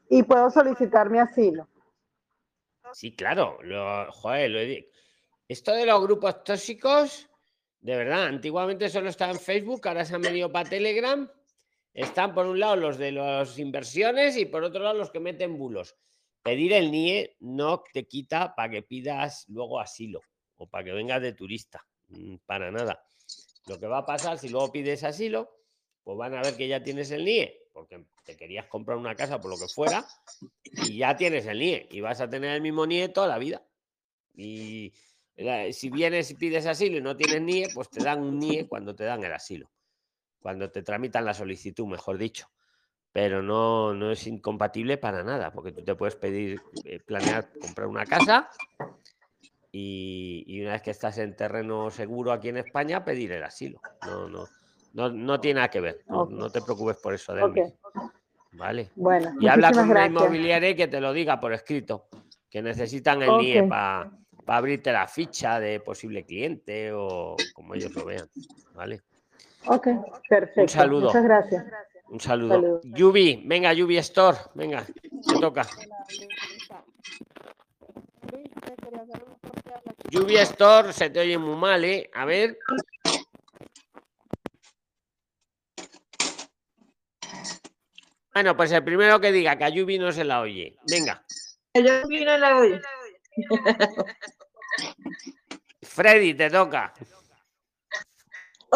y 0.08 0.22
puedo 0.22 0.50
solicitar 0.50 1.10
mi 1.10 1.18
asilo. 1.18 1.68
Sí, 2.92 3.14
claro. 3.14 3.58
Lo, 3.62 4.10
joder, 4.12 4.50
lo 4.50 4.58
he 4.60 4.88
Esto 5.48 5.72
de 5.72 5.86
los 5.86 6.00
grupos 6.02 6.42
tóxicos, 6.44 7.28
de 7.80 7.96
verdad, 7.96 8.24
antiguamente 8.26 8.88
solo 8.88 9.10
estaba 9.10 9.32
en 9.32 9.38
Facebook, 9.38 9.86
ahora 9.86 10.04
se 10.04 10.14
han 10.14 10.22
venido 10.22 10.50
para 10.50 10.68
Telegram. 10.68 11.30
Están 11.96 12.34
por 12.34 12.44
un 12.44 12.60
lado 12.60 12.76
los 12.76 12.98
de 12.98 13.10
las 13.10 13.58
inversiones 13.58 14.36
y 14.36 14.44
por 14.44 14.62
otro 14.62 14.82
lado 14.82 14.98
los 14.98 15.10
que 15.10 15.18
meten 15.18 15.56
bulos. 15.56 15.96
Pedir 16.42 16.74
el 16.74 16.90
NIE 16.90 17.36
no 17.40 17.82
te 17.90 18.06
quita 18.06 18.54
para 18.54 18.68
que 18.68 18.82
pidas 18.82 19.46
luego 19.48 19.80
asilo 19.80 20.20
o 20.56 20.68
para 20.68 20.84
que 20.84 20.92
vengas 20.92 21.22
de 21.22 21.32
turista. 21.32 21.86
mm, 22.08 22.36
Para 22.44 22.70
nada. 22.70 23.02
Lo 23.66 23.80
que 23.80 23.86
va 23.86 23.98
a 23.98 24.04
pasar 24.04 24.36
si 24.36 24.50
luego 24.50 24.70
pides 24.70 25.04
asilo, 25.04 25.50
pues 26.04 26.18
van 26.18 26.34
a 26.34 26.42
ver 26.42 26.54
que 26.58 26.68
ya 26.68 26.82
tienes 26.82 27.10
el 27.12 27.22
NIE, 27.22 27.62
porque 27.72 28.04
te 28.26 28.36
querías 28.36 28.66
comprar 28.66 28.98
una 28.98 29.16
casa 29.16 29.40
por 29.40 29.50
lo 29.50 29.58
que 29.58 29.66
fuera, 29.66 30.06
y 30.74 30.98
ya 30.98 31.16
tienes 31.16 31.46
el 31.46 31.56
NIE, 31.60 31.88
y 31.90 32.02
vas 32.02 32.20
a 32.20 32.28
tener 32.28 32.50
el 32.56 32.60
mismo 32.60 32.84
NIE 32.84 33.08
toda 33.08 33.26
la 33.26 33.38
vida. 33.38 33.66
Y 34.34 34.92
la- 35.34 35.72
si 35.72 35.88
vienes 35.88 36.30
y 36.30 36.34
pides 36.34 36.66
asilo 36.66 36.98
y 36.98 37.00
no 37.00 37.16
tienes 37.16 37.40
NIE, 37.40 37.70
pues 37.70 37.88
te 37.88 38.02
dan 38.02 38.20
un 38.22 38.38
NIE 38.38 38.68
cuando 38.68 38.94
te 38.94 39.04
dan 39.04 39.24
el 39.24 39.32
asilo, 39.32 39.70
cuando 40.46 40.70
te 40.70 40.84
tramitan 40.84 41.24
la 41.24 41.34
solicitud, 41.34 41.88
mejor 41.88 42.18
dicho. 42.18 42.46
Pero 43.10 43.42
no, 43.42 43.92
no 43.94 44.12
es 44.12 44.28
incompatible 44.28 44.96
para 44.96 45.24
nada, 45.24 45.50
porque 45.50 45.72
tú 45.72 45.82
te 45.84 45.96
puedes 45.96 46.14
pedir, 46.14 46.60
eh, 46.84 47.00
planear 47.00 47.50
comprar 47.58 47.88
una 47.88 48.06
casa 48.06 48.48
y, 49.72 50.44
y 50.46 50.62
una 50.62 50.74
vez 50.74 50.82
que 50.82 50.92
estás 50.92 51.18
en 51.18 51.34
terreno 51.34 51.90
seguro 51.90 52.30
aquí 52.30 52.50
en 52.50 52.58
España, 52.58 53.04
pedir 53.04 53.32
el 53.32 53.42
asilo. 53.42 53.80
No, 54.02 54.28
no, 54.28 54.44
no, 54.92 55.10
no 55.10 55.40
tiene 55.40 55.56
nada 55.56 55.68
que 55.68 55.80
ver. 55.80 56.04
No, 56.06 56.48
te 56.48 56.62
preocupes 56.62 56.98
por 56.98 57.12
eso, 57.12 57.34
Delmi. 57.34 57.62
¿Vale? 58.52 58.92
bueno, 58.94 59.34
Y 59.40 59.48
habla 59.48 59.72
con 59.72 59.90
una 59.90 60.06
gracias. 60.06 60.10
inmobiliaria 60.10 60.70
y 60.70 60.76
que 60.76 60.86
te 60.86 61.00
lo 61.00 61.12
diga 61.12 61.40
por 61.40 61.52
escrito, 61.54 62.06
que 62.48 62.62
necesitan 62.62 63.20
el 63.20 63.30
Ok. 63.30 63.40
NIE 63.40 63.62
para 63.64 64.12
abrirte 64.46 64.92
la 64.92 65.08
ficha 65.08 65.58
de 65.58 65.80
posible 65.80 66.24
cliente 66.24 66.92
o 66.92 67.36
como 67.52 67.74
ellos 67.74 67.92
lo 67.96 68.04
vean. 68.04 68.30
¿Vale? 68.74 69.02
Ok, 69.66 69.88
perfecto. 70.28 70.62
Un 70.62 70.68
saludo. 70.68 71.06
Muchas 71.06 71.24
gracias. 71.24 71.64
Un 72.08 72.20
saludo. 72.20 72.54
Saludos. 72.54 72.80
Yubi, 72.84 73.42
venga, 73.46 73.72
Yubi 73.72 73.96
Store, 73.98 74.38
venga, 74.54 74.84
te 74.84 75.40
toca. 75.40 75.66
Yubi 80.10 80.36
Store, 80.36 80.92
se 80.92 81.10
te 81.10 81.20
oye 81.20 81.36
muy 81.36 81.56
mal, 81.56 81.84
¿eh? 81.84 82.08
A 82.14 82.24
ver. 82.24 82.56
Bueno, 88.32 88.56
pues 88.56 88.70
el 88.70 88.84
primero 88.84 89.18
que 89.18 89.32
diga 89.32 89.56
que 89.56 89.64
a 89.64 89.68
Yubi 89.70 89.98
no 89.98 90.12
se 90.12 90.22
la 90.22 90.40
oye. 90.40 90.76
Venga, 90.88 91.24
Yo 91.74 92.06
vino 92.06 92.36
la 92.36 92.58
oye. 92.58 92.80
Freddy, 95.82 96.34
te 96.34 96.50
toca. 96.50 96.92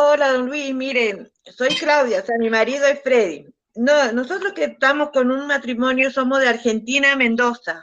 Hola, 0.03 0.33
don 0.33 0.47
Luis, 0.47 0.75
miren, 0.75 1.31
soy 1.45 1.75
Claudia, 1.75 2.21
o 2.23 2.25
sea, 2.25 2.39
mi 2.39 2.49
marido 2.49 2.87
es 2.87 3.03
Freddy. 3.03 3.45
No, 3.75 4.13
nosotros 4.13 4.55
que 4.55 4.65
estamos 4.65 5.11
con 5.11 5.31
un 5.31 5.47
matrimonio 5.47 6.11
somos 6.11 6.41
de 6.41 6.49
Argentina, 6.49 7.17
Mendoza. 7.17 7.83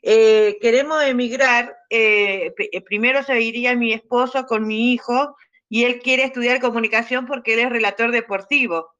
Eh, 0.00 0.58
queremos 0.60 1.02
emigrar. 1.02 1.76
eh, 1.90 2.54
eh, 2.56 2.80
primero 2.82 3.24
se 3.24 3.40
iría 3.40 3.74
mi 3.74 3.92
esposo 3.92 4.46
con 4.46 4.64
mi 4.64 4.92
hijo 4.92 5.34
y 5.68 5.82
él 5.82 5.98
quiere 5.98 6.22
estudiar 6.22 6.60
comunicación 6.60 7.26
porque 7.26 7.54
él 7.54 7.60
es 7.60 7.70
relator 7.70 8.12
deportivo. 8.12 8.94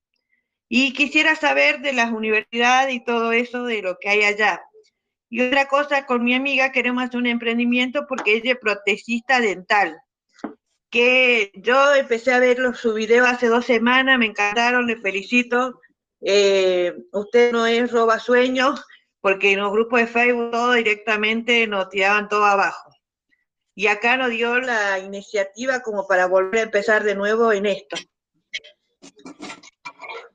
Y 0.68 0.94
quisiera 0.94 1.36
saber 1.36 1.82
de 1.82 1.92
las 1.92 2.10
universidades 2.10 2.96
y 2.96 3.04
todo 3.04 3.30
eso 3.30 3.62
de 3.62 3.80
lo 3.80 3.96
que 3.96 4.08
hay 4.08 4.24
allá. 4.24 4.60
Y 5.30 5.40
otra 5.42 5.68
cosa, 5.68 6.04
con 6.04 6.24
mi 6.24 6.34
amiga 6.34 6.72
queremos 6.72 7.04
hacer 7.04 7.18
un 7.18 7.26
emprendimiento 7.28 8.06
porque 8.08 8.34
ella 8.34 8.54
es 8.54 8.58
protesista 8.58 9.40
dental 9.40 10.02
que 10.90 11.50
yo 11.54 11.94
empecé 11.94 12.32
a 12.32 12.38
ver 12.38 12.58
su 12.74 12.94
video 12.94 13.24
hace 13.26 13.48
dos 13.48 13.66
semanas, 13.66 14.18
me 14.18 14.26
encantaron, 14.26 14.86
le 14.86 14.96
felicito. 14.96 15.80
Eh, 16.20 16.94
usted 17.12 17.52
no 17.52 17.66
es 17.66 17.90
roba 17.92 18.18
sueños, 18.18 18.84
porque 19.20 19.52
en 19.52 19.60
los 19.60 19.72
grupos 19.72 20.00
de 20.00 20.06
Facebook 20.06 20.50
todo 20.50 20.72
directamente 20.72 21.66
nos 21.66 21.88
tiraban 21.90 22.28
todo 22.28 22.44
abajo. 22.44 22.90
Y 23.74 23.86
acá 23.86 24.16
nos 24.16 24.30
dio 24.30 24.58
la 24.58 24.98
iniciativa 24.98 25.80
como 25.80 26.06
para 26.06 26.26
volver 26.26 26.60
a 26.60 26.64
empezar 26.64 27.04
de 27.04 27.14
nuevo 27.14 27.52
en 27.52 27.66
esto. 27.66 27.96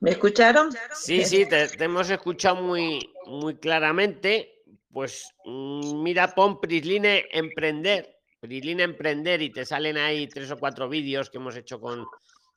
¿Me 0.00 0.10
escucharon? 0.10 0.70
Sí, 0.94 1.24
sí, 1.24 1.46
te, 1.46 1.68
te 1.68 1.84
hemos 1.84 2.08
escuchado 2.10 2.56
muy, 2.56 3.12
muy 3.26 3.56
claramente. 3.56 4.62
Pues 4.92 5.34
mm, 5.44 6.02
mira, 6.02 6.34
pon 6.34 6.60
Prisline 6.60 7.24
Emprender, 7.32 8.13
Prisline 8.44 8.80
Emprender 8.80 9.40
y 9.40 9.50
te 9.50 9.64
salen 9.64 9.96
ahí 9.96 10.26
tres 10.26 10.50
o 10.50 10.58
cuatro 10.58 10.86
vídeos 10.88 11.30
que 11.30 11.38
hemos 11.38 11.56
hecho 11.56 11.80
con, 11.80 12.06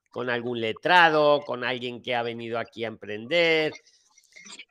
con 0.09 0.29
algún 0.29 0.59
letrado, 0.59 1.41
con 1.45 1.63
alguien 1.63 2.01
que 2.01 2.13
ha 2.13 2.23
venido 2.23 2.59
aquí 2.59 2.83
a 2.83 2.89
emprender. 2.89 3.71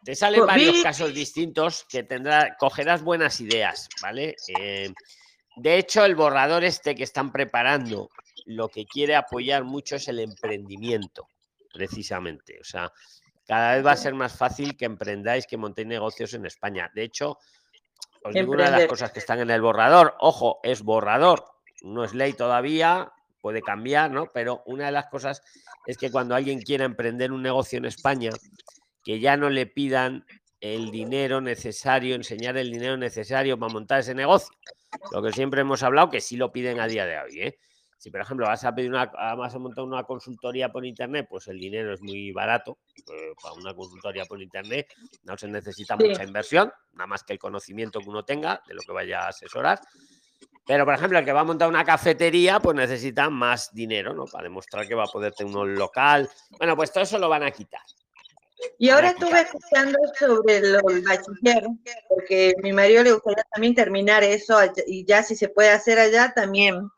Te 0.04 0.14
salen 0.14 0.40
Pues 0.40 0.46
varios 0.48 0.72
vi- 0.74 0.82
casos 0.82 1.14
distintos 1.14 1.86
que 1.88 2.02
tendrá, 2.02 2.54
cogerás 2.58 3.02
buenas 3.02 3.40
ideas, 3.40 3.88
¿vale? 4.02 4.36
Eh, 4.58 4.92
de 5.56 5.78
hecho, 5.78 6.04
el 6.04 6.14
borrador 6.14 6.64
este 6.64 6.94
que 6.94 7.04
están 7.04 7.32
preparando, 7.32 8.10
lo 8.44 8.68
que 8.68 8.84
quiere 8.84 9.16
apoyar 9.16 9.64
mucho 9.64 9.96
es 9.96 10.08
el 10.08 10.20
emprendimiento, 10.20 11.28
precisamente. 11.72 12.58
O 12.60 12.64
sea, 12.64 12.92
cada 13.46 13.74
vez 13.76 13.86
va 13.86 13.92
a 13.92 13.96
ser 13.96 14.12
más 14.12 14.36
fácil 14.36 14.76
que 14.76 14.84
emprendáis, 14.84 15.46
que 15.46 15.56
montéis 15.56 15.88
negocios 15.88 16.34
en 16.34 16.44
España. 16.44 16.90
De 16.94 17.04
hecho, 17.04 17.38
os 18.26 18.34
digo 18.34 18.52
una 18.52 18.70
de 18.70 18.78
las 18.78 18.86
cosas 18.86 19.12
que 19.12 19.20
están 19.20 19.40
en 19.40 19.50
el 19.50 19.60
borrador. 19.60 20.14
Ojo, 20.20 20.60
es 20.62 20.82
borrador, 20.82 21.44
no 21.82 22.04
es 22.04 22.14
ley 22.14 22.32
todavía, 22.32 23.12
puede 23.40 23.62
cambiar, 23.62 24.10
¿no? 24.10 24.26
Pero 24.32 24.62
una 24.66 24.86
de 24.86 24.92
las 24.92 25.06
cosas 25.06 25.42
es 25.86 25.96
que 25.96 26.10
cuando 26.10 26.34
alguien 26.34 26.60
quiera 26.60 26.84
emprender 26.84 27.32
un 27.32 27.42
negocio 27.42 27.78
en 27.78 27.84
España, 27.84 28.30
que 29.04 29.20
ya 29.20 29.36
no 29.36 29.50
le 29.50 29.66
pidan 29.66 30.26
el 30.60 30.90
dinero 30.90 31.40
necesario, 31.40 32.16
enseñar 32.16 32.56
el 32.56 32.72
dinero 32.72 32.96
necesario 32.96 33.58
para 33.58 33.72
montar 33.72 34.00
ese 34.00 34.14
negocio. 34.14 34.54
Lo 35.12 35.22
que 35.22 35.32
siempre 35.32 35.60
hemos 35.60 35.82
hablado, 35.82 36.10
que 36.10 36.20
sí 36.20 36.36
lo 36.36 36.50
piden 36.50 36.80
a 36.80 36.88
día 36.88 37.06
de 37.06 37.18
hoy. 37.18 37.40
¿eh? 37.40 37.58
Si, 37.98 38.10
por 38.10 38.20
ejemplo, 38.20 38.46
vas 38.46 38.62
a 38.64 38.74
pedir 38.74 38.90
una, 38.90 39.06
vas 39.06 39.54
a 39.54 39.58
montar 39.58 39.84
una 39.84 40.04
consultoría 40.04 40.70
por 40.70 40.84
internet, 40.84 41.26
pues 41.28 41.48
el 41.48 41.58
dinero 41.58 41.94
es 41.94 42.02
muy 42.02 42.30
barato. 42.32 42.78
eh, 43.12 43.32
para 43.40 43.54
una 43.54 43.72
consultoría 43.74 44.24
por 44.24 44.42
internet 44.42 44.88
no 45.22 45.36
se 45.38 45.46
necesita 45.48 45.96
Sí. 45.96 46.08
mucha 46.08 46.24
inversión, 46.24 46.72
nada 46.94 47.06
más 47.06 47.22
que 47.22 47.34
el 47.34 47.38
conocimiento 47.38 48.00
que 48.00 48.08
uno 48.08 48.24
tenga 48.24 48.60
de 48.66 48.74
lo 48.74 48.82
que 48.82 48.92
vaya 48.92 49.24
a 49.24 49.28
asesorar. 49.28 49.80
Pero, 50.66 50.84
por 50.84 50.94
ejemplo, 50.94 51.18
el 51.18 51.24
que 51.24 51.32
va 51.32 51.40
a 51.40 51.44
montar 51.44 51.68
una 51.68 51.84
cafetería, 51.84 52.58
pues 52.58 52.74
necesita 52.74 53.30
más 53.30 53.72
dinero, 53.72 54.12
¿no? 54.12 54.24
Para 54.24 54.44
demostrar 54.44 54.88
que 54.88 54.94
va 54.96 55.04
a 55.04 55.06
poder 55.06 55.32
tener 55.34 55.54
un 55.54 55.76
local. 55.76 56.28
Bueno, 56.58 56.74
pues 56.74 56.92
todo 56.92 57.04
eso 57.04 57.18
lo 57.18 57.28
van 57.28 57.44
a 57.44 57.50
quitar. 57.52 57.80
Y 58.78 58.88
ahora 58.88 59.10
estuve 59.10 59.40
escuchando 59.42 59.98
sobre 60.18 60.56
el 60.56 60.80
bachiller, 60.82 61.68
porque 62.08 62.54
a 62.58 62.62
mi 62.62 62.72
marido 62.72 63.04
le 63.04 63.12
gustaría 63.12 63.44
también 63.52 63.74
terminar 63.74 64.24
eso 64.24 64.58
y 64.86 65.04
ya 65.04 65.22
si 65.22 65.36
se 65.36 65.48
puede 65.48 65.70
hacer 65.70 65.98
allá 66.00 66.32
también. 66.34 66.88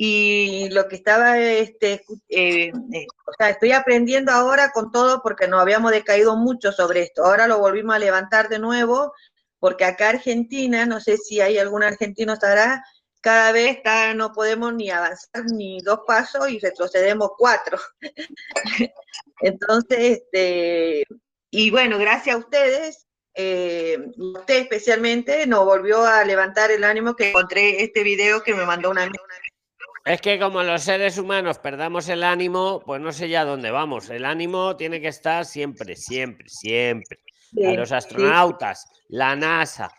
Y 0.00 0.68
lo 0.70 0.86
que 0.86 0.94
estaba, 0.94 1.40
este, 1.40 2.04
eh, 2.28 2.70
eh, 2.92 3.06
o 3.26 3.32
sea, 3.36 3.50
estoy 3.50 3.72
aprendiendo 3.72 4.30
ahora 4.30 4.70
con 4.70 4.92
todo 4.92 5.20
porque 5.24 5.48
nos 5.48 5.60
habíamos 5.60 5.90
decaído 5.90 6.36
mucho 6.36 6.70
sobre 6.70 7.02
esto. 7.02 7.24
Ahora 7.24 7.48
lo 7.48 7.58
volvimos 7.58 7.96
a 7.96 7.98
levantar 7.98 8.48
de 8.48 8.60
nuevo 8.60 9.12
porque 9.58 9.84
acá 9.84 10.10
Argentina, 10.10 10.86
no 10.86 11.00
sé 11.00 11.16
si 11.16 11.40
hay 11.40 11.58
algún 11.58 11.82
argentino 11.82 12.34
estará, 12.34 12.84
cada 13.20 13.50
vez 13.50 13.78
está, 13.78 14.14
no 14.14 14.30
podemos 14.30 14.72
ni 14.72 14.88
avanzar 14.88 15.44
ni 15.52 15.80
dos 15.80 16.02
pasos 16.06 16.48
y 16.48 16.60
retrocedemos 16.60 17.30
cuatro. 17.36 17.80
Entonces, 19.40 19.98
este, 19.98 21.06
y 21.50 21.70
bueno, 21.72 21.98
gracias 21.98 22.36
a 22.36 22.38
ustedes, 22.38 23.08
eh, 23.34 23.98
usted 24.16 24.58
especialmente 24.58 25.44
nos 25.48 25.64
volvió 25.64 26.04
a 26.04 26.24
levantar 26.24 26.70
el 26.70 26.84
ánimo 26.84 27.16
que 27.16 27.30
encontré 27.30 27.82
este 27.82 28.04
video 28.04 28.44
que 28.44 28.54
me 28.54 28.64
mandó 28.64 28.90
una 28.90 29.02
amiga. 29.02 29.24
Es 30.08 30.22
que 30.22 30.38
como 30.38 30.62
los 30.62 30.82
seres 30.82 31.18
humanos 31.18 31.58
perdamos 31.58 32.08
el 32.08 32.24
ánimo, 32.24 32.80
pues 32.86 32.98
no 33.00 33.12
sé 33.12 33.28
ya 33.28 33.44
dónde 33.44 33.70
vamos. 33.70 34.08
El 34.08 34.24
ánimo 34.24 34.74
tiene 34.74 35.02
que 35.02 35.08
estar 35.08 35.44
siempre, 35.44 35.96
siempre, 35.96 36.48
siempre. 36.48 37.20
a 37.66 37.72
los 37.74 37.92
astronautas, 37.92 38.90
la 39.08 39.36
NASA, 39.36 39.92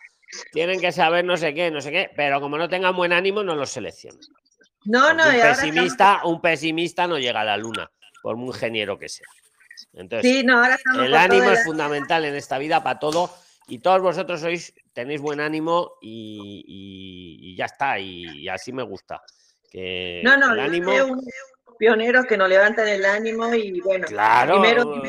tienen 0.52 0.82
que 0.82 0.92
saber 0.92 1.26
no 1.26 1.38
sé 1.38 1.54
qué, 1.54 1.70
no 1.70 1.80
sé 1.80 1.92
qué, 1.92 2.10
pero 2.16 2.42
como 2.42 2.58
no 2.58 2.68
tengan 2.68 2.96
buen 2.96 3.14
ánimo, 3.14 3.44
no 3.44 3.54
los 3.56 3.70
seleccionan. 3.70 4.20
No, 4.86 5.14
no, 5.14 5.30
un 5.30 5.42
pesimista, 5.42 6.22
un 6.26 6.42
pesimista 6.42 7.08
no 7.08 7.20
llega 7.20 7.42
a 7.42 7.46
la 7.46 7.58
luna, 7.58 7.92
por 8.24 8.36
muy 8.36 8.48
ingeniero 8.48 8.98
que 8.98 9.10
sea. 9.10 9.28
Entonces, 9.94 10.32
Sí, 10.32 10.44
no, 10.44 10.58
ahora 10.58 10.80
el 10.96 11.16
ánimo 11.16 11.52
es 11.52 11.64
fundamental 11.64 12.26
en 12.26 12.36
esta 12.36 12.58
vida 12.58 12.82
para 12.84 12.98
todo 13.00 13.30
y 13.68 13.78
todos 13.80 14.02
vosotros 14.02 14.42
sois 14.42 14.74
tenéis 14.94 15.22
buen 15.22 15.40
ánimo 15.40 15.98
y, 16.02 16.64
y- 16.68 17.52
y 17.52 17.56
ya 17.56 17.66
está 17.66 18.00
y, 18.00 18.40
y 18.40 18.50
así 18.50 18.72
me 18.74 18.84
gusta 18.84 19.22
que 19.70 20.22
No, 20.24 20.38
no, 20.38 20.54
el 20.54 20.60
ánimo 20.60 20.92
soy 20.92 21.12
un 21.12 21.26
pioneros 21.78 22.26
que 22.26 22.38
nos 22.38 22.50
levantan 22.50 22.88
el 22.88 23.06
ánimo 23.06 23.54
y 23.54 23.80
bueno, 23.80 24.06
claro 24.08 24.62
primero, 24.62 25.02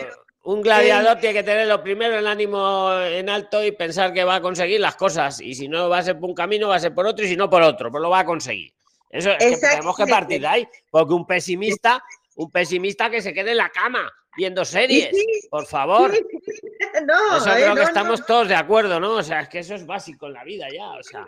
un 0.42 0.62
gladiador 0.62 1.18
tiene 1.18 1.34
que 1.34 1.42
tener 1.42 1.66
lo 1.66 1.82
primero 1.82 2.16
el 2.16 2.26
ánimo 2.26 2.92
en 3.02 3.28
alto 3.28 3.64
y 3.64 3.72
pensar 3.72 4.12
que 4.12 4.22
va 4.22 4.36
a 4.36 4.40
conseguir 4.40 4.80
las 4.80 4.94
cosas 4.94 5.40
y 5.40 5.54
si 5.54 5.68
no 5.68 5.88
va 5.88 5.98
a 5.98 6.02
ser 6.02 6.18
por 6.18 6.30
un 6.30 6.34
camino 6.36 6.68
va 6.68 6.76
a 6.76 6.80
ser 6.80 6.94
por 6.94 7.06
otro 7.06 7.24
y 7.24 7.28
si 7.28 7.36
no 7.36 7.50
por 7.50 7.62
otro 7.62 7.90
pero 7.90 8.00
lo 8.00 8.10
va 8.10 8.20
a 8.20 8.24
conseguir 8.24 8.72
eso 9.10 9.32
es 9.32 9.60
que 9.60 9.66
tenemos 9.66 9.96
que 9.96 10.06
partir 10.06 10.40
de 10.40 10.46
ahí 10.46 10.68
porque 10.90 11.12
un 11.12 11.26
pesimista 11.26 12.02
un 12.36 12.50
pesimista 12.52 13.10
que 13.10 13.20
se 13.20 13.34
quede 13.34 13.50
en 13.50 13.56
la 13.56 13.70
cama 13.70 14.08
viendo 14.36 14.64
series 14.64 15.10
por 15.50 15.66
favor 15.66 16.12
no, 17.04 17.36
eso 17.36 17.50
eh, 17.50 17.54
creo 17.54 17.74
que 17.74 17.80
no, 17.80 17.86
estamos 17.86 18.24
todos 18.26 18.48
de 18.48 18.54
acuerdo, 18.54 19.00
¿no? 19.00 19.12
O 19.14 19.22
sea, 19.22 19.40
es 19.40 19.48
que 19.48 19.60
eso 19.60 19.74
es 19.74 19.86
básico 19.86 20.26
en 20.26 20.34
la 20.34 20.44
vida 20.44 20.66
ya, 20.72 20.90
o 20.90 21.02
sea. 21.02 21.26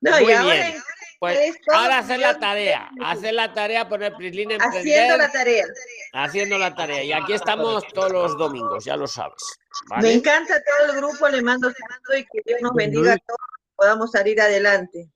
No, 0.00 0.10
Muy 0.20 0.30
y 0.30 0.34
ahora 0.34 0.54
bien. 0.54 0.82
Pues 1.18 1.56
ahora 1.72 1.98
hacer 1.98 2.20
la 2.20 2.38
tarea, 2.38 2.90
hacer 3.02 3.34
la 3.34 3.52
tarea, 3.54 3.88
poner 3.88 4.14
Prislin 4.14 4.50
en 4.50 4.60
haciendo 4.60 5.16
la 5.16 5.32
tarea. 5.32 5.64
haciendo 6.12 6.58
la 6.58 6.74
tarea. 6.74 7.02
Y 7.02 7.12
aquí 7.12 7.32
estamos 7.32 7.86
todos 7.94 8.12
los 8.12 8.36
domingos, 8.36 8.84
ya 8.84 8.96
lo 8.96 9.06
sabes. 9.06 9.58
Me 10.00 10.12
encanta 10.12 10.62
todo 10.62 10.92
el 10.92 10.96
grupo, 10.98 11.28
le 11.28 11.42
mando 11.42 11.70
saludos 11.70 12.18
y 12.18 12.24
que 12.24 12.42
Dios 12.44 12.60
nos 12.60 12.74
bendiga 12.74 13.14
a 13.14 13.18
todos 13.18 13.38
y 13.62 13.74
podamos 13.74 14.10
salir 14.10 14.40
adelante. 14.40 15.08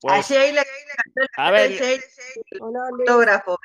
Pues, 0.00 0.30
a 0.30 0.34
Sheila, 0.34 0.64
a 1.36 1.50
ver, 1.50 2.00
fotógrafo. 2.58 3.58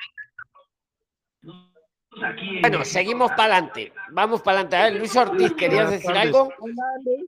Bueno, 2.60 2.84
seguimos 2.84 3.30
para 3.32 3.56
adelante. 3.56 3.92
Vamos 4.10 4.40
para 4.40 4.60
adelante. 4.60 4.76
A 4.76 4.82
ver, 4.84 4.94
Luis 4.94 5.14
Ortiz, 5.14 5.52
¿querías 5.54 5.90
decir 5.90 6.12
algo? 6.12 6.52
Luis 7.04 7.26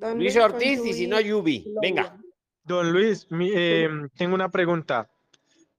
Ortiz 0.00 0.84
y 0.84 0.92
si 0.92 1.06
no, 1.06 1.20
Yubi. 1.20 1.64
Venga. 1.82 2.16
Don 2.64 2.92
Luis, 2.92 3.30
mi- 3.30 3.50
eh, 3.54 3.88
tengo 4.16 4.34
una 4.34 4.50
pregunta. 4.50 5.10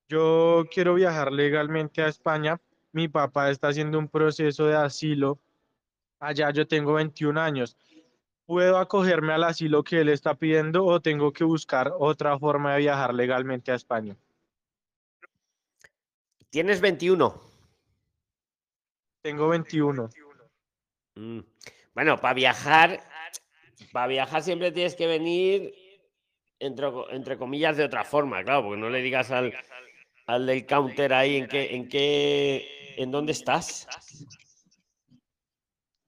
Yo 0.07 0.65
quiero 0.73 0.95
viajar 0.95 1.31
legalmente 1.31 2.01
a 2.01 2.07
España. 2.07 2.59
Mi 2.91 3.07
papá 3.07 3.51
está 3.51 3.67
haciendo 3.67 3.99
un 3.99 4.07
proceso 4.07 4.65
de 4.65 4.75
asilo. 4.75 5.39
Allá 6.19 6.49
yo 6.51 6.67
tengo 6.67 6.93
21 6.93 7.37
años. 7.37 7.77
¿Puedo 8.45 8.79
acogerme 8.79 9.31
al 9.33 9.43
asilo 9.43 9.83
que 9.83 10.01
él 10.01 10.09
está 10.09 10.33
pidiendo 10.33 10.83
o 10.83 10.99
tengo 10.99 11.31
que 11.31 11.43
buscar 11.43 11.93
otra 11.99 12.37
forma 12.39 12.73
de 12.73 12.79
viajar 12.79 13.13
legalmente 13.13 13.71
a 13.71 13.75
España? 13.75 14.17
Tienes 16.49 16.81
21. 16.81 17.39
Tengo 19.21 19.49
21. 19.49 20.09
Mm. 21.15 21.39
Bueno, 21.93 22.19
para 22.19 22.33
viajar, 22.33 22.99
para 23.91 24.07
viajar 24.07 24.43
siempre 24.43 24.71
tienes 24.71 24.95
que 24.95 25.07
venir 25.07 25.73
entre, 26.59 26.87
entre 27.11 27.37
comillas 27.37 27.77
de 27.77 27.85
otra 27.85 28.03
forma, 28.03 28.43
claro, 28.43 28.63
porque 28.63 28.81
no 28.81 28.89
le 28.89 29.01
digas 29.01 29.31
al, 29.31 29.53
al 30.27 30.45
del 30.45 30.65
counter 30.65 31.13
ahí 31.13 31.37
en 31.37 31.47
qué, 31.47 31.75
en 31.75 31.89
qué, 31.89 32.95
en 32.97 33.11
dónde 33.11 33.31
estás. 33.31 33.87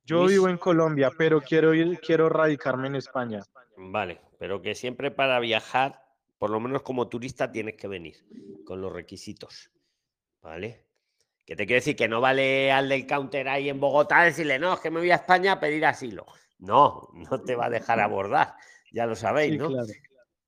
Yo 0.04 0.26
vivo 0.26 0.50
en 0.50 0.58
Colombia, 0.58 1.12
pero 1.18 1.42
quiero 1.42 1.74
ir, 1.74 2.00
quiero 2.00 2.28
radicarme 2.28 2.88
en 2.88 2.96
España. 2.96 3.42
Vale, 3.78 4.20
pero 4.38 4.62
que 4.62 4.76
siempre 4.76 5.10
para 5.10 5.40
viajar, 5.40 6.04
por 6.38 6.50
lo 6.50 6.60
menos 6.60 6.82
como 6.82 7.08
turista, 7.08 7.52
tienes 7.52 7.76
que 7.76 7.88
venir 7.88 8.18
con 8.66 8.82
los 8.82 8.92
requisitos. 8.92 9.72
¿Vale? 10.42 10.86
Que 11.46 11.56
te 11.56 11.66
quiero 11.66 11.80
decir 11.80 11.96
que 11.96 12.08
no 12.08 12.20
vale 12.20 12.72
al 12.72 12.90
del 12.90 13.08
counter 13.08 13.48
ahí 13.48 13.70
en 13.70 13.80
Bogotá 13.80 14.24
decirle, 14.24 14.60
no, 14.60 14.74
es 14.74 14.80
que 14.80 14.92
me 14.92 15.00
voy 15.00 15.12
a 15.12 15.16
España 15.16 15.54
a 15.54 15.60
pedir 15.60 15.86
asilo. 15.86 16.26
No, 16.62 17.10
no 17.14 17.42
te 17.42 17.56
va 17.56 17.66
a 17.66 17.70
dejar 17.70 18.00
abordar, 18.00 18.54
ya 18.92 19.06
lo 19.06 19.16
sabéis, 19.16 19.54
Sí, 19.54 19.58
¿no? 19.58 19.68
claro. 19.68 19.88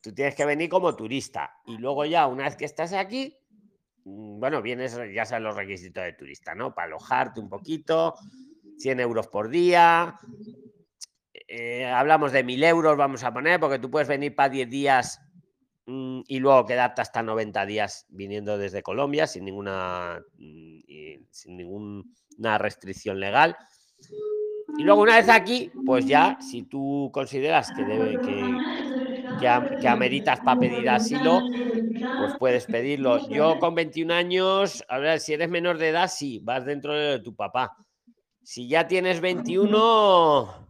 Tú 0.01 0.13
tienes 0.13 0.35
que 0.35 0.45
venir 0.45 0.69
como 0.69 0.95
turista 0.95 1.53
y 1.65 1.77
luego 1.77 2.05
ya, 2.05 2.27
una 2.27 2.43
vez 2.43 2.55
que 2.55 2.65
estás 2.65 2.93
aquí, 2.93 3.37
mm, 4.05 4.39
bueno, 4.39 4.61
vienes, 4.61 4.99
ya 5.13 5.25
sabes 5.25 5.43
los 5.43 5.55
requisitos 5.55 6.03
de 6.03 6.13
turista, 6.13 6.53
¿no? 6.53 6.73
Para 6.73 6.87
alojarte 6.87 7.39
un 7.39 7.49
poquito, 7.49 8.15
100 8.79 8.99
euros 8.99 9.27
por 9.27 9.49
día, 9.49 10.19
eh, 11.47 11.85
hablamos 11.85 12.31
de 12.31 12.43
1000 12.43 12.63
euros, 12.63 12.97
vamos 12.97 13.23
a 13.23 13.33
poner, 13.33 13.59
porque 13.59 13.79
tú 13.79 13.89
puedes 13.89 14.07
venir 14.07 14.35
para 14.35 14.49
10 14.49 14.69
días 14.69 15.21
mm, 15.85 16.21
y 16.27 16.39
luego 16.39 16.65
quedarte 16.65 17.01
hasta 17.01 17.23
90 17.23 17.65
días 17.65 18.05
viniendo 18.09 18.57
desde 18.57 18.83
Colombia 18.83 19.25
sin 19.25 19.45
ninguna, 19.45 20.21
mm, 20.37 20.79
sin 21.31 21.57
ninguna 21.57 22.57
restricción 22.57 23.19
legal. 23.19 23.55
Y 24.75 24.83
luego 24.83 25.01
una 25.01 25.17
vez 25.17 25.29
aquí, 25.29 25.71
pues 25.83 26.07
ya, 26.07 26.37
si 26.41 26.63
tú 26.63 27.11
consideras 27.13 27.71
que, 27.71 27.85
debe, 27.85 28.19
que, 28.21 28.65
que, 29.37 29.47
am- 29.47 29.69
que 29.79 29.87
ameritas 29.87 30.41
para 30.41 30.59
pedir 30.59 30.89
asilo, 30.89 31.51
pues 32.15 32.35
puedes 32.35 32.67
pedirlo. 32.67 33.27
Yo 33.29 33.59
con 33.59 33.75
21 33.75 34.11
años, 34.11 34.83
a 34.89 34.99
ver, 34.99 35.19
si 35.19 35.33
eres 35.33 35.49
menor 35.49 35.77
de 35.79 35.89
edad, 35.89 36.09
sí, 36.09 36.39
vas 36.43 36.65
dentro 36.65 36.93
de 36.93 37.19
tu 37.19 37.35
papá. 37.35 37.77
Si 38.43 38.67
ya 38.69 38.87
tienes 38.87 39.21
21, 39.21 40.69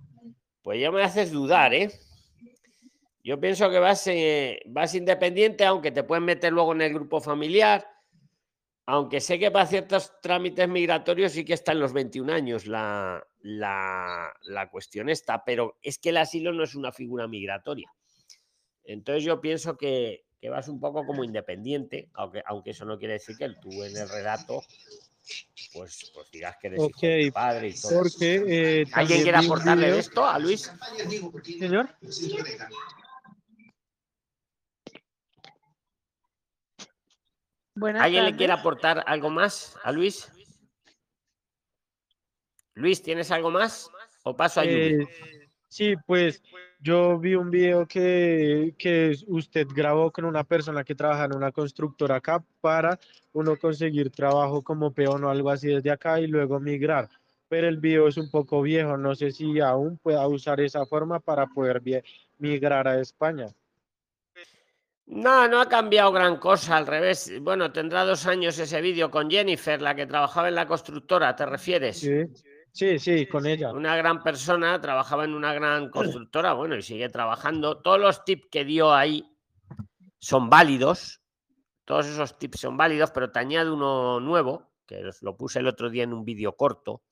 pues 0.64 0.82
ya 0.82 0.92
me 0.92 1.04
haces 1.04 1.32
dudar, 1.32 1.74
¿eh? 1.74 1.92
Yo 3.24 3.40
pienso 3.40 3.70
que 3.70 3.80
vas, 3.80 4.06
eh, 4.08 4.60
vas 4.68 4.94
independiente, 4.96 5.66
aunque 5.66 5.92
te 5.92 6.04
pueden 6.04 6.26
meter 6.26 6.52
luego 6.52 6.74
en 6.74 6.82
el 6.82 6.94
grupo 6.94 7.22
familiar. 7.22 7.86
Aunque 8.86 9.22
sé 9.22 9.40
que 9.40 9.50
para 9.50 9.66
ciertos 9.66 10.12
trámites 10.22 10.68
migratorios 10.68 11.32
sí 11.32 11.46
que 11.46 11.54
está 11.54 11.72
en 11.72 11.80
los 11.80 11.94
21 11.94 12.30
años 12.30 12.68
la, 12.68 13.26
la, 13.42 14.34
la 14.42 14.70
cuestión 14.70 15.08
esta, 15.10 15.46
pero 15.46 15.78
es 15.82 15.98
que 16.00 16.10
el 16.10 16.18
asilo 16.18 16.52
no 16.52 16.64
es 16.64 16.76
una 16.76 16.92
figura 16.92 17.28
migratoria. 17.28 17.90
Entonces 18.84 19.24
yo 19.24 19.40
pienso 19.40 19.78
que, 19.78 20.26
que 20.42 20.50
vas 20.50 20.68
un 20.68 20.82
poco 20.82 21.06
como 21.06 21.24
independiente, 21.24 22.10
aunque, 22.14 22.44
aunque 22.46 22.72
eso 22.72 22.84
no 22.84 23.00
quiere 23.00 23.14
decir 23.14 23.38
que 23.38 23.50
tú 23.62 23.84
en 23.84 23.96
el 23.96 24.10
relato 24.10 24.62
pues, 25.72 26.12
pues 26.14 26.30
digas 26.30 26.58
que 26.60 26.68
eres 26.68 26.80
hijo 26.90 27.00
de 27.02 27.24
tu 27.24 27.28
Ok, 27.30 27.34
padre 27.34 27.70
y 27.70 27.74
todo. 27.80 28.00
porque 28.00 28.82
eh, 28.82 28.86
¿Alguien 28.92 29.24
quiere 29.24 29.38
aportarle 29.38 29.86
video- 29.86 30.00
esto 30.00 30.26
a 30.26 30.38
Luis? 30.38 30.70
Señor. 31.58 31.90
Buenas 37.76 38.04
¿Alguien 38.04 38.26
le 38.26 38.36
quiere 38.36 38.54
aportar 38.54 39.04
algo 39.08 39.30
más 39.30 39.76
a 39.84 39.92
Luis? 39.92 40.32
Luis, 42.76 43.02
¿tienes 43.02 43.32
algo 43.32 43.50
más? 43.50 43.90
¿O 44.24 44.36
paso 44.36 44.62
a 44.62 44.66
Yubi? 44.66 44.76
Eh, 44.76 45.08
sí, 45.70 45.96
pues 46.06 46.42
yo 46.80 47.18
vi 47.18 47.34
un 47.36 47.50
video 47.50 47.88
que, 47.88 48.76
que 48.78 49.16
usted 49.28 49.68
grabó 49.74 50.12
con 50.12 50.26
una 50.26 50.44
persona 50.44 50.84
que 50.84 50.96
trabaja 50.96 51.26
en 51.26 51.36
una 51.36 51.52
constructora 51.52 52.18
acá 52.18 52.44
para 52.62 53.00
uno 53.32 53.56
conseguir 53.58 54.12
trabajo 54.12 54.62
como 54.62 54.94
peón 54.94 55.24
o 55.24 55.30
algo 55.30 55.50
así 55.50 55.68
desde 55.68 55.92
acá 55.92 56.20
y 56.20 56.28
luego 56.28 56.60
migrar. 56.60 57.10
Pero 57.48 57.68
el 57.68 57.78
video 57.78 58.08
es 58.08 58.18
un 58.18 58.30
poco 58.30 58.62
viejo, 58.62 58.98
no 58.98 59.16
sé 59.16 59.32
si 59.32 59.60
aún 59.60 59.98
pueda 59.98 60.28
usar 60.28 60.60
esa 60.62 60.86
forma 60.86 61.20
para 61.20 61.48
poder 61.48 61.82
migrar 62.38 62.88
a 62.88 63.00
España. 63.00 63.48
No, 65.06 65.48
no 65.48 65.62
ha 65.62 65.68
cambiado 65.68 66.12
gran 66.12 66.38
cosa, 66.38 66.78
al 66.78 66.88
revés. 66.88 67.32
Bueno, 67.42 67.72
tendrá 67.72 68.06
dos 68.06 68.26
años 68.26 68.58
ese 68.58 68.82
vídeo 68.82 69.12
con 69.12 69.30
Jennifer, 69.30 69.82
la 69.82 69.96
que 69.96 70.06
trabajaba 70.06 70.48
en 70.48 70.56
la 70.56 70.66
constructora, 70.66 71.36
¿te 71.36 71.46
refieres? 71.46 72.00
Sí, 72.00 72.26
Sí, 72.74 72.98
sí, 72.98 73.28
con 73.28 73.46
ella. 73.46 73.72
Una 73.72 73.96
gran 73.96 74.24
persona, 74.24 74.82
trabajaba 74.82 75.26
en 75.26 75.36
una 75.36 75.54
gran 75.54 75.90
constructora, 75.92 76.54
bueno, 76.54 76.76
y 76.76 76.82
sigue 76.82 77.08
trabajando. 77.08 77.78
Todos 77.84 78.00
los 78.00 78.26
tips 78.26 78.48
que 78.50 78.66
dio 78.66 78.92
ahí 78.92 79.32
son 80.18 80.50
válidos. 80.50 81.22
Todos 81.86 82.08
esos 82.08 82.40
tips 82.40 82.62
son 82.62 82.76
válidos, 82.76 83.12
pero 83.12 83.32
te 83.32 83.38
añado 83.38 83.76
uno 83.76 84.20
nuevo, 84.20 84.72
que 84.88 85.06
os 85.06 85.22
lo 85.22 85.38
puse 85.38 85.60
el 85.60 85.68
otro 85.68 85.92
día 85.92 86.04
en 86.04 86.14
un 86.14 86.26
vídeo 86.26 86.56
corto, 86.56 87.04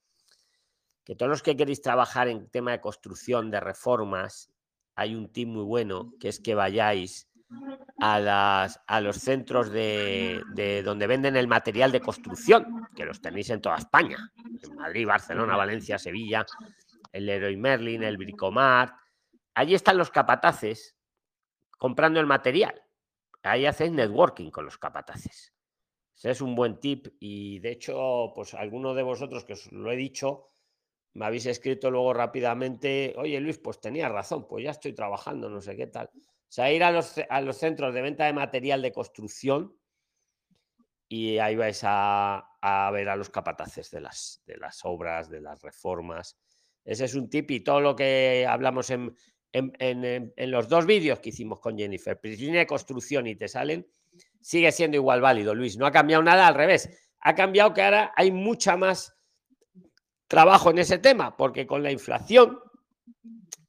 que 1.04 1.14
todos 1.14 1.30
los 1.30 1.42
que 1.44 1.56
queréis 1.56 1.80
trabajar 1.80 2.26
en 2.26 2.50
tema 2.50 2.72
de 2.72 2.80
construcción, 2.80 3.48
de 3.52 3.60
reformas, 3.60 4.50
hay 4.96 5.14
un 5.14 5.32
tip 5.32 5.46
muy 5.46 5.62
bueno, 5.62 6.12
que 6.18 6.28
es 6.28 6.40
que 6.40 6.56
vayáis 6.56 7.28
a, 8.00 9.00
los 9.00 9.16
centros 9.16 9.70
de, 9.70 10.42
de 10.54 10.82
donde 10.82 11.06
venden 11.06 11.36
el 11.36 11.48
material 11.48 11.92
de 11.92 12.00
construcción, 12.00 12.88
que 12.94 13.04
los 13.04 13.20
tenéis 13.20 13.50
en 13.50 13.60
toda 13.60 13.76
España, 13.76 14.18
en 14.62 14.74
Madrid, 14.76 15.06
Barcelona, 15.06 15.56
Valencia, 15.56 15.98
Sevilla, 15.98 16.44
el 17.12 17.26
Leroy 17.26 17.56
Merlin, 17.56 18.02
el 18.02 18.16
Bricomart. 18.16 18.94
Allí 19.54 19.74
están 19.74 19.98
los 19.98 20.10
capataces 20.10 20.96
comprando 21.78 22.20
el 22.20 22.26
material. 22.26 22.82
Ahí 23.42 23.66
hacéis 23.66 23.92
networking 23.92 24.50
con 24.50 24.64
los 24.64 24.78
capataces. 24.78 25.52
Ese 26.16 26.30
es 26.30 26.40
un 26.40 26.54
buen 26.54 26.78
tip 26.78 27.08
y 27.18 27.58
de 27.58 27.72
hecho, 27.72 28.32
pues 28.34 28.54
alguno 28.54 28.94
de 28.94 29.02
vosotros 29.02 29.44
que 29.44 29.54
os 29.54 29.72
lo 29.72 29.90
he 29.90 29.96
dicho, 29.96 30.50
me 31.14 31.26
habéis 31.26 31.46
escrito 31.46 31.90
luego 31.90 32.14
rápidamente, 32.14 33.14
oye 33.18 33.40
Luis, 33.40 33.58
pues 33.58 33.80
tenía 33.80 34.08
razón, 34.08 34.46
pues 34.46 34.64
ya 34.64 34.70
estoy 34.70 34.92
trabajando, 34.92 35.50
no 35.50 35.60
sé 35.60 35.76
qué 35.76 35.88
tal. 35.88 36.08
O 36.52 36.54
sea, 36.54 36.70
ir 36.70 36.84
a 36.84 36.90
los, 36.90 37.14
a 37.30 37.40
los 37.40 37.56
centros 37.56 37.94
de 37.94 38.02
venta 38.02 38.26
de 38.26 38.34
material 38.34 38.82
de 38.82 38.92
construcción 38.92 39.74
y 41.08 41.38
ahí 41.38 41.56
vais 41.56 41.80
a, 41.82 42.46
a 42.60 42.90
ver 42.90 43.08
a 43.08 43.16
los 43.16 43.30
capataces 43.30 43.90
de 43.90 44.02
las, 44.02 44.42
de 44.44 44.58
las 44.58 44.84
obras, 44.84 45.30
de 45.30 45.40
las 45.40 45.62
reformas. 45.62 46.36
Ese 46.84 47.06
es 47.06 47.14
un 47.14 47.30
tip 47.30 47.50
y 47.52 47.60
todo 47.60 47.80
lo 47.80 47.96
que 47.96 48.46
hablamos 48.46 48.90
en, 48.90 49.16
en, 49.54 49.72
en, 50.36 50.50
los 50.50 50.68
dos 50.68 50.84
vídeos 50.84 51.20
que 51.20 51.30
hicimos 51.30 51.58
con 51.58 51.78
Jennifer, 51.78 52.20
Priscila 52.20 52.58
de 52.58 52.66
construcción 52.66 53.26
y 53.26 53.34
te 53.34 53.48
salen, 53.48 53.86
sigue 54.42 54.70
siendo 54.72 54.98
igual 54.98 55.22
válido, 55.22 55.54
Luis. 55.54 55.78
No 55.78 55.86
ha 55.86 55.90
cambiado 55.90 56.22
nada, 56.22 56.46
al 56.46 56.54
revés. 56.54 57.10
Ha 57.20 57.34
cambiado 57.34 57.72
que 57.72 57.80
ahora 57.80 58.12
hay 58.14 58.30
mucha 58.30 58.76
más 58.76 59.16
trabajo 60.28 60.68
en 60.68 60.80
ese 60.80 60.98
tema, 60.98 61.34
porque 61.34 61.66
con 61.66 61.82
la 61.82 61.90
inflación, 61.90 62.60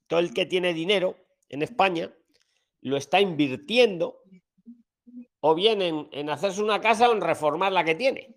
todo 0.08 0.20
el 0.20 0.34
que 0.34 0.46
tiene 0.46 0.74
dinero 0.74 1.16
en 1.48 1.62
España 1.62 2.14
lo 2.90 2.98
está 2.98 3.20
invirtiendo 3.20 4.22
o 5.40 5.56
bien 5.56 5.82
en, 5.82 6.08
en 6.12 6.30
hacerse 6.30 6.62
una 6.62 6.80
casa 6.80 7.10
o 7.10 7.14
en 7.14 7.22
reformar 7.22 7.72
la 7.72 7.84
que 7.84 7.96
tiene. 7.96 8.36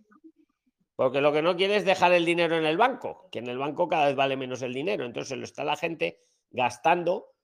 Porque 0.96 1.20
lo 1.20 1.32
que 1.32 1.42
no 1.42 1.56
quiere 1.56 1.76
es 1.76 1.84
dejar 1.84 2.12
el 2.12 2.24
dinero 2.24 2.56
en 2.56 2.64
el 2.64 2.78
banco, 2.78 3.28
que 3.30 3.38
en 3.38 3.48
el 3.48 3.58
banco 3.58 3.86
cada 3.86 4.06
vez 4.06 4.16
vale 4.16 4.36
menos 4.36 4.62
el 4.62 4.72
dinero. 4.72 5.04
Entonces 5.04 5.36
lo 5.36 5.44
está 5.44 5.62
la 5.62 5.76
gente 5.76 6.22
gastando 6.50 7.34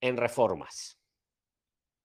en 0.00 0.16
reformas 0.16 1.00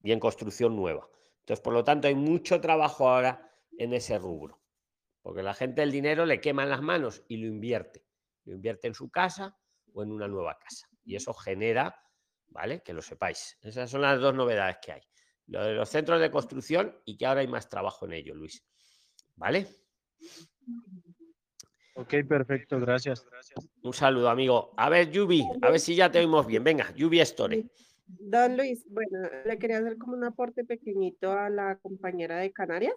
y 0.02 0.12
en 0.12 0.20
construcción 0.20 0.76
nueva. 0.76 1.08
Entonces, 1.40 1.64
por 1.64 1.74
lo 1.74 1.84
tanto, 1.84 2.08
hay 2.08 2.16
mucho 2.16 2.60
trabajo 2.60 3.08
ahora 3.08 3.52
en 3.78 3.94
ese 3.94 4.18
rubro. 4.18 4.60
Porque 5.22 5.44
la 5.44 5.54
gente 5.54 5.84
el 5.84 5.92
dinero 5.92 6.26
le 6.26 6.42
quema 6.42 6.64
en 6.64 6.70
las 6.70 6.82
manos 6.82 7.24
y 7.28 7.38
lo 7.38 7.48
invierte. 7.48 8.06
Lo 8.46 8.54
invierte 8.54 8.88
en 8.88 8.94
su 8.94 9.10
casa 9.10 9.58
o 9.94 10.04
en 10.04 10.12
una 10.12 10.28
nueva 10.28 10.58
casa. 10.58 10.88
Y 11.06 11.16
eso 11.16 11.34
genera, 11.34 11.96
¿vale? 12.50 12.82
Que 12.82 12.94
lo 12.94 13.02
sepáis. 13.02 13.58
Esas 13.62 13.90
son 13.90 14.02
las 14.02 14.20
dos 14.20 14.34
novedades 14.34 14.78
que 14.82 14.94
hay. 14.94 15.02
Lo 15.48 15.64
de 15.64 15.74
los 15.74 15.90
centros 15.90 16.20
de 16.20 16.32
construcción 16.32 16.96
y 17.06 17.18
que 17.18 17.26
ahora 17.26 17.42
hay 17.42 17.48
más 17.48 17.70
trabajo 17.70 18.06
en 18.06 18.14
ello, 18.14 18.36
Luis. 18.36 18.66
¿Vale? 19.36 19.68
Ok, 21.96 22.14
perfecto, 22.28 22.80
gracias. 22.80 23.26
Un 23.82 23.94
saludo, 23.94 24.30
amigo. 24.30 24.74
A 24.78 24.90
ver, 24.90 25.10
Yubi, 25.10 25.44
a 25.62 25.72
ver 25.72 25.80
si 25.80 25.96
ya 25.96 26.12
te 26.12 26.20
oímos 26.20 26.46
bien. 26.46 26.64
Venga, 26.64 26.94
Yubi 26.96 27.22
Store. 27.22 27.66
Don 28.06 28.56
Luis, 28.56 28.86
bueno, 28.90 29.30
le 29.46 29.58
quería 29.58 29.80
hacer 29.80 29.98
como 29.98 30.14
un 30.14 30.24
aporte 30.24 30.64
pequeñito 30.64 31.32
a 31.32 31.50
la 31.50 31.78
compañera 31.78 32.38
de 32.38 32.52
Canarias. 32.52 32.94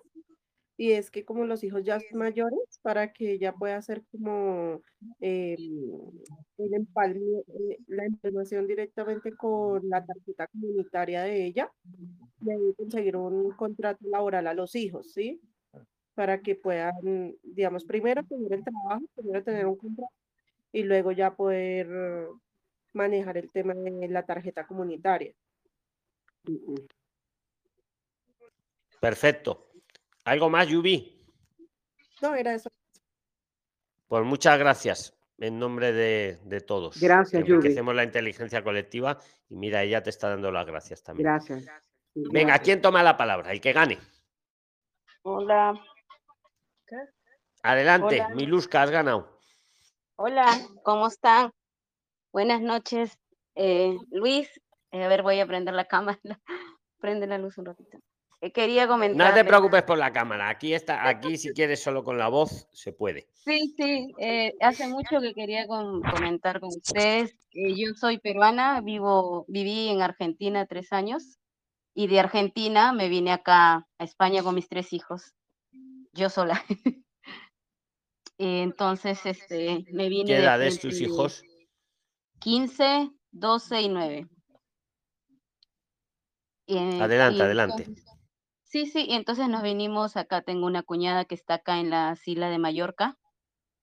Y 0.80 0.92
es 0.92 1.10
que 1.10 1.26
como 1.26 1.44
los 1.44 1.62
hijos 1.62 1.84
ya 1.84 2.00
son 2.00 2.20
mayores, 2.20 2.80
para 2.80 3.12
que 3.12 3.32
ella 3.32 3.52
pueda 3.52 3.76
hacer 3.76 4.02
como 4.10 4.80
eh, 5.20 5.54
el 6.56 6.72
empalme, 6.72 7.42
eh, 7.48 7.76
la 7.86 8.06
empalmación 8.06 8.66
directamente 8.66 9.36
con 9.36 9.86
la 9.90 10.02
tarjeta 10.02 10.46
comunitaria 10.46 11.24
de 11.24 11.44
ella, 11.44 11.70
debe 12.38 12.72
conseguir 12.76 13.14
un 13.18 13.50
contrato 13.50 14.08
laboral 14.08 14.46
a 14.46 14.54
los 14.54 14.74
hijos, 14.74 15.12
¿sí? 15.12 15.42
Para 16.14 16.40
que 16.40 16.54
puedan, 16.54 17.36
digamos, 17.42 17.84
primero 17.84 18.24
tener 18.24 18.50
el 18.50 18.64
trabajo, 18.64 19.04
primero 19.14 19.44
tener 19.44 19.66
un 19.66 19.76
contrato 19.76 20.14
y 20.72 20.84
luego 20.84 21.12
ya 21.12 21.36
poder 21.36 21.90
manejar 22.94 23.36
el 23.36 23.50
tema 23.50 23.74
de 23.74 24.08
la 24.08 24.24
tarjeta 24.24 24.66
comunitaria. 24.66 25.34
Perfecto. 28.98 29.69
¿Algo 30.30 30.48
más, 30.48 30.68
Yubi? 30.68 31.26
No, 32.22 32.36
era 32.36 32.54
eso. 32.54 32.70
Pues 34.06 34.24
muchas 34.24 34.60
gracias 34.60 35.18
en 35.38 35.58
nombre 35.58 35.92
de, 35.92 36.38
de 36.44 36.60
todos. 36.60 37.00
Gracias, 37.00 37.42
Yubi. 37.42 37.54
enriquecemos 37.54 37.96
la 37.96 38.04
inteligencia 38.04 38.62
colectiva 38.62 39.18
y 39.48 39.56
mira, 39.56 39.82
ella 39.82 40.04
te 40.04 40.10
está 40.10 40.28
dando 40.28 40.52
las 40.52 40.66
gracias 40.66 41.02
también. 41.02 41.24
Gracias. 41.24 41.66
Venga. 42.14 42.60
¿quién 42.60 42.80
toma 42.80 43.02
la 43.02 43.16
palabra? 43.16 43.50
El 43.50 43.60
que 43.60 43.72
gane. 43.72 43.98
Hola. 45.22 45.74
Adelante, 47.64 48.20
Hola. 48.20 48.34
Miluska, 48.36 48.82
has 48.82 48.90
ganado. 48.92 49.36
Hola, 50.14 50.46
¿cómo 50.84 51.08
están? 51.08 51.50
Buenas 52.32 52.60
noches. 52.60 53.18
Eh, 53.56 53.96
Luis, 54.12 54.48
eh, 54.92 55.02
a 55.02 55.08
ver, 55.08 55.24
voy 55.24 55.40
a 55.40 55.46
prender 55.48 55.74
la 55.74 55.86
cámara. 55.86 56.20
Prende 57.00 57.26
la 57.26 57.38
luz 57.38 57.58
un 57.58 57.64
ratito. 57.64 57.98
Eh, 58.42 58.52
quería 58.52 58.84
No 58.86 58.92
comentarles. 58.92 59.34
te 59.34 59.44
preocupes 59.44 59.82
por 59.82 59.98
la 59.98 60.12
cámara. 60.12 60.48
Aquí 60.48 60.72
está, 60.72 61.06
aquí 61.06 61.36
si 61.36 61.52
quieres 61.52 61.82
solo 61.82 62.02
con 62.04 62.16
la 62.16 62.28
voz 62.28 62.68
se 62.72 62.92
puede. 62.92 63.28
Sí, 63.34 63.74
sí, 63.76 64.14
eh, 64.18 64.54
hace 64.60 64.88
mucho 64.88 65.20
que 65.20 65.34
quería 65.34 65.66
com- 65.66 66.00
comentar 66.02 66.58
con 66.60 66.70
ustedes. 66.70 67.34
Eh, 67.52 67.74
yo 67.76 67.92
soy 67.94 68.18
peruana, 68.18 68.80
vivo, 68.80 69.44
viví 69.48 69.88
en 69.88 70.00
Argentina 70.00 70.64
tres 70.66 70.92
años 70.92 71.38
y 71.94 72.06
de 72.06 72.20
Argentina 72.20 72.92
me 72.94 73.08
vine 73.08 73.32
acá 73.32 73.86
a 73.98 74.04
España 74.04 74.42
con 74.42 74.54
mis 74.54 74.68
tres 74.68 74.92
hijos, 74.94 75.34
yo 76.12 76.30
sola. 76.30 76.62
Entonces, 78.38 79.20
este, 79.26 79.84
me 79.92 80.08
vine 80.08 80.24
¿Qué 80.30 80.36
edades 80.36 80.80
frente 80.80 80.96
tus 80.96 81.00
hijos? 81.06 81.42
15, 82.38 83.10
12 83.32 83.82
y 83.82 83.88
9. 83.90 84.28
Y, 86.66 86.76
eh, 86.78 86.98
Adelante, 87.02 87.38
y 87.38 87.42
adelante. 87.42 87.86
Sí, 88.70 88.86
sí, 88.86 89.04
y 89.08 89.14
entonces 89.14 89.48
nos 89.48 89.60
venimos 89.62 90.16
acá, 90.16 90.42
tengo 90.42 90.66
una 90.66 90.82
cuñada 90.82 91.24
que 91.26 91.34
está 91.34 91.54
acá 91.54 91.78
en 91.80 91.90
la 91.90 92.16
isla 92.24 92.48
de 92.50 92.58
Mallorca 92.58 93.18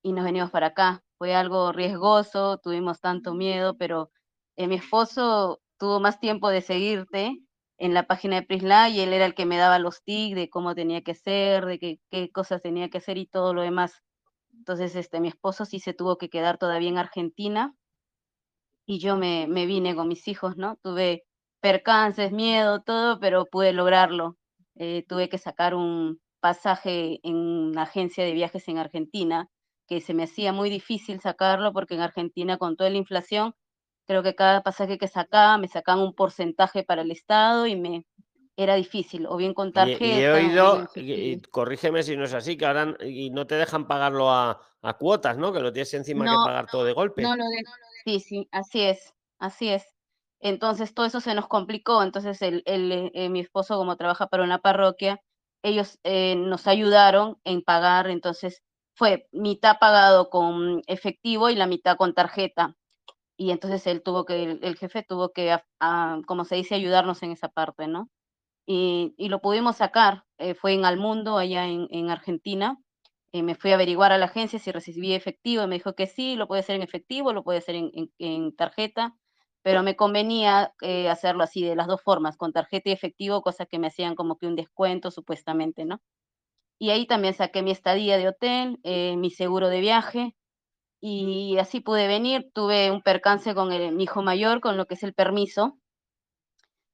y 0.04 0.14
nos 0.14 0.26
venimos 0.26 0.52
para 0.52 0.68
acá. 0.68 1.04
Fue 1.18 1.36
algo 1.36 1.72
riesgoso, 1.74 2.60
tuvimos 2.60 3.02
tanto 3.02 3.34
miedo, 3.36 3.78
pero 3.78 4.12
eh, 4.58 4.68
mi 4.68 4.76
esposo 4.76 5.62
tuvo 5.80 6.00
más 6.02 6.20
tiempo 6.20 6.50
de 6.50 6.62
seguirte 6.62 7.38
en 7.80 7.94
la 7.96 8.08
página 8.08 8.38
de 8.38 8.44
Prisla 8.48 8.90
y 8.90 9.02
él 9.02 9.14
era 9.14 9.26
el 9.28 9.36
que 9.36 9.46
me 9.48 9.58
daba 9.58 9.80
los 9.80 10.04
tips 10.04 10.36
de 10.36 10.50
cómo 10.50 10.76
tenía 10.76 11.04
que 11.04 11.16
ser, 11.16 11.66
de 11.66 11.80
qué, 11.80 12.00
qué 12.12 12.32
cosas 12.32 12.62
tenía 12.64 12.90
que 12.90 13.00
hacer 13.00 13.18
y 13.18 13.28
todo 13.28 13.54
lo 13.54 13.62
demás. 13.64 14.04
Entonces, 14.54 14.96
este, 14.96 15.22
mi 15.22 15.30
esposo 15.30 15.66
sí 15.66 15.80
se 15.80 15.94
tuvo 15.94 16.18
que 16.18 16.30
quedar 16.30 16.58
todavía 16.60 16.90
en 16.90 17.00
Argentina 17.00 17.76
y 18.88 18.98
yo 19.00 19.18
me, 19.18 19.46
me 19.48 19.68
vine 19.68 19.96
con 19.96 20.08
mis 20.08 20.28
hijos, 20.28 20.58
¿no? 20.58 20.78
Tuve 20.82 21.26
percances, 21.62 22.32
miedo, 22.32 22.82
todo, 22.82 23.20
pero 23.20 23.46
pude 23.46 23.72
lograrlo. 23.74 24.38
Eh, 24.80 25.06
tuve 25.08 25.30
que 25.30 25.38
sacar 25.38 25.74
un 25.76 26.20
pasaje 26.40 27.20
en 27.24 27.36
una 27.36 27.84
agencia 27.84 28.24
de 28.24 28.34
viajes 28.34 28.68
en 28.68 28.78
Argentina, 28.78 29.50
que 29.88 30.02
se 30.02 30.14
me 30.14 30.24
hacía 30.24 30.54
muy 30.54 30.70
difícil 30.70 31.20
sacarlo 31.22 31.74
porque 31.74 31.96
en 31.96 32.02
Argentina 32.02 32.58
con 32.58 32.76
toda 32.78 32.90
la 32.90 32.98
inflación, 32.98 33.54
creo 34.06 34.24
que 34.24 34.36
cada 34.36 34.62
pasaje 34.64 34.98
que 34.98 35.08
sacaba 35.08 35.58
me 35.58 35.68
sacaban 35.68 36.04
un 36.04 36.14
porcentaje 36.14 36.84
para 36.84 37.02
el 37.02 37.12
Estado 37.12 37.68
y 37.68 37.76
me 37.76 38.06
era 38.56 38.76
difícil, 38.76 39.28
o 39.28 39.38
bien 39.38 39.54
con 39.54 39.70
Y, 39.70 39.72
y 39.72 39.82
he 39.82 40.32
tarjeta, 40.32 40.34
oído, 40.34 40.90
y- 40.96 41.14
y 41.14 41.42
corrígeme 41.42 42.02
si 42.02 42.18
no 42.18 42.24
es 42.24 42.34
así, 42.34 42.58
que 42.58 42.66
ahora 42.66 42.96
y 43.06 43.30
no 43.30 43.46
te 43.46 43.56
dejan 43.56 43.88
pagarlo 43.88 44.32
a, 44.32 44.60
a 44.82 44.94
cuotas, 44.98 45.38
¿no? 45.38 45.54
Que 45.54 45.60
lo 45.60 45.72
tienes 45.72 45.94
encima 45.94 46.24
que 46.26 46.32
No, 46.32 46.44
pagar 46.44 46.68
todo 46.68 46.84
de 46.84 46.94
golpe. 46.94 47.22
no 47.22 47.36
lo 47.36 47.46
de... 47.46 47.64
Sí, 48.04 48.20
sí, 48.20 48.48
así 48.52 48.82
es, 48.82 49.14
así 49.40 49.70
es. 49.70 49.97
Entonces 50.42 50.94
todo 50.94 51.06
eso 51.06 51.22
se 51.22 51.34
nos 51.36 51.48
complicó. 51.48 52.04
Entonces 52.04 52.42
el, 52.42 52.64
eh, 52.66 53.12
eh, 53.14 53.30
mi 53.30 53.40
esposo, 53.42 53.78
como 53.78 53.98
trabaja 53.98 54.28
para 54.28 54.44
una 54.44 54.60
parroquia, 54.60 55.22
ellos 55.64 56.00
eh, 56.04 56.36
nos 56.36 56.68
ayudaron 56.68 57.40
en 57.44 57.62
pagar. 57.64 58.10
Entonces 58.10 58.64
fue 58.96 59.28
mitad 59.32 59.78
pagado 59.80 60.30
con 60.30 60.82
efectivo 60.88 61.50
y 61.50 61.56
la 61.56 61.68
mitad 61.68 61.98
con 61.98 62.14
tarjeta. 62.14 62.76
Y 63.38 63.52
entonces 63.52 63.86
él 63.88 64.02
tuvo 64.04 64.26
que, 64.26 64.44
el, 64.62 64.78
jefe 64.78 65.04
tuvo 65.08 65.32
que, 65.32 65.52
a- 65.52 65.66
a- 65.80 66.20
como 66.28 66.46
se 66.46 66.56
dice, 66.56 66.76
ayudarnos 66.76 67.22
en 67.24 67.32
esa 67.32 67.50
parte, 67.50 67.88
¿no? 67.88 68.10
Y, 68.68 69.16
y 69.18 69.30
lo 69.30 69.42
pudimos 69.42 69.78
sacar. 69.78 70.26
fue 70.62 70.74
en 70.74 70.86
Almundo, 70.86 71.38
allá 71.38 71.68
en, 71.68 71.88
en 71.92 72.10
Argentina. 72.12 72.80
me 73.34 73.56
fui 73.56 73.72
a 73.72 73.76
averiguar 73.76 74.12
a 74.12 74.18
la 74.18 74.26
agencia 74.28 74.60
si 74.60 74.72
recibía 74.72 75.16
efectivo 75.18 75.64
y 75.64 75.68
me 75.68 75.76
dijo 75.76 75.96
que 75.96 76.08
sí, 76.08 76.36
lo 76.36 76.48
puede 76.48 76.62
hacer 76.62 76.76
en 76.78 76.84
efectivo, 76.84 77.34
lo 77.34 77.44
puede 77.44 77.60
hacer 77.60 77.76
en 78.20 78.56
tarjeta, 78.56 79.16
pero 79.68 79.84
me 79.84 79.96
convenía 79.98 80.74
eh, 80.82 81.10
hacerlo 81.10 81.44
así 81.44 81.64
de 81.64 81.76
las 81.76 81.88
dos 81.88 82.02
formas, 82.02 82.38
con 82.38 82.54
tarjeta 82.54 82.90
y 82.90 82.94
efectivo, 82.94 83.42
cosa 83.42 83.66
que 83.66 83.80
me 83.80 83.88
hacían 83.88 84.16
como 84.16 84.38
que 84.38 84.48
un 84.48 84.56
descuento 84.56 85.12
supuestamente, 85.12 85.86
¿no? 85.86 86.02
Y 86.80 86.92
ahí 86.92 87.08
también 87.08 87.34
saqué 87.36 87.62
mi 87.64 87.72
estadía 87.72 88.18
de 88.18 88.30
hotel, 88.30 88.80
eh, 88.84 89.16
mi 89.18 89.32
seguro 89.32 89.70
de 89.70 89.82
viaje 89.82 90.36
y 91.02 91.58
así 91.60 91.82
pude 91.82 92.08
venir. 92.08 92.52
Tuve 92.54 92.92
un 92.92 93.02
percance 93.04 93.56
con 93.56 93.74
el- 93.74 93.94
mi 93.96 94.06
hijo 94.06 94.24
mayor, 94.24 94.62
con 94.62 94.78
lo 94.78 94.88
que 94.88 94.96
es 94.96 95.04
el 95.04 95.14
permiso, 95.16 95.78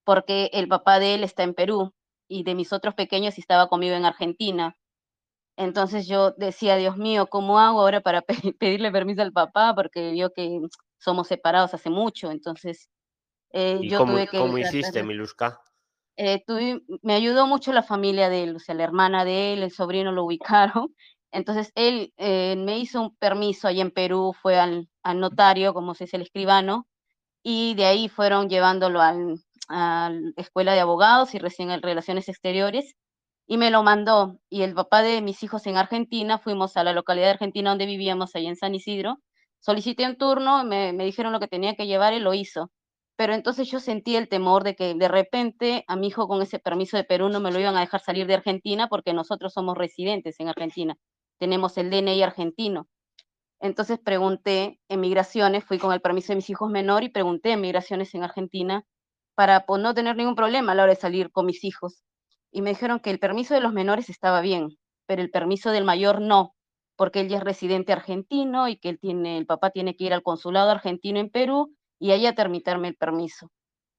porque 0.06 0.50
el 0.54 0.68
papá 0.68 1.00
de 1.00 1.16
él 1.16 1.24
está 1.24 1.44
en 1.44 1.54
Perú 1.54 1.94
y 2.28 2.44
de 2.44 2.56
mis 2.56 2.74
otros 2.74 2.96
pequeños 2.96 3.38
estaba 3.38 3.68
conmigo 3.70 3.96
en 3.96 4.06
Argentina. 4.06 4.76
Entonces 5.58 6.08
yo 6.08 6.32
decía, 6.34 6.78
Dios 6.78 6.98
mío, 6.98 7.28
¿cómo 7.30 7.60
hago 7.60 7.82
ahora 7.82 8.02
para 8.02 8.22
pe- 8.52 8.54
pedirle 8.60 8.92
permiso 8.92 9.24
al 9.24 9.34
papá? 9.34 9.74
Porque 9.76 10.12
vio 10.12 10.32
que 10.34 10.62
somos 11.04 11.28
separados 11.28 11.74
hace 11.74 11.90
mucho, 11.90 12.32
entonces 12.32 12.90
eh, 13.54 13.80
¿Y 13.82 13.90
yo 13.90 14.00
cómo, 14.00 14.14
tuve 14.14 14.28
que 14.28 14.38
cómo 14.40 14.58
hiciste, 14.58 15.04
Miluska? 15.04 15.60
eh, 16.18 16.44
tuve- 16.46 16.82
me 17.02 17.14
ayudó 17.16 17.48
mucho 17.48 17.74
la 17.74 17.84
familia 17.84 18.30
de 18.30 18.44
él, 18.44 18.56
o 18.56 18.60
sea, 18.60 18.76
la 18.76 18.84
hermana 18.84 19.26
de 19.26 19.54
él, 19.54 19.64
el 19.64 19.72
sobrino 19.72 20.12
lo 20.12 20.26
ubicaron. 20.26 20.96
Entonces 21.32 21.72
él 21.76 22.14
eh, 22.18 22.56
me 22.58 22.78
hizo 22.80 23.02
un 23.02 23.16
permiso 23.18 23.68
allá 23.68 23.82
en 23.82 23.92
Perú, 23.92 24.34
fue 24.40 24.60
al, 24.60 24.90
al 25.04 25.20
notario, 25.20 25.74
como 25.74 25.96
se 25.96 26.04
dice, 26.06 26.18
el 26.18 26.24
escribano, 26.24 26.88
y 27.44 27.76
de 27.76 27.86
ahí 27.86 28.10
fueron 28.10 28.50
llevándolo 28.50 29.02
al, 29.02 29.40
a 29.70 30.12
la 30.14 30.34
escuela 30.38 30.74
de 30.74 30.82
abogados 30.82 31.36
y 31.36 31.40
recién 31.40 31.72
en 31.72 31.82
relaciones 31.84 32.30
exteriores, 32.30 32.96
y 33.48 33.58
me 33.58 33.72
lo 33.72 33.84
mandó. 33.84 34.40
Y 34.50 34.64
el 34.64 34.74
papá 34.76 35.02
de 35.04 35.22
mis 35.22 35.44
hijos 35.44 35.66
en 35.68 35.78
Argentina, 35.78 36.40
fuimos 36.40 36.78
a 36.78 36.84
la 36.84 36.94
localidad 36.94 37.32
Argentina 37.32 37.72
donde 37.72 37.86
vivíamos, 37.88 38.36
allá 38.36 38.50
en 38.50 38.56
San 38.58 38.76
Isidro, 38.76 39.20
solicité 39.64 40.06
un 40.06 40.18
turno, 40.18 40.64
me, 40.66 40.92
me 40.94 41.06
dijeron 41.06 41.32
lo 41.32 41.40
que 41.40 41.48
tenía 41.48 41.76
que 41.76 41.88
llevar 41.88 42.14
y 42.14 42.20
lo 42.20 42.34
hizo. 42.34 42.72
Pero 43.16 43.34
entonces 43.34 43.70
yo 43.70 43.80
sentí 43.80 44.16
el 44.16 44.28
temor 44.28 44.64
de 44.64 44.76
que 44.76 44.94
de 44.96 45.08
repente 45.08 45.86
a 45.88 45.96
mi 45.96 46.08
hijo 46.08 46.28
con 46.28 46.42
ese 46.42 46.60
permiso 46.60 46.98
de 46.98 47.04
Perú 47.04 47.30
no 47.30 47.40
me 47.40 47.52
lo 47.52 47.60
iban 47.60 47.78
a 47.78 47.82
dejar 47.82 48.02
salir 48.02 48.28
de 48.28 48.34
Argentina 48.34 48.88
porque 48.90 49.14
nosotros 49.14 49.54
somos 49.54 49.78
residentes 49.78 50.40
en 50.40 50.50
Argentina, 50.50 50.98
tenemos 51.40 51.78
el 51.78 51.90
DNI 51.90 52.24
argentino. 52.24 52.88
Entonces 53.62 54.00
pregunté 54.00 54.82
en 54.90 55.00
migraciones, 55.00 55.64
fui 55.64 55.78
con 55.80 55.94
el 55.94 56.02
permiso 56.02 56.34
de 56.34 56.38
mis 56.38 56.50
hijos 56.50 56.70
menor 56.70 57.04
y 57.04 57.10
pregunté 57.10 57.52
en 57.52 57.62
migraciones 57.62 58.14
en 58.16 58.24
Argentina 58.24 58.84
para 59.36 59.66
pues, 59.66 59.82
no 59.82 59.94
tener 59.94 60.18
ningún 60.18 60.36
problema 60.36 60.74
a 60.74 60.76
la 60.76 60.84
hora 60.84 60.94
de 60.94 61.00
salir 61.00 61.32
con 61.32 61.46
mis 61.46 61.64
hijos. 61.64 62.04
Y 62.52 62.62
me 62.62 62.72
dijeron 62.72 63.00
que 63.00 63.12
el 63.12 63.20
permiso 63.20 63.54
de 63.54 63.62
los 63.62 63.72
menores 63.72 64.10
estaba 64.10 64.42
bien, 64.42 64.78
pero 65.06 65.22
el 65.22 65.32
permiso 65.32 65.72
del 65.72 65.86
mayor 65.86 66.20
no, 66.20 66.56
porque 66.96 67.22
él 67.22 67.30
ya 67.30 67.38
es 67.38 67.44
residente 67.44 67.94
argentino 67.94 68.68
y 68.68 68.78
que 68.78 68.90
él 68.90 69.00
tiene, 69.00 69.38
el 69.38 69.46
papá 69.46 69.72
tiene 69.72 69.96
que 69.96 70.06
ir 70.06 70.14
al 70.14 70.24
consulado 70.24 70.72
argentino 70.72 71.20
en 71.20 71.30
Perú 71.30 71.76
y 72.00 72.12
allá 72.12 72.36
tramitarme 72.36 72.90
el 72.90 72.96
permiso. 72.96 73.50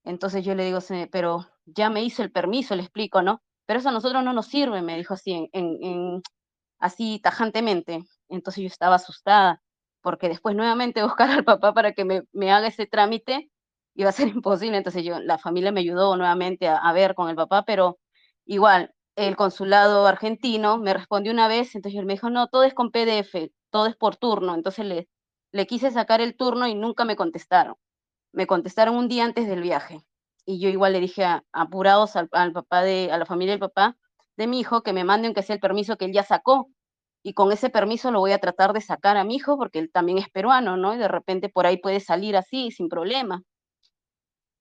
Entonces 0.05 0.45
yo 0.45 0.55
le 0.55 0.65
digo, 0.65 0.81
"Se- 0.81 1.09
pero 1.13 1.47
ya 1.67 1.91
me 1.91 2.03
hizo 2.05 2.23
el 2.23 2.33
permiso, 2.33 2.75
le 2.77 2.83
explico, 2.83 3.23
¿no? 3.23 3.43
Pero 3.67 3.81
eso 3.81 3.89
a 3.91 3.93
nosotros 3.93 4.25
no 4.25 4.33
nos 4.33 4.47
sirve, 4.49 4.83
me 4.83 4.97
dijo 4.99 5.15
así, 5.15 5.33
en, 5.53 5.79
en- 5.83 6.23
así 6.79 7.21
tajantemente. 7.23 8.05
Entonces 8.29 8.63
yo 8.63 8.69
estaba 8.69 8.97
asustada, 8.97 9.63
porque 10.03 10.29
después 10.29 10.57
nuevamente 10.57 11.03
buscar 11.05 11.31
al 11.31 11.45
papá 11.45 11.73
para 11.75 11.93
que 11.93 12.05
me, 12.05 12.23
haga 12.53 12.69
ese 12.69 12.87
trámite 12.87 13.51
iba 13.95 14.09
a 14.11 14.13
ser 14.13 14.29
imposible. 14.43 14.77
Entonces 14.79 15.05
yo, 15.05 15.19
la 15.21 15.39
familia 15.39 15.73
me 15.73 15.81
ayudó 15.81 16.17
nuevamente 16.17 16.69
a 16.69 16.93
ver 16.93 17.15
con 17.15 17.29
el 17.31 17.37
papá, 17.37 17.65
pero 17.65 17.99
igual, 18.47 18.93
el 19.17 19.37
consulado 19.37 20.07
argentino 20.07 20.79
me 20.79 20.95
respondió 20.95 21.33
una 21.33 21.49
vez, 21.49 21.75
entonces 21.75 21.99
él 21.99 22.07
me 22.07 22.15
dijo, 22.15 22.31
no, 22.31 22.49
todo 22.49 22.65
es 22.65 22.75
con 22.75 22.91
PDF, 22.91 23.53
todo 23.71 23.87
es 23.87 23.97
por 23.97 24.17
turno. 24.17 24.55
Entonces 24.55 24.85
le, 24.87 25.09
le 25.53 25.67
quise 25.67 25.91
sacar 25.91 26.21
el 26.21 26.37
turno 26.37 26.67
y 26.67 26.75
nunca 26.75 27.05
me 27.05 27.17
contestaron 27.17 27.77
me 28.33 28.47
contestaron 28.47 28.97
un 28.97 29.09
día 29.09 29.25
antes 29.25 29.47
del 29.49 29.63
viaje. 29.63 30.05
Y 30.47 30.61
yo 30.61 30.69
igual 30.69 30.93
le 30.93 31.01
dije 31.01 31.25
a- 31.25 31.45
apurados 31.53 32.17
al, 32.17 32.29
al 32.33 32.53
papá 32.53 32.83
de, 32.83 33.11
a 33.13 33.19
la 33.19 33.27
familia 33.27 33.53
del 33.55 33.61
papá 33.61 33.97
de 34.37 34.47
mi 34.47 34.61
hijo 34.61 34.83
que 34.83 34.93
me 34.93 35.05
manden 35.05 35.35
que 35.35 35.43
sea 35.43 35.55
el 35.57 35.61
permiso 35.61 35.97
que 35.97 36.07
él 36.07 36.13
ya 36.13 36.23
sacó. 36.25 36.71
Y 37.23 37.33
con 37.35 37.53
ese 37.53 37.71
permiso 37.71 38.11
lo 38.11 38.21
voy 38.21 38.33
a 38.33 38.39
tratar 38.39 38.73
de 38.75 38.81
sacar 38.83 39.17
a 39.17 39.25
mi 39.25 39.37
hijo 39.37 39.57
porque 39.57 39.79
él 39.79 39.91
también 39.93 40.19
es 40.19 40.29
peruano, 40.31 40.77
¿no? 40.77 40.95
Y 40.95 40.99
de 40.99 41.09
repente 41.09 41.49
por 41.49 41.67
ahí 41.67 41.79
puede 41.79 42.01
salir 42.01 42.37
así, 42.37 42.71
sin 42.71 42.89
problema. 42.89 43.43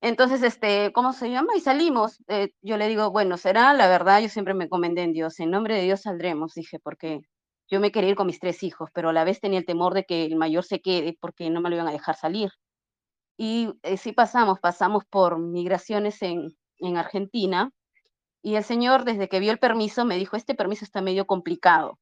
Entonces, 0.04 0.44
este, 0.44 0.92
¿cómo 0.92 1.14
se 1.14 1.32
llama? 1.32 1.56
Y 1.56 1.62
salimos. 1.62 2.22
Eh, 2.28 2.50
yo 2.62 2.76
le 2.76 2.90
digo, 2.90 3.10
bueno, 3.12 3.38
será 3.38 3.74
la 3.74 3.88
verdad, 3.88 4.20
yo 4.20 4.28
siempre 4.28 4.54
me 4.54 4.66
encomendé 4.66 5.02
en 5.04 5.14
Dios. 5.14 5.40
En 5.40 5.50
nombre 5.50 5.76
de 5.76 5.84
Dios 5.84 6.02
saldremos, 6.02 6.54
dije, 6.56 6.78
porque 6.78 7.22
yo 7.70 7.80
me 7.80 7.90
quería 7.94 8.10
ir 8.10 8.16
con 8.18 8.28
mis 8.28 8.40
tres 8.40 8.64
hijos, 8.64 8.90
pero 8.94 9.10
a 9.10 9.14
la 9.14 9.24
vez 9.24 9.40
tenía 9.40 9.60
el 9.60 9.66
temor 9.66 9.94
de 9.94 10.04
que 10.04 10.26
el 10.26 10.36
mayor 10.36 10.66
se 10.66 10.82
quede 10.82 11.18
porque 11.22 11.50
no 11.50 11.62
me 11.62 11.70
lo 11.70 11.78
iban 11.78 11.88
a 11.88 11.94
dejar 11.94 12.18
salir. 12.18 12.52
Y 13.38 13.70
eh, 13.84 13.96
sí 13.96 14.12
pasamos, 14.12 14.60
pasamos 14.60 15.06
por 15.10 15.40
migraciones 15.40 16.22
en, 16.22 16.50
en 16.80 16.98
Argentina 16.98 17.72
y 18.42 18.56
el 18.56 18.66
señor 18.66 19.06
desde 19.06 19.30
que 19.30 19.40
vio 19.40 19.54
el 19.54 19.60
permiso 19.60 20.06
me 20.06 20.18
dijo, 20.18 20.36
este 20.36 20.54
permiso 20.54 20.86
está 20.86 21.02
medio 21.02 21.26
complicado. 21.28 21.98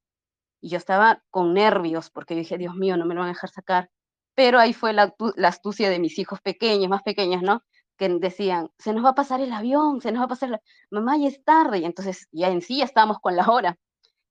Y 0.61 0.69
yo 0.69 0.77
estaba 0.77 1.23
con 1.29 1.53
nervios 1.53 2.09
porque 2.09 2.35
dije, 2.35 2.57
Dios 2.57 2.75
mío, 2.75 2.97
no 2.97 3.05
me 3.05 3.15
lo 3.15 3.21
van 3.21 3.29
a 3.29 3.33
dejar 3.33 3.51
sacar. 3.51 3.91
Pero 4.35 4.59
ahí 4.59 4.73
fue 4.73 4.93
la, 4.93 5.13
la 5.35 5.49
astucia 5.49 5.89
de 5.91 5.99
mis 5.99 6.17
hijos 6.19 6.41
pequeños, 6.41 6.89
más 6.89 7.03
pequeños, 7.03 7.43
¿no? 7.43 7.61
Que 7.97 8.09
decían, 8.09 8.69
se 8.77 8.93
nos 8.93 9.05
va 9.05 9.09
a 9.09 9.15
pasar 9.15 9.41
el 9.41 9.53
avión, 9.53 10.01
se 10.01 10.11
nos 10.11 10.21
va 10.21 10.25
a 10.25 10.29
pasar 10.29 10.49
la... 10.49 10.61
Mamá, 10.89 11.17
ya 11.17 11.27
es 11.27 11.43
tarde. 11.43 11.79
Y 11.79 11.85
entonces 11.85 12.27
ya 12.31 12.49
en 12.49 12.61
sí 12.61 12.77
ya 12.77 12.85
estábamos 12.85 13.19
con 13.19 13.35
la 13.35 13.47
hora. 13.49 13.77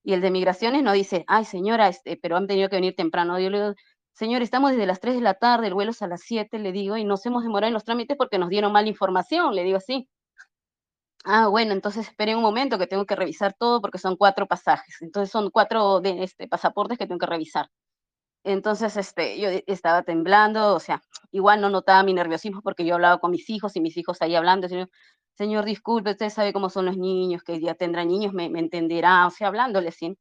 Y 0.03 0.15
el 0.15 0.21
de 0.21 0.31
migraciones 0.31 0.83
no 0.83 0.93
dice, 0.93 1.25
ay 1.29 1.45
señora, 1.45 1.89
este, 1.89 2.17
pero 2.17 2.37
han 2.37 2.47
tenido 2.47 2.69
que 2.69 2.77
venir 2.77 2.97
temprano. 2.97 3.39
Yo 3.39 3.51
le 3.51 3.61
digo, 3.61 3.75
señor, 4.13 4.43
estamos 4.43 4.73
desde 4.73 4.87
las 4.87 5.01
3 5.01 5.15
de 5.17 5.21
la 5.21 5.35
tarde, 5.35 5.67
el 5.69 5.75
vuelo 5.75 5.91
es 5.93 6.03
a 6.03 6.07
las 6.09 6.23
7, 6.23 6.59
le 6.59 6.73
digo, 6.73 6.97
y 6.97 7.05
nos 7.05 7.25
hemos 7.27 7.43
demorado 7.43 7.69
en 7.69 7.75
los 7.75 7.85
trámites 7.85 8.17
porque 8.17 8.39
nos 8.39 8.49
dieron 8.49 8.73
mala 8.73 8.89
información, 8.89 9.55
le 9.55 9.65
digo 9.65 9.79
así. 9.79 10.09
Ah, 11.25 11.49
bueno, 11.49 11.73
entonces 11.73 12.09
esperen 12.09 12.37
un 12.37 12.43
momento 12.43 12.79
que 12.79 12.87
tengo 12.87 13.05
que 13.05 13.15
revisar 13.15 13.55
todo 13.55 13.81
porque 13.83 13.99
son 13.99 14.17
cuatro 14.17 14.47
pasajes. 14.47 14.97
Entonces 15.03 15.31
son 15.31 15.51
cuatro 15.51 16.01
de, 16.01 16.23
este, 16.25 16.49
pasaportes 16.49 16.97
que 16.99 17.07
tengo 17.07 17.19
que 17.19 17.27
revisar. 17.27 17.69
Entonces, 18.45 18.97
este, 18.97 19.39
yo 19.41 19.49
e- 19.51 19.65
estaba 19.67 20.03
temblando, 20.03 20.75
o 20.75 20.81
sea, 20.81 21.03
igual 21.33 21.61
no 21.61 21.69
notaba 21.71 22.03
mi 22.03 22.15
nerviosismo 22.15 22.63
porque 22.63 22.85
yo 22.87 22.95
hablaba 22.95 23.19
con 23.19 23.31
mis 23.31 23.49
hijos 23.51 23.77
y 23.77 23.81
mis 23.81 23.97
hijos 23.97 24.23
ahí 24.23 24.35
hablando, 24.35 24.69
señor, 24.69 24.89
señor, 25.37 25.65
disculpe, 25.65 26.11
usted 26.13 26.31
sabe 26.31 26.53
cómo 26.53 26.71
son 26.71 26.87
los 26.87 26.97
niños, 26.97 27.43
que 27.43 27.61
ya 27.61 27.75
tendrán 27.75 28.09
niños, 28.09 28.33
me, 28.33 28.49
me 28.51 28.61
entenderá, 28.61 29.27
o 29.27 29.31
sea, 29.31 29.49
hablándole 29.49 29.89
así. 29.89 30.17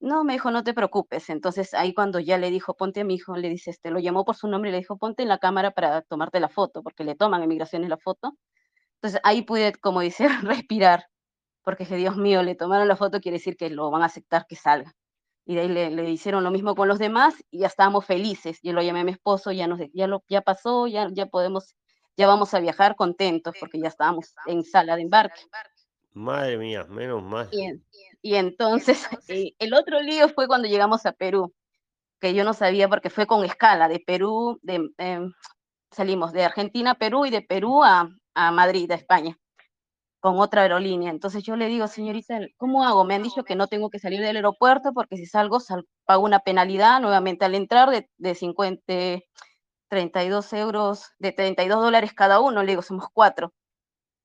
No, 0.00 0.24
me 0.24 0.34
dijo, 0.34 0.50
no 0.50 0.64
te 0.64 0.74
preocupes. 0.74 1.30
Entonces 1.30 1.74
ahí 1.74 1.94
cuando 1.94 2.20
ya 2.20 2.38
le 2.38 2.50
dijo, 2.50 2.74
ponte 2.76 3.00
a 3.00 3.04
mi 3.04 3.14
hijo, 3.14 3.36
le 3.36 3.48
dice, 3.50 3.70
este, 3.70 3.90
lo 3.90 3.98
llamó 4.00 4.24
por 4.24 4.36
su 4.36 4.48
nombre 4.48 4.70
y 4.70 4.72
le 4.72 4.78
dijo, 4.78 4.98
ponte 4.98 5.22
en 5.22 5.28
la 5.28 5.38
cámara 5.38 5.72
para 5.72 6.02
tomarte 6.02 6.40
la 6.40 6.48
foto, 6.48 6.82
porque 6.82 7.04
le 7.04 7.14
toman 7.16 7.42
en 7.42 7.48
migraciones 7.50 7.88
la 7.90 7.98
foto. 7.98 8.36
Entonces 8.96 9.20
ahí 9.24 9.42
pude, 9.42 9.72
como 9.74 10.00
dice, 10.00 10.28
respirar, 10.42 11.06
porque 11.64 11.84
dije, 11.84 11.96
Dios 11.96 12.16
mío, 12.16 12.42
le 12.42 12.54
tomaron 12.56 12.88
la 12.88 12.96
foto, 12.96 13.20
quiere 13.20 13.38
decir 13.38 13.56
que 13.56 13.70
lo 13.70 13.90
van 13.90 14.02
a 14.02 14.06
aceptar 14.06 14.46
que 14.48 14.56
salga. 14.56 14.94
Y 15.50 15.56
de 15.56 15.62
ahí 15.62 15.68
le, 15.68 15.90
le 15.90 16.08
hicieron 16.08 16.44
lo 16.44 16.52
mismo 16.52 16.76
con 16.76 16.86
los 16.86 17.00
demás 17.00 17.34
y 17.50 17.58
ya 17.58 17.66
estábamos 17.66 18.06
felices. 18.06 18.60
Yo 18.62 18.72
lo 18.72 18.82
llamé 18.82 19.00
a 19.00 19.04
mi 19.04 19.10
esposo, 19.10 19.50
ya, 19.50 19.66
nos, 19.66 19.80
ya, 19.92 20.06
lo, 20.06 20.22
ya 20.28 20.42
pasó, 20.42 20.86
ya, 20.86 21.08
ya 21.10 21.26
podemos, 21.26 21.74
ya 22.16 22.28
vamos 22.28 22.54
a 22.54 22.60
viajar 22.60 22.94
contentos 22.94 23.56
porque 23.58 23.80
ya 23.80 23.88
estábamos 23.88 24.32
en 24.46 24.62
sala 24.62 24.94
de 24.94 25.02
embarque. 25.02 25.40
Madre 26.12 26.56
mía, 26.56 26.84
menos 26.84 27.20
mal. 27.24 27.48
Y, 27.50 27.68
y 28.22 28.36
entonces 28.36 29.08
eh, 29.28 29.54
el 29.58 29.74
otro 29.74 30.00
lío 30.00 30.28
fue 30.28 30.46
cuando 30.46 30.68
llegamos 30.68 31.04
a 31.04 31.10
Perú, 31.10 31.52
que 32.20 32.32
yo 32.32 32.44
no 32.44 32.54
sabía 32.54 32.88
porque 32.88 33.10
fue 33.10 33.26
con 33.26 33.44
escala 33.44 33.88
de 33.88 33.98
Perú, 33.98 34.60
de, 34.62 34.88
em, 34.98 35.32
salimos 35.90 36.32
de 36.32 36.44
Argentina 36.44 36.92
a 36.92 36.98
Perú 36.98 37.26
y 37.26 37.30
de 37.30 37.42
Perú 37.42 37.82
a, 37.82 38.08
a 38.34 38.52
Madrid, 38.52 38.88
a 38.92 38.94
España, 38.94 39.36
con 40.20 40.38
otra 40.38 40.62
aerolínea. 40.62 41.10
Entonces 41.10 41.42
yo 41.44 41.56
le 41.56 41.66
digo, 41.68 41.86
señorita, 41.88 42.40
¿cómo 42.56 42.84
hago? 42.84 43.04
Me 43.04 43.14
han 43.14 43.22
dicho 43.22 43.44
que 43.44 43.56
no 43.56 43.68
tengo 43.68 43.90
que 43.90 43.98
salir 43.98 44.20
del 44.20 44.36
aeropuerto 44.36 44.92
porque 44.92 45.16
si 45.16 45.26
salgo 45.26 45.60
sal- 45.60 45.86
pago 46.06 46.24
una 46.24 46.40
penalidad 46.40 47.00
nuevamente 47.00 47.44
al 47.44 47.54
entrar 47.54 47.90
de, 47.90 48.08
de 48.18 48.34
50, 48.34 48.94
32 49.88 50.52
euros, 50.52 51.06
de 51.18 51.32
32 51.32 51.82
dólares 51.82 52.12
cada 52.14 52.40
uno. 52.40 52.62
Le 52.62 52.72
digo, 52.72 52.82
somos 52.82 53.06
cuatro. 53.12 53.52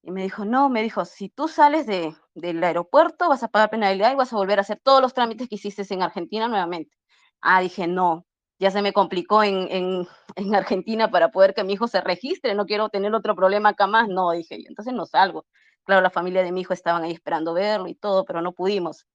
Y 0.04 0.12
me 0.12 0.22
dijo, 0.24 0.46
no, 0.46 0.70
me 0.70 0.84
dijo, 0.84 1.04
si 1.06 1.30
tú 1.30 1.48
sales 1.48 1.88
de, 1.88 2.16
del 2.36 2.64
aeropuerto 2.64 3.28
vas 3.30 3.44
a 3.44 3.48
pagar 3.48 3.72
penalidad 3.72 4.12
y 4.12 4.16
vas 4.16 4.32
a 4.34 4.36
volver 4.38 4.60
a 4.60 4.62
hacer 4.62 4.80
todos 4.84 5.02
los 5.02 5.14
trámites 5.14 5.50
que 5.50 5.56
hiciste 5.56 5.84
en 5.94 6.04
Argentina 6.04 6.48
nuevamente. 6.48 6.96
Ah, 7.42 7.60
dije, 7.62 7.88
no, 7.88 8.26
ya 8.60 8.70
se 8.72 8.82
me 8.84 8.94
complicó 8.94 9.44
en, 9.44 9.68
en, 9.72 10.08
en 10.36 10.56
Argentina 10.56 11.10
para 11.12 11.30
poder 11.32 11.54
que 11.56 11.64
mi 11.64 11.74
hijo 11.74 11.88
se 11.88 12.02
registre, 12.02 12.54
no 12.56 12.66
quiero 12.66 12.90
tener 12.90 13.14
otro 13.16 13.36
problema 13.36 13.70
acá 13.70 13.88
más. 13.88 14.08
No, 14.08 14.32
dije 14.32 14.58
entonces 14.68 14.94
no 14.94 15.06
salgo. 15.08 15.46
Claro, 15.86 16.02
la 16.02 16.10
familia 16.10 16.44
de 16.44 16.52
mi 16.52 16.62
hijo 16.62 16.74
estaban 16.74 17.04
ahí 17.04 17.12
esperando 17.12 17.54
verlo 17.54 17.88
y 17.88 17.96
todo, 17.96 18.26
pero 18.26 18.42
no 18.42 18.54
pudimos. 18.54 19.06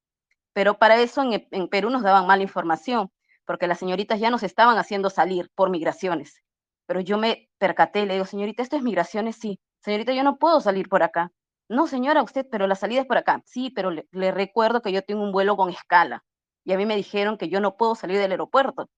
Pero 0.52 0.78
para 0.78 1.01
eso 1.01 1.22
en, 1.22 1.68
Perú 1.68 1.90
nos 1.90 2.02
daban 2.02 2.26
mala 2.26 2.42
información, 2.42 3.10
porque 3.44 3.66
las 3.66 3.78
señoritas 3.78 4.20
ya 4.20 4.30
nos 4.30 4.42
estaban 4.42 4.78
haciendo 4.78 5.10
salir 5.10 5.51
por 5.55 5.70
migraciones. 5.70 6.42
Pero 6.86 7.01
yo 7.01 7.18
me 7.18 7.48
percaté 7.59 8.06
le 8.06 8.14
digo, 8.14 8.26
señorita, 8.26 8.62
¿esto 8.62 8.76
es 8.76 8.82
migraciones? 8.82 9.36
Sí. 9.36 9.60
Señorita, 9.80 10.12
yo 10.12 10.22
no 10.24 10.38
puedo 10.38 10.60
salir 10.60 10.88
por 10.88 11.02
acá. 11.02 11.32
No, 11.68 11.86
señora, 11.86 12.22
usted, 12.22 12.47
pero 12.51 12.66
la 12.66 12.74
salida 12.74 13.01
es 13.02 13.06
por 13.06 13.18
acá. 13.18 13.42
Sí, 13.47 13.70
pero 13.70 13.90
le, 13.90 14.06
le 14.12 14.32
recuerdo 14.32 14.82
que 14.82 14.92
yo 14.92 15.02
tengo 15.02 15.22
un 15.22 15.32
vuelo 15.32 15.56
con 15.56 15.70
escala. 15.70 16.24
y 16.64 16.72
a 16.72 16.76
mí 16.76 16.86
me 16.86 16.97
dijeron 16.97 17.38
que 17.38 17.48
yo 17.48 17.60
no 17.60 17.76
puedo 17.76 17.94
salir 17.94 18.18
del 18.18 18.32
aeropuerto. 18.32 18.88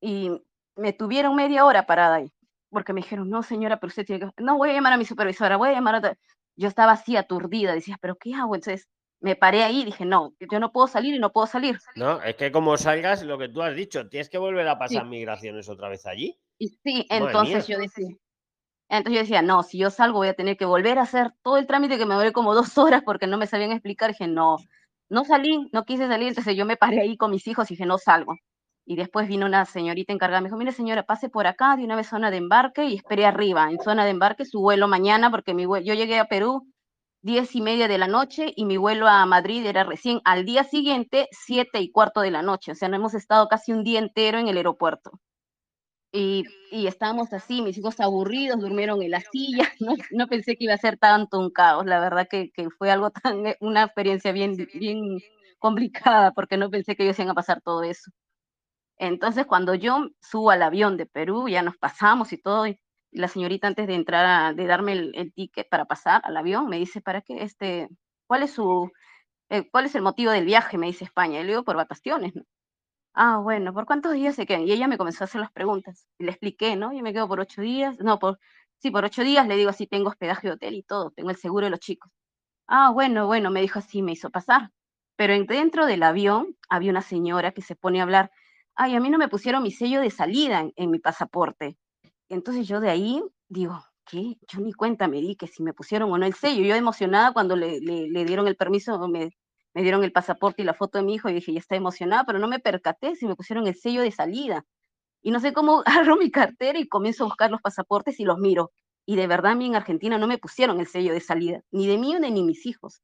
Y 0.00 0.30
me 0.76 0.92
tuvieron 0.92 1.34
media 1.34 1.64
hora 1.64 1.86
parada 1.86 2.16
ahí, 2.16 2.32
porque 2.70 2.92
me 2.92 3.00
dijeron, 3.00 3.30
no 3.30 3.42
señora, 3.42 3.78
pero 3.80 3.88
usted 3.88 4.04
tiene 4.06 4.26
que, 4.36 4.42
no, 4.42 4.58
voy 4.58 4.70
a 4.70 4.74
llamar 4.74 4.92
a 4.92 4.96
mi 4.98 5.04
supervisora, 5.04 5.56
voy 5.56 5.70
a 5.70 5.72
llamar 5.72 5.96
a... 5.96 6.16
otra". 6.54 6.62
Yo 6.62 6.68
estaba 6.68 6.92
así 6.92 7.16
aturdida, 7.16 7.74
decía, 7.74 7.98
pero 8.00 8.16
¿qué 8.16 8.34
hago? 8.34 8.54
Entonces 8.54 8.88
me 9.20 9.36
paré 9.36 9.64
ahí 9.64 9.82
y 9.82 9.84
dije, 9.86 10.04
no, 10.04 10.34
yo 10.50 10.60
no 10.60 10.72
puedo 10.72 10.86
salir 10.88 11.14
y 11.14 11.18
no 11.18 11.32
puedo 11.32 11.46
salir. 11.46 11.78
No, 11.96 12.22
es 12.22 12.36
que 12.36 12.52
como 12.52 12.76
salgas, 12.76 13.22
lo 13.22 13.38
que 13.38 13.48
tú 13.48 13.62
has 13.62 13.74
dicho, 13.74 14.08
tienes 14.08 14.28
que 14.28 14.38
volver 14.38 14.66
a 14.68 14.78
pasar 14.78 15.04
Sí. 15.04 15.10
migraciones 15.10 15.68
otra 15.68 15.88
vez 15.88 16.06
allí. 16.06 16.38
Y 16.58 16.68
sí, 16.68 17.06
Madre 17.10 17.10
entonces 17.10 17.66
mía. 17.66 17.76
yo 17.76 17.78
decía, 17.78 18.08
entonces 18.88 19.14
yo 19.14 19.20
decía, 19.20 19.42
no, 19.42 19.62
si 19.62 19.78
yo 19.78 19.90
salgo 19.90 20.18
voy 20.18 20.28
a 20.28 20.34
tener 20.34 20.56
que 20.56 20.64
volver 20.66 20.98
a 20.98 21.02
hacer 21.02 21.32
todo 21.42 21.58
el 21.58 21.66
trámite 21.66 21.98
que 21.98 22.06
me 22.06 22.14
duré 22.14 22.32
como 22.32 22.54
dos 22.54 22.78
horas 22.78 23.02
porque 23.04 23.26
no 23.26 23.38
me 23.38 23.46
sabían 23.46 23.72
explicar. 23.72 24.10
Dije, 24.10 24.28
no, 24.28 24.56
no 25.10 25.24
salí, 25.24 25.68
no 25.72 25.84
quise 25.84 26.08
salir, 26.08 26.28
entonces 26.28 26.56
yo 26.56 26.66
me 26.66 26.76
paré 26.76 27.00
ahí 27.02 27.16
con 27.16 27.30
mis 27.32 27.46
hijos 27.48 27.70
y 27.70 27.74
dije, 27.74 27.86
no 27.86 27.98
salgo. 27.98 28.36
Y 28.86 28.96
después 28.96 29.28
vino 29.28 29.46
una 29.46 29.64
señorita 29.64 30.12
encargada, 30.12 30.40
me 30.42 30.48
dijo, 30.48 30.58
mire 30.58 30.72
señora, 30.72 31.04
pase 31.04 31.28
por 31.30 31.46
acá 31.46 31.76
de 31.76 31.84
una 31.84 31.96
vez 31.96 32.08
zona 32.08 32.30
de 32.30 32.36
embarque 32.38 32.84
y 32.86 32.96
espere 32.96 33.26
arriba, 33.26 33.70
en 33.70 33.78
zona 33.80 34.04
de 34.04 34.10
embarque 34.10 34.44
su 34.44 34.60
vuelo 34.60 34.88
mañana, 34.88 35.30
porque 35.30 35.54
mi 35.54 35.66
vuelo, 35.66 35.86
yo 35.86 35.94
llegué 35.94 36.18
a 36.18 36.26
Perú 36.26 36.66
diez 37.22 37.56
y 37.56 37.62
media 37.62 37.88
de 37.88 37.96
la 37.98 38.06
noche 38.06 38.52
y 38.54 38.66
mi 38.66 38.76
vuelo 38.76 39.08
a 39.08 39.24
Madrid 39.26 39.64
era 39.66 39.84
recién 39.84 40.20
al 40.24 40.44
día 40.44 40.64
siguiente, 40.64 41.28
siete 41.32 41.80
y 41.80 41.90
cuarto 41.90 42.20
de 42.20 42.30
la 42.30 42.42
noche. 42.42 42.72
O 42.72 42.74
sea, 42.74 42.88
no 42.90 42.96
hemos 42.96 43.14
estado 43.14 43.48
casi 43.48 43.72
un 43.72 43.82
día 43.82 43.98
entero 43.98 44.38
en 44.38 44.48
el 44.48 44.58
aeropuerto. 44.58 45.10
Y, 46.12 46.44
y 46.70 46.86
estábamos 46.86 47.32
así, 47.32 47.60
mis 47.60 47.76
hijos 47.76 47.98
aburridos, 47.98 48.60
durmieron 48.60 49.02
en 49.02 49.10
la 49.10 49.20
silla, 49.20 49.64
no, 49.80 49.94
no 50.12 50.28
pensé 50.28 50.56
que 50.56 50.64
iba 50.64 50.74
a 50.74 50.78
ser 50.78 50.96
tanto 50.98 51.40
un 51.40 51.50
caos, 51.50 51.86
la 51.86 51.98
verdad 51.98 52.28
que, 52.30 52.50
fue 52.78 52.90
algo 52.90 53.10
tan, 53.10 53.42
una 53.60 53.84
experiencia 53.84 54.30
bien, 54.32 54.54
bien 54.74 55.18
complicada, 55.58 56.32
porque 56.32 56.56
no 56.56 56.70
pensé 56.70 56.94
que 56.94 57.04
ellos 57.04 57.18
iban 57.18 57.30
a 57.30 57.34
pasar 57.34 57.60
todo 57.62 57.82
eso. 57.82 58.10
Entonces, 58.98 59.46
cuando 59.46 59.74
yo 59.74 60.08
subo 60.20 60.50
al 60.50 60.62
avión 60.62 60.96
de 60.96 61.06
Perú, 61.06 61.48
ya 61.48 61.62
nos 61.62 61.76
pasamos 61.78 62.32
y 62.32 62.38
todo, 62.38 62.66
y 62.66 62.80
la 63.12 63.28
señorita 63.28 63.66
antes 63.68 63.86
de 63.86 63.94
entrar, 63.94 64.26
a- 64.26 64.52
de 64.54 64.66
darme 64.66 64.92
el, 64.94 65.32
ticket 65.34 65.68
para 65.68 65.84
pasar 65.86 66.20
al 66.24 66.36
avión, 66.36 66.68
me 66.68 66.78
dice, 66.78 67.00
¿para 67.00 67.20
qué? 67.22 67.42
Este, 67.42 67.88
¿cuál 68.26 68.42
es 68.44 68.52
su, 68.52 68.90
eh, 69.50 69.70
cuál 69.70 69.86
es 69.86 69.94
el 69.96 70.02
motivo 70.02 70.32
del 70.32 70.46
viaje? 70.46 70.78
Me 70.78 70.86
dice 70.88 71.04
España. 71.06 71.40
Y 71.40 71.44
le 71.44 71.50
digo, 71.50 71.64
por 71.64 71.76
vacaciones. 71.76 72.34
Ah, 73.14 73.38
bueno, 73.38 73.72
¿por 73.72 73.86
cuántos 73.86 74.12
días 74.14 74.34
se 74.34 74.46
quedan? 74.46 74.62
Y 74.66 74.72
ella 74.72 74.88
me 74.88 74.98
comenzó 74.98 75.22
a 75.24 75.26
hacer 75.26 75.40
las 75.40 75.52
preguntas. 75.52 76.08
Le 76.18 76.30
expliqué, 76.30 76.74
¿no? 76.76 76.92
Yo 76.92 77.02
me 77.02 77.12
quedo 77.12 77.28
por 77.28 77.40
ocho 77.40 77.62
días, 77.62 77.98
no, 78.00 78.18
por, 78.18 78.38
sí, 78.78 78.90
por 78.90 79.04
ocho 79.04 79.22
días, 79.22 79.46
le 79.46 79.56
digo 79.56 79.70
así, 79.70 79.86
tengo 79.86 80.08
hospedaje 80.10 80.48
de 80.48 80.54
hotel 80.54 80.74
y 80.74 80.82
todo, 80.82 81.10
tengo 81.12 81.30
el 81.30 81.36
seguro 81.36 81.66
de 81.66 81.70
los 81.70 81.80
chicos. 81.80 82.10
Ah, 82.68 82.90
bueno, 82.92 83.26
bueno, 83.26 83.50
me 83.50 83.62
dijo 83.62 83.78
así, 83.80 84.02
me 84.02 84.12
hizo 84.12 84.30
pasar. 84.30 84.70
Pero 85.16 85.34
en- 85.34 85.46
dentro 85.46 85.86
del 85.86 86.02
avión 86.04 86.56
había 86.68 86.90
una 86.92 87.02
señora 87.02 87.52
que 87.52 87.62
se 87.62 87.76
pone 87.76 88.00
a 88.00 88.04
hablar, 88.04 88.30
ay, 88.76 88.94
a 88.96 89.00
mí 89.00 89.10
no 89.10 89.18
me 89.18 89.28
pusieron 89.28 89.62
mi 89.62 89.70
sello 89.72 90.00
de 90.00 90.10
salida 90.10 90.64
en, 90.76 90.90
mi 90.90 90.98
pasaporte. 90.98 91.76
Entonces 92.28 92.66
yo 92.68 92.80
de 92.80 92.90
ahí 92.90 93.22
digo, 93.48 93.82
¿qué? 94.06 94.36
Yo 94.48 94.60
ni 94.60 94.72
cuenta 94.72 95.08
me 95.08 95.20
di 95.20 95.36
que 95.36 95.46
si 95.48 95.62
me 95.62 95.74
pusieron 95.74 96.12
o 96.12 96.18
no 96.18 96.26
el 96.26 96.34
sello. 96.34 96.64
Yo 96.64 96.74
emocionada 96.74 97.32
cuando 97.32 97.56
le, 97.56 97.80
le- 97.80 98.08
le 98.08 98.24
dieron 98.24 98.48
el 98.48 98.56
permiso, 98.56 98.98
me, 99.08 99.30
me 99.74 99.82
dieron 99.82 100.04
el 100.04 100.12
pasaporte 100.12 100.62
y 100.62 100.64
la 100.64 100.74
foto 100.74 100.98
de 100.98 101.04
mi 101.04 101.14
hijo 101.14 101.28
y 101.28 101.34
dije, 101.34 101.52
ya 101.52 101.60
está 101.60 101.76
emocionada, 101.76 102.24
pero 102.24 102.38
no 102.38 102.48
me 102.48 102.60
percaté 102.60 103.16
si 103.16 103.26
me 103.26 103.36
pusieron 103.36 103.66
el 103.66 103.76
sello 103.76 104.02
de 104.02 104.10
salida. 104.12 104.64
Y 105.22 105.30
no 105.32 105.40
sé 105.40 105.52
cómo 105.52 105.82
agarro 105.86 106.16
mi 106.16 106.30
cartera 106.30 106.78
y 106.78 106.88
comienzo 106.88 107.24
a 107.24 107.28
buscar 107.28 107.50
los 107.50 107.60
pasaportes 107.62 108.20
y 108.20 108.24
los 108.24 108.38
miro. 108.38 108.72
Y 109.06 109.16
de 109.16 109.26
verdad 109.26 109.52
a 109.52 109.56
mí 109.56 109.66
en 109.66 109.76
Argentina 109.76 110.18
no 110.18 110.26
me 110.28 110.38
pusieron 110.38 110.80
el 110.80 110.86
sello 110.86 111.12
de 111.12 111.20
salida, 111.20 111.62
ni 111.72 111.86
de 111.86 111.98
mí 111.98 112.14
ni 112.14 112.32
de 112.32 112.42
mis 112.42 112.66
hijos. 112.66 113.02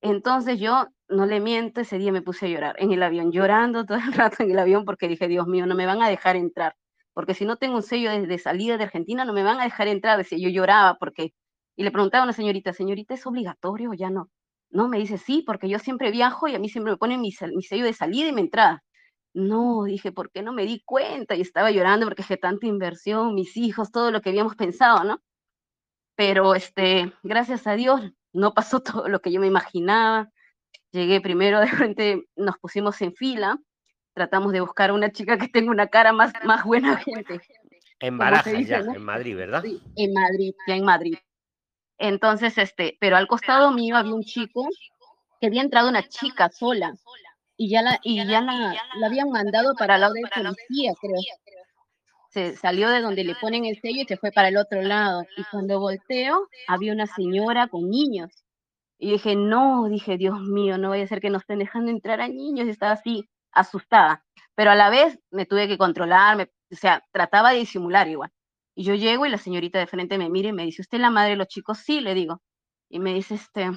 Entonces 0.00 0.58
yo, 0.60 0.86
no 1.08 1.26
le 1.26 1.40
miento, 1.40 1.80
ese 1.80 1.98
día 1.98 2.12
me 2.12 2.22
puse 2.22 2.46
a 2.46 2.48
llorar 2.48 2.76
en 2.78 2.92
el 2.92 3.02
avión, 3.02 3.32
llorando 3.32 3.84
todo 3.86 3.98
el 3.98 4.12
rato 4.12 4.42
en 4.42 4.50
el 4.50 4.58
avión 4.58 4.84
porque 4.84 5.08
dije, 5.08 5.28
Dios 5.28 5.46
mío, 5.46 5.66
no 5.66 5.74
me 5.74 5.86
van 5.86 6.02
a 6.02 6.08
dejar 6.08 6.36
entrar, 6.36 6.74
porque 7.16 7.32
si 7.34 7.46
no 7.46 7.56
tengo 7.56 7.76
un 7.76 7.82
sello 7.82 8.10
de, 8.10 8.38
salida 8.38 8.76
de 8.76 8.84
Argentina, 8.84 9.24
no 9.24 9.32
me 9.32 9.42
van 9.42 9.58
a 9.58 9.64
dejar 9.64 9.88
entrar. 9.88 10.18
Decía, 10.18 10.36
yo 10.38 10.50
lloraba 10.50 10.98
porque, 10.98 11.32
y 11.74 11.82
le 11.82 11.90
preguntaba 11.90 12.24
a 12.24 12.26
una 12.26 12.34
señorita, 12.34 12.74
señorita, 12.74 13.14
¿es 13.14 13.26
obligatorio 13.26 13.90
o 13.90 13.94
ya 13.94 14.10
no? 14.10 14.30
No, 14.68 14.86
me 14.88 14.98
dice, 14.98 15.16
sí, 15.16 15.42
porque 15.46 15.66
yo 15.68 15.78
siempre 15.78 16.10
viajo 16.10 16.46
y 16.46 16.54
a 16.54 16.58
mí 16.58 16.68
siempre 16.68 16.92
me 16.92 16.98
ponen 16.98 17.22
mi, 17.22 17.30
mi 17.54 17.62
sello 17.62 17.86
de 17.86 17.94
salida 17.94 18.28
y 18.28 18.32
mi 18.32 18.42
entrada. 18.42 18.84
No, 19.32 19.84
dije, 19.84 20.12
¿por 20.12 20.30
qué 20.30 20.42
no 20.42 20.52
me 20.52 20.66
di 20.66 20.82
cuenta? 20.84 21.34
Y 21.34 21.40
estaba 21.40 21.70
llorando 21.70 22.04
porque 22.06 22.22
dije, 22.22 22.36
tanta 22.36 22.66
inversión, 22.66 23.34
mis 23.34 23.56
hijos, 23.56 23.90
todo 23.90 24.10
lo 24.10 24.20
que 24.20 24.28
habíamos 24.30 24.54
pensado, 24.56 25.02
¿no? 25.04 25.22
Pero 26.16 26.54
este, 26.54 27.12
gracias 27.22 27.66
a 27.66 27.76
Dios, 27.76 28.00
no 28.34 28.52
pasó 28.54 28.80
todo 28.82 29.08
lo 29.08 29.20
que 29.20 29.32
yo 29.32 29.40
me 29.40 29.46
imaginaba. 29.46 30.30
Llegué 30.96 31.20
primero, 31.20 31.60
de 31.60 31.66
frente 31.68 32.26
nos 32.36 32.56
pusimos 32.56 33.02
en 33.02 33.14
fila, 33.14 33.58
tratamos 34.14 34.52
de 34.52 34.60
buscar 34.60 34.88
a 34.88 34.94
una 34.94 35.12
chica 35.12 35.36
que 35.36 35.48
tenga 35.48 35.70
una 35.70 35.88
cara 35.88 36.14
más, 36.14 36.32
más 36.44 36.64
buena 36.64 36.96
gente. 36.96 37.38
En 38.00 38.16
Barajas 38.16 38.52
dice, 38.54 38.70
ya, 38.70 38.82
¿no? 38.82 38.94
en 38.94 39.02
Madrid, 39.02 39.36
¿verdad? 39.36 39.62
Sí, 39.62 39.82
en 39.96 40.14
Madrid, 40.14 40.54
ya 40.66 40.74
en 40.74 40.84
Madrid. 40.84 41.18
Entonces, 41.98 42.56
este, 42.56 42.96
pero 42.98 43.18
al 43.18 43.26
costado 43.26 43.72
mío 43.72 43.94
había 43.96 44.14
un 44.14 44.22
chico 44.22 44.66
que 45.38 45.48
había 45.48 45.60
entrado 45.60 45.90
una 45.90 46.02
chica 46.08 46.48
sola 46.48 46.94
y 47.58 47.68
ya 47.68 47.82
la, 47.82 47.98
y 48.02 48.16
ya 48.16 48.40
la, 48.40 48.74
la 48.98 49.06
habían 49.06 49.30
mandado 49.30 49.74
para 49.74 49.96
el 49.96 50.00
lado 50.00 50.14
de 50.14 50.22
policía, 50.22 50.94
creo. 50.98 51.20
Se 52.30 52.56
salió 52.56 52.88
de 52.88 53.02
donde 53.02 53.24
le 53.24 53.34
ponen 53.34 53.66
el 53.66 53.78
sello 53.80 54.02
y 54.02 54.06
se 54.06 54.16
fue 54.16 54.32
para 54.32 54.48
el 54.48 54.56
otro 54.56 54.80
lado. 54.80 55.24
Y 55.36 55.44
cuando 55.50 55.78
volteo, 55.78 56.48
había 56.68 56.92
una 56.92 57.06
señora 57.06 57.66
con 57.68 57.88
niños. 57.90 58.30
Y 58.98 59.12
dije, 59.12 59.36
no, 59.36 59.88
dije, 59.88 60.16
Dios 60.18 60.40
mío, 60.40 60.78
no 60.78 60.90
vaya 60.90 61.04
a 61.04 61.06
ser 61.08 61.20
que 61.20 61.30
nos 61.30 61.42
estén 61.42 61.58
dejando 61.58 61.90
entrar 61.90 62.20
a 62.20 62.28
niños. 62.28 62.66
Y 62.66 62.70
estaba 62.70 62.92
así, 62.92 63.28
asustada. 63.52 64.24
Pero 64.54 64.70
a 64.70 64.74
la 64.74 64.90
vez 64.90 65.18
me 65.30 65.46
tuve 65.46 65.68
que 65.68 65.78
controlar, 65.78 66.36
me- 66.36 66.50
o 66.72 66.76
sea, 66.76 67.02
trataba 67.12 67.52
de 67.52 67.58
disimular 67.58 68.08
igual. 68.08 68.30
Y 68.74 68.84
yo 68.84 68.94
llego 68.94 69.26
y 69.26 69.30
la 69.30 69.38
señorita 69.38 69.78
de 69.78 69.86
frente 69.86 70.18
me 70.18 70.30
mira 70.30 70.48
y 70.48 70.52
me 70.52 70.64
dice, 70.64 70.82
¿usted 70.82 70.98
es 70.98 71.02
la 71.02 71.10
madre 71.10 71.30
de 71.30 71.36
los 71.36 71.48
chicos? 71.48 71.78
Sí, 71.78 72.00
le 72.00 72.14
digo. 72.14 72.42
Y 72.90 72.98
me 73.00 73.14
dice, 73.14 73.34
este, 73.36 73.70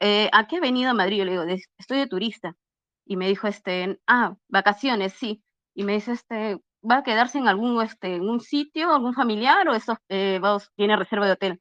eh, 0.00 0.28
¿a 0.32 0.46
qué 0.46 0.56
ha 0.56 0.60
venido 0.60 0.90
a 0.90 0.94
Madrid? 0.94 1.18
Yo 1.18 1.24
le 1.24 1.32
digo, 1.32 1.44
"De- 1.46 1.62
estoy 1.78 1.98
de 1.98 2.06
turista. 2.06 2.54
Y 3.06 3.16
me 3.16 3.28
dijo, 3.28 3.46
este, 3.48 4.00
ah, 4.06 4.36
vacaciones, 4.48 5.12
sí. 5.14 5.42
Y 5.74 5.84
me 5.84 5.94
dice, 5.94 6.12
este, 6.12 6.58
¿va 6.88 6.98
a 6.98 7.02
quedarse 7.02 7.38
en 7.38 7.48
algún, 7.48 7.82
este, 7.82 8.16
en 8.16 8.28
un 8.28 8.40
sitio, 8.40 8.92
algún 8.94 9.14
familiar 9.14 9.68
o 9.68 9.74
eso 9.74 9.96
eh, 10.08 10.40
tiene 10.76 10.96
reserva 10.96 11.26
de 11.26 11.32
hotel? 11.32 11.60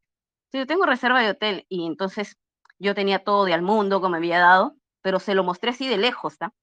Sí, 0.53 0.59
yo 0.59 0.67
tengo 0.67 0.85
reserva 0.85 1.19
de 1.19 1.31
hotel. 1.31 1.65
Y 1.67 1.87
entonces 1.87 2.37
yo 2.77 2.93
tenía 2.93 3.23
todo 3.23 3.45
de 3.45 3.55
al 3.55 3.63
mundo 3.63 3.99
como 3.99 4.11
me 4.11 4.17
había 4.17 4.37
dado, 4.37 4.75
pero 5.01 5.19
se 5.19 5.33
lo 5.33 5.43
mostré 5.43 5.71
así 5.71 5.87
de 5.87 5.97
lejos, 5.97 6.33
¿está? 6.33 6.53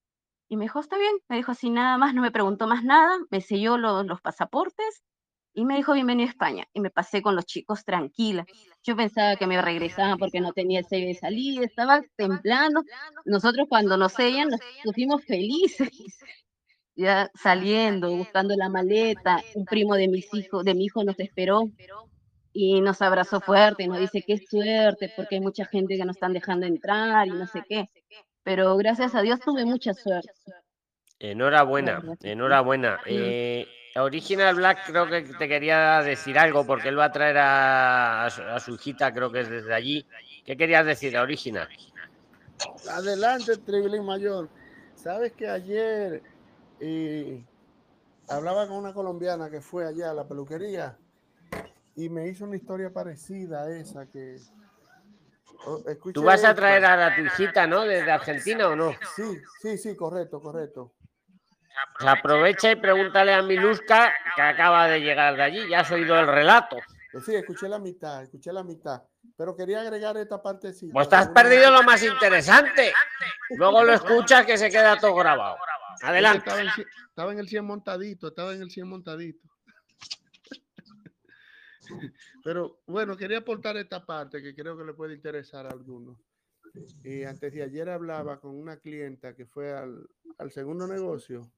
Y 0.48 0.56
me 0.56 0.66
dijo, 0.66 0.78
está 0.78 0.96
bien, 0.96 1.16
me 1.28 1.36
dijo 1.36 1.50
así 1.50 1.70
nada 1.70 1.98
más, 1.98 2.14
no 2.14 2.22
me 2.22 2.30
preguntó 2.30 2.68
más 2.68 2.84
nada, 2.84 3.18
me 3.30 3.40
selló 3.40 3.78
los 3.78 4.20
pasaportes 4.20 5.02
y 5.54 5.64
me 5.64 5.74
dijo, 5.74 5.92
bienvenido 5.94 6.28
a 6.28 6.30
España. 6.30 6.64
Y 6.72 6.78
me 6.78 6.90
pasé 6.90 7.20
con 7.20 7.34
los 7.34 7.46
chicos 7.46 7.84
tranquila. 7.84 8.46
Yo 8.84 8.94
pensaba 8.94 9.34
que 9.34 9.48
me 9.48 9.60
regresaban 9.60 10.18
porque 10.18 10.40
no 10.40 10.52
tenía 10.52 10.78
el 10.78 10.86
sello 10.86 11.08
de 11.08 11.14
salida, 11.14 11.64
estaba 11.64 12.00
temblando. 12.14 12.84
Nosotros 13.24 13.66
cuando 13.68 13.96
nos 13.96 14.12
sellan 14.12 14.50
nos 14.50 14.60
pusimos 14.84 15.24
felices, 15.24 15.90
ya 16.94 17.28
saliendo, 17.34 18.16
buscando 18.16 18.54
la 18.56 18.68
maleta. 18.68 19.42
Un 19.56 19.64
primo 19.64 19.96
de 19.96 20.06
mis 20.06 20.32
hijos, 20.32 20.64
de 20.64 20.74
mi 20.76 20.84
hijo 20.84 21.02
nos 21.02 21.18
esperó 21.18 21.68
y 22.52 22.80
nos 22.80 23.00
abrazó 23.02 23.40
fuerte 23.40 23.84
y 23.84 23.88
nos 23.88 23.98
dice, 23.98 24.22
qué 24.26 24.38
suerte, 24.38 25.12
porque 25.14 25.36
hay 25.36 25.40
mucha 25.40 25.64
gente 25.66 25.96
que 25.96 26.04
nos 26.04 26.16
están 26.16 26.32
dejando 26.32 26.66
entrar 26.66 27.26
y 27.26 27.30
no 27.30 27.46
sé 27.46 27.62
qué. 27.68 27.88
Pero 28.42 28.76
gracias 28.76 29.14
a 29.14 29.22
Dios 29.22 29.40
tuve 29.40 29.64
mucha 29.64 29.94
suerte. 29.94 30.30
Enhorabuena, 31.18 32.02
enhorabuena. 32.22 33.00
Eh, 33.06 33.66
Original 33.96 34.54
Black 34.54 34.86
creo 34.86 35.06
que 35.06 35.22
te 35.22 35.48
quería 35.48 36.02
decir 36.02 36.38
algo 36.38 36.66
porque 36.66 36.88
él 36.88 36.98
va 36.98 37.06
a 37.06 37.12
traer 37.12 37.38
a, 37.38 38.24
a 38.24 38.30
su, 38.30 38.42
a 38.42 38.58
su 38.58 38.74
hijita, 38.74 39.12
creo 39.12 39.30
que 39.30 39.40
es 39.40 39.50
desde 39.50 39.74
allí. 39.74 40.06
¿Qué 40.44 40.56
querías 40.56 40.86
decir, 40.86 41.16
Original? 41.18 41.68
Adelante, 42.90 43.56
Tribilín 43.58 44.04
Mayor. 44.04 44.48
Sabes 44.94 45.32
que 45.32 45.48
ayer 45.48 46.22
eh, 46.80 47.44
hablaba 48.28 48.66
con 48.66 48.78
una 48.78 48.92
colombiana 48.92 49.50
que 49.50 49.60
fue 49.60 49.86
allá 49.86 50.10
a 50.10 50.14
la 50.14 50.26
peluquería 50.26 50.96
y 52.04 52.08
me 52.08 52.28
hizo 52.28 52.44
una 52.44 52.56
historia 52.56 52.92
parecida 52.92 53.62
a 53.64 53.70
esa 53.70 54.06
que. 54.10 54.36
oh, 55.66 55.82
Tú 56.14 56.22
vas 56.22 56.44
a 56.44 56.54
traer 56.54 56.84
a 56.84 57.14
tu 57.14 57.22
hijita, 57.22 57.66
¿no? 57.66 57.82
Desde 57.82 58.10
Argentina 58.10 58.68
o 58.68 58.76
no? 58.76 58.92
Sí, 59.14 59.40
sí, 59.60 59.78
sí, 59.78 59.96
correcto, 59.96 60.40
correcto. 60.40 60.94
Aprovecha 62.00 62.72
y 62.72 62.76
pregúntale 62.76 63.32
a 63.34 63.42
Miluska 63.42 64.12
que 64.36 64.42
acaba 64.42 64.86
de 64.88 65.00
llegar 65.00 65.36
de 65.36 65.42
allí. 65.42 65.68
Ya 65.68 65.80
has 65.80 65.90
oído 65.90 66.18
el 66.18 66.26
relato. 66.26 66.76
Pues 67.12 67.24
sí, 67.24 67.34
escuché 67.34 67.68
la 67.68 67.78
mitad, 67.78 68.22
escuché 68.22 68.52
la 68.52 68.62
mitad. 68.62 69.02
Pero 69.36 69.56
quería 69.56 69.80
agregar 69.80 70.16
esta 70.16 70.42
partecita. 70.42 70.92
Pues 70.92 71.08
te 71.08 71.16
has 71.16 71.28
perdido 71.28 71.70
lo 71.70 71.82
más 71.82 72.02
interesante. 72.02 72.92
Luego 73.50 73.82
lo 73.84 73.92
escuchas 73.94 74.46
que 74.46 74.56
se 74.58 74.70
queda 74.70 74.98
todo 74.98 75.14
grabado. 75.14 75.56
Adelante. 76.02 76.38
Estaba 76.38 76.60
en, 76.62 76.68
cien- 76.68 76.86
estaba 77.08 77.32
en 77.32 77.38
el 77.38 77.48
100 77.48 77.64
montadito, 77.64 78.28
estaba 78.28 78.52
en 78.54 78.62
el 78.62 78.70
100 78.70 78.88
montadito. 78.88 79.48
Pero 82.44 82.82
bueno, 82.86 83.16
quería 83.16 83.38
aportar 83.38 83.76
esta 83.76 84.04
parte 84.04 84.42
que 84.42 84.54
creo 84.54 84.76
que 84.76 84.84
le 84.84 84.94
puede 84.94 85.14
interesar 85.14 85.66
a 85.66 85.70
algunos. 85.70 86.18
Y 87.02 87.24
antes 87.24 87.52
de 87.52 87.62
ayer 87.62 87.88
hablaba 87.88 88.40
con 88.40 88.54
una 88.54 88.76
clienta 88.78 89.34
que 89.34 89.46
fue 89.46 89.72
al, 89.72 90.08
al 90.38 90.50
segundo 90.52 90.86
negocio 90.86 91.50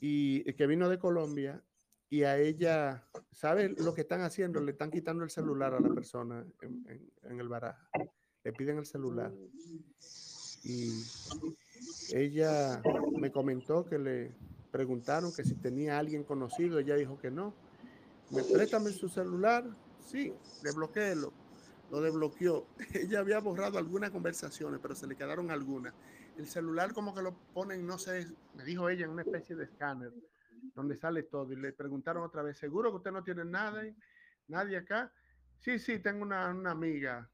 y 0.00 0.44
que 0.54 0.66
vino 0.66 0.88
de 0.88 0.98
Colombia 0.98 1.62
y 2.10 2.24
a 2.24 2.38
ella, 2.38 3.08
¿sabe 3.32 3.70
lo 3.78 3.94
que 3.94 4.02
están 4.02 4.20
haciendo? 4.20 4.60
Le 4.60 4.72
están 4.72 4.90
quitando 4.90 5.24
el 5.24 5.30
celular 5.30 5.74
a 5.74 5.80
la 5.80 5.88
persona 5.94 6.44
en, 6.60 6.84
en- 6.88 7.12
en 7.22 7.40
el 7.40 7.48
baraja. 7.48 7.88
Le 8.44 8.52
piden 8.52 8.78
el 8.78 8.86
celular. 8.86 9.32
Y 10.62 10.90
ella 12.12 12.82
me 13.18 13.30
comentó 13.32 13.84
que 13.84 13.98
le 13.98 14.34
preguntaron 14.70 15.32
que 15.34 15.44
si 15.44 15.54
tenía 15.54 15.98
alguien 15.98 16.24
conocido. 16.24 16.78
Ella 16.78 16.96
dijo 16.96 17.18
que 17.18 17.30
no. 17.30 17.54
¿Me 18.34 18.42
préstame 18.42 18.90
su 18.90 19.08
celular? 19.08 19.64
Sí, 20.00 20.34
desbloquéelo. 20.60 21.32
Lo 21.92 22.00
desbloqueó. 22.00 22.66
Ella 22.92 23.20
había 23.20 23.38
borrado 23.38 23.78
algunas 23.78 24.10
conversaciones, 24.10 24.80
pero 24.82 24.96
se 24.96 25.06
le 25.06 25.14
quedaron 25.14 25.52
algunas. 25.52 25.94
El 26.36 26.48
celular 26.48 26.92
como 26.92 27.14
que 27.14 27.22
lo 27.22 27.36
ponen, 27.52 27.86
no 27.86 27.96
sé, 27.96 28.26
me 28.54 28.64
dijo 28.64 28.88
ella, 28.88 29.04
en 29.04 29.12
una 29.12 29.22
especie 29.22 29.54
de 29.54 29.66
escáner, 29.66 30.12
donde 30.74 30.96
sale 30.96 31.22
todo. 31.22 31.52
Y 31.52 31.56
le 31.56 31.72
preguntaron 31.72 32.24
otra 32.24 32.42
vez, 32.42 32.58
¿seguro 32.58 32.90
que 32.90 32.96
usted 32.96 33.12
no 33.12 33.22
tiene 33.22 33.44
nada, 33.44 33.84
nadie 34.48 34.78
acá? 34.78 35.12
Sí, 35.60 35.78
sí, 35.78 36.00
tengo 36.00 36.22
una, 36.22 36.48
una 36.48 36.72
amiga. 36.72 37.30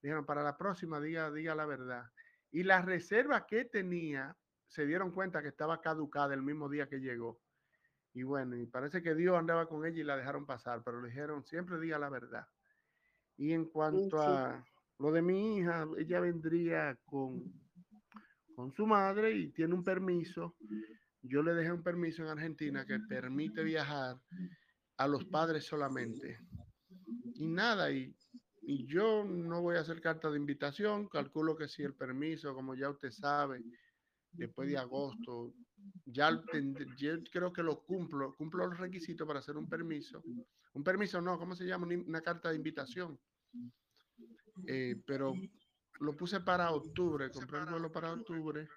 Dijeron, 0.00 0.24
para 0.24 0.44
la 0.44 0.56
próxima, 0.56 1.00
diga, 1.00 1.32
diga 1.32 1.56
la 1.56 1.66
verdad. 1.66 2.04
Y 2.52 2.62
la 2.62 2.82
reserva 2.82 3.46
que 3.46 3.64
tenía, 3.64 4.36
se 4.68 4.86
dieron 4.86 5.10
cuenta 5.10 5.42
que 5.42 5.48
estaba 5.48 5.80
caducada 5.80 6.34
el 6.34 6.42
mismo 6.42 6.68
día 6.68 6.88
que 6.88 7.00
llegó. 7.00 7.40
Y 8.12 8.22
bueno, 8.22 8.56
y 8.56 8.66
parece 8.66 9.02
que 9.02 9.14
Dios 9.14 9.36
andaba 9.36 9.68
con 9.68 9.86
ella 9.86 10.00
y 10.00 10.04
la 10.04 10.16
dejaron 10.16 10.46
pasar, 10.46 10.82
pero 10.84 11.00
le 11.00 11.08
dijeron, 11.08 11.44
siempre 11.44 11.78
diga 11.78 11.98
la 11.98 12.08
verdad. 12.08 12.46
Y 13.36 13.52
en 13.52 13.66
cuanto 13.66 14.18
sí. 14.18 14.26
a 14.26 14.64
lo 14.98 15.12
de 15.12 15.22
mi 15.22 15.56
hija, 15.56 15.86
ella 15.96 16.20
vendría 16.20 16.98
con, 17.04 17.42
con 18.54 18.72
su 18.72 18.86
madre 18.86 19.32
y 19.32 19.52
tiene 19.52 19.74
un 19.74 19.84
permiso. 19.84 20.56
Yo 21.22 21.42
le 21.42 21.54
dejé 21.54 21.72
un 21.72 21.82
permiso 21.82 22.22
en 22.22 22.28
Argentina 22.28 22.84
que 22.84 22.98
permite 23.08 23.62
viajar 23.62 24.16
a 24.98 25.08
los 25.08 25.24
padres 25.24 25.64
solamente. 25.64 26.38
Y 27.34 27.46
nada, 27.46 27.90
y, 27.90 28.14
y 28.62 28.86
yo 28.86 29.24
no 29.24 29.62
voy 29.62 29.76
a 29.76 29.80
hacer 29.80 30.00
carta 30.00 30.30
de 30.30 30.36
invitación, 30.36 31.08
calculo 31.08 31.56
que 31.56 31.68
si 31.68 31.82
el 31.82 31.94
permiso, 31.94 32.54
como 32.54 32.74
ya 32.74 32.90
usted 32.90 33.10
sabe, 33.10 33.62
después 34.32 34.68
de 34.68 34.76
agosto, 34.78 35.54
ya 36.06 36.30
yo 36.96 37.12
creo 37.30 37.52
que 37.52 37.62
lo 37.62 37.82
cumplo, 37.82 38.34
cumplo 38.34 38.66
los 38.66 38.78
requisitos 38.78 39.26
para 39.26 39.40
hacer 39.40 39.56
un 39.56 39.68
permiso. 39.68 40.22
Un 40.72 40.84
permiso 40.84 41.20
no, 41.20 41.38
¿cómo 41.38 41.54
se 41.54 41.64
llama? 41.64 41.86
Una, 41.86 41.96
una 42.06 42.20
carta 42.20 42.50
de 42.50 42.56
invitación. 42.56 43.18
Eh, 44.66 44.96
pero 45.06 45.34
lo 46.00 46.16
puse 46.16 46.40
para 46.40 46.70
octubre, 46.70 47.30
compré 47.30 47.60
el 47.60 47.66
vuelo 47.66 47.92
para 47.92 48.12
octubre 48.12 48.68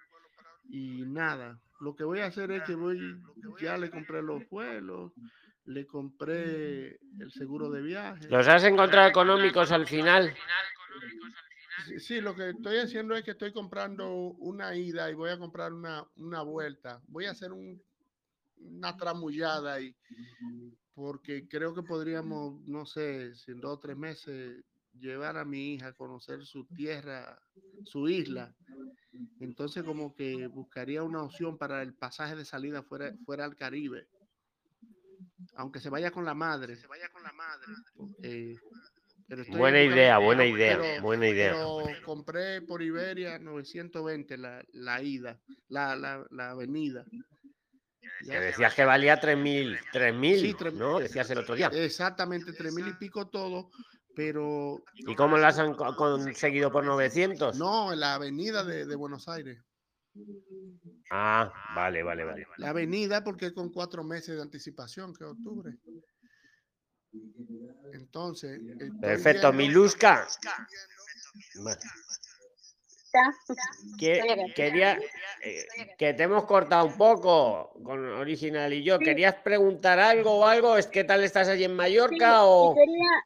y 0.68 1.04
nada. 1.06 1.60
Lo 1.80 1.94
que 1.94 2.04
voy 2.04 2.20
a 2.20 2.26
hacer 2.26 2.50
es 2.50 2.62
que 2.62 2.74
voy, 2.74 3.20
ya 3.60 3.76
le 3.76 3.90
compré 3.90 4.22
los 4.22 4.48
vuelos, 4.48 5.12
le 5.64 5.86
compré 5.86 6.98
el 7.18 7.32
seguro 7.32 7.70
de 7.70 7.82
viaje. 7.82 8.28
¿Los 8.28 8.48
has 8.48 8.64
encontrado 8.64 9.08
económicos 9.08 9.72
al 9.72 9.86
final? 9.86 10.34
Sí, 11.82 11.98
sí, 11.98 12.20
lo 12.20 12.34
que 12.34 12.50
estoy 12.50 12.78
haciendo 12.78 13.14
es 13.14 13.24
que 13.24 13.32
estoy 13.32 13.52
comprando 13.52 14.12
una 14.14 14.76
ida 14.76 15.10
y 15.10 15.14
voy 15.14 15.30
a 15.30 15.38
comprar 15.38 15.72
una, 15.72 16.06
una 16.16 16.42
vuelta. 16.42 17.02
Voy 17.08 17.24
a 17.26 17.32
hacer 17.32 17.52
un- 17.52 17.82
una 18.56 18.96
tramullada 18.96 19.74
ahí, 19.74 19.94
porque 20.94 21.48
creo 21.48 21.74
que 21.74 21.82
podríamos, 21.82 22.60
no 22.66 22.86
sé, 22.86 23.34
si 23.34 23.50
en 23.50 23.60
dos 23.60 23.78
o 23.78 23.80
tres 23.80 23.96
meses 23.96 24.64
llevar 24.92 25.36
a 25.36 25.44
mi 25.44 25.74
hija 25.74 25.88
a 25.88 25.92
conocer 25.92 26.44
su 26.44 26.64
tierra, 26.66 27.38
su 27.84 28.08
isla. 28.08 28.54
Entonces 29.40 29.82
como 29.82 30.14
que 30.14 30.46
buscaría 30.46 31.02
una 31.02 31.22
opción 31.22 31.58
para 31.58 31.82
el 31.82 31.94
pasaje 31.94 32.36
de 32.36 32.44
salida 32.44 32.82
fuera, 32.82 33.12
fuera 33.24 33.44
al 33.44 33.56
Caribe. 33.56 34.08
Aunque 35.56 35.80
se 35.80 35.90
vaya 35.90 36.10
con 36.12 36.24
la 36.24 36.34
madre. 36.34 36.76
Se 36.76 36.86
vaya 36.86 37.08
con 37.12 37.22
la 37.22 37.32
madre. 37.32 37.66
Pero 39.28 39.44
Buena 39.48 39.82
idea, 39.82 40.18
buena 40.18 40.44
idea, 40.44 40.78
pero- 40.80 41.02
buena 41.02 41.28
idea. 41.28 41.54
compré 42.04 42.60
por 42.62 42.82
Iberia 42.82 43.38
920 43.38 44.36
la, 44.36 44.62
la 44.72 45.02
ida, 45.02 45.40
la, 45.68 45.96
la, 45.96 46.24
la 46.30 46.50
avenida. 46.50 47.04
Que 48.24 48.38
decías 48.40 48.74
que 48.74 48.84
valía 48.84 49.20
3.000, 49.20 49.78
3.000, 49.92 50.40
Sí, 50.40 50.54
tres- 50.58 50.74
¿no? 50.74 50.98
Decías 50.98 51.28
el 51.30 51.38
otro 51.38 51.54
día. 51.54 51.68
Exactamente, 51.72 52.52
tres 52.52 52.72
mil 52.72 52.86
y 52.88 52.92
pico 52.94 53.28
todo, 53.28 53.70
pero 54.14 54.82
¿Y 54.94 55.14
cómo 55.14 55.36
las 55.36 55.58
han 55.58 55.74
co- 55.74 55.94
conseguido 55.96 56.70
por 56.70 56.84
900? 56.84 57.58
no, 57.58 57.92
en 57.92 58.00
la 58.00 58.14
avenida 58.14 58.62
de, 58.64 58.86
de 58.86 58.94
Buenos 58.96 59.28
Aires. 59.28 59.58
Ah, 61.10 61.52
vale, 61.74 62.02
vale, 62.02 62.24
vale. 62.24 62.46
La 62.58 62.70
avenida 62.70 63.24
porque 63.24 63.52
con 63.52 63.70
cuatro 63.70 64.04
meses 64.04 64.36
de 64.36 64.42
anticipación, 64.42 65.12
que 65.14 65.24
es 65.24 65.30
octubre. 65.30 65.72
Entonces, 67.92 68.60
Perfecto, 69.00 69.52
Miluska. 69.52 70.26
Que- 73.98 74.52
quería 74.56 74.98
eh, 75.42 75.66
que 75.98 76.14
te 76.14 76.22
hemos 76.24 76.44
cortado 76.44 76.86
un 76.86 76.96
poco 76.96 77.72
con 77.84 78.04
Original 78.06 78.72
y 78.72 78.82
yo. 78.82 78.98
¿Querías 78.98 79.36
preguntar 79.36 80.00
algo 80.00 80.38
o 80.40 80.46
algo? 80.46 80.76
¿Es 80.76 80.86
qué 80.88 81.04
tal 81.04 81.22
estás 81.22 81.48
allí 81.48 81.64
en 81.64 81.74
Mallorca 81.76 82.16
Sí, 82.16 82.42
o...? 82.42 82.74
quería- 82.74 83.24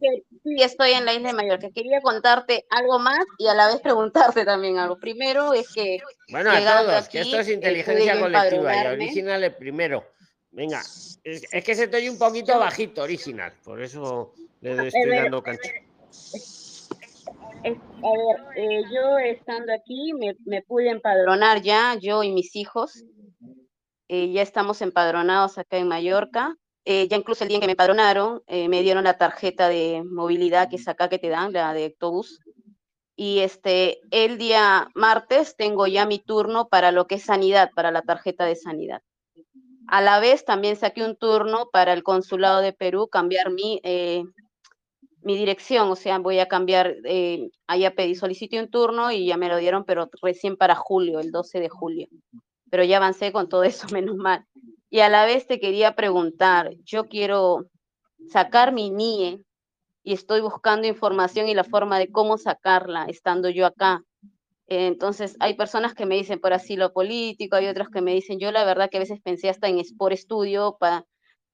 que- 0.00 0.22
sí, 0.42 0.62
estoy 0.62 0.92
en 0.92 1.04
la 1.04 1.14
isla 1.14 1.28
de 1.28 1.34
Mallorca. 1.34 1.68
Quería 1.72 2.00
contarte 2.00 2.66
algo 2.70 2.98
más 2.98 3.24
y 3.38 3.46
a 3.46 3.54
la 3.54 3.68
vez 3.68 3.80
preguntarte 3.80 4.44
también 4.44 4.78
algo. 4.78 4.98
Primero 4.98 5.52
es 5.52 5.72
que 5.72 6.00
Bueno, 6.28 6.50
a 6.50 6.58
llegando 6.58 6.90
todos, 6.90 7.08
que 7.08 7.20
aquí, 7.20 7.30
esto 7.30 7.40
es 7.42 7.48
inteligencia 7.48 8.18
colectiva 8.18 8.74
y. 8.74 8.86
Original 8.88 9.44
es 9.44 9.54
primero. 9.54 10.11
Venga, 10.52 10.80
es, 11.24 11.46
es 11.50 11.64
que 11.64 11.74
se 11.74 11.88
te 11.88 11.96
oye 11.96 12.10
un 12.10 12.18
poquito 12.18 12.58
bajito, 12.58 13.02
Original. 13.02 13.52
Por 13.64 13.82
eso 13.82 14.34
le 14.60 14.88
estoy 14.88 15.08
ver, 15.08 15.22
dando 15.22 15.42
cancha. 15.42 15.70
A 17.64 17.68
ver, 17.68 17.76
eh, 18.56 18.82
yo 18.92 19.18
estando 19.18 19.72
aquí 19.72 20.12
me, 20.12 20.36
me 20.44 20.62
pude 20.62 20.90
empadronar 20.90 21.62
ya, 21.62 21.96
yo 21.98 22.22
y 22.22 22.32
mis 22.32 22.54
hijos. 22.54 23.04
Eh, 24.08 24.30
ya 24.30 24.42
estamos 24.42 24.82
empadronados 24.82 25.56
acá 25.56 25.78
en 25.78 25.88
Mallorca. 25.88 26.54
Eh, 26.84 27.08
ya 27.08 27.16
incluso 27.16 27.44
el 27.44 27.48
día 27.48 27.56
en 27.56 27.60
que 27.62 27.66
me 27.66 27.72
empadronaron, 27.72 28.42
eh, 28.46 28.68
me 28.68 28.82
dieron 28.82 29.04
la 29.04 29.16
tarjeta 29.16 29.68
de 29.68 30.02
movilidad 30.04 30.68
que 30.68 30.76
es 30.76 30.88
acá 30.88 31.08
que 31.08 31.18
te 31.18 31.28
dan, 31.28 31.52
la 31.52 31.72
de 31.72 31.86
autobús. 31.86 32.40
Y 33.16 33.38
este, 33.38 34.00
el 34.10 34.36
día 34.36 34.88
martes 34.94 35.56
tengo 35.56 35.86
ya 35.86 36.04
mi 36.04 36.18
turno 36.18 36.68
para 36.68 36.92
lo 36.92 37.06
que 37.06 37.14
es 37.14 37.22
sanidad, 37.22 37.70
para 37.74 37.90
la 37.90 38.02
tarjeta 38.02 38.44
de 38.44 38.56
sanidad. 38.56 39.00
A 39.88 40.00
la 40.00 40.20
vez 40.20 40.44
también 40.44 40.76
saqué 40.76 41.04
un 41.04 41.16
turno 41.16 41.68
para 41.72 41.92
el 41.92 42.02
consulado 42.02 42.60
de 42.60 42.72
Perú, 42.72 43.08
cambiar 43.08 43.50
mi, 43.50 43.80
eh, 43.82 44.24
mi 45.22 45.36
dirección, 45.36 45.88
o 45.90 45.96
sea, 45.96 46.18
voy 46.18 46.38
a 46.38 46.48
cambiar, 46.48 46.96
eh, 47.04 47.50
allá 47.66 47.94
pedí, 47.94 48.14
solicité 48.14 48.60
un 48.60 48.70
turno 48.70 49.12
y 49.12 49.26
ya 49.26 49.36
me 49.36 49.48
lo 49.48 49.56
dieron, 49.56 49.84
pero 49.84 50.10
recién 50.20 50.56
para 50.56 50.74
julio, 50.74 51.20
el 51.20 51.30
12 51.30 51.60
de 51.60 51.68
julio. 51.68 52.08
Pero 52.70 52.84
ya 52.84 52.96
avancé 52.96 53.32
con 53.32 53.48
todo 53.48 53.64
eso, 53.64 53.86
menos 53.94 54.16
mal. 54.16 54.46
Y 54.90 55.00
a 55.00 55.08
la 55.08 55.24
vez 55.24 55.46
te 55.46 55.60
quería 55.60 55.94
preguntar, 55.94 56.74
yo 56.84 57.08
quiero 57.08 57.66
sacar 58.28 58.72
mi 58.72 58.90
NIE 58.90 59.44
y 60.02 60.12
estoy 60.12 60.40
buscando 60.40 60.86
información 60.86 61.48
y 61.48 61.54
la 61.54 61.64
forma 61.64 61.98
de 61.98 62.10
cómo 62.10 62.36
sacarla 62.36 63.04
estando 63.04 63.48
yo 63.48 63.66
acá. 63.66 64.02
Entonces, 64.68 65.36
hay 65.40 65.54
personas 65.54 65.94
que 65.94 66.06
me 66.06 66.16
dicen 66.16 66.40
por 66.40 66.52
asilo 66.52 66.92
político, 66.92 67.56
hay 67.56 67.66
otras 67.66 67.88
que 67.90 68.00
me 68.00 68.14
dicen, 68.14 68.38
yo 68.38 68.52
la 68.52 68.64
verdad 68.64 68.88
que 68.90 68.96
a 68.98 69.00
veces 69.00 69.20
pensé 69.22 69.48
hasta 69.50 69.68
en 69.68 69.78
Sport 69.80 70.16
Studio 70.16 70.76
para 70.80 71.04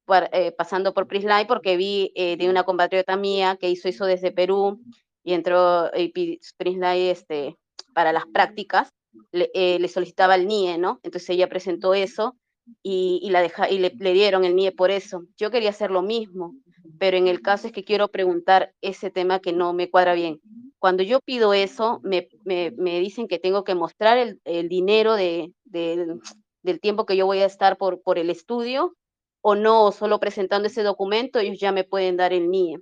par- 0.07 0.31
eh, 0.33 0.53
pasando 0.53 0.95
por 0.95 1.07
Prisline 1.09 1.47
porque 1.47 1.77
vi 1.77 2.13
eh, 2.15 2.37
de 2.37 2.49
una 2.51 2.65
compatriota 2.65 3.17
mía 3.17 3.57
que 3.61 3.71
hizo 3.71 3.89
eso 3.89 4.07
desde 4.07 4.33
Perú 4.33 4.81
y 5.25 5.35
entró 5.35 5.93
eh, 5.95 6.13
Prisline 6.59 7.11
este, 7.11 7.57
para 7.95 8.13
las 8.13 8.27
prácticas, 8.27 8.91
le, 9.33 9.51
eh, 9.55 9.79
le 9.81 9.89
solicitaba 9.89 10.35
el 10.37 10.43
NIE, 10.43 10.79
¿no? 10.79 11.01
Entonces 11.03 11.31
ella 11.31 11.49
presentó 11.49 11.95
eso 11.95 12.37
y, 12.83 13.29
la 13.31 13.43
deja, 13.43 13.69
y 13.71 13.79
le, 13.79 13.91
dieron 14.13 14.45
el 14.45 14.53
NIE 14.53 14.73
por 14.73 14.91
eso. 14.91 15.25
Yo 15.37 15.51
quería 15.51 15.71
hacer 15.71 15.91
lo 15.91 16.03
mismo, 16.03 16.57
pero 16.99 17.17
en 17.17 17.29
el 17.29 17.43
caso 17.43 17.67
es 17.67 17.73
que 17.73 17.85
quiero 17.85 18.09
preguntar 18.09 18.73
ese 18.81 19.11
tema 19.11 19.41
que 19.41 19.53
no 19.53 19.73
me 19.75 19.91
cuadra 19.91 20.15
bien. 20.15 20.41
Cuando 20.79 21.03
yo 21.03 21.21
pido 21.21 21.55
eso, 21.55 22.01
me, 22.05 22.29
me- 22.45 22.73
me 22.77 23.01
dicen 23.01 23.29
que 23.29 23.39
tengo 23.39 23.65
que 23.65 23.75
mostrar 23.75 24.17
el, 24.19 24.41
el 24.45 24.69
dinero 24.69 25.15
de, 25.15 25.53
del- 25.65 26.21
del 26.63 26.81
tiempo 26.81 27.07
que 27.07 27.17
yo 27.17 27.27
voy 27.27 27.39
a 27.41 27.47
estar 27.47 27.77
por, 27.79 28.01
por 28.03 28.19
el 28.19 28.31
estudio 28.31 28.95
o 29.41 29.55
no, 29.55 29.93
solo 29.93 30.19
presentando 30.21 30.69
ese 30.69 30.83
documento, 30.83 31.39
ellos 31.39 31.59
ya 31.61 31.73
me 31.73 31.85
pueden 31.85 32.17
dar 32.17 32.33
el 32.33 32.45
NIE. 32.45 32.79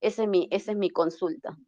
Esa 0.00 0.22
es 0.24 0.28
mi, 0.28 0.48
esa 0.50 0.72
es 0.72 0.78
mi 0.78 0.90
consulta. 0.90 1.58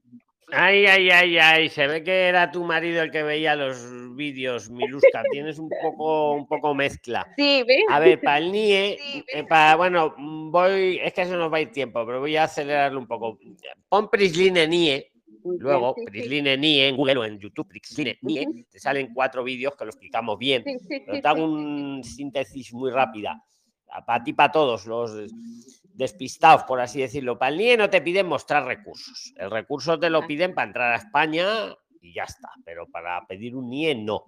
Ay, 0.53 0.87
ay, 0.87 1.11
ay, 1.11 1.39
ay, 1.39 1.69
se 1.69 1.87
ve 1.87 2.03
que 2.03 2.29
era 2.29 2.51
tu 2.51 2.65
marido 2.65 3.03
el 3.03 3.11
que 3.11 3.23
veía 3.23 3.57
los 3.57 4.17
vídeos, 4.17 4.71
Miluska. 4.71 5.23
Tienes 5.31 5.59
un 5.59 5.71
poco, 5.83 6.33
un 6.33 6.47
poco 6.47 6.75
mezcla. 6.75 7.27
Sí, 7.37 7.63
¿ves? 7.67 7.85
A 7.89 8.01
ver, 8.01 8.21
para 8.21 8.39
el 8.39 8.53
NIE, 8.53 8.99
eh, 9.27 9.45
para, 9.45 9.77
bueno, 9.77 10.15
voy, 10.19 11.01
es 11.03 11.13
que 11.13 11.23
eso 11.23 11.37
nos 11.37 11.53
va 11.53 11.59
a 11.59 11.61
ir 11.61 11.73
tiempo, 11.73 12.05
pero 12.05 12.21
voy 12.21 12.37
a 12.37 12.45
acelerarlo 12.45 12.99
un 12.99 13.07
poco. 13.07 13.39
Pon 13.89 14.09
Prisline 14.11 14.69
NIE 14.69 15.11
Luego. 15.45 15.95
Prisline 16.07 16.57
NIE 16.59 16.89
en 16.89 16.97
Google 16.97 17.19
o 17.19 17.25
en 17.25 17.39
YouTube, 17.39 17.69
Prisline 17.69 18.19
NIE, 18.23 18.67
te 18.71 18.79
salen 18.79 19.13
cuatro 19.15 19.43
vídeos 19.45 19.75
que 19.77 19.85
lo 19.85 19.91
explicamos 19.91 20.39
bien. 20.39 20.65
Pero 21.07 21.21
te 21.21 21.29
hago 21.29 21.45
un 21.45 22.03
síntesis 22.05 22.73
muy 22.73 22.91
rápida. 22.91 23.43
Para 24.07 24.23
ti, 24.25 24.33
para 24.33 24.53
todos 24.53 24.87
los 24.87 25.13
despistados, 25.95 26.65
por 26.65 26.81
así 26.81 27.01
decirlo. 27.01 27.39
Para 27.39 27.53
el 27.53 27.59
NIE 27.59 27.77
no 27.77 27.91
te 27.91 28.01
piden 28.01 28.27
mostrar 28.27 28.65
recursos. 28.65 29.33
El 29.37 29.51
recurso 29.51 29.99
te 29.99 30.09
lo 30.11 30.27
piden 30.27 30.55
para 30.55 30.67
entrar 30.69 30.93
a 30.93 30.97
España 30.97 31.47
y 32.01 32.15
ya 32.15 32.25
está. 32.25 32.51
Pero 32.65 32.87
para 32.87 33.27
pedir 33.27 33.55
un 33.57 33.69
NIE, 33.69 33.95
no. 33.97 34.25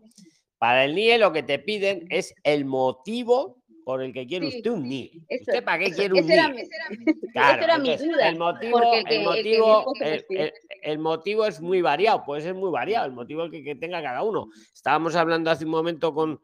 Para 0.58 0.84
el 0.84 0.94
NIE 0.94 1.18
lo 1.18 1.32
que 1.32 1.42
te 1.42 1.58
piden 1.58 2.06
es 2.10 2.34
el 2.44 2.64
motivo 2.64 3.62
por 3.84 4.00
el 4.02 4.12
que 4.12 4.26
quiere 4.26 4.48
Sí, 4.50 4.58
usted 4.58 4.70
un 4.70 4.82
NIE. 4.88 5.10
Eso, 5.28 5.42
¿Usted 5.50 5.64
para 5.64 5.78
qué 5.78 5.86
eso, 5.86 5.96
quiere 5.96 6.14
un 6.14 6.30
era 6.30 6.48
NIE? 6.48 6.54
mi, 6.54 7.12
Claro, 7.32 7.54
esa 7.54 7.64
era 7.64 7.78
mi 7.78 7.88
entonces, 7.90 8.08
duda. 8.12 8.28
el 8.28 8.38
motivo, 8.38 8.92
el 8.94 9.04
que, 9.06 9.18
motivo, 9.24 9.94
el, 10.00 10.26
el- 10.30 10.52
el 10.82 10.98
motivo 10.98 11.46
es 11.46 11.60
muy 11.60 11.80
variado, 11.80 12.24
puede 12.24 12.42
ser 12.42 12.54
muy 12.54 12.70
variado, 12.70 13.06
el 13.06 13.12
motivo 13.12 13.48
que, 13.50 13.62
que 13.64 13.74
tenga 13.76 14.02
cada 14.02 14.22
uno. 14.22 14.48
Estábamos 14.74 15.14
hablando 15.16 15.50
hace 15.50 15.64
un 15.64 15.70
momento 15.70 16.12
con, 16.12 16.40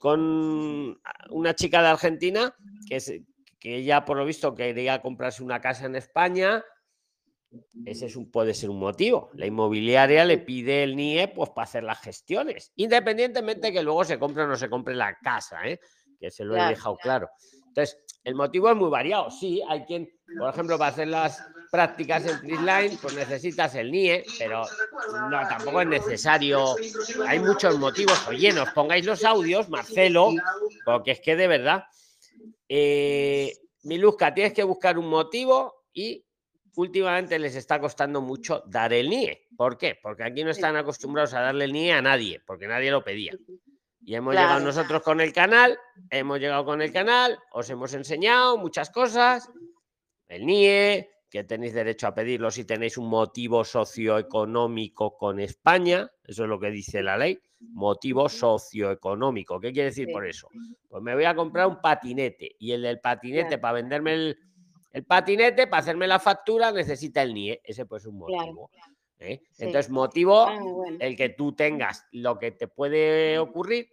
con 0.00 0.98
una 1.28 1.54
chica 1.54 1.82
de 1.82 1.88
Argentina 1.88 2.56
que, 2.88 2.96
es, 2.96 3.12
que 3.60 3.76
ella, 3.76 4.04
por 4.04 4.16
lo 4.16 4.24
visto, 4.24 4.54
quería 4.54 5.02
comprarse 5.02 5.42
una 5.44 5.60
casa 5.60 5.84
en 5.84 5.94
España. 5.94 6.64
Ese 7.84 8.06
es 8.06 8.16
un, 8.16 8.30
puede 8.30 8.54
ser 8.54 8.70
un 8.70 8.78
motivo. 8.78 9.30
La 9.34 9.44
inmobiliaria 9.44 10.24
le 10.24 10.38
pide 10.38 10.84
el 10.84 10.96
NIE 10.96 11.28
pues, 11.28 11.50
para 11.50 11.64
hacer 11.64 11.84
las 11.84 12.00
gestiones, 12.00 12.72
independientemente 12.76 13.72
que 13.72 13.82
luego 13.82 14.02
se 14.04 14.18
compre 14.18 14.44
o 14.44 14.46
no 14.46 14.56
se 14.56 14.70
compre 14.70 14.94
la 14.94 15.18
casa, 15.18 15.68
¿eh? 15.68 15.78
que 16.18 16.30
se 16.30 16.44
lo 16.44 16.54
he 16.54 16.56
Claro. 16.56 16.70
dejado 16.70 16.96
claro. 16.96 17.28
Entonces, 17.68 17.98
el 18.24 18.34
motivo 18.34 18.70
es 18.70 18.76
muy 18.76 18.88
variado. 18.88 19.30
Sí, 19.30 19.62
hay 19.68 19.84
quien, 19.84 20.08
por 20.38 20.48
ejemplo, 20.48 20.78
para 20.78 20.92
hacer 20.92 21.08
las 21.08 21.46
prácticas 21.70 22.26
en 22.26 22.40
Prisline, 22.40 22.98
pues 23.00 23.14
necesitas 23.14 23.74
el 23.76 23.90
NIE, 23.90 24.24
pero 24.38 24.64
no, 25.30 25.48
tampoco 25.48 25.80
es 25.80 25.86
necesario. 25.86 26.74
Hay 27.26 27.38
muchos 27.38 27.78
motivos. 27.78 28.26
Oye, 28.28 28.52
nos 28.52 28.70
pongáis 28.70 29.06
los 29.06 29.24
audios, 29.24 29.68
Marcelo, 29.68 30.32
porque 30.84 31.12
es 31.12 31.20
que 31.20 31.36
de 31.36 31.48
verdad. 31.48 31.84
Eh, 32.68 33.56
Miluska, 33.84 34.34
tienes 34.34 34.52
que 34.52 34.62
buscar 34.62 34.98
un 34.98 35.08
motivo 35.08 35.84
y 35.92 36.24
últimamente 36.76 37.38
les 37.38 37.56
está 37.56 37.80
costando 37.80 38.20
mucho 38.20 38.62
dar 38.66 38.92
el 38.92 39.08
NIE. 39.08 39.48
¿Por 39.56 39.78
qué? 39.78 39.98
Porque 40.02 40.24
aquí 40.24 40.44
no 40.44 40.50
están 40.50 40.76
acostumbrados 40.76 41.34
a 41.34 41.40
darle 41.40 41.64
el 41.64 41.72
NIE 41.72 41.92
a 41.92 42.02
nadie, 42.02 42.40
porque 42.46 42.66
nadie 42.66 42.90
lo 42.90 43.02
pedía. 43.02 43.32
Y 44.02 44.14
hemos 44.14 44.34
llegado 44.34 44.60
nosotros 44.60 45.02
con 45.02 45.20
el 45.20 45.32
canal, 45.32 45.78
hemos 46.10 46.40
llegado 46.40 46.64
con 46.64 46.82
el 46.82 46.92
canal, 46.92 47.38
os 47.52 47.68
hemos 47.70 47.92
enseñado 47.94 48.56
muchas 48.56 48.90
cosas, 48.90 49.50
el 50.28 50.46
NIE, 50.46 51.10
que 51.30 51.44
tenéis 51.44 51.72
derecho 51.72 52.08
a 52.08 52.14
pedirlo 52.14 52.50
si 52.50 52.64
tenéis 52.64 52.98
un 52.98 53.08
motivo 53.08 53.64
socioeconómico 53.64 55.16
con 55.16 55.38
España, 55.40 56.10
eso 56.24 56.42
es 56.44 56.48
lo 56.48 56.58
que 56.58 56.70
dice 56.70 57.02
la 57.02 57.16
ley, 57.16 57.38
motivo 57.60 58.28
socioeconómico. 58.28 59.60
¿Qué 59.60 59.72
quiere 59.72 59.90
decir 59.90 60.06
Sí. 60.06 60.12
por 60.12 60.26
eso? 60.26 60.48
Pues 60.88 61.02
me 61.02 61.14
voy 61.14 61.24
a 61.24 61.34
comprar 61.34 61.66
un 61.68 61.80
patinete 61.80 62.56
y 62.58 62.72
el 62.72 62.82
del 62.82 63.00
patinete 63.00 63.46
Claro. 63.48 63.60
para 63.62 63.74
venderme 63.74 64.14
el, 64.14 64.38
el 64.92 65.04
patinete, 65.04 65.66
para 65.68 65.80
hacerme 65.82 66.06
la 66.08 66.18
factura, 66.18 66.72
necesita 66.72 67.22
el 67.22 67.32
NIE, 67.32 67.60
ese 67.64 67.86
puede 67.86 68.00
ser 68.00 68.10
un 68.10 68.20
Claro. 68.26 68.52
motivo. 68.52 68.70
¿eh? 69.18 69.40
Sí. 69.52 69.64
Entonces, 69.64 69.90
motivo 69.90 70.40
Ah, 70.46 70.58
bueno. 70.60 70.96
el 70.98 71.14
que 71.16 71.28
tú 71.28 71.52
tengas 71.54 72.06
lo 72.12 72.38
que 72.38 72.52
te 72.52 72.66
puede 72.68 73.38
ocurrir, 73.38 73.86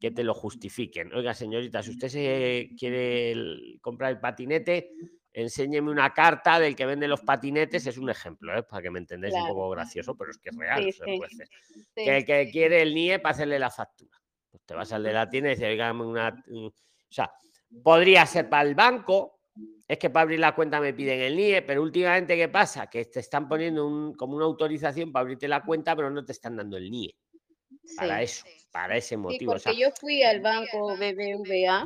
que 0.00 0.12
te 0.12 0.22
lo 0.22 0.32
justifiquen. 0.34 1.12
Oiga, 1.12 1.34
señorita, 1.34 1.82
si 1.82 1.90
usted 1.90 2.08
se 2.08 2.70
quiere 2.78 3.32
el- 3.32 3.78
comprar 3.82 4.12
el 4.12 4.20
patinete, 4.20 4.92
enséñeme 5.42 5.90
una 5.90 6.12
carta 6.12 6.58
del 6.58 6.74
que 6.76 6.86
vende 6.86 7.06
los 7.08 7.20
patinetes, 7.22 7.86
es 7.86 7.96
un 7.98 8.10
ejemplo, 8.10 8.56
¿eh? 8.58 8.62
para 8.62 8.82
que 8.82 8.90
me 8.90 8.98
entendáis 8.98 9.34
un 9.34 9.46
poco 9.48 9.70
gracioso, 9.70 10.14
pero 10.16 10.30
es 10.30 10.38
que 10.38 10.50
es 10.50 10.56
real. 10.56 10.82
Sí, 10.84 10.92
se 10.92 11.04
sí. 11.04 11.16
puede 11.16 11.26
hacer. 11.32 11.48
Sí. 11.72 11.84
Que 11.94 12.16
el 12.16 12.24
que 12.24 12.50
quiere 12.50 12.82
el 12.82 12.94
NIE 12.94 13.18
para 13.18 13.34
hacerle 13.34 13.58
la 13.58 13.70
factura. 13.70 14.18
Pues 14.50 14.62
te 14.64 14.74
vas 14.74 14.92
al 14.92 15.02
de 15.02 15.12
la 15.12 15.28
tienda 15.28 15.50
y 15.50 15.54
dices, 15.54 15.68
oiga, 15.68 15.92
una. 15.92 16.30
mm, 16.46 16.66
O 16.66 16.72
sea, 17.10 17.30
podría 17.82 18.26
ser 18.26 18.48
para 18.48 18.68
el 18.68 18.74
banco. 18.74 19.40
Es 19.86 19.98
que 19.98 20.10
para 20.10 20.22
abrir 20.22 20.38
la 20.38 20.54
cuenta 20.54 20.80
me 20.80 20.92
piden 20.94 21.20
el 21.20 21.34
NIE, 21.36 21.62
pero 21.62 21.82
últimamente, 21.82 22.36
¿qué 22.36 22.48
pasa? 22.48 22.88
Que 22.88 23.04
te 23.06 23.20
están 23.20 23.48
poniendo 23.48 23.86
un- 23.86 24.14
como 24.14 24.36
una 24.36 24.44
autorización 24.44 25.10
para 25.10 25.22
abrirte 25.22 25.48
la 25.48 25.62
cuenta, 25.64 25.96
pero 25.96 26.10
no 26.10 26.24
te 26.24 26.32
están 26.32 26.56
dando 26.56 26.76
el 26.76 26.90
NIE. 26.90 27.16
Para 27.96 28.22
eso, 28.22 28.44
para 28.70 28.96
ese 28.96 29.16
motivo. 29.16 29.52
o 29.52 29.58
sea, 29.58 29.72
porque 29.72 29.82
yo 29.82 29.90
fui 29.98 30.22
al 30.22 30.40
banco 30.40 30.96
BBVA 30.96 31.84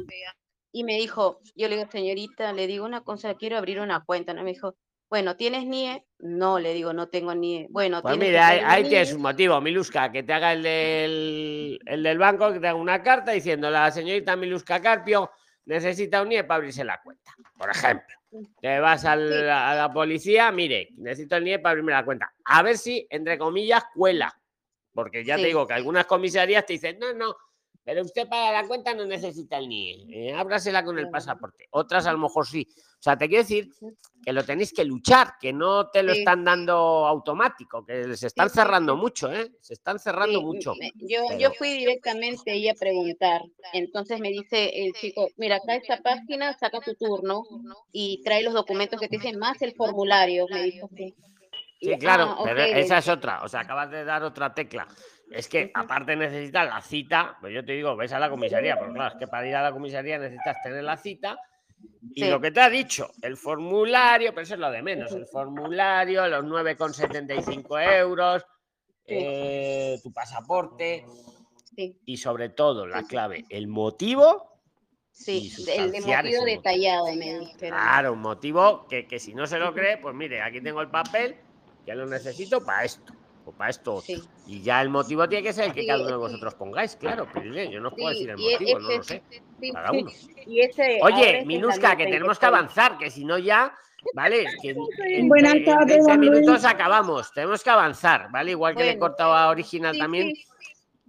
y 0.73 0.85
me 0.85 0.97
dijo, 0.97 1.41
yo 1.55 1.69
le 1.69 1.77
digo, 1.77 1.91
señorita, 1.91 2.53
le 2.53 2.67
digo 2.67 2.85
una 2.85 3.03
cosa, 3.05 3.35
quiero 3.35 3.57
abrir 3.59 3.79
una 3.81 4.05
cuenta, 4.05 4.33
¿no? 4.35 4.43
Me 4.43 4.51
dijo, 4.53 4.75
bueno, 5.11 5.37
¿tienes 5.37 5.65
NIE? 5.67 6.07
No, 6.21 6.59
le 6.59 6.73
digo, 6.73 6.93
no 6.95 7.09
tengo 7.09 7.35
NIE. 7.35 7.67
Bueno, 7.71 8.01
Pues 8.01 8.17
mira, 8.17 8.49
ahí, 8.71 8.89
tienes 8.89 9.13
un 9.13 9.21
motivo, 9.23 9.61
Miluska, 9.61 10.11
que 10.11 10.23
te 10.23 10.33
haga 10.33 10.55
el 10.55 10.63
del, 10.63 11.79
el 11.85 12.03
del 12.03 12.19
banco, 12.19 12.51
que 12.53 12.61
te 12.61 12.69
haga 12.69 12.79
una 12.79 13.03
carta 13.03 13.33
diciendo 13.33 13.71
la 13.71 13.91
señorita 13.91 14.35
Miluska 14.37 14.81
Carpio 14.81 15.31
necesita 15.67 16.23
un 16.23 16.29
NIE 16.29 16.45
para 16.45 16.57
abrirse 16.57 16.83
la 16.85 17.01
cuenta, 17.03 17.31
por 17.59 17.71
ejemplo. 17.71 18.17
Te 18.61 18.81
vas 18.81 19.05
al- 19.05 19.51
a 19.51 19.75
la 19.75 19.93
policía, 19.93 20.51
mire, 20.51 20.89
necesito 20.97 21.37
el 21.37 21.45
NIE 21.45 21.59
para 21.59 21.73
abrirme 21.73 21.93
la 21.93 22.05
cuenta. 22.05 22.33
A 22.47 22.63
ver 22.63 22.79
si, 22.79 23.07
entre 23.11 23.37
comillas, 23.37 23.85
cuela. 23.95 24.35
Porque 24.95 25.25
ya 25.25 25.37
te 25.37 25.43
digo 25.47 25.67
que 25.67 25.75
algunas 25.75 26.07
comisarías 26.07 26.65
te 26.67 26.73
dicen, 26.75 26.99
no, 26.99 27.13
no, 27.13 27.37
pero 27.85 28.03
usted 28.03 28.29
para 28.29 28.63
la 28.63 28.69
cuenta 28.69 28.95
no 28.95 29.05
necesita 29.05 29.59
el 29.59 29.69
NIE, 29.69 30.07
eh, 30.11 30.33
ábrasela 30.35 30.85
con 30.85 30.99
el 30.99 31.11
pasaporte. 31.11 31.67
Otras 31.71 32.07
a 32.07 32.13
lo 32.13 32.19
mejor 32.19 32.47
sí. 32.47 32.67
O 32.77 33.03
sea, 33.03 33.17
te 33.19 33.29
quiero 33.29 33.43
decir 33.43 33.69
que 34.25 34.33
lo 34.33 34.45
tenéis 34.45 34.73
que 34.73 34.85
luchar, 34.85 35.35
que 35.41 35.53
no 35.53 35.89
te 35.91 36.05
lo 36.05 36.13
Sí. 36.13 36.21
están 36.21 36.45
dando 36.45 36.75
automático, 37.07 37.85
que 37.85 38.17
se 38.17 38.29
están 38.29 38.49
sí, 38.49 38.55
cerrando 38.55 38.95
sí. 38.95 39.01
mucho, 39.01 39.33
¿eh? 39.33 39.51
Se 39.61 39.75
están 39.75 39.99
cerrando 39.99 40.39
Sí, 40.39 40.45
mucho. 40.45 40.75
yo, 40.95 41.25
Pero- 41.29 41.41
yo 41.41 41.51
fui 41.53 41.73
directamente 41.73 42.53
ahí 42.53 42.69
a 42.69 42.75
preguntar. 42.75 43.43
Entonces 43.73 44.21
me 44.21 44.29
dice 44.31 44.71
el 44.85 44.93
chico, 44.93 45.29
mira, 45.37 45.57
acá 45.57 45.75
esta 45.75 45.97
página, 46.01 46.57
saca 46.57 46.81
tu 46.81 46.95
turno 46.95 47.43
y 47.91 48.23
trae 48.23 48.43
los 48.45 48.55
documentos 48.55 49.01
que 49.01 49.09
te 49.09 49.17
dicen 49.17 49.39
más 49.39 49.61
el 49.63 49.75
formulario, 49.75 50.47
me 50.49 50.63
dijo 50.63 50.89
así. 50.93 51.15
Sí, 51.83 51.99
claro, 51.99 52.37
ah, 52.39 52.43
pero 52.45 52.63
esa 52.63 52.99
es 52.99 53.09
otra. 53.09 53.43
O 53.43 53.49
sea, 53.49 53.61
acabas 53.61 53.91
de 53.91 54.05
dar 54.05 54.23
otra 54.23 54.55
tecla. 54.55 54.87
Es 55.31 55.49
que 55.49 55.71
aparte 55.75 56.15
necesitas 56.15 56.69
la 56.69 56.81
cita, 56.81 57.37
pues 57.41 57.53
yo 57.53 57.65
te 57.65 57.73
digo, 57.73 57.97
ves 57.97 58.13
a 58.13 58.21
la 58.21 58.31
comisaría, 58.31 58.79
pero 58.79 58.93
claro, 58.93 59.15
es 59.15 59.19
que 59.19 59.27
para 59.27 59.49
ir 59.49 59.57
a 59.57 59.63
la 59.63 59.73
comisaría 59.73 60.19
necesitas 60.19 60.63
tener 60.63 60.85
la 60.85 60.97
cita. 60.97 61.37
Y 62.15 62.23
Sí. 62.23 62.31
lo 62.31 62.41
que 62.41 62.53
te 62.53 62.61
ha 62.61 62.71
dicho, 62.71 63.11
el 63.23 63.37
formulario, 63.37 64.31
pero 64.31 64.43
eso 64.43 64.55
es 64.55 64.61
lo 64.61 64.71
de 64.71 64.83
menos, 64.83 65.11
el 65.13 65.27
formulario, 65.27 66.29
los 66.29 66.45
9,75 66.45 67.81
euros, 67.81 68.47
eh, 69.05 69.99
tu 70.03 70.13
pasaporte 70.13 71.05
Sí. 71.75 71.99
y 72.07 72.17
sobre 72.17 72.51
todo 72.51 72.87
la 72.87 73.03
clave, 73.03 73.45
el 73.49 73.67
motivo 73.67 74.51
Sí, 75.11 75.53
el 75.69 75.93
motivo 76.03 76.45
detallado. 76.45 77.07
Claro, 77.59 78.13
un 78.15 78.21
motivo 78.21 78.87
que, 78.89 79.07
que 79.07 79.19
si 79.19 79.35
no 79.35 79.47
se 79.47 79.59
lo 79.59 79.75
cree, 79.75 79.99
pues 79.99 80.15
mire, 80.15 80.41
aquí 80.41 80.61
tengo 80.63 80.81
el 80.81 80.89
papel 80.89 81.37
que 81.85 81.95
lo 81.95 82.07
necesito 82.07 82.65
para 82.65 82.85
esto 82.85 83.13
o 83.45 83.53
para 83.53 83.71
esto. 83.71 84.01
Sí. 84.01 84.23
Y 84.47 84.63
ya 84.63 84.81
el 84.83 84.89
motivo 84.89 85.29
tiene 85.29 85.43
que 85.43 85.53
ser 85.53 85.67
el 85.67 85.73
que 85.73 85.83
Sí, 85.83 85.87
cada 85.87 86.01
uno 86.03 86.11
de 86.11 86.17
vosotros 86.17 86.55
pongáis, 86.55 86.97
claro, 86.97 87.27
pero 87.33 87.53
yo 87.53 87.81
no 87.81 87.89
os 87.89 87.95
puedo 87.95 88.09
decir 88.11 88.31
el 88.31 88.41
e- 88.41 88.53
motivo, 88.53 88.79
no 88.79 88.89
lo 88.97 89.03
sé. 89.03 89.23
Cada 89.73 89.93
uno. 89.93 90.11
Y 90.47 90.61
ese, 90.61 90.99
Oye, 91.03 91.45
la 91.81 91.97
que 91.97 92.05
tenemos 92.07 92.39
que 92.39 92.47
avanzar, 92.47 92.99
que 92.99 93.11
si 93.11 93.25
no 93.25 93.39
ya, 93.39 93.75
¿vale? 94.15 94.45
Que 94.63 94.71
en, 94.71 94.79
en- 95.07 95.29
en 95.47 95.65
tardes, 95.65 95.87
20 96.07 96.11
don 96.11 96.21
minutos 96.21 96.65
acabamos, 96.65 97.33
tenemos 97.33 97.63
que 97.63 97.71
avanzar, 97.71 98.29
¿vale? 98.31 98.53
Igual 98.53 98.77
que 98.77 98.85
le 98.85 98.91
he 98.93 98.99
cortado 98.99 99.35
a 99.35 99.49
Original 99.49 99.95
sí, 99.95 99.99
también. 100.01 100.33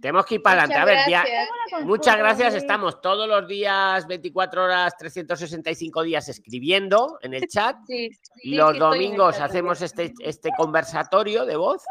Tenemos 0.04 0.26
que 0.26 0.34
ir 0.34 0.42
para 0.42 0.66
Muchas 0.66 0.76
adelante. 0.82 0.92
A 0.92 1.02
ver, 1.04 1.10
ya- 1.10 1.24
gracias. 1.24 1.86
muchas 1.86 2.18
gracias. 2.18 2.54
Estamos 2.56 3.00
todos 3.00 3.26
los 3.26 3.48
días, 3.48 4.06
24 4.06 4.64
horas, 4.64 4.94
365 4.98 6.02
días 6.02 6.28
escribiendo 6.28 7.18
en 7.22 7.32
el 7.32 7.48
chat. 7.48 7.78
Sí, 7.86 8.10
sí, 8.12 8.54
Los 8.54 8.78
domingos 8.78 9.40
hacemos 9.40 9.80
este, 9.80 10.12
este 10.20 10.50
conversatorio 10.58 11.46
de 11.46 11.56
voz. 11.56 11.82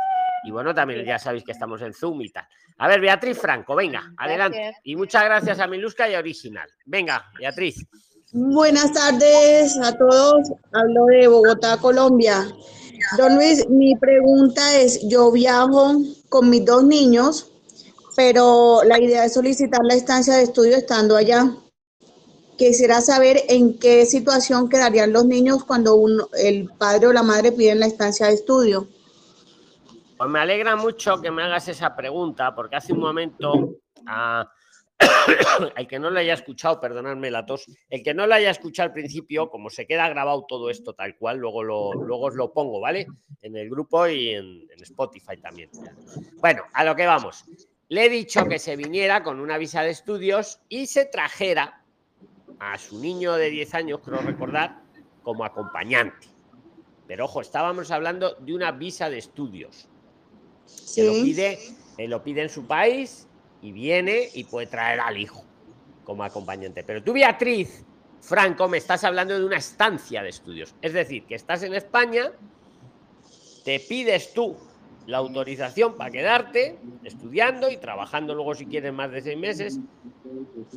Y 0.45 0.51
bueno, 0.51 0.75
también 0.75 1.03
ya 1.03 1.17
sabéis 1.17 1.43
que 1.43 1.53
estamos 1.53 1.81
en 1.81 1.91
Zoom 1.91 2.21
y 2.21 2.29
tal. 2.29 2.45
A 2.77 2.87
ver, 2.87 3.01
Beatriz 3.01 3.39
Franco, 3.39 3.73
venga, 3.73 4.13
adelante. 4.15 4.59
Gracias. 4.59 4.81
Y 4.83 4.95
muchas 4.95 5.23
gracias 5.23 5.59
a 5.59 5.65
Miluska 5.65 6.07
y 6.07 6.13
a 6.13 6.19
Original. 6.19 6.69
Venga, 6.85 7.25
Beatriz. 7.39 7.83
Buenas 8.31 8.93
tardes 8.93 9.75
a 9.79 9.91
todos. 9.97 10.51
Hablo 10.71 11.05
de 11.07 11.27
Bogotá, 11.29 11.77
Colombia. 11.77 12.45
Don 13.17 13.37
Luis, 13.37 13.67
mi 13.69 13.95
pregunta 13.95 14.77
es, 14.77 15.01
yo 15.09 15.31
viajo 15.31 15.95
con 16.29 16.51
mis 16.51 16.63
dos 16.63 16.83
niños, 16.83 17.49
pero 18.15 18.83
la 18.83 18.99
idea 18.99 19.25
es 19.25 19.33
solicitar 19.33 19.81
la 19.83 19.95
estancia 19.95 20.35
de 20.35 20.43
estudio 20.43 20.75
estando 20.77 21.15
allá. 21.15 21.55
Quisiera 22.57 23.01
saber 23.01 23.41
en 23.49 23.79
qué 23.79 24.05
situación 24.05 24.69
quedarían 24.69 25.11
los 25.11 25.25
niños 25.25 25.63
cuando 25.63 25.95
uno- 25.95 26.29
el 26.37 26.69
padre 26.77 27.07
o 27.07 27.13
la 27.13 27.23
madre 27.23 27.51
piden 27.51 27.79
la 27.79 27.87
estancia 27.87 28.27
de 28.27 28.33
estudio. 28.33 28.87
Pues 30.17 30.29
me 30.29 30.39
alegra 30.39 30.75
mucho 30.75 31.19
que 31.19 31.31
me 31.31 31.43
hagas 31.43 31.67
esa 31.67 31.95
pregunta, 31.95 32.53
porque 32.55 32.75
hace 32.75 32.93
un 32.93 32.99
momento 32.99 33.77
a, 34.05 34.47
el 35.75 35.87
que 35.87 35.97
no 35.97 36.11
lo 36.11 36.19
haya 36.19 36.35
escuchado, 36.35 36.79
perdonadme 36.79 37.31
la 37.31 37.45
tos, 37.45 37.65
el 37.89 38.03
que 38.03 38.13
no 38.13 38.27
lo 38.27 38.35
haya 38.35 38.51
escuchado 38.51 38.87
al 38.87 38.93
principio, 38.93 39.49
como 39.49 39.71
se 39.71 39.87
queda 39.87 40.07
grabado 40.09 40.45
todo 40.47 40.69
esto 40.69 40.93
tal 40.93 41.17
cual, 41.17 41.39
luego, 41.39 41.63
lo, 41.63 41.93
luego 41.93 42.27
os 42.27 42.35
lo 42.35 42.53
pongo, 42.53 42.79
¿vale? 42.79 43.07
En 43.41 43.57
el 43.57 43.69
grupo 43.69 44.07
y 44.07 44.29
en 44.29 44.67
Spotify 44.81 45.37
también. 45.41 45.71
Bueno, 46.39 46.63
a 46.71 46.83
lo 46.85 46.95
que 46.95 47.07
vamos. 47.07 47.43
Le 47.93 48.05
he 48.05 48.09
dicho 48.09 48.47
que 48.47 48.57
se 48.57 48.75
viniera 48.75 49.21
con 49.21 49.39
una 49.39 49.59
visa 49.59 49.83
de 49.83 49.91
estudios 49.91 50.59
y 50.67 50.87
se 50.87 51.05
trajera 51.05 51.83
a 52.57 52.75
su 52.79 52.99
niño 52.99 53.33
de 53.33 53.51
10 53.51 53.75
años, 53.75 53.99
creo 54.03 54.17
recordar, 54.17 54.81
como 55.21 55.45
acompañante. 55.45 56.25
Pero 57.05 57.25
ojo, 57.25 57.39
estábamos 57.39 57.91
hablando 57.91 58.33
de 58.39 58.55
una 58.55 58.71
visa 58.71 59.11
de 59.11 59.19
estudios. 59.19 59.87
Se 60.65 61.03
lo 61.05 61.13
pide, 61.13 61.59
eh, 61.99 62.07
lo 62.07 62.23
pide 62.23 62.41
en 62.41 62.49
su 62.49 62.65
país 62.65 63.27
y 63.61 63.71
viene 63.71 64.27
y 64.33 64.45
puede 64.45 64.65
traer 64.65 64.99
al 64.99 65.15
hijo 65.15 65.45
como 66.03 66.23
acompañante. 66.23 66.83
Pero 66.83 67.03
tú, 67.03 67.13
Beatriz, 67.13 67.85
Franco, 68.21 68.67
me 68.67 68.79
estás 68.79 69.03
hablando 69.03 69.37
de 69.37 69.45
una 69.45 69.57
estancia 69.57 70.23
de 70.23 70.29
estudios. 70.29 70.73
Es 70.81 70.93
decir, 70.93 71.27
que 71.27 71.35
estás 71.35 71.61
en 71.61 71.75
España, 71.75 72.31
te 73.63 73.79
pides 73.79 74.33
tú 74.33 74.57
la 75.07 75.17
autorización 75.17 75.95
para 75.95 76.11
quedarte 76.11 76.77
estudiando 77.03 77.69
y 77.69 77.77
trabajando 77.77 78.33
luego 78.33 78.55
si 78.55 78.65
quieres 78.65 78.93
más 78.93 79.11
de 79.11 79.21
seis 79.21 79.37
meses. 79.37 79.79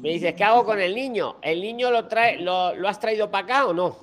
Me 0.02 0.10
dices, 0.10 0.34
¿qué 0.34 0.44
hago 0.44 0.64
con 0.64 0.80
el 0.80 0.94
niño? 0.94 1.36
¿El 1.42 1.60
niño 1.60 1.90
lo, 1.90 2.06
trae, 2.08 2.40
lo, 2.40 2.74
lo 2.74 2.88
has 2.88 3.00
traído 3.00 3.30
para 3.30 3.44
acá 3.44 3.66
o 3.66 3.72
no? 3.72 3.96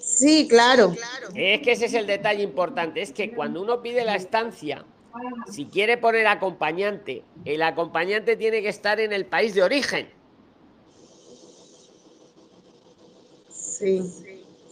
Sí, 0.00 0.48
claro. 0.48 0.94
Es 1.34 1.60
que 1.60 1.72
ese 1.72 1.86
es 1.86 1.94
el 1.94 2.06
detalle 2.06 2.42
importante, 2.42 3.02
es 3.02 3.12
que 3.12 3.32
cuando 3.32 3.62
uno 3.62 3.82
pide 3.82 4.04
la 4.04 4.16
estancia, 4.16 4.84
si 5.50 5.66
quiere 5.66 5.96
poner 5.96 6.26
acompañante, 6.26 7.22
el 7.44 7.62
acompañante 7.62 8.36
tiene 8.36 8.62
que 8.62 8.68
estar 8.68 9.00
en 9.00 9.12
el 9.12 9.26
país 9.26 9.54
de 9.54 9.62
origen. 9.62 10.08
Sí. 13.48 14.02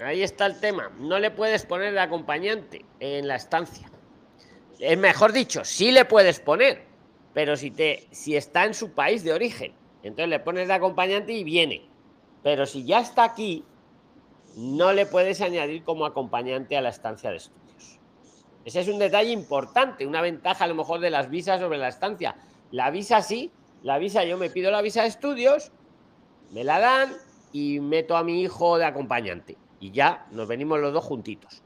Ahí 0.01 0.23
está 0.23 0.47
el 0.47 0.59
tema. 0.59 0.91
No 0.99 1.19
le 1.19 1.31
puedes 1.31 1.65
poner 1.65 1.93
de 1.93 2.01
acompañante 2.01 2.85
en 3.01 3.29
la 3.29 3.37
estancia. 3.37 3.91
Es 4.79 4.99
mejor 4.99 5.33
dicho, 5.33 5.65
sí 5.65 5.91
le 5.91 6.05
puedes 6.05 6.41
poner, 6.41 6.85
pero 7.33 7.57
si 7.57 7.71
te 7.71 8.07
si 8.11 8.37
está 8.37 8.65
en 8.65 8.75
su 8.75 8.93
país 8.93 9.25
de 9.25 9.33
origen, 9.33 9.73
entonces 10.03 10.29
le 10.29 10.41
pones 10.41 10.69
de 10.69 10.75
acompañante 10.75 11.33
y 11.33 11.45
viene. 11.45 11.89
Pero 12.43 12.67
si 12.67 12.85
ya 12.85 13.01
está 13.01 13.25
aquí, 13.25 13.65
no 14.57 14.93
le 14.93 15.07
puedes 15.07 15.41
añadir 15.41 15.83
como 15.85 16.07
acompañante 16.07 16.77
a 16.77 16.81
la 16.81 16.91
estancia 16.91 17.31
de 17.31 17.37
estudios. 17.37 17.99
Ese 18.65 18.81
es 18.81 18.89
un 18.89 18.99
detalle 18.99 19.31
importante, 19.31 20.07
una 20.07 20.21
ventaja 20.21 20.65
a 20.65 20.67
lo 20.67 20.75
mejor 20.75 21.01
de 21.01 21.11
las 21.11 21.31
visas 21.31 21.61
sobre 21.61 21.79
la 21.79 21.89
estancia. 21.89 22.37
La 22.71 22.91
visa 22.91 23.23
sí, 23.23 23.53
la 23.83 23.99
visa 23.99 24.25
yo 24.25 24.39
me 24.39 24.51
pido 24.51 24.71
la 24.71 24.83
visa 24.83 25.03
de 25.03 25.09
estudios, 25.09 25.73
me 26.51 26.65
la 26.65 26.79
dan 26.79 27.13
y 27.53 27.81
meto 27.81 28.17
a 28.17 28.25
mi 28.25 28.43
hijo 28.43 28.79
de 28.79 28.85
acompañante. 28.85 29.57
Y 29.79 29.91
ya 29.91 30.27
nos 30.31 30.49
venimos 30.49 30.81
los 30.81 30.93
dos 30.93 31.05
juntitos. 31.05 31.63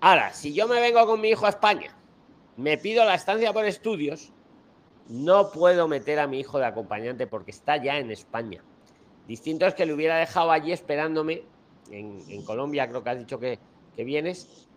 Ahora, 0.00 0.32
si 0.32 0.52
yo 0.52 0.66
me 0.66 0.80
vengo 0.80 1.06
con 1.06 1.20
mi 1.20 1.28
hijo 1.28 1.46
a 1.46 1.50
España, 1.50 1.94
me 2.56 2.78
pido 2.78 3.04
la 3.04 3.14
estancia 3.14 3.52
por 3.52 3.64
estudios, 3.64 4.32
no 5.08 5.50
puedo 5.50 5.88
meter 5.88 6.18
a 6.18 6.26
mi 6.26 6.40
hijo 6.40 6.58
de 6.58 6.66
acompañante 6.66 7.26
porque 7.26 7.50
está 7.50 7.76
ya 7.76 7.98
en 7.98 8.10
España. 8.10 8.62
Distinto 9.26 9.66
es 9.66 9.74
que 9.74 9.86
le 9.86 9.94
hubiera 9.94 10.16
dejado 10.16 10.50
allí 10.50 10.72
esperándome, 10.72 11.42
en, 11.90 12.42
Colombia 12.44 12.88
creo 12.88 13.02
que 13.02 13.10
has 13.10 13.18
dicho 13.18 13.38
que, 13.38 13.58
vienes. 13.96 14.68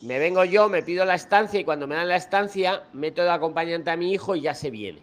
Me 0.00 0.18
vengo 0.18 0.44
yo, 0.44 0.68
me 0.68 0.82
pido 0.82 1.04
la 1.04 1.14
estancia 1.14 1.58
y 1.58 1.64
cuando 1.64 1.86
me 1.86 1.96
dan 1.96 2.08
la 2.08 2.16
estancia, 2.16 2.84
meto 2.92 3.22
de 3.22 3.30
acompañante 3.30 3.90
a 3.90 3.96
mi 3.96 4.12
hijo 4.12 4.36
y 4.36 4.42
ya 4.42 4.54
se 4.54 4.70
viene. 4.70 5.02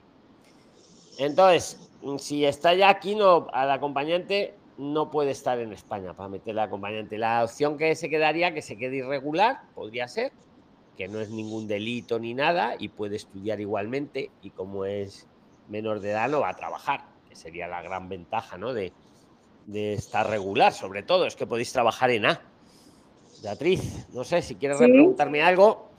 Entonces, 1.17 1.89
si 2.17 2.45
está 2.45 2.73
ya 2.73 2.89
aquí, 2.89 3.15
no, 3.15 3.47
al 3.51 3.71
acompañante 3.71 4.55
no 4.77 5.09
puede 5.09 5.31
estar 5.31 5.59
en 5.59 5.73
España 5.73 6.13
para 6.13 6.29
meterle 6.29 6.61
acompañante. 6.61 7.17
La 7.17 7.43
opción 7.43 7.77
que 7.77 7.95
se 7.95 8.09
quedaría, 8.09 8.53
que 8.53 8.61
se 8.61 8.77
quede 8.77 8.97
irregular, 8.97 9.61
podría 9.73 10.07
ser, 10.07 10.31
que 10.95 11.07
no 11.07 11.19
es 11.19 11.29
ningún 11.29 11.67
delito 11.67 12.19
ni 12.19 12.33
nada 12.33 12.75
y 12.79 12.89
puede 12.89 13.15
estudiar 13.17 13.59
igualmente 13.59 14.31
y 14.41 14.49
como 14.51 14.85
es 14.85 15.27
menor 15.67 15.99
de 15.99 16.11
edad 16.11 16.29
no 16.29 16.41
va 16.41 16.49
a 16.49 16.55
trabajar, 16.55 17.05
que 17.27 17.35
sería 17.35 17.67
la 17.67 17.81
gran 17.81 18.07
ventaja 18.09 18.57
¿no? 18.57 18.73
de, 18.73 18.93
de 19.65 19.93
estar 19.93 20.29
regular, 20.29 20.73
sobre 20.73 21.03
todo, 21.03 21.25
es 21.25 21.35
que 21.35 21.47
podéis 21.47 21.71
trabajar 21.71 22.11
en 22.11 22.25
A. 22.27 22.41
Beatriz, 23.41 24.07
no 24.13 24.23
sé 24.23 24.41
si 24.41 24.55
quieres 24.55 24.77
Sí. 24.77 24.85
preguntarme 24.85 25.41
algo 25.43 25.89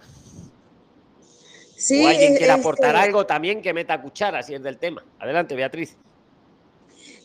Sí, 1.77 2.02
o 2.02 2.09
alguien 2.09 2.36
quiere 2.36 2.52
aportar 2.52 2.94
este, 2.94 3.06
algo 3.06 3.27
también 3.27 3.60
que 3.60 3.74
meta 3.74 4.01
cuchara 4.01 4.43
si 4.43 4.55
es 4.55 4.62
del 4.62 4.78
tema. 4.78 5.05
Adelante, 5.18 5.55
Beatriz. 5.55 5.94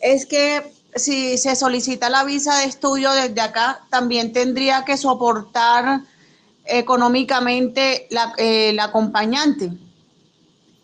Es 0.01 0.25
que 0.25 0.61
si 0.95 1.37
se 1.37 1.55
solicita 1.55 2.09
la 2.09 2.25
visa 2.25 2.59
de 2.59 2.65
estudio 2.65 3.11
desde 3.13 3.39
acá, 3.39 3.79
también 3.89 4.33
tendría 4.33 4.83
que 4.83 4.97
soportar 4.97 6.01
económicamente 6.71 8.07
la, 8.11 8.33
eh, 8.37 8.69
el 8.69 8.79
acompañante. 8.79 9.71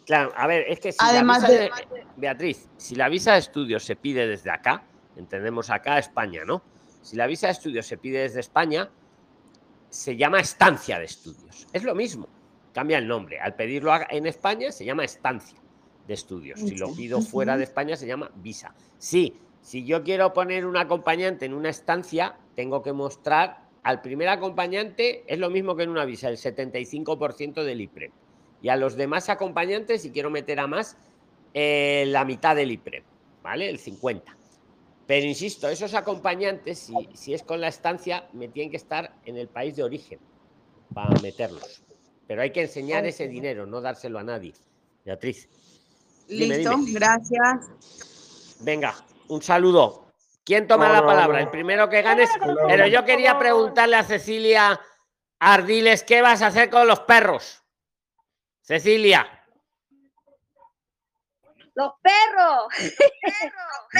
Claro, 0.05 0.31
a 0.37 0.47
ver, 0.47 0.65
es 0.69 0.79
que 0.79 0.91
si 0.91 0.97
Además 1.01 1.41
la 1.43 1.49
visa 1.49 1.59
de- 1.59 1.69
de... 1.95 2.07
Beatriz, 2.15 2.69
si 2.77 2.95
la 2.95 3.09
visa 3.09 3.33
de 3.33 3.39
estudios 3.39 3.83
se 3.83 3.95
pide 3.95 4.25
desde 4.27 4.49
acá, 4.49 4.83
entendemos 5.15 5.69
acá 5.69 5.99
España, 5.99 6.43
¿no? 6.45 6.61
Si 7.01 7.15
la 7.15 7.27
visa 7.27 7.47
de 7.47 7.53
estudios 7.53 7.85
se 7.85 7.97
pide 7.97 8.19
desde 8.19 8.39
España, 8.39 8.89
se 9.89 10.15
llama 10.15 10.39
estancia 10.39 10.99
de 10.99 11.05
estudios. 11.05 11.67
Es 11.73 11.83
lo 11.83 11.93
mismo, 11.95 12.27
cambia 12.73 12.97
el 12.97 13.07
nombre. 13.07 13.39
Al 13.39 13.55
pedirlo 13.55 13.91
en 14.09 14.25
España 14.27 14.71
se 14.71 14.85
llama 14.85 15.03
estancia 15.05 15.59
de 16.07 16.13
estudios. 16.13 16.59
Si 16.59 16.75
lo 16.77 16.93
pido 16.93 17.21
fuera 17.21 17.57
de 17.57 17.63
España 17.65 17.95
se 17.97 18.07
llama 18.07 18.31
visa. 18.35 18.73
Sí, 18.97 19.37
si 19.61 19.83
yo 19.85 20.03
quiero 20.03 20.33
poner 20.33 20.65
un 20.65 20.77
acompañante 20.77 21.45
en 21.45 21.53
una 21.53 21.69
estancia, 21.69 22.37
tengo 22.55 22.81
que 22.81 22.93
mostrar 22.93 23.66
al 23.87 24.01
primer 24.01 24.27
acompañante, 24.27 25.23
es 25.27 25.39
lo 25.39 25.49
mismo 25.49 25.73
que 25.77 25.83
en 25.83 25.89
una 25.89 26.03
visa, 26.03 26.27
el 26.27 26.35
75% 26.35 27.63
del 27.63 27.79
IPREM. 27.79 28.11
Y 28.61 28.67
a 28.67 28.75
los 28.75 28.97
demás 28.97 29.29
acompañantes, 29.29 30.01
si 30.01 30.11
quiero 30.11 30.29
meter 30.29 30.59
a 30.59 30.67
más, 30.67 30.97
eh, 31.53 32.03
la 32.07 32.25
mitad 32.25 32.53
del 32.53 32.71
IPREM, 32.71 33.05
¿vale? 33.41 33.69
El 33.69 33.79
50. 33.79 34.35
Pero 35.05 35.25
insisto, 35.25 35.69
esos 35.69 35.93
acompañantes, 35.93 36.79
si, 36.79 36.95
si 37.13 37.33
es 37.33 37.43
con 37.43 37.61
la 37.61 37.69
estancia, 37.69 38.27
me 38.33 38.49
tienen 38.49 38.71
que 38.71 38.75
estar 38.75 39.15
en 39.23 39.37
el 39.37 39.47
país 39.47 39.77
de 39.77 39.83
origen 39.83 40.19
para 40.93 41.17
meterlos. 41.21 41.81
Pero 42.27 42.41
hay 42.41 42.51
que 42.51 42.63
enseñar 42.63 43.05
ese 43.05 43.29
dinero, 43.29 43.65
no 43.65 43.79
dárselo 43.79 44.19
a 44.19 44.23
nadie. 44.23 44.53
Beatriz. 45.05 45.47
Dime, 46.27 46.57
Listo, 46.57 46.75
dime. 46.75 46.91
gracias. 46.91 48.57
Venga, 48.59 48.93
un 49.29 49.41
saludo. 49.41 50.06
¿Quién 50.47 50.65
toma 50.65 50.87
la 50.87 51.05
palabra? 51.05 51.41
El 51.41 51.49
primero 51.49 51.89
que 51.89 52.01
ganes. 52.01 52.29
Pero 52.69 52.87
yo 52.87 53.03
quería 53.03 53.37
preguntarle 53.37 53.97
a 53.97 54.03
Cecilia 54.05 54.79
Ardiles, 55.39 56.03
¿qué 56.03 56.21
vas 56.21 56.41
a 56.41 56.47
hacer 56.47 56.69
con 56.69 56.87
los 56.87 57.01
perros? 57.01 57.61
Cecilia, 58.61 59.29
¡Los 61.75 61.91
perros! 62.01 62.67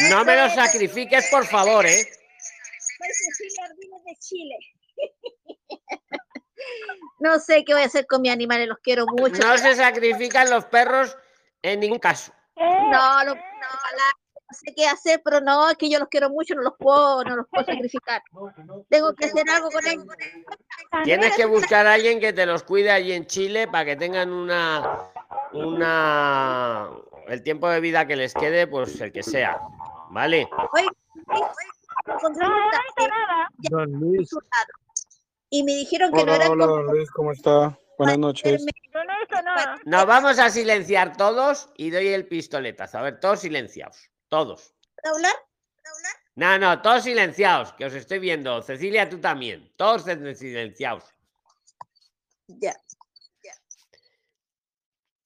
no 0.10 0.24
me 0.24 0.38
los 0.38 0.54
sacrifiques, 0.54 1.28
por 1.30 1.46
favor, 1.46 1.86
¿eh? 1.86 2.02
Soy 2.02 3.10
Cecilia 3.12 3.66
Ardiles 3.66 4.04
de 4.06 4.16
Chile. 4.16 4.56
No 7.20 7.40
sé 7.40 7.64
qué 7.66 7.74
voy 7.74 7.84
a 7.84 7.86
hacer 7.86 8.06
con 8.08 8.22
mis 8.22 8.32
animales, 8.32 8.68
los 8.68 8.78
quiero 8.80 9.06
mucho. 9.08 9.42
No 9.42 9.58
se 9.58 9.76
sacrifican 9.76 10.50
los 10.50 10.66
perros 10.66 11.18
en 11.62 11.80
ningún 11.80 12.00
caso. 12.00 12.32
No, 12.56 13.24
no, 13.24 13.26
no, 13.26 13.34
la- 13.36 13.36
no 13.36 14.27
sé 14.54 14.74
qué 14.76 14.88
hacer, 14.88 15.22
pero 15.24 15.42
no, 15.42 15.70
es 15.70 15.78
que 15.78 15.90
yo 15.90 16.00
los 16.00 16.08
quiero 16.08 16.30
mucho, 16.30 16.56
no 16.56 16.62
los 16.62 16.74
puedo, 16.78 17.24
no 17.24 17.36
los 17.36 17.48
puedo 17.50 17.66
sacrificar. 17.66 18.22
Tengo 18.90 19.14
que 19.14 19.26
hacer 19.26 19.50
algo 19.50 19.70
con 19.70 19.86
ellos. 19.86 20.06
Tienes 21.04 21.36
que 21.36 21.46
buscar 21.46 21.86
a 21.88 21.94
alguien 21.94 22.20
que 22.20 22.34
te 22.34 22.46
los 22.46 22.64
cuide 22.64 22.92
allí 22.92 23.14
en 23.14 23.26
Chile 23.26 23.68
para 23.68 23.86
que 23.86 23.96
tengan 23.96 24.32
una, 24.32 25.12
una, 25.54 26.90
el 27.28 27.44
tiempo 27.44 27.70
de 27.70 27.80
vida 27.80 28.08
que 28.08 28.16
les 28.16 28.34
quede, 28.34 28.68
pues 28.68 29.00
el 29.02 29.12
que 29.12 29.24
sea, 29.24 29.60
¿vale? 30.12 30.50
Oye, 30.74 30.88
Don 33.70 33.92
Luis. 33.92 34.30
y 35.50 35.64
me 35.64 35.74
dijeron 35.74 36.12
que 36.12 36.24
no 36.24 36.34
era 36.34 36.50
hola, 36.50 36.66
como 36.66 36.78
don 36.78 36.96
Luis, 36.96 37.12
¿cómo 37.12 37.32
está? 37.32 37.78
Buenas 37.98 38.18
noches. 38.18 38.64
No 38.94 39.02
he 39.02 39.24
hecho 39.24 39.42
nada. 39.44 39.78
Nos 39.86 40.06
vamos 40.06 40.40
a 40.40 40.50
silenciar 40.50 41.18
todos 41.18 41.70
y 41.76 41.90
doy 41.90 42.08
el 42.08 42.28
pistoletazo. 42.28 43.00
A 43.00 43.02
ver, 43.02 43.20
todos 43.20 43.40
silenciados. 43.40 44.10
Todos. 44.30 44.74
hablar? 45.04 45.34
No, 46.36 46.60
no, 46.60 46.82
todos 46.82 47.04
silenciados, 47.04 47.74
que 47.74 47.86
os 47.86 47.94
estoy 47.94 48.20
viendo. 48.20 48.62
Cecilia, 48.62 49.10
tú 49.10 49.20
también. 49.20 49.72
Todos 49.76 50.04
silenciados. 50.38 51.04
Ya. 52.48 52.76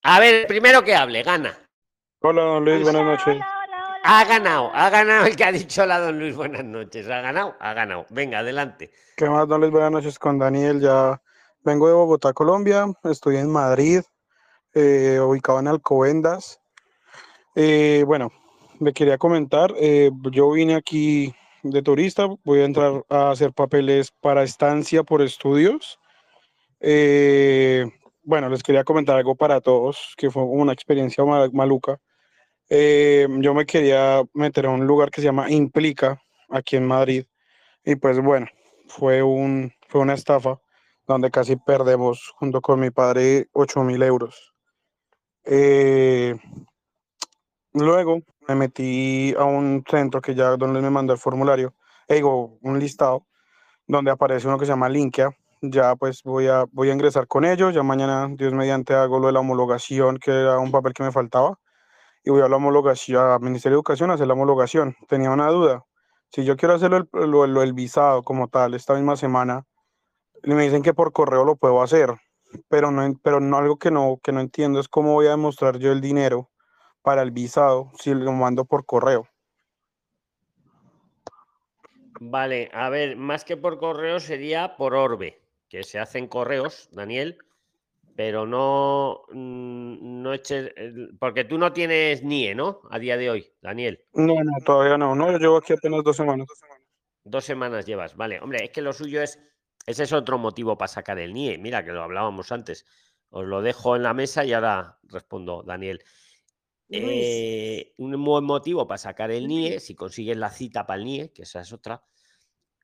A 0.04 0.20
ver, 0.20 0.36
el 0.36 0.48
primero 0.48 0.84
que 0.84 0.96
hable, 0.96 1.22
gana. 1.22 1.58
Hola, 2.22 2.44
don 2.44 2.66
Luis, 2.66 2.82
buenas 2.84 3.04
noches. 3.04 3.42
Ha 4.04 4.26
ganado, 4.26 4.72
ha 4.74 4.90
ganado 4.90 5.26
el 5.26 5.36
que 5.36 5.44
ha 5.44 5.52
dicho 5.52 5.86
la 5.86 6.00
don 6.00 6.18
Luis. 6.18 6.36
Buenas 6.36 6.64
noches. 6.64 7.08
Ha 7.08 7.22
ganado, 7.22 7.56
ha 7.60 7.74
ganado. 7.74 8.06
Venga, 8.10 8.40
adelante. 8.40 8.92
¿Qué 9.16 9.30
más, 9.30 9.48
don 9.48 9.62
Luis? 9.62 9.72
Buenas 9.72 9.92
noches 9.92 10.18
con 10.18 10.40
Daniel. 10.40 10.80
Ya 10.80 11.22
vengo 11.60 11.88
de 11.88 11.94
Bogotá, 11.94 12.34
Colombia. 12.34 12.86
Estoy 13.04 13.38
en 13.38 13.52
Madrid, 13.52 14.02
eh, 14.74 15.20
ubicado 15.20 15.60
en 15.60 15.68
Alcobendas. 15.68 16.60
Eh, 17.54 18.04
bueno, 18.08 18.32
me 18.82 18.94
quería 18.94 19.18
comentar, 19.18 19.74
eh, 19.80 20.12
yo 20.32 20.52
vine 20.52 20.76
aquí 20.76 21.34
de 21.64 21.82
turista, 21.84 22.28
voy 22.44 22.62
a 22.62 22.66
entrar 22.66 23.04
a 23.10 23.30
hacer 23.32 23.54
papeles 23.54 24.12
para 24.22 24.44
estancia 24.44 25.04
por 25.04 25.22
estudios. 25.22 26.00
Eh, 26.80 27.86
bueno, 28.24 28.50
les 28.50 28.64
quería 28.64 28.84
comentar 28.84 29.18
algo 29.18 29.36
para 29.36 29.62
todos, 29.62 30.14
que 30.18 30.32
fue 30.32 30.44
una 30.44 30.74
experiencia 30.74 31.24
ma- 31.24 31.50
maluca. 31.54 32.00
Eh, 32.70 33.28
yo 33.42 33.54
me 33.54 33.66
quería 33.66 34.24
meter 34.34 34.66
a 34.66 34.70
un 34.72 34.88
lugar 34.88 35.12
que 35.12 35.22
se 35.22 35.26
llama 35.28 35.52
Implica, 35.52 36.22
aquí 36.50 36.76
en 36.78 36.88
Madrid, 36.88 37.26
y 37.86 37.96
pues 37.96 38.20
bueno, 38.22 38.48
fue 38.88 39.24
un, 39.24 39.72
fue 39.90 40.02
una 40.02 40.16
estafa 40.16 40.60
donde 41.08 41.32
casi 41.32 41.56
perdemos 41.56 42.32
junto 42.36 42.62
con 42.62 42.80
mi 42.80 42.90
padre 42.92 43.48
8 43.54 43.84
mil 43.84 44.02
euros. 44.04 44.54
Eh, 45.46 46.36
luego 47.74 48.22
me 48.48 48.56
metí 48.56 49.34
a 49.38 49.46
un 49.46 49.84
centro 49.90 50.22
que 50.22 50.36
ya 50.36 50.58
donde 50.58 50.82
me 50.82 50.90
mandó 50.90 51.14
el 51.14 51.20
formulario, 51.20 51.74
eh, 52.08 52.16
digo, 52.16 52.58
un 52.62 52.80
listado, 52.80 53.26
donde 53.88 54.12
aparece 54.12 54.48
uno 54.48 54.58
que 54.60 54.66
se 54.66 54.72
llama 54.72 54.90
Linkia. 54.90 55.32
Ya 55.62 55.96
pues 55.96 56.24
voy 56.24 56.48
a, 56.48 56.66
voy 56.72 56.90
a 56.90 56.94
ingresar 56.94 57.28
con 57.28 57.46
ellos, 57.46 57.74
ya 57.74 57.84
mañana, 57.84 58.30
Dios 58.32 58.54
mediante, 58.54 58.96
hago 58.96 59.20
lo 59.20 59.28
de 59.28 59.34
la 59.34 59.42
homologación, 59.42 60.18
que 60.20 60.32
era 60.32 60.60
un 60.60 60.72
papel 60.72 60.94
que 60.94 61.04
me 61.04 61.12
faltaba, 61.12 61.60
y 62.24 62.32
voy 62.32 62.42
a 62.42 62.50
la 62.50 62.58
homologación, 62.58 63.26
al 63.32 63.42
Ministerio 63.42 63.76
de 63.76 63.80
Educación 63.80 64.12
a 64.12 64.16
hacer 64.16 64.28
la 64.28 64.34
homologación. 64.34 64.96
Tenía 65.08 65.32
una 65.32 65.50
duda, 65.50 65.86
si 66.32 66.46
yo 66.46 66.58
quiero 66.58 66.76
hacerlo 66.76 66.98
el, 66.98 67.10
lo, 67.32 67.48
lo- 67.48 67.64
el 67.64 67.74
visado 67.74 68.24
como 68.24 68.48
tal 68.50 68.74
esta 68.76 68.94
misma 68.96 69.18
semana, 69.18 69.66
y 70.44 70.52
me 70.54 70.64
dicen 70.64 70.82
que 70.84 70.94
por 70.94 71.12
correo 71.14 71.46
lo 71.46 71.56
puedo 71.56 71.82
hacer, 71.82 72.16
pero 72.70 72.92
no, 72.92 73.14
pero 73.24 73.40
no 73.40 73.58
algo 73.58 73.78
que 73.78 73.92
no, 73.92 74.20
que 74.24 74.32
no 74.32 74.42
entiendo 74.42 74.80
es 74.80 74.88
cómo 74.90 75.14
voy 75.14 75.28
a 75.28 75.32
demostrar 75.32 75.78
yo 75.80 75.92
el 75.92 76.02
dinero 76.02 76.50
para 77.02 77.22
el 77.22 77.32
visado 77.32 77.92
si 78.00 78.14
lo 78.14 78.32
mando 78.32 78.66
por 78.66 78.86
correo. 78.86 79.28
Vale, 82.20 82.70
a 82.72 82.90
ver, 82.90 83.18
más 83.18 83.44
que 83.44 83.58
por 83.58 83.80
correo 83.80 84.20
sería 84.20 84.76
por 84.78 84.94
Orbe, 84.94 85.42
que 85.68 85.84
se 85.84 85.98
hacen 85.98 86.28
correos, 86.28 86.88
Daniel, 86.92 87.40
pero 88.16 88.46
no, 88.46 89.24
mm, 89.32 90.22
no 90.22 90.34
eches, 90.34 90.72
porque 91.20 91.46
tú 91.46 91.58
no 91.58 91.74
tienes 91.74 92.22
NIE, 92.22 92.54
¿no? 92.54 92.82
A 92.92 93.00
día 93.00 93.18
de 93.18 93.32
hoy, 93.32 93.52
Daniel. 93.62 94.06
No, 94.14 94.36
no, 94.36 94.52
todavía 94.64 94.98
no, 95.00 95.16
no, 95.16 95.32
yo 95.32 95.40
llevo 95.40 95.58
aquí 95.58 95.74
apenas 95.74 96.04
dos 96.04 96.18
semanas. 96.18 96.48
Dos 97.24 97.44
semanas 97.44 97.88
llevas, 97.88 98.16
vale. 98.16 98.40
Hombre, 98.40 98.66
es 98.66 98.70
que 98.70 98.84
lo 98.84 98.94
suyo 98.94 99.24
es, 99.24 99.40
ese 99.88 100.04
es 100.04 100.14
otro 100.14 100.38
motivo 100.38 100.78
para 100.78 100.90
sacar 100.90 101.18
el 101.18 101.34
NIE. 101.34 101.58
Mira, 101.58 101.84
que 101.84 101.92
lo 101.92 102.04
hablábamos 102.04 102.52
antes. 102.52 102.86
Os 103.30 103.46
lo 103.46 103.62
dejo 103.62 103.96
en 103.96 104.04
la 104.04 104.14
mesa 104.14 104.46
y 104.46 104.54
ahora 104.54 105.00
respondo, 105.04 105.64
Daniel. 105.64 106.04
Eh, 106.94 107.94
un 107.98 108.24
buen 108.24 108.44
motivo 108.44 108.86
para 108.86 108.98
sacar 108.98 109.32
el 109.32 109.48
NIE, 109.48 109.80
si 109.80 109.96
consigues 109.96 110.36
la 110.36 110.50
cita 110.50 110.86
para 110.86 111.00
el 111.00 111.06
NIE, 111.06 111.32
que 111.32 111.44
esa 111.44 111.62
es 111.62 111.72
otra, 111.72 112.04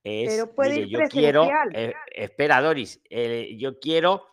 es, 0.03 0.29
Pero 0.29 0.55
puede 0.55 0.69
mire, 0.75 0.81
ir 0.83 0.89
yo 0.89 0.99
quiero, 1.09 1.49
eh, 1.73 1.93
espera, 2.15 2.61
Doris, 2.61 3.01
eh, 3.09 3.55
yo 3.57 3.79
quiero 3.79 4.25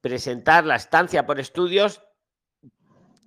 presentar 0.00 0.64
la 0.64 0.76
estancia 0.76 1.26
por 1.26 1.40
estudios 1.40 2.00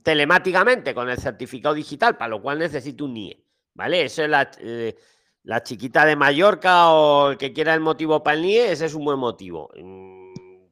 telemáticamente 0.03 0.93
con 0.93 1.09
el 1.09 1.17
certificado 1.17 1.75
digital, 1.75 2.15
para 2.15 2.29
lo 2.29 2.41
cual 2.41 2.59
necesito 2.59 3.03
un 3.03 3.15
NIE, 3.15 3.45
¿vale? 3.73 4.03
Eso 4.05 4.23
es 4.23 4.29
la, 4.29 4.49
eh, 4.59 4.95
la 5.43 5.61
chiquita 5.61 6.05
de 6.05 6.15
Mallorca 6.15 6.91
o 6.91 7.31
el 7.31 7.37
que 7.37 7.51
quiera 7.51 7.73
el 7.73 7.81
motivo 7.81 8.23
para 8.23 8.37
el 8.37 8.43
NIE, 8.43 8.71
ese 8.71 8.85
es 8.85 8.93
un 8.93 9.03
buen 9.03 9.19
motivo. 9.19 9.69
Mm, 9.75 10.27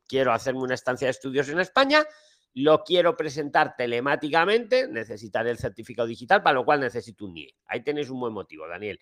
Quiero 0.07 0.31
hacerme 0.31 0.61
una 0.61 0.75
estancia 0.75 1.07
de 1.07 1.11
estudios 1.11 1.49
en 1.49 1.59
España, 1.59 2.05
lo 2.55 2.83
quiero 2.83 3.17
presentar 3.17 3.75
telemáticamente, 3.75 4.87
necesitaré 4.87 5.51
el 5.51 5.57
certificado 5.57 6.07
digital, 6.07 6.41
para 6.41 6.53
lo 6.53 6.63
cual 6.63 6.79
necesito 6.79 7.25
un 7.25 7.33
NIE. 7.33 7.53
Ahí 7.65 7.83
tenéis 7.83 8.09
un 8.09 8.21
buen 8.21 8.33
motivo, 8.33 8.65
Daniel. 8.65 8.97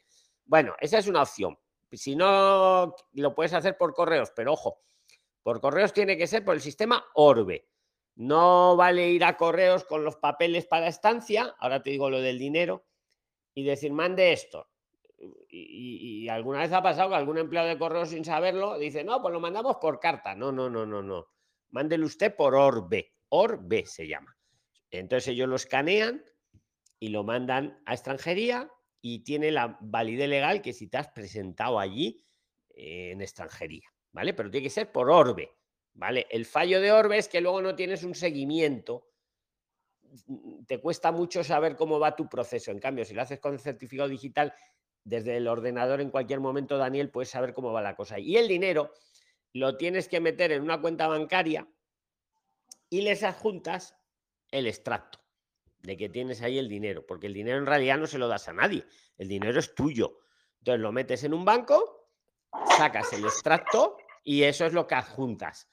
Bueno, 0.45 0.75
esa 0.79 0.97
es 0.97 1.07
una 1.07 1.21
opción. 1.21 1.57
Si 1.91 2.15
no, 2.15 2.95
lo 3.13 3.35
puedes 3.35 3.53
hacer 3.53 3.77
por 3.77 3.93
correos, 3.93 4.31
pero 4.35 4.53
ojo, 4.53 4.81
por 5.43 5.61
correos 5.61 5.93
tiene 5.93 6.17
que 6.17 6.25
ser 6.25 6.43
por 6.43 6.55
el 6.55 6.61
sistema 6.61 7.05
Orbe. 7.13 7.69
No 8.15 8.75
vale 8.75 9.09
ir 9.09 9.23
a 9.23 9.37
correos 9.37 9.83
con 9.83 10.03
los 10.03 10.15
papeles 10.15 10.65
para 10.65 10.87
estancia, 10.87 11.55
ahora 11.59 11.83
te 11.83 11.91
digo 11.91 12.09
lo 12.09 12.21
del 12.21 12.39
dinero, 12.39 12.85
y 13.53 13.63
decir, 13.63 13.93
mande 13.93 14.33
esto. 14.33 14.67
Y, 15.47 16.27
alguna 16.27 16.59
vez 16.59 16.73
ha 16.73 16.81
pasado 16.81 17.09
que 17.09 17.15
algún 17.15 17.37
empleado 17.37 17.67
de 17.67 17.77
correo 17.77 18.05
sin 18.07 18.25
saberlo 18.25 18.79
dice, 18.79 19.03
no, 19.03 19.21
pues 19.21 19.31
lo 19.31 19.39
mandamos 19.39 19.77
por 19.77 19.99
carta. 19.99 20.33
No, 20.33 20.51
no, 20.51 20.71
no, 20.71 20.87
no, 20.87 21.03
no. 21.03 21.27
Mándelo 21.69 22.07
usted 22.07 22.35
por 22.35 22.55
Orbe. 22.55 23.12
Orbe 23.35 23.83
se 23.87 24.07
llama. 24.07 24.37
Entonces 24.91 25.29
ellos 25.29 25.49
lo 25.49 25.55
escanean 25.55 26.23
y 26.99 27.07
lo 27.09 27.23
mandan 27.23 27.81
a 27.87 27.93
extranjería 27.93 28.71
y 29.01 29.23
tiene 29.23 29.49
la 29.49 29.75
validez 29.81 30.29
legal 30.29 30.61
que 30.61 30.71
si 30.71 30.87
te 30.87 30.97
has 30.97 31.07
presentado 31.09 31.79
allí 31.79 32.23
eh, 32.75 33.09
en 33.11 33.21
extranjería, 33.21 33.89
¿vale? 34.11 34.35
Pero 34.35 34.51
tiene 34.51 34.65
que 34.65 34.69
ser 34.69 34.91
por 34.91 35.09
Orbe, 35.09 35.49
¿vale? 35.93 36.27
El 36.29 36.45
fallo 36.45 36.79
de 36.79 36.91
Orbe 36.91 37.17
es 37.17 37.27
que 37.27 37.41
luego 37.41 37.59
no 37.63 37.75
tienes 37.75 38.03
un 38.03 38.13
seguimiento, 38.13 39.09
te 40.67 40.79
cuesta 40.79 41.11
mucho 41.11 41.43
saber 41.43 41.75
cómo 41.75 41.99
va 41.99 42.15
tu 42.15 42.29
proceso. 42.29 42.69
En 42.69 42.79
cambio, 42.79 43.03
si 43.03 43.15
lo 43.15 43.23
haces 43.23 43.39
con 43.39 43.53
el 43.53 43.59
certificado 43.59 44.09
digital, 44.09 44.53
desde 45.03 45.37
el 45.37 45.47
ordenador 45.47 46.01
en 46.01 46.11
cualquier 46.11 46.39
momento, 46.39 46.77
Daniel, 46.77 47.09
puedes 47.09 47.29
saber 47.29 47.55
cómo 47.55 47.73
va 47.73 47.81
la 47.81 47.95
cosa. 47.95 48.19
Y 48.19 48.37
el 48.37 48.47
dinero 48.47 48.91
lo 49.53 49.75
tienes 49.75 50.07
que 50.07 50.19
meter 50.19 50.51
en 50.51 50.61
una 50.61 50.79
cuenta 50.79 51.07
bancaria 51.07 51.67
y 52.93 53.01
les 53.01 53.23
adjuntas 53.23 53.97
el 54.51 54.67
extracto 54.67 55.17
de 55.79 55.97
que 55.97 56.09
tienes 56.09 56.43
ahí 56.43 56.59
el 56.59 56.69
dinero, 56.69 57.03
porque 57.07 57.25
el 57.25 57.33
dinero 57.33 57.57
en 57.57 57.65
realidad 57.65 57.97
no 57.97 58.05
se 58.05 58.19
lo 58.19 58.27
das 58.27 58.47
a 58.49 58.53
nadie, 58.53 58.85
el 59.17 59.27
dinero 59.27 59.59
es 59.59 59.73
tuyo. 59.73 60.19
Entonces 60.59 60.79
lo 60.79 60.91
metes 60.91 61.23
en 61.23 61.33
un 61.33 61.43
banco, 61.43 62.11
sacas 62.77 63.11
el 63.13 63.25
extracto 63.25 63.97
y 64.23 64.43
eso 64.43 64.67
es 64.67 64.73
lo 64.73 64.85
que 64.85 64.93
adjuntas. 64.93 65.67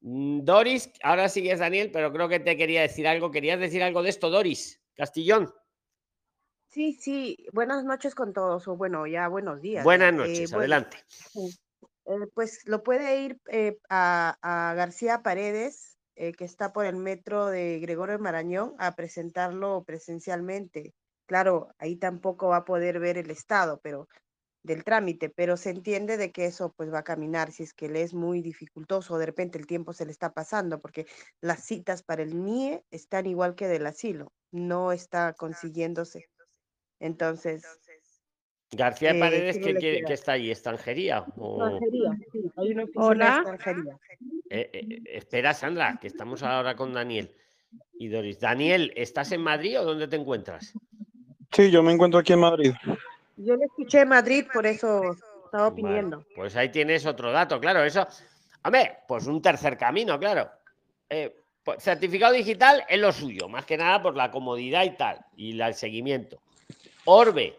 Mm, 0.00 0.44
Doris, 0.44 0.92
ahora 1.02 1.30
sigues 1.30 1.58
Daniel, 1.58 1.90
pero 1.90 2.12
creo 2.12 2.28
que 2.28 2.38
te 2.38 2.54
quería 2.58 2.82
decir 2.82 3.08
algo. 3.08 3.30
¿Querías 3.30 3.58
decir 3.58 3.82
algo 3.82 4.02
de 4.02 4.10
esto, 4.10 4.28
Doris? 4.28 4.84
Castillón. 4.94 5.50
Sí, 6.68 6.92
sí, 6.92 7.46
buenas 7.54 7.82
noches 7.84 8.14
con 8.14 8.34
todos, 8.34 8.68
o 8.68 8.76
bueno, 8.76 9.06
ya 9.06 9.26
buenos 9.28 9.62
días. 9.62 9.84
Buenas 9.84 10.12
ya. 10.12 10.18
noches, 10.18 10.52
adelante. 10.52 10.98
eh, 11.34 12.26
pues 12.34 12.60
lo 12.66 12.82
puede 12.82 13.22
ir 13.22 13.40
eh, 13.50 13.78
a, 13.88 14.36
a 14.42 14.74
García 14.74 15.22
Paredes, 15.22 15.97
eh, 16.18 16.32
que 16.32 16.44
está 16.44 16.72
por 16.72 16.84
el 16.84 16.96
metro 16.96 17.46
de 17.46 17.78
Gregorio 17.78 18.18
Marañón, 18.18 18.74
a 18.78 18.96
presentarlo 18.96 19.84
presencialmente. 19.84 20.92
Claro, 21.26 21.68
ahí 21.78 21.94
tampoco 21.96 22.48
va 22.48 22.58
a 22.58 22.64
poder 22.64 22.98
ver 22.98 23.18
el 23.18 23.30
estado, 23.30 23.78
pero 23.82 24.08
del 24.64 24.82
trámite, 24.82 25.30
pero 25.30 25.56
se 25.56 25.70
entiende 25.70 26.16
de 26.16 26.32
que 26.32 26.46
eso 26.46 26.72
pues 26.76 26.92
va 26.92 26.98
a 26.98 27.04
caminar 27.04 27.52
si 27.52 27.62
es 27.62 27.72
que 27.72 27.88
le 27.88 28.02
es 28.02 28.14
muy 28.14 28.42
dificultoso, 28.42 29.16
de 29.16 29.26
repente 29.26 29.58
el 29.58 29.66
tiempo 29.68 29.92
se 29.92 30.04
le 30.06 30.10
está 30.10 30.32
pasando, 30.34 30.80
porque 30.80 31.06
las 31.40 31.62
citas 31.64 32.02
para 32.02 32.24
el 32.24 32.44
NIE 32.44 32.84
están 32.90 33.26
igual 33.26 33.54
que 33.54 33.68
del 33.68 33.86
asilo, 33.86 34.32
no 34.50 34.90
está 34.90 35.34
consiguiéndose. 35.34 36.28
Entonces, 36.98 37.62
García 38.72 39.10
eh, 39.12 39.18
Paredes, 39.18 39.56
¿qué 39.56 39.60
no 39.60 39.66
¿qué, 39.66 39.72
le 39.72 39.80
quiere- 39.80 39.96
queda? 39.98 40.06
qué 40.08 40.12
está 40.14 40.32
ahí? 40.32 40.50
¿Extranjería? 40.50 41.24
O... 41.36 41.62
Extranjería, 41.66 42.10
sí, 42.32 42.52
hay 42.56 42.70
una 42.72 42.84
oficina 42.84 43.04
de 43.04 43.10
Hola. 43.10 43.36
extranjería. 43.36 43.96
Eh, 44.50 44.70
eh, 44.72 44.98
espera, 45.06 45.54
Sandra, 45.54 45.98
que 46.00 46.06
estamos 46.06 46.42
ahora 46.42 46.74
con 46.76 46.92
Daniel 46.92 47.30
y 47.98 48.08
Doris. 48.08 48.38
Daniel, 48.40 48.92
¿estás 48.96 49.32
en 49.32 49.40
Madrid 49.42 49.80
o 49.80 49.84
dónde 49.84 50.06
te 50.08 50.16
encuentras? 50.16 50.72
Sí, 51.52 51.70
yo 51.70 51.82
me 51.82 51.92
encuentro 51.92 52.20
aquí 52.20 52.34
en 52.34 52.40
Madrid. 52.40 52.72
Yo 53.36 53.56
le 53.56 53.64
escuché 53.64 54.00
en 54.02 54.08
Madrid, 54.08 54.44
por 54.52 54.66
eso 54.66 55.12
estaba 55.44 55.70
Vale, 55.70 55.72
opiniendo. 55.72 56.24
pues 56.34 56.54
ahí 56.56 56.68
tienes 56.70 57.06
otro 57.06 57.32
dato, 57.32 57.58
claro, 57.60 57.82
eso. 57.84 58.06
Hombre, 58.64 58.98
pues 59.08 59.26
un 59.26 59.40
tercer 59.40 59.78
camino, 59.78 60.18
claro. 60.18 60.50
Eh, 61.08 61.34
pues, 61.64 61.82
certificado 61.82 62.34
digital 62.34 62.84
es 62.88 62.98
lo 63.00 63.12
suyo, 63.12 63.48
más 63.48 63.64
que 63.64 63.78
nada 63.78 64.02
por 64.02 64.14
la 64.14 64.30
comodidad 64.30 64.84
y 64.84 64.90
tal, 64.96 65.24
y 65.36 65.52
la- 65.52 65.68
el 65.68 65.74
seguimiento. 65.74 66.38
Orbe 67.06 67.56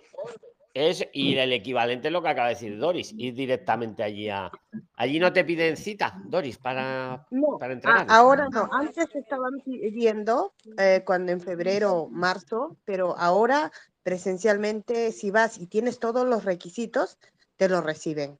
es, 0.73 1.07
y 1.13 1.35
el 1.35 1.51
equivalente 1.53 2.07
es 2.07 2.11
lo 2.11 2.21
que 2.21 2.29
acaba 2.29 2.47
de 2.49 2.55
decir 2.55 2.77
Doris, 2.77 3.13
ir 3.17 3.33
directamente 3.33 4.03
allí 4.03 4.29
a. 4.29 4.51
Allí 4.95 5.17
no 5.19 5.31
te 5.31 5.45
piden 5.45 5.77
cita, 5.77 6.21
Doris, 6.25 6.57
para, 6.57 7.25
No, 7.31 7.57
para 7.57 7.71
a- 7.71 7.75
entregarlo. 7.75 8.11
ahora 8.13 8.49
no, 8.51 8.69
antes 8.71 9.07
estaban 9.15 9.61
pidiendo 9.63 10.53
eh, 10.77 11.03
cuando 11.05 11.31
en 11.31 11.39
febrero, 11.39 12.09
marzo, 12.11 12.75
pero 12.83 13.17
ahora 13.17 13.71
presencialmente 14.03 15.11
si 15.13 15.31
vas 15.31 15.57
y 15.57 15.67
tienes 15.67 15.99
todos 15.99 16.27
los 16.27 16.43
requisitos, 16.43 17.17
te 17.55 17.69
lo 17.69 17.81
reciben. 17.81 18.37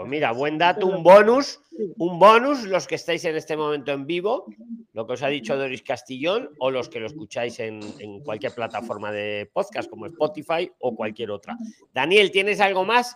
Pues 0.00 0.08
mira, 0.08 0.32
buen 0.32 0.56
dato, 0.56 0.86
un 0.86 1.02
bonus, 1.02 1.60
un 1.98 2.18
bonus, 2.18 2.64
los 2.64 2.86
que 2.86 2.94
estáis 2.94 3.22
en 3.26 3.36
este 3.36 3.54
momento 3.54 3.92
en 3.92 4.06
vivo, 4.06 4.46
lo 4.94 5.06
que 5.06 5.12
os 5.12 5.22
ha 5.22 5.26
dicho 5.26 5.58
Doris 5.58 5.82
Castillón, 5.82 6.48
o 6.58 6.70
los 6.70 6.88
que 6.88 7.00
lo 7.00 7.06
escucháis 7.06 7.60
en, 7.60 7.82
en 7.98 8.20
cualquier 8.20 8.54
plataforma 8.54 9.12
de 9.12 9.50
podcast 9.52 9.90
como 9.90 10.06
Spotify 10.06 10.72
o 10.78 10.96
cualquier 10.96 11.30
otra. 11.30 11.54
Daniel, 11.92 12.30
¿tienes 12.30 12.62
algo 12.62 12.86
más? 12.86 13.14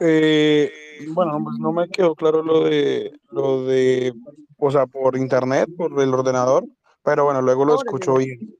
Eh, 0.00 0.72
bueno, 1.10 1.38
pues 1.44 1.60
no 1.60 1.70
me 1.72 1.88
quedó 1.88 2.16
claro 2.16 2.42
lo 2.42 2.64
de, 2.64 3.12
lo 3.30 3.62
de, 3.62 4.12
o 4.56 4.72
sea, 4.72 4.88
por 4.88 5.16
internet, 5.16 5.68
por 5.76 6.02
el 6.02 6.12
ordenador, 6.12 6.64
pero 7.04 7.22
bueno, 7.22 7.40
luego 7.40 7.64
lo 7.64 7.76
escucho 7.76 8.16
bien. 8.16 8.52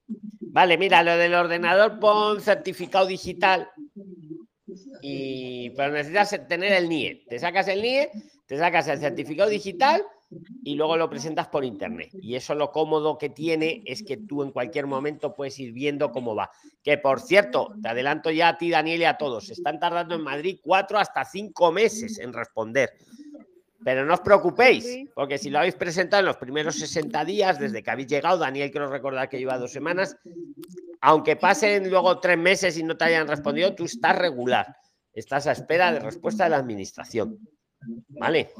Vale, 0.52 0.78
mira, 0.78 1.02
lo 1.02 1.16
del 1.16 1.34
ordenador 1.34 1.98
pon 1.98 2.40
certificado 2.40 3.06
digital 3.06 3.68
y 5.02 5.70
pero 5.70 5.92
necesitas 5.92 6.48
tener 6.48 6.72
el 6.72 6.88
NIE. 6.88 7.24
Te 7.28 7.38
sacas 7.38 7.68
el 7.68 7.82
NIE, 7.82 8.10
te 8.46 8.58
sacas 8.58 8.88
el 8.88 8.98
certificado 8.98 9.50
digital 9.50 10.02
y 10.62 10.74
luego 10.74 10.96
lo 10.96 11.08
presentas 11.08 11.48
por 11.48 11.64
internet. 11.64 12.10
Y 12.20 12.34
eso 12.34 12.54
lo 12.54 12.70
cómodo 12.70 13.16
que 13.18 13.30
tiene 13.30 13.82
es 13.86 14.02
que 14.02 14.16
tú 14.16 14.42
en 14.42 14.52
cualquier 14.52 14.86
momento 14.86 15.34
puedes 15.34 15.58
ir 15.58 15.72
viendo 15.72 16.10
cómo 16.12 16.34
va. 16.34 16.50
Que 16.82 16.98
por 16.98 17.20
cierto, 17.20 17.74
te 17.82 17.88
adelanto 17.88 18.30
ya 18.30 18.48
a 18.48 18.58
ti, 18.58 18.70
Daniel, 18.70 19.00
y 19.00 19.04
a 19.04 19.16
todos, 19.16 19.50
están 19.50 19.78
tardando 19.78 20.14
en 20.14 20.22
Madrid 20.22 20.58
cuatro 20.62 20.98
hasta 20.98 21.24
cinco 21.24 21.72
meses 21.72 22.18
en 22.18 22.32
responder. 22.32 22.90
Pero 23.84 24.04
no 24.04 24.14
os 24.14 24.20
preocupéis, 24.20 25.08
porque 25.14 25.38
si 25.38 25.50
lo 25.50 25.58
habéis 25.58 25.76
presentado 25.76 26.20
en 26.20 26.26
los 26.26 26.36
primeros 26.36 26.74
60 26.76 27.24
días, 27.24 27.58
desde 27.58 27.82
que 27.82 27.90
habéis 27.90 28.08
llegado, 28.08 28.38
Daniel, 28.38 28.70
quiero 28.70 28.90
recordar 28.90 29.28
que 29.28 29.38
lleva 29.38 29.56
dos 29.58 29.72
semanas, 29.72 30.16
aunque 31.00 31.36
pasen 31.36 31.88
luego 31.88 32.18
tres 32.18 32.38
meses 32.38 32.76
y 32.76 32.82
no 32.82 32.96
te 32.96 33.04
hayan 33.04 33.28
respondido, 33.28 33.74
tú 33.74 33.84
estás 33.84 34.18
regular. 34.18 34.76
Estás 35.12 35.46
a 35.46 35.52
espera 35.52 35.92
de 35.92 36.00
respuesta 36.00 36.44
de 36.44 36.50
la 36.50 36.58
administración. 36.58 37.38
¿Vale? 38.08 38.50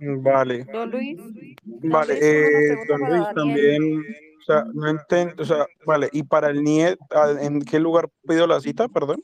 Vale. 0.00 0.64
Don 0.64 0.90
Luis. 0.90 1.16
Vale, 1.64 2.18
eh, 2.20 2.76
don 2.88 3.00
Luis 3.00 3.26
también, 3.34 3.82
o 4.40 4.44
sea, 4.44 4.64
no 4.74 4.88
entiendo, 4.88 5.42
o 5.42 5.46
sea, 5.46 5.66
vale, 5.86 6.08
y 6.12 6.24
para 6.24 6.50
el 6.50 6.62
NIE, 6.62 6.96
¿en 7.40 7.60
qué 7.62 7.78
lugar 7.78 8.10
pido 8.26 8.46
la 8.46 8.60
cita, 8.60 8.88
perdón? 8.88 9.22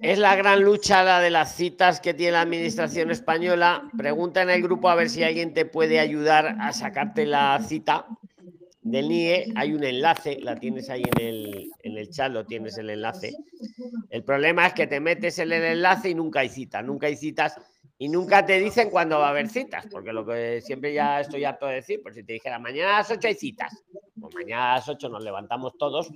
Es 0.00 0.18
la 0.18 0.36
gran 0.36 0.62
lucha 0.62 1.02
la 1.02 1.18
de 1.20 1.30
las 1.30 1.56
citas 1.56 2.00
que 2.00 2.14
tiene 2.14 2.32
la 2.32 2.42
administración 2.42 3.10
española. 3.10 3.90
Pregunta 3.96 4.42
en 4.42 4.50
el 4.50 4.62
grupo 4.62 4.88
a 4.88 4.94
ver 4.94 5.10
si 5.10 5.24
alguien 5.24 5.54
te 5.54 5.64
puede 5.64 5.98
ayudar 5.98 6.56
a 6.60 6.72
sacarte 6.72 7.26
la 7.26 7.60
cita 7.66 8.06
del 8.90 9.08
NIE. 9.08 9.52
Hay 9.54 9.72
un 9.72 9.84
enlace, 9.84 10.38
la 10.40 10.56
tienes 10.56 10.90
ahí 10.90 11.02
en 11.02 11.20
el, 11.20 11.70
en 11.82 11.98
el 11.98 12.10
chat, 12.10 12.32
lo 12.32 12.44
tienes 12.44 12.78
el 12.78 12.90
enlace. 12.90 13.34
El 14.10 14.24
problema 14.24 14.66
es 14.66 14.74
que 14.74 14.86
te 14.86 15.00
metes 15.00 15.38
en 15.38 15.52
el 15.52 15.64
enlace 15.64 16.10
y 16.10 16.14
nunca 16.14 16.40
hay 16.40 16.48
citas, 16.48 16.84
nunca 16.84 17.06
hay 17.06 17.16
citas 17.16 17.56
y 18.00 18.08
nunca 18.08 18.46
te 18.46 18.60
dicen 18.60 18.90
cuándo 18.90 19.18
va 19.18 19.26
a 19.26 19.30
haber 19.30 19.48
citas, 19.48 19.86
porque 19.90 20.12
lo 20.12 20.24
que 20.24 20.60
siempre 20.60 20.94
ya 20.94 21.20
estoy 21.20 21.44
harto 21.44 21.66
de 21.66 21.76
decir, 21.76 22.00
por 22.00 22.14
si 22.14 22.22
te 22.22 22.34
dijera 22.34 22.60
mañana 22.60 22.94
a 22.94 22.98
las 22.98 23.10
8 23.10 23.26
hay 23.26 23.34
citas, 23.34 23.84
pues 24.20 24.32
mañana 24.36 24.72
a 24.72 24.76
las 24.76 24.88
8 24.88 25.08
nos 25.08 25.24
levantamos 25.24 25.76
todos 25.76 26.08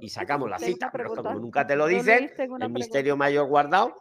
y 0.00 0.08
sacamos 0.08 0.50
la 0.50 0.58
cita, 0.58 0.90
pero 0.90 1.04
es 1.04 1.10
que 1.10 1.14
pregunta. 1.14 1.28
como 1.30 1.40
nunca 1.40 1.64
te 1.64 1.76
lo 1.76 1.86
dicen, 1.86 2.32
el 2.60 2.70
misterio 2.70 3.16
mayor 3.16 3.46
guardado. 3.46 3.94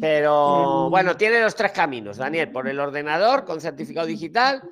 Pero 0.00 0.90
bueno, 0.90 1.16
tiene 1.16 1.40
los 1.40 1.54
tres 1.54 1.72
caminos, 1.72 2.16
Daniel, 2.16 2.50
por 2.50 2.68
el 2.68 2.78
ordenador 2.78 3.44
con 3.44 3.60
certificado 3.60 4.06
digital, 4.06 4.62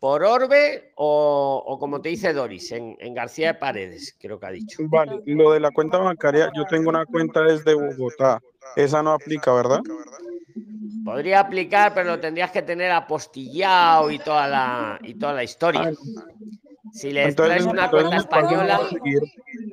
por 0.00 0.24
Orbe 0.24 0.92
o, 0.96 1.62
o 1.66 1.78
como 1.78 2.00
te 2.00 2.08
dice 2.08 2.32
Doris, 2.32 2.72
en, 2.72 2.96
en 2.98 3.14
García 3.14 3.48
de 3.48 3.54
Paredes, 3.54 4.16
creo 4.18 4.40
que 4.40 4.46
ha 4.46 4.50
dicho. 4.50 4.78
Vale, 4.88 5.20
lo 5.26 5.52
de 5.52 5.60
la 5.60 5.70
cuenta 5.70 5.98
bancaria, 5.98 6.50
yo 6.56 6.64
tengo 6.64 6.88
una 6.88 7.04
cuenta 7.04 7.42
desde 7.42 7.74
Bogotá, 7.74 8.40
esa 8.76 9.02
no 9.02 9.12
aplica, 9.12 9.52
¿verdad? 9.52 9.82
Podría 11.04 11.40
aplicar, 11.40 11.92
pero 11.94 12.10
lo 12.10 12.20
tendrías 12.20 12.50
que 12.50 12.62
tener 12.62 12.90
apostillado 12.90 14.10
y 14.10 14.18
toda 14.18 14.48
la, 14.48 15.00
y 15.02 15.14
toda 15.14 15.34
la 15.34 15.44
historia. 15.44 15.92
Si 16.92 17.12
le 17.12 17.32
traes 17.32 17.64
una 17.66 17.84
entonces 17.84 18.08
cuenta 18.08 18.16
española, 18.16 18.80
seguir, 18.90 19.20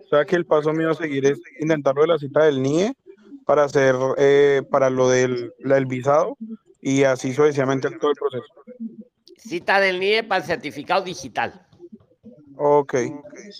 o 0.06 0.08
sea 0.10 0.26
que 0.26 0.36
el 0.36 0.45
paso 0.45 0.74
mío 0.74 0.91
a 0.91 0.94
seguir 0.94 1.26
es 1.26 1.41
intentarlo 1.60 2.02
de 2.02 2.08
la 2.10 2.18
cita 2.18 2.44
del 2.45 2.62
NIE 2.62 2.94
para 3.45 3.64
hacer, 3.64 3.95
eh, 4.18 4.62
para 4.70 4.90
lo 4.90 5.10
del 5.10 5.54
la- 5.60 5.78
el 5.78 5.86
visado 5.86 6.38
y 6.82 7.04
así 7.04 7.34
sucesivamente 7.34 7.90
todo 7.91 8.12
el 8.12 8.18
proceso. 8.18 8.54
Cita 9.38 9.80
del 9.80 9.99
NIE 9.99 10.23
para 10.23 10.41
el 10.41 10.47
certificado 10.47 11.03
digital. 11.03 11.68
Ok. 12.57 12.95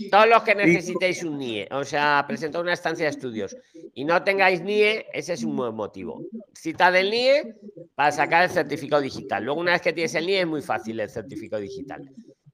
Todos 0.10 0.28
los 0.28 0.42
que 0.42 0.56
necesitéis 0.56 1.24
un 1.24 1.38
NIE, 1.38 1.68
o 1.72 1.84
sea, 1.84 2.26
presentar 2.28 2.62
una 2.62 2.74
estancia 2.74 3.06
de 3.06 3.12
estudios 3.12 3.56
y 3.94 4.04
no 4.04 4.24
tengáis 4.24 4.62
NIE, 4.62 5.06
ese 5.14 5.34
es 5.34 5.44
un 5.44 5.56
buen 5.56 5.76
motivo. 5.76 6.24
Cita 6.54 6.92
del 6.92 7.12
NIE 7.12 7.56
para 7.94 8.12
sacar 8.12 8.44
el 8.44 8.50
certificado 8.50 9.02
digital. 9.02 9.44
Luego, 9.44 9.60
una 9.62 9.74
vez 9.74 9.82
que 9.82 9.94
tienes 9.94 10.16
el 10.16 10.26
NIE, 10.26 10.42
es 10.42 10.48
muy 10.48 10.62
fácil 10.62 11.00
el 11.00 11.10
certificado 11.10 11.62
digital. 11.62 12.10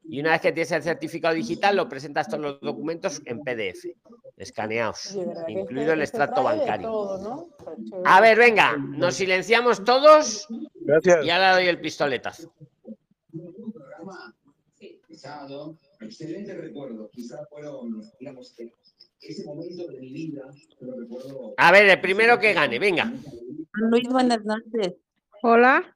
Y 0.06 0.20
una 0.20 0.32
vez 0.32 0.42
que 0.42 0.52
tienes 0.52 0.72
el 0.74 0.84
certificado 0.84 1.34
digital, 1.34 1.78
lo 1.78 1.88
presentas 1.88 2.28
todos 2.28 2.42
los 2.42 2.62
documentos 2.62 3.22
en 3.26 3.40
PDF, 3.40 3.86
escaneados, 4.38 5.18
incluido 5.48 5.94
el 5.94 6.02
extracto 6.02 6.44
bancario. 6.44 7.50
A 8.04 8.20
ver, 8.20 8.38
venga, 8.38 8.76
nos 8.78 9.16
silenciamos 9.16 9.84
todos 9.84 10.48
Gracias. 10.82 11.26
y 11.26 11.30
ahora 11.30 11.54
doy 11.56 11.68
el 11.68 11.80
pistoletazo. 11.80 12.54
Sábado, 15.24 15.78
excelente 16.02 16.54
recuerdo. 16.54 17.10
Quizás 17.10 17.48
fueron, 17.50 18.04
digamos, 18.20 18.54
que 18.58 18.70
ese 19.22 19.46
momento 19.46 19.88
de 19.88 20.02
mi 20.02 20.12
vida, 20.12 20.42
lo 20.82 21.00
recuerdo. 21.00 21.54
A 21.56 21.72
ver, 21.72 21.86
el 21.86 22.02
primero 22.02 22.38
que 22.38 22.52
gane, 22.52 22.78
venga. 22.78 23.10
Luis, 23.76 24.06
buenas 24.10 24.44
noches. 24.44 24.96
Hola. 25.42 25.96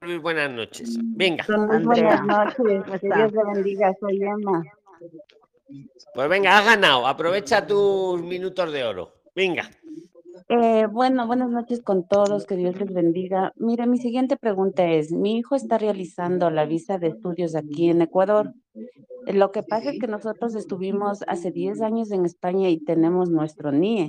Luis, 0.00 0.20
buenas 0.20 0.50
noches. 0.50 0.98
Venga. 1.00 1.44
Luis, 1.46 1.84
buenas 1.84 2.26
noches. 2.26 2.82
Que 3.00 3.06
Dios 3.06 3.32
le 3.32 3.54
bendiga. 3.54 3.94
Soy 4.00 4.20
Emma. 4.20 4.64
Pues 6.12 6.28
venga, 6.28 6.58
has 6.58 6.64
ganado. 6.64 7.06
Aprovecha 7.06 7.64
tus 7.64 8.20
minutos 8.20 8.72
de 8.72 8.82
oro. 8.82 9.12
Venga. 9.32 9.70
Eh, 10.48 10.86
bueno, 10.86 11.26
buenas 11.26 11.50
noches 11.50 11.82
con 11.82 12.06
todos, 12.06 12.46
que 12.46 12.56
Dios 12.56 12.78
les 12.78 12.92
bendiga. 12.92 13.52
Mire, 13.56 13.86
mi 13.86 13.98
siguiente 13.98 14.36
pregunta 14.36 14.86
es, 14.86 15.12
mi 15.12 15.38
hijo 15.38 15.54
está 15.54 15.78
realizando 15.78 16.50
la 16.50 16.66
visa 16.66 16.98
de 16.98 17.08
estudios 17.08 17.54
aquí 17.54 17.90
en 17.90 18.02
Ecuador. 18.02 18.52
Eh, 19.26 19.32
Lo 19.32 19.50
que 19.52 19.62
pasa 19.62 19.90
es 19.90 19.98
que 19.98 20.06
nosotros 20.06 20.54
estuvimos 20.54 21.22
hace 21.26 21.50
10 21.50 21.80
años 21.82 22.10
en 22.10 22.24
España 22.24 22.68
y 22.68 22.78
tenemos 22.78 23.30
nuestro 23.30 23.70
NIE, 23.70 24.08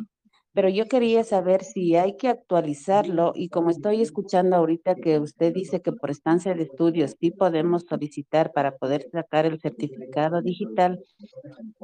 pero 0.54 0.70
yo 0.70 0.88
quería 0.88 1.24
saber 1.24 1.64
si 1.64 1.96
hay 1.96 2.18
que 2.18 2.28
actualizarlo 2.28 3.32
y 3.36 3.50
como 3.50 3.70
estoy 3.70 4.02
escuchando 4.02 4.56
ahorita 4.58 4.96
que 4.96 5.20
usted 5.20 5.54
dice 5.54 5.82
que 5.82 5.94
por 5.94 6.12
estancia 6.12 6.54
de 6.54 6.64
estudios 6.64 7.16
sí 7.20 7.32
podemos 7.32 7.86
solicitar 7.88 8.52
para 8.52 8.76
poder 8.78 9.08
sacar 9.12 9.46
el 9.46 9.60
certificado 9.60 10.42
digital, 10.42 11.00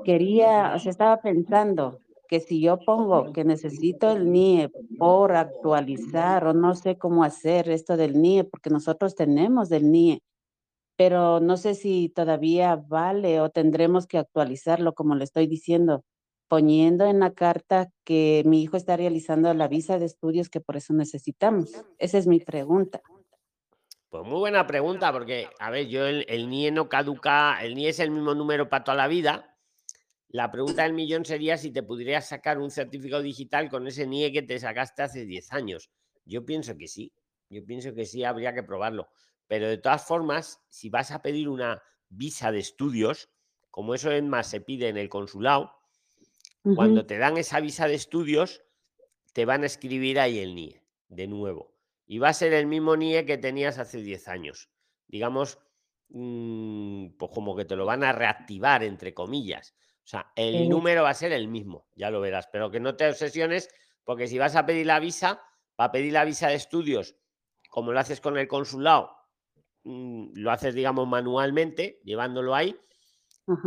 quería, 0.04 0.74
o 0.76 0.80
sea, 0.80 0.92
estaba 0.92 1.18
pensando 1.22 2.00
que 2.28 2.40
si 2.40 2.62
yo 2.62 2.80
pongo 2.80 3.32
que 3.34 3.44
necesito 3.44 4.12
el 4.12 4.32
NIE 4.32 4.70
por 4.98 5.36
actualizar 5.36 6.46
o 6.46 6.54
no 6.54 6.76
sé 6.76 6.98
cómo 6.98 7.24
hacer 7.24 7.70
esto 7.70 7.98
del 7.98 8.22
NIE, 8.22 8.44
porque 8.44 8.70
nosotros 8.70 9.16
tenemos 9.16 9.72
el 9.72 9.92
NIE, 9.92 10.22
pero 10.98 11.40
no 11.40 11.58
sé 11.58 11.76
si 11.76 12.10
todavía 12.10 12.76
vale 12.76 13.40
o 13.42 13.50
tendremos 13.50 14.08
que 14.08 14.18
actualizarlo, 14.18 14.94
como 14.94 15.16
le 15.16 15.24
estoy 15.24 15.48
diciendo, 15.48 16.04
poniendo 16.48 17.06
en 17.06 17.20
la 17.20 17.34
carta 17.34 17.90
que 18.04 18.44
mi 18.46 18.62
hijo 18.62 18.78
está 18.78 18.98
realizando 18.98 19.54
la 19.54 19.68
visa 19.68 20.00
de 20.00 20.06
estudios 20.06 20.50
que 20.50 20.62
por 20.62 20.78
eso 20.78 20.94
necesitamos. 20.94 21.72
Esa 21.98 22.18
es 22.18 22.28
mi 22.28 22.40
pregunta. 22.40 23.02
Pues 24.10 24.24
muy 24.24 24.40
buena 24.40 24.66
pregunta, 24.66 25.12
porque, 25.12 25.50
a 25.60 25.70
ver, 25.70 25.88
yo 25.88 26.08
el, 26.08 26.26
el 26.30 26.50
NIE 26.50 26.72
no 26.72 26.88
caduca, 26.88 27.62
el 27.62 27.76
NIE 27.76 27.90
es 27.90 28.00
el 28.00 28.10
mismo 28.10 28.34
número 28.34 28.70
para 28.70 28.84
toda 28.84 28.96
la 28.96 29.08
vida. 29.08 29.57
La 30.30 30.52
pregunta 30.52 30.84
del 30.84 30.94
millón 30.94 31.24
sería 31.24 31.58
si 31.58 31.72
te 31.72 31.84
pudieras 31.84 32.28
sacar 32.28 32.60
un 32.60 32.70
certificado 32.70 33.22
digital 33.22 33.70
con 33.70 33.88
ese 33.88 34.06
NIE 34.06 34.34
que 34.34 34.42
te 34.42 34.60
sacaste 34.60 35.04
hace 35.04 35.26
10 35.26 35.54
años. 35.54 35.90
Yo 36.26 36.46
pienso 36.46 36.76
que 36.78 36.88
sí, 36.88 37.14
yo 37.50 37.66
pienso 37.66 37.94
que 37.94 38.06
sí, 38.06 38.24
habría 38.24 38.54
que 38.54 38.64
probarlo. 38.64 39.08
Pero 39.48 39.70
de 39.70 39.78
todas 39.78 40.06
formas, 40.06 40.62
si 40.68 40.90
vas 40.90 41.12
a 41.12 41.22
pedir 41.22 41.48
una 41.48 41.82
visa 42.10 42.52
de 42.52 42.60
estudios, 42.60 43.30
como 43.72 43.96
eso 43.96 44.12
es 44.12 44.24
más 44.24 44.50
se 44.50 44.60
pide 44.60 44.90
en 44.90 44.98
el 44.98 45.10
consulado, 45.10 45.72
cuando 46.76 47.06
te 47.06 47.18
dan 47.18 47.38
esa 47.38 47.62
visa 47.62 47.88
de 47.88 47.94
estudios, 47.94 48.62
te 49.32 49.46
van 49.46 49.64
a 49.64 49.68
escribir 49.68 50.20
ahí 50.20 50.40
el 50.40 50.54
NIE, 50.54 50.84
de 51.08 51.28
nuevo. 51.28 51.74
Y 52.06 52.18
va 52.18 52.30
a 52.30 52.34
ser 52.34 52.52
el 52.52 52.68
mismo 52.68 52.98
NIE 52.98 53.26
que 53.26 53.38
tenías 53.38 53.78
hace 53.78 54.02
10 54.02 54.28
años. 54.28 54.70
Digamos, 55.08 55.60
mm, 56.10 57.12
pues 57.18 57.32
como 57.32 57.56
que 57.56 57.64
te 57.64 57.78
lo 57.78 57.86
van 57.86 58.04
a 58.04 58.12
reactivar, 58.12 58.84
entre 58.84 59.14
comillas. 59.14 59.76
O 60.08 60.10
sea, 60.10 60.32
el 60.38 60.56
Eh. 60.56 60.70
número 60.70 61.04
va 61.04 61.10
a 61.10 61.14
ser 61.14 61.34
el 61.34 61.50
mismo, 61.50 61.90
ya 61.94 62.10
lo 62.10 62.22
verás. 62.22 62.48
Pero 62.48 62.72
que 62.72 62.80
no 62.80 62.96
te 62.96 63.10
obsesiones, 63.10 63.68
porque 64.06 64.28
si 64.28 64.38
vas 64.38 64.56
a 64.56 64.66
pedir 64.66 64.86
la 64.86 65.02
visa, 65.02 65.44
para 65.76 65.92
pedir 65.92 66.14
la 66.14 66.24
visa 66.24 66.48
de 66.48 66.56
estudios, 66.56 67.18
como 67.70 67.92
lo 67.92 68.00
haces 68.00 68.22
con 68.22 68.38
el 68.38 68.48
consulado, 68.48 69.12
mm, 69.84 70.30
lo 70.36 70.52
haces, 70.52 70.74
digamos, 70.76 71.10
manualmente, 71.10 72.00
llevándolo 72.06 72.56
ahí. 72.56 72.80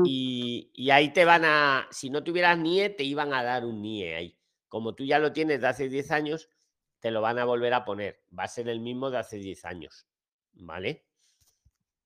Y, 0.07 0.71
y 0.75 0.89
ahí 0.91 1.13
te 1.13 1.27
van 1.27 1.45
a, 1.45 1.87
si 1.91 2.09
no 2.09 2.25
tuvieras 2.25 2.57
NIE, 2.59 2.89
te 2.89 3.05
iban 3.05 3.35
a 3.35 3.43
dar 3.43 3.67
un 3.67 3.83
NIE 3.83 4.15
ahí. 4.15 4.39
Como 4.69 4.95
tú 4.95 5.05
ya 5.05 5.19
lo 5.19 5.35
tienes 5.35 5.61
de 5.61 5.67
hace 5.69 5.91
10 5.91 6.11
años, 6.11 6.49
te 7.01 7.11
lo 7.11 7.21
van 7.21 7.39
a 7.39 7.45
volver 7.45 7.75
a 7.75 7.85
poner. 7.85 8.25
Va 8.39 8.45
a 8.45 8.49
ser 8.49 8.67
el 8.71 8.81
mismo 8.81 9.11
de 9.11 9.19
hace 9.19 9.37
10 9.37 9.67
años. 9.67 10.07
¿Vale? 10.55 11.07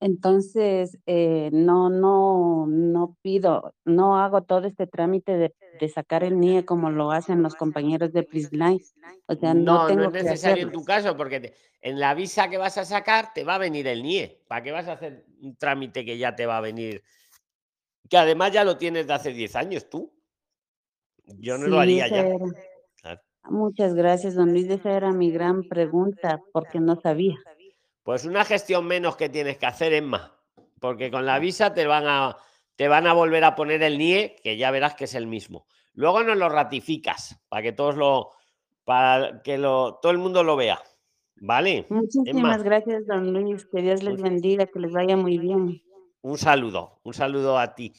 Entonces, 0.04 0.98
eh, 1.06 1.48
no, 1.50 1.88
no, 1.88 2.66
no 2.66 3.16
pido, 3.22 3.72
no 3.86 4.18
hago 4.18 4.42
todo 4.42 4.66
este 4.66 4.86
trámite 4.86 5.32
de, 5.38 5.54
de 5.80 5.88
sacar 5.88 6.22
el 6.24 6.34
NIE 6.34 6.66
como 6.66 6.90
lo 6.90 7.10
hacen 7.10 7.42
los 7.42 7.54
compañeros 7.54 8.12
de 8.12 8.22
Prisline. 8.22 8.82
O 9.26 9.34
sea, 9.34 9.54
no, 9.54 9.88
No, 9.88 10.04
es 10.04 10.12
que 10.12 10.22
necesario 10.22 10.64
en 10.64 10.72
tu 10.72 10.84
caso, 10.84 11.16
porque 11.16 11.40
te- 11.40 11.54
en 11.80 11.98
la 11.98 12.12
visa 12.12 12.50
que 12.50 12.58
vas 12.58 12.76
a 12.76 12.84
sacar 12.84 13.32
te 13.32 13.44
va 13.44 13.54
a 13.54 13.58
venir 13.58 13.86
el 13.86 14.00
NIE. 14.00 14.42
¿Para 14.46 14.62
qué 14.62 14.72
vas 14.72 14.88
a 14.88 14.92
hacer 14.92 15.24
un 15.40 15.56
trámite 15.56 16.04
que 16.04 16.18
ya 16.18 16.36
te 16.36 16.44
va 16.44 16.58
a 16.58 16.60
venir? 16.60 17.02
Que 18.10 18.18
además 18.18 18.52
ya 18.52 18.62
lo 18.62 18.76
tienes 18.76 19.06
de 19.06 19.14
hace 19.14 19.32
10 19.32 19.56
años 19.56 19.88
tú. 19.88 20.12
Yo 21.38 21.56
no 21.56 21.66
lo 21.66 21.80
haría 21.80 22.08
ya. 22.08 22.26
era. 22.26 22.44
Muchas 23.44 23.94
gracias, 23.94 24.34
don 24.34 24.52
Luis. 24.52 24.68
Esa 24.68 24.92
era 24.94 25.12
mi 25.12 25.30
gran 25.30 25.66
pregunta, 25.66 26.42
porque 26.52 26.78
no 26.78 27.00
sabía. 27.00 27.36
Pues 28.04 28.24
una 28.24 28.44
gestión 28.44 28.86
menos 28.86 29.16
que 29.16 29.28
tienes 29.28 29.58
que 29.58 29.66
hacer, 29.66 29.92
Emma, 29.92 30.32
porque 30.78 31.10
con 31.10 31.26
la 31.26 31.38
visa 31.40 31.74
te 31.74 31.86
van 31.86 32.06
a, 32.06 32.36
te 32.76 32.86
van 32.86 33.06
a 33.08 33.12
volver 33.14 33.42
a 33.44 33.56
poner 33.56 33.82
el 33.82 33.98
NIE, 33.98 34.36
que 34.44 34.56
ya 34.56 34.70
verás 34.70 34.94
que 34.94 35.04
es 35.04 35.14
el 35.14 35.26
mismo. 35.26 35.66
Luego 35.94 36.22
nos 36.22 36.36
lo 36.36 36.48
ratificas, 36.48 37.40
para 37.48 37.62
que 37.62 37.72
todos 37.72 37.96
lo, 37.96 38.30
para 38.84 39.42
que 39.42 39.58
lo, 39.58 39.94
todo 40.02 40.12
el 40.12 40.18
mundo 40.18 40.44
lo 40.44 40.54
vea. 40.54 40.80
¿Vale? 41.36 41.84
Muchísimas 41.88 42.28
Emma, 42.28 42.58
gracias, 42.58 43.06
don 43.06 43.32
Luis. 43.32 43.66
Que 43.66 43.82
Dios 43.82 44.02
les 44.04 44.20
bendiga, 44.22 44.66
que 44.66 44.78
les 44.78 44.92
vaya 44.92 45.16
muy 45.16 45.38
bien. 45.38 45.82
un 46.22 46.38
saludo, 46.38 47.00
un 47.02 47.12
saludo 47.12 47.58
a 47.58 47.74
ti. 47.74 47.92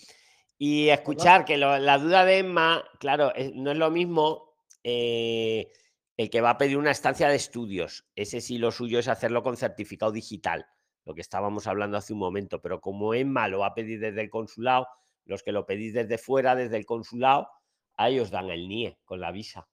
Y 0.57 0.87
escuchar 0.89 1.45
que 1.45 1.57
lo- 1.57 1.77
la 1.77 1.97
duda 1.97 2.23
de 2.25 2.39
Emma, 2.39 2.83
claro, 2.99 3.33
es- 3.35 3.53
no 3.53 3.71
es 3.71 3.77
lo 3.77 3.91
mismo 3.91 4.53
eh, 4.83 5.71
el 6.17 6.29
que 6.29 6.41
va 6.41 6.51
a 6.51 6.57
pedir 6.57 6.77
una 6.77 6.91
estancia 6.91 7.27
de 7.27 7.35
estudios. 7.35 8.05
Ese 8.15 8.41
sí 8.41 8.57
lo 8.57 8.71
suyo 8.71 8.99
es 8.99 9.07
hacerlo 9.07 9.43
con 9.43 9.57
certificado 9.57 10.11
digital, 10.11 10.65
lo 11.03 11.13
que 11.13 11.21
estábamos 11.21 11.67
hablando 11.67 11.97
hace 11.97 12.13
un 12.13 12.19
momento. 12.19 12.61
Pero 12.61 12.81
como 12.81 13.13
Emma 13.13 13.47
lo 13.47 13.59
va 13.59 13.67
a 13.67 13.73
pedir 13.73 13.99
desde 13.99 14.21
el 14.21 14.29
consulado, 14.29 14.87
los 15.25 15.43
que 15.43 15.51
lo 15.51 15.65
pedís 15.65 15.93
desde 15.93 16.17
fuera, 16.17 16.55
desde 16.55 16.77
el 16.77 16.85
consulado, 16.85 17.49
a 17.97 18.09
ellos 18.09 18.31
dan 18.31 18.49
el 18.49 18.67
NIE 18.67 18.99
con 19.03 19.19
la 19.19 19.31
visa. 19.31 19.67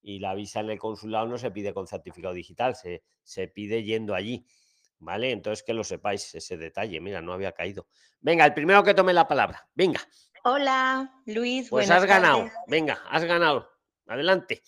Y 0.00 0.18
la 0.18 0.34
visa 0.34 0.60
en 0.60 0.70
el 0.70 0.78
consulado 0.78 1.26
no 1.26 1.38
se 1.38 1.50
pide 1.50 1.72
con 1.72 1.86
certificado 1.86 2.34
digital, 2.34 2.74
se, 2.74 3.04
se 3.22 3.48
pide 3.48 3.84
yendo 3.84 4.14
allí. 4.14 4.46
¿Vale? 4.98 5.32
Entonces 5.32 5.64
que 5.64 5.74
lo 5.74 5.82
sepáis 5.82 6.32
ese 6.34 6.56
detalle. 6.56 7.00
Mira, 7.00 7.20
no 7.20 7.32
había 7.32 7.52
caído. 7.52 7.88
Venga, 8.20 8.46
el 8.46 8.54
primero 8.54 8.84
que 8.84 8.94
tome 8.94 9.12
la 9.12 9.26
palabra. 9.26 9.68
Venga, 9.74 10.00
Hola, 10.44 11.22
Luis, 11.26 11.68
pues 11.70 11.88
has 11.88 12.04
ganado. 12.04 12.38
tardes. 12.38 12.52
Venga, 12.66 12.98
has 13.08 13.24
ganado. 13.24 13.68
Adelante. 14.06 14.62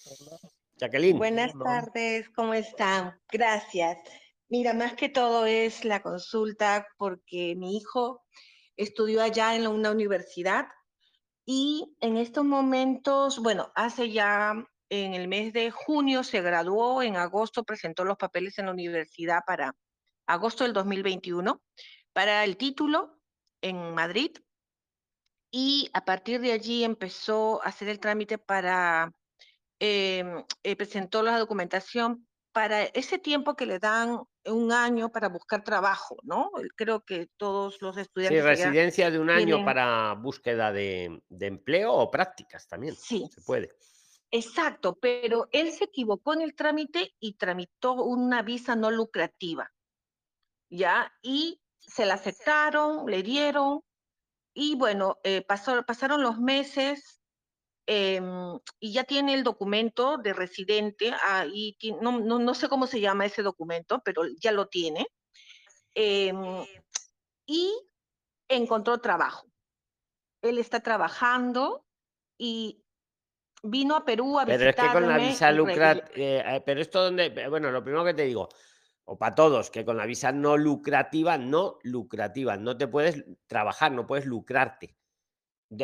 Jacqueline. 0.76 1.18
Buenas 1.18 1.52
tardes, 1.56 2.28
¿cómo 2.30 2.54
están? 2.54 3.20
Gracias. 3.30 3.98
Mira, 4.48 4.74
más 4.74 4.94
que 4.94 5.08
todo 5.08 5.46
es 5.46 5.84
la 5.84 6.02
consulta 6.02 6.86
porque 6.96 7.54
mi 7.56 7.76
hijo 7.76 8.22
estudió 8.76 9.22
allá 9.22 9.54
en 9.54 9.66
una 9.66 9.90
universidad 9.90 10.66
y 11.46 11.94
en 12.00 12.16
estos 12.16 12.44
momentos, 12.44 13.38
bueno, 13.38 13.70
hace 13.74 14.10
ya 14.10 14.54
en 14.88 15.14
el 15.14 15.28
mes 15.28 15.52
de 15.52 15.70
junio 15.70 16.24
se 16.24 16.40
graduó, 16.40 17.02
en 17.02 17.16
agosto 17.16 17.64
presentó 17.64 18.04
los 18.04 18.16
papeles 18.16 18.58
en 18.58 18.66
la 18.66 18.72
universidad 18.72 19.40
para 19.46 19.74
agosto 20.26 20.64
del 20.64 20.72
2021 20.72 21.62
para 22.12 22.44
el 22.44 22.56
título 22.56 23.20
en 23.60 23.94
Madrid 23.94 24.36
y 25.50 25.90
a 25.92 26.04
partir 26.04 26.40
de 26.40 26.52
allí 26.52 26.84
empezó 26.84 27.62
a 27.62 27.68
hacer 27.68 27.88
el 27.88 28.00
trámite 28.00 28.38
para, 28.38 29.12
em, 29.84 30.44
eh, 30.62 30.76
presentó 30.76 31.22
la 31.22 31.38
documentación 31.38 32.26
para 32.52 32.84
ese 32.84 33.18
tiempo 33.18 33.54
que 33.56 33.66
le 33.66 33.78
dan 33.78 34.20
un 34.46 34.72
año 34.72 35.10
para 35.10 35.28
buscar 35.28 35.64
trabajo, 35.64 36.16
¿no? 36.22 36.50
Creo 36.76 37.04
que 37.04 37.28
todos 37.36 37.82
los 37.82 37.96
Sí, 37.96 38.02
estudiantes 38.02 38.42
allá 38.44 38.50
residencia 38.50 39.10
de 39.10 39.18
un 39.18 39.30
año 39.30 39.46
tienen- 39.46 39.64
para 39.64 40.14
búsqueda 40.14 40.72
de, 40.72 41.20
de 41.28 41.46
empleo 41.46 41.92
o 41.92 42.10
prácticas 42.10 42.66
también. 42.68 42.94
Sí. 42.94 43.26
Se 43.34 43.42
puede. 43.42 43.70
Exacto, 44.30 44.96
pero 45.00 45.48
él 45.52 45.70
se 45.72 45.84
equivocó 45.84 46.34
en 46.34 46.40
el 46.42 46.54
trámite 46.54 47.14
y 47.20 47.34
tramitó 47.34 47.94
una 47.94 48.42
visa 48.42 48.74
no 48.76 48.90
lucrativa, 48.90 49.72
¿ya? 50.70 51.12
Y 51.22 51.60
se 51.80 52.04
la 52.06 52.14
aceptaron, 52.14 53.06
le 53.06 53.22
dieron, 53.22 53.80
y 54.54 54.76
bueno, 54.76 55.18
eh, 55.24 55.42
pasó- 55.46 55.84
pasaron 55.84 56.22
los 56.22 56.38
meses 56.38 57.20
em, 57.86 58.58
y 58.80 58.92
ya 58.92 59.04
tiene 59.04 59.34
el 59.34 59.44
documento 59.44 60.16
de 60.18 60.32
residente, 60.32 61.12
ahí 61.22 61.76
ti- 61.78 61.92
no, 62.00 62.18
no, 62.20 62.38
no 62.38 62.54
sé 62.54 62.68
cómo 62.68 62.86
se 62.86 63.00
llama 63.00 63.26
ese 63.26 63.42
documento, 63.42 64.00
pero 64.04 64.22
ya 64.40 64.52
lo 64.52 64.66
tiene, 64.68 65.06
em, 65.94 66.64
y 67.46 67.72
encontró 68.48 68.98
trabajo. 68.98 69.46
Él 70.42 70.58
está 70.58 70.80
trabajando 70.80 71.84
y 72.38 72.82
vino 73.62 73.96
a 73.96 74.04
Perú 74.04 74.38
a 74.38 74.44
Pero 74.44 74.68
es 74.68 74.76
que 74.76 74.92
con 74.92 75.06
la 75.08 75.16
visitarme 75.16 75.28
visa 75.28 75.50
y 75.50 75.54
regre- 75.54 75.94
lucrativa. 76.04 76.64
pero 76.64 76.80
esto 76.80 77.02
donde. 77.04 77.26
eh, 77.26 77.48
Bueno, 77.48 77.70
lo 77.70 77.82
primero 77.82 78.04
que 78.04 78.14
te 78.14 78.24
digo, 78.24 78.48
o 79.04 79.18
para 79.18 79.34
todos, 79.34 79.70
que 79.70 79.84
con 79.84 79.96
la 79.96 80.06
visa 80.06 80.32
no 80.32 80.56
lucrativa, 80.56 81.38
no 81.38 81.78
lucrativa, 81.82 82.56
no 82.56 82.76
te 82.76 82.88
puedes 82.88 83.24
trabajar, 83.46 83.92
no 83.92 84.06
puedes 84.06 84.26
lucrarte. 84.26 84.96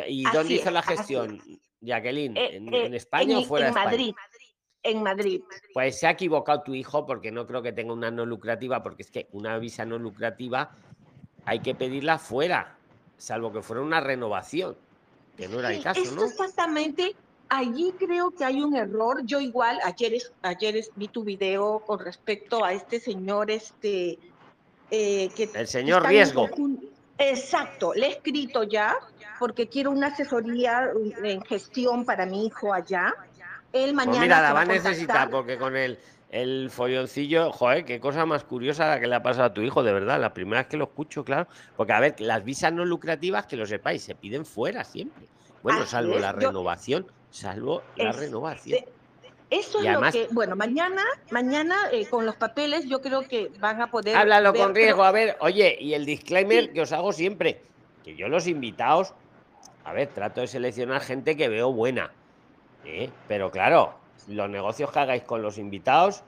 ¿Y 0.07 0.23
dónde 0.23 0.39
Así 0.39 0.53
hizo 0.55 0.67
es, 0.69 0.73
la 0.73 0.79
así 0.79 0.89
gestión, 0.97 1.41
Jacqueline? 1.81 2.37
Eh, 2.37 2.55
¿En, 2.57 2.73
eh, 2.73 2.85
en 2.85 2.93
España 2.93 3.37
o 3.37 3.41
en- 3.41 3.47
fuera 3.47 3.67
en 3.67 3.73
de 3.73 3.79
España? 3.79 3.91
Madrid, 3.97 4.15
en 4.83 5.03
Madrid. 5.03 5.41
Pues 5.73 5.99
se 5.99 6.07
ha 6.07 6.11
equivocado 6.11 6.61
tu 6.63 6.73
hijo 6.73 7.05
porque 7.05 7.31
no 7.31 7.45
creo 7.47 7.61
que 7.61 7.71
tenga 7.73 7.93
una 7.93 8.11
no 8.11 8.25
lucrativa, 8.25 8.81
porque 8.83 9.03
es 9.03 9.11
que 9.11 9.27
una 9.31 9.57
visa 9.57 9.85
no 9.85 9.97
lucrativa 9.99 10.71
hay 11.45 11.59
que 11.59 11.73
pedirla 11.75 12.17
fuera, 12.19 12.77
salvo 13.17 13.51
que 13.51 13.61
fuera 13.61 13.81
una 13.81 13.99
renovación, 13.99 14.77
que 15.35 15.47
no 15.47 15.59
era 15.59 15.73
el 15.73 15.81
caso, 15.81 16.01
esto 16.01 16.15
¿no? 16.15 16.25
exactamente, 16.25 17.15
allí 17.49 17.93
creo 17.97 18.31
que 18.31 18.45
hay 18.45 18.61
un 18.61 18.75
error. 18.75 19.21
Yo 19.25 19.39
igual, 19.39 19.79
ayer, 19.83 20.13
ayer 20.43 20.83
vi 20.95 21.07
tu 21.07 21.23
video 21.23 21.79
con 21.85 21.99
respecto 21.99 22.63
a 22.63 22.73
este 22.73 22.99
señor, 22.99 23.49
este, 23.49 24.19
eh, 24.91 25.29
que 25.35 25.49
El 25.53 25.67
señor 25.67 26.05
Riesgo. 26.05 26.47
conjun- 26.47 26.87
Exacto, 27.17 27.93
le 27.93 28.07
he 28.07 28.09
escrito 28.11 28.63
ya 28.63 28.95
porque 29.41 29.67
quiero 29.67 29.89
una 29.89 30.07
asesoría 30.07 30.91
mm, 30.93 31.25
en 31.25 31.41
gestión 31.43 32.05
para 32.05 32.27
mi 32.27 32.45
hijo 32.45 32.71
allá. 32.71 33.11
Él 33.73 33.93
mañana 33.95 34.11
Pues 34.11 34.21
mira, 34.21 34.35
se 34.37 34.41
la 34.43 34.53
va 34.53 34.61
a 34.61 34.65
necesitar 34.65 35.29
porque 35.31 35.57
con 35.57 35.75
el, 35.75 35.97
el 36.29 36.69
folloncillo, 36.69 37.51
joder, 37.51 37.83
qué 37.83 37.99
cosa 37.99 38.23
más 38.27 38.43
curiosa 38.43 38.87
la 38.87 38.99
que 38.99 39.07
le 39.07 39.15
ha 39.15 39.23
pasado 39.23 39.45
a 39.47 39.53
tu 39.53 39.61
hijo, 39.61 39.81
de 39.81 39.93
verdad, 39.93 40.21
la 40.21 40.31
primera 40.31 40.61
vez 40.61 40.67
que 40.67 40.77
lo 40.77 40.83
escucho, 40.85 41.25
claro. 41.25 41.47
Porque, 41.75 41.91
a 41.91 41.99
ver, 41.99 42.21
las 42.21 42.43
visas 42.43 42.71
no 42.71 42.85
lucrativas, 42.85 43.47
que 43.47 43.55
lo 43.57 43.65
sepáis, 43.65 44.03
se 44.03 44.13
piden 44.13 44.45
fuera 44.45 44.83
siempre. 44.83 45.25
Bueno, 45.63 45.79
Así 45.81 45.89
salvo 45.91 46.13
es, 46.15 46.21
la 46.21 46.33
yo- 46.33 46.49
renovación, 46.49 47.07
salvo 47.31 47.81
la 47.95 48.11
Es- 48.11 48.15
renovación. 48.17 48.79
Eso 49.49 49.79
Y 49.81 49.87
es 49.87 49.91
además- 49.93 50.13
lo 50.15 50.21
que, 50.27 50.33
bueno, 50.33 50.55
mañana, 50.55 51.01
mañana 51.31 51.75
eh, 51.91 52.05
con 52.07 52.25
los 52.27 52.35
papeles 52.35 52.87
yo 52.87 53.01
creo 53.01 53.27
que 53.27 53.51
van 53.59 53.81
a 53.81 53.89
poder. 53.89 54.15
Háblalo 54.15 54.53
ver, 54.53 54.61
con 54.61 54.73
pero- 54.73 54.85
riesgo, 54.85 55.03
a 55.03 55.11
ver, 55.11 55.35
oye, 55.39 55.75
y 55.79 55.93
el 55.95 56.05
disclaimer 56.05 56.71
que 56.71 56.81
os 56.81 56.91
hago 56.93 57.11
siempre, 57.11 57.61
que 58.03 58.15
yo 58.15 58.29
los 58.29 58.47
invitados, 58.47 59.13
a 59.83 59.93
ver, 59.93 60.09
trato 60.09 60.41
de 60.41 60.47
seleccionar 60.47 61.01
gente 61.01 61.35
que 61.35 61.49
veo 61.49 61.71
buena, 61.71 62.11
¿eh? 62.85 63.09
pero 63.27 63.51
claro, 63.51 63.93
los 64.27 64.49
negocios 64.49 64.91
que 64.91 64.99
hagáis 64.99 65.23
con 65.23 65.41
los 65.41 65.57
invitados, 65.57 66.23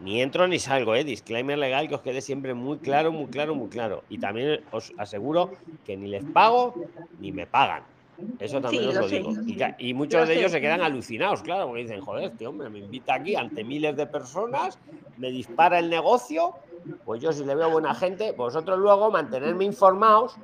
ni 0.00 0.20
entro 0.20 0.48
ni 0.48 0.58
salgo, 0.58 0.94
¿eh? 0.94 1.04
disclaimer 1.04 1.58
legal 1.58 1.88
que 1.88 1.94
os 1.94 2.00
quede 2.02 2.20
siempre 2.20 2.54
muy 2.54 2.78
claro, 2.78 3.12
muy 3.12 3.26
claro, 3.26 3.54
muy 3.54 3.68
claro. 3.68 4.02
Y 4.08 4.18
también 4.18 4.62
os 4.72 4.92
aseguro 4.98 5.52
que 5.84 5.96
ni 5.96 6.08
les 6.08 6.24
pago 6.24 6.74
ni 7.20 7.30
me 7.32 7.46
pagan. 7.46 7.84
Eso 8.38 8.60
también 8.60 8.82
Sí, 8.82 8.88
os 8.88 8.94
lo 8.94 9.00
lo 9.02 9.08
sé. 9.08 9.16
digo. 9.16 9.32
Y, 9.78 9.94
muchos 9.94 10.20
Lo 10.20 10.26
de 10.26 10.38
ellos 10.38 10.52
se 10.52 10.60
quedan 10.60 10.80
alucinados, 10.80 11.42
claro, 11.42 11.66
porque 11.66 11.82
dicen, 11.82 12.00
joder, 12.00 12.30
este 12.30 12.46
hombre 12.46 12.68
me 12.68 12.80
invita 12.80 13.14
aquí 13.14 13.34
ante 13.34 13.64
miles 13.64 13.96
de 13.96 14.06
personas, 14.06 14.78
me 15.16 15.30
dispara 15.30 15.78
el 15.78 15.88
negocio, 15.88 16.54
pues 17.04 17.20
yo 17.20 17.32
si 17.32 17.44
le 17.44 17.54
veo 17.54 17.70
buena 17.70 17.94
gente, 17.94 18.32
vosotros 18.32 18.78
luego 18.78 19.10
mantenerme 19.10 19.64
informados, 19.64 20.36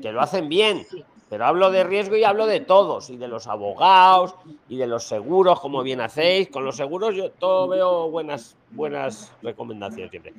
que 0.00 0.12
lo 0.12 0.20
hacen 0.20 0.48
bien, 0.48 0.86
pero 1.28 1.44
hablo 1.44 1.70
de 1.70 1.84
riesgo 1.84 2.16
y 2.16 2.24
hablo 2.24 2.46
de 2.46 2.60
todos, 2.60 3.10
y 3.10 3.16
de 3.16 3.28
los 3.28 3.46
abogados, 3.46 4.34
y 4.68 4.76
de 4.76 4.86
los 4.86 5.04
seguros, 5.04 5.60
como 5.60 5.82
bien 5.82 6.00
hacéis. 6.00 6.48
Con 6.48 6.64
los 6.64 6.76
seguros 6.76 7.14
yo 7.16 7.30
todo 7.30 7.66
veo 7.68 8.10
buenas, 8.10 8.56
buenas 8.70 9.32
recomendaciones 9.42 10.10
siempre. 10.10 10.32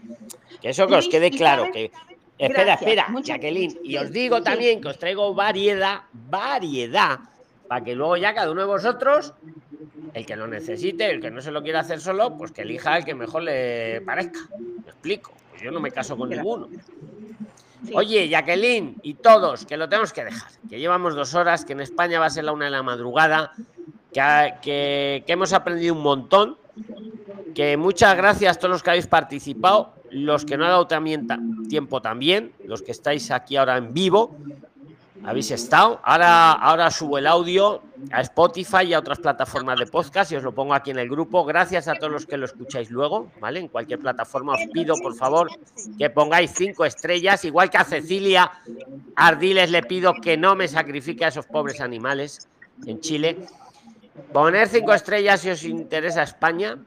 Que 0.61 0.69
eso 0.69 0.88
que 0.88 0.95
os 0.95 1.07
quede 1.09 1.27
¿y 1.27 1.31
claro, 1.31 1.72
que 1.72 1.91
Espera, 2.38 2.76
espera, 2.76 3.07
Jacqueline. 3.23 3.80
Y 3.84 3.97
os 3.97 4.11
digo 4.11 4.43
también 4.43 4.80
que 4.80 4.89
os 4.89 4.99
traigo 4.99 5.34
variedad, 5.34 6.01
variedad, 6.14 7.19
para 7.68 7.84
que 7.84 7.95
luego 7.95 8.15
ya 8.15 8.34
cada 8.34 8.51
uno 8.51 8.61
de 8.61 8.68
vosotros, 8.68 9.34
el 10.14 10.26
que 10.26 10.35
lo 10.35 10.47
necesite, 10.47 11.09
el 11.09 11.19
que 11.19 11.31
no 11.31 11.41
se 11.41 11.51
lo 11.51 11.64
quiera 11.64 11.80
hacer 11.80 11.99
solo, 11.99 12.38
pues 12.38 12.51
que 12.51 12.61
elija 12.61 12.97
el 12.97 13.05
que 13.05 13.15
mejor 13.15 13.43
le 13.43 14.01
parezca. 14.01 14.39
¿Me 14.59 14.91
explico? 14.91 15.34
Pues 15.49 15.64
yo 15.64 15.72
no 15.72 15.80
me 15.80 15.91
caso 15.91 16.15
con 16.15 16.30
Gracias. 16.30 16.85
Oye, 17.93 18.27
Jacqueline 18.29 18.95
y 19.03 19.13
todos, 19.15 19.65
que 19.65 19.77
lo 19.77 19.87
tenemos 19.87 20.11
que 20.13 20.23
dejar, 20.25 20.51
que 20.69 20.79
llevamos 20.79 21.15
dos 21.15 21.33
horas, 21.35 21.63
que 21.65 21.73
en 21.73 21.81
España 21.81 22.19
va 22.19 22.25
a 22.25 22.29
ser 22.29 22.43
la 22.43 22.51
una 22.51 22.65
de 22.65 22.71
la 22.71 22.83
madrugada, 22.83 23.51
que, 24.13 24.53
que- 24.61 25.23
que 25.25 25.33
hemos 25.33 25.53
aprendido 25.53 25.93
un 25.93 26.01
montón, 26.01 26.57
que 27.55 27.77
muchas 27.77 28.15
gracias 28.17 28.57
a 28.57 28.59
todos 28.59 28.71
los 28.71 28.83
que 28.83 28.89
habéis 28.91 29.07
participado. 29.07 29.93
los 30.09 30.45
que 30.45 30.55
no 30.57 30.63
ha 30.65 30.69
dado 30.69 30.87
también 30.87 31.27
ta- 31.27 31.37
tiempo 31.67 32.01
también, 32.01 32.53
los 32.63 32.81
que 32.81 32.91
estáis 32.91 33.29
aquí 33.29 33.57
ahora 33.57 33.75
en 33.75 33.93
vivo, 33.93 34.37
habéis 35.23 35.52
estado. 35.52 35.99
Ahora, 36.03 36.53
ahora 36.53 36.91
subo 36.91 37.18
el 37.18 37.27
audio 37.27 37.81
a 38.11 38.22
Spotify 38.22 38.84
y 38.88 38.94
a 38.94 38.99
otras 38.99 39.19
plataformas 39.19 39.80
de 39.80 39.85
podcast 39.88 40.31
y 40.31 40.35
os 40.35 40.44
lo 40.44 40.53
pongo 40.53 40.73
aquí 40.73 40.91
en 40.91 40.99
el 40.99 41.10
grupo. 41.10 41.44
Gracias 41.45 41.88
a 41.88 41.95
todos 41.95 42.11
los 42.11 42.26
que 42.26 42.38
lo 42.38 42.45
escucháis 42.45 42.89
luego, 42.89 43.31
¿vale? 43.39 43.60
En 43.60 43.68
cualquier 43.68 43.99
plataforma 43.99 44.53
os 44.53 44.68
pido, 44.72 44.95
por 44.98 45.15
favor, 45.15 45.49
que 45.98 46.10
pongáis 46.10 46.52
cinco 46.56 46.85
estrellas, 46.85 47.44
igual 47.45 47.69
que 47.69 47.77
a 47.77 47.84
Cecilia 47.84 48.52
Ardiles 49.15 49.72
le 49.72 49.84
pido 49.84 50.14
que 50.14 50.38
no 50.38 50.56
me 50.56 50.68
sacrifique 50.68 51.26
a 51.26 51.30
esos 51.30 51.45
pobres 51.45 51.81
animales 51.81 52.48
en 52.85 52.99
Chile. 52.99 53.48
Poner 54.34 54.68
cinco 54.68 54.94
estrellas 54.94 55.41
si 55.41 55.49
os 55.49 55.64
interesa 55.64 56.23
España, 56.23 56.77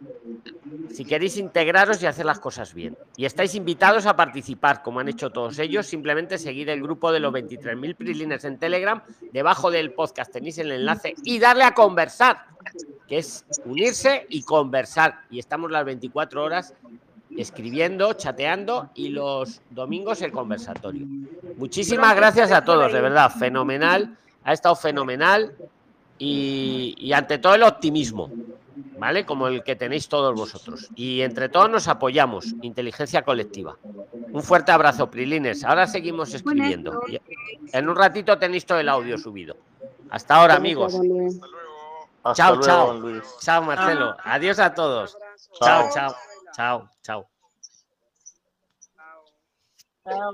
si 0.90 1.04
queréis 1.04 1.36
integraros 1.36 2.02
y 2.02 2.06
hacer 2.06 2.26
las 2.26 2.40
cosas 2.40 2.74
bien. 2.74 2.96
Y 3.16 3.24
estáis 3.24 3.54
invitados 3.54 4.06
a 4.06 4.16
participar, 4.16 4.82
como 4.82 5.00
han 5.00 5.08
hecho 5.08 5.30
todos 5.30 5.58
ellos. 5.58 5.86
Simplemente 5.86 6.38
seguir 6.38 6.68
el 6.70 6.82
grupo 6.82 7.12
de 7.12 7.20
los 7.20 7.32
23.000 7.32 7.96
Prislines 7.96 8.44
en 8.44 8.58
Telegram. 8.58 9.02
Debajo 9.32 9.70
del 9.70 9.92
podcast 9.92 10.32
tenéis 10.32 10.58
el 10.58 10.72
enlace 10.72 11.14
y 11.24 11.38
darle 11.38 11.64
a 11.64 11.72
conversar, 11.72 12.44
que 13.06 13.18
es 13.18 13.44
unirse 13.64 14.26
y 14.28 14.42
conversar. 14.42 15.22
Y 15.30 15.38
estamos 15.38 15.70
las 15.70 15.84
24 15.84 16.42
horas 16.42 16.74
escribiendo, 17.36 18.12
chateando 18.14 18.90
y 18.94 19.10
los 19.10 19.62
domingos 19.70 20.20
el 20.22 20.32
conversatorio. 20.32 21.06
Muchísimas 21.56 22.14
gracias 22.16 22.50
a 22.52 22.64
todos, 22.64 22.92
de 22.92 23.00
verdad, 23.00 23.30
fenomenal. 23.30 24.16
Ha 24.44 24.52
estado 24.52 24.74
fenomenal 24.74 25.54
y, 26.20 26.94
y 26.98 27.12
ante 27.14 27.38
todo 27.38 27.54
el 27.54 27.62
optimismo, 27.62 28.30
¿vale? 28.98 29.24
Como 29.24 29.48
el 29.48 29.64
que 29.64 29.74
tenéis 29.74 30.06
todos 30.06 30.34
vosotros. 30.38 30.88
Y 30.94 31.22
entre 31.22 31.48
todos 31.48 31.70
nos 31.70 31.88
apoyamos, 31.88 32.54
inteligencia 32.60 33.22
colectiva. 33.22 33.78
Un 34.30 34.42
fuerte 34.42 34.70
abrazo, 34.70 35.10
Prilines. 35.10 35.64
Ahora 35.64 35.86
seguimos 35.86 36.34
escribiendo. 36.34 37.00
En 37.72 37.88
un 37.88 37.96
ratito 37.96 38.38
tenéis 38.38 38.66
todo 38.66 38.78
el 38.78 38.88
audio 38.90 39.16
subido. 39.16 39.56
Hasta 40.10 40.36
ahora, 40.36 40.56
amigos. 40.56 40.94
Hasta 42.22 42.34
Chao, 42.34 42.56
luego, 42.56 42.66
chao. 42.66 42.94
Luis. 42.98 43.24
Chao, 43.40 43.62
Marcelo. 43.62 44.14
Adiós 44.22 44.58
a 44.58 44.74
todos. 44.74 45.16
Chao. 45.58 45.88
Chao, 45.92 46.14
chao. 46.54 46.90
Chao, 47.02 47.26
chao. 50.04 50.20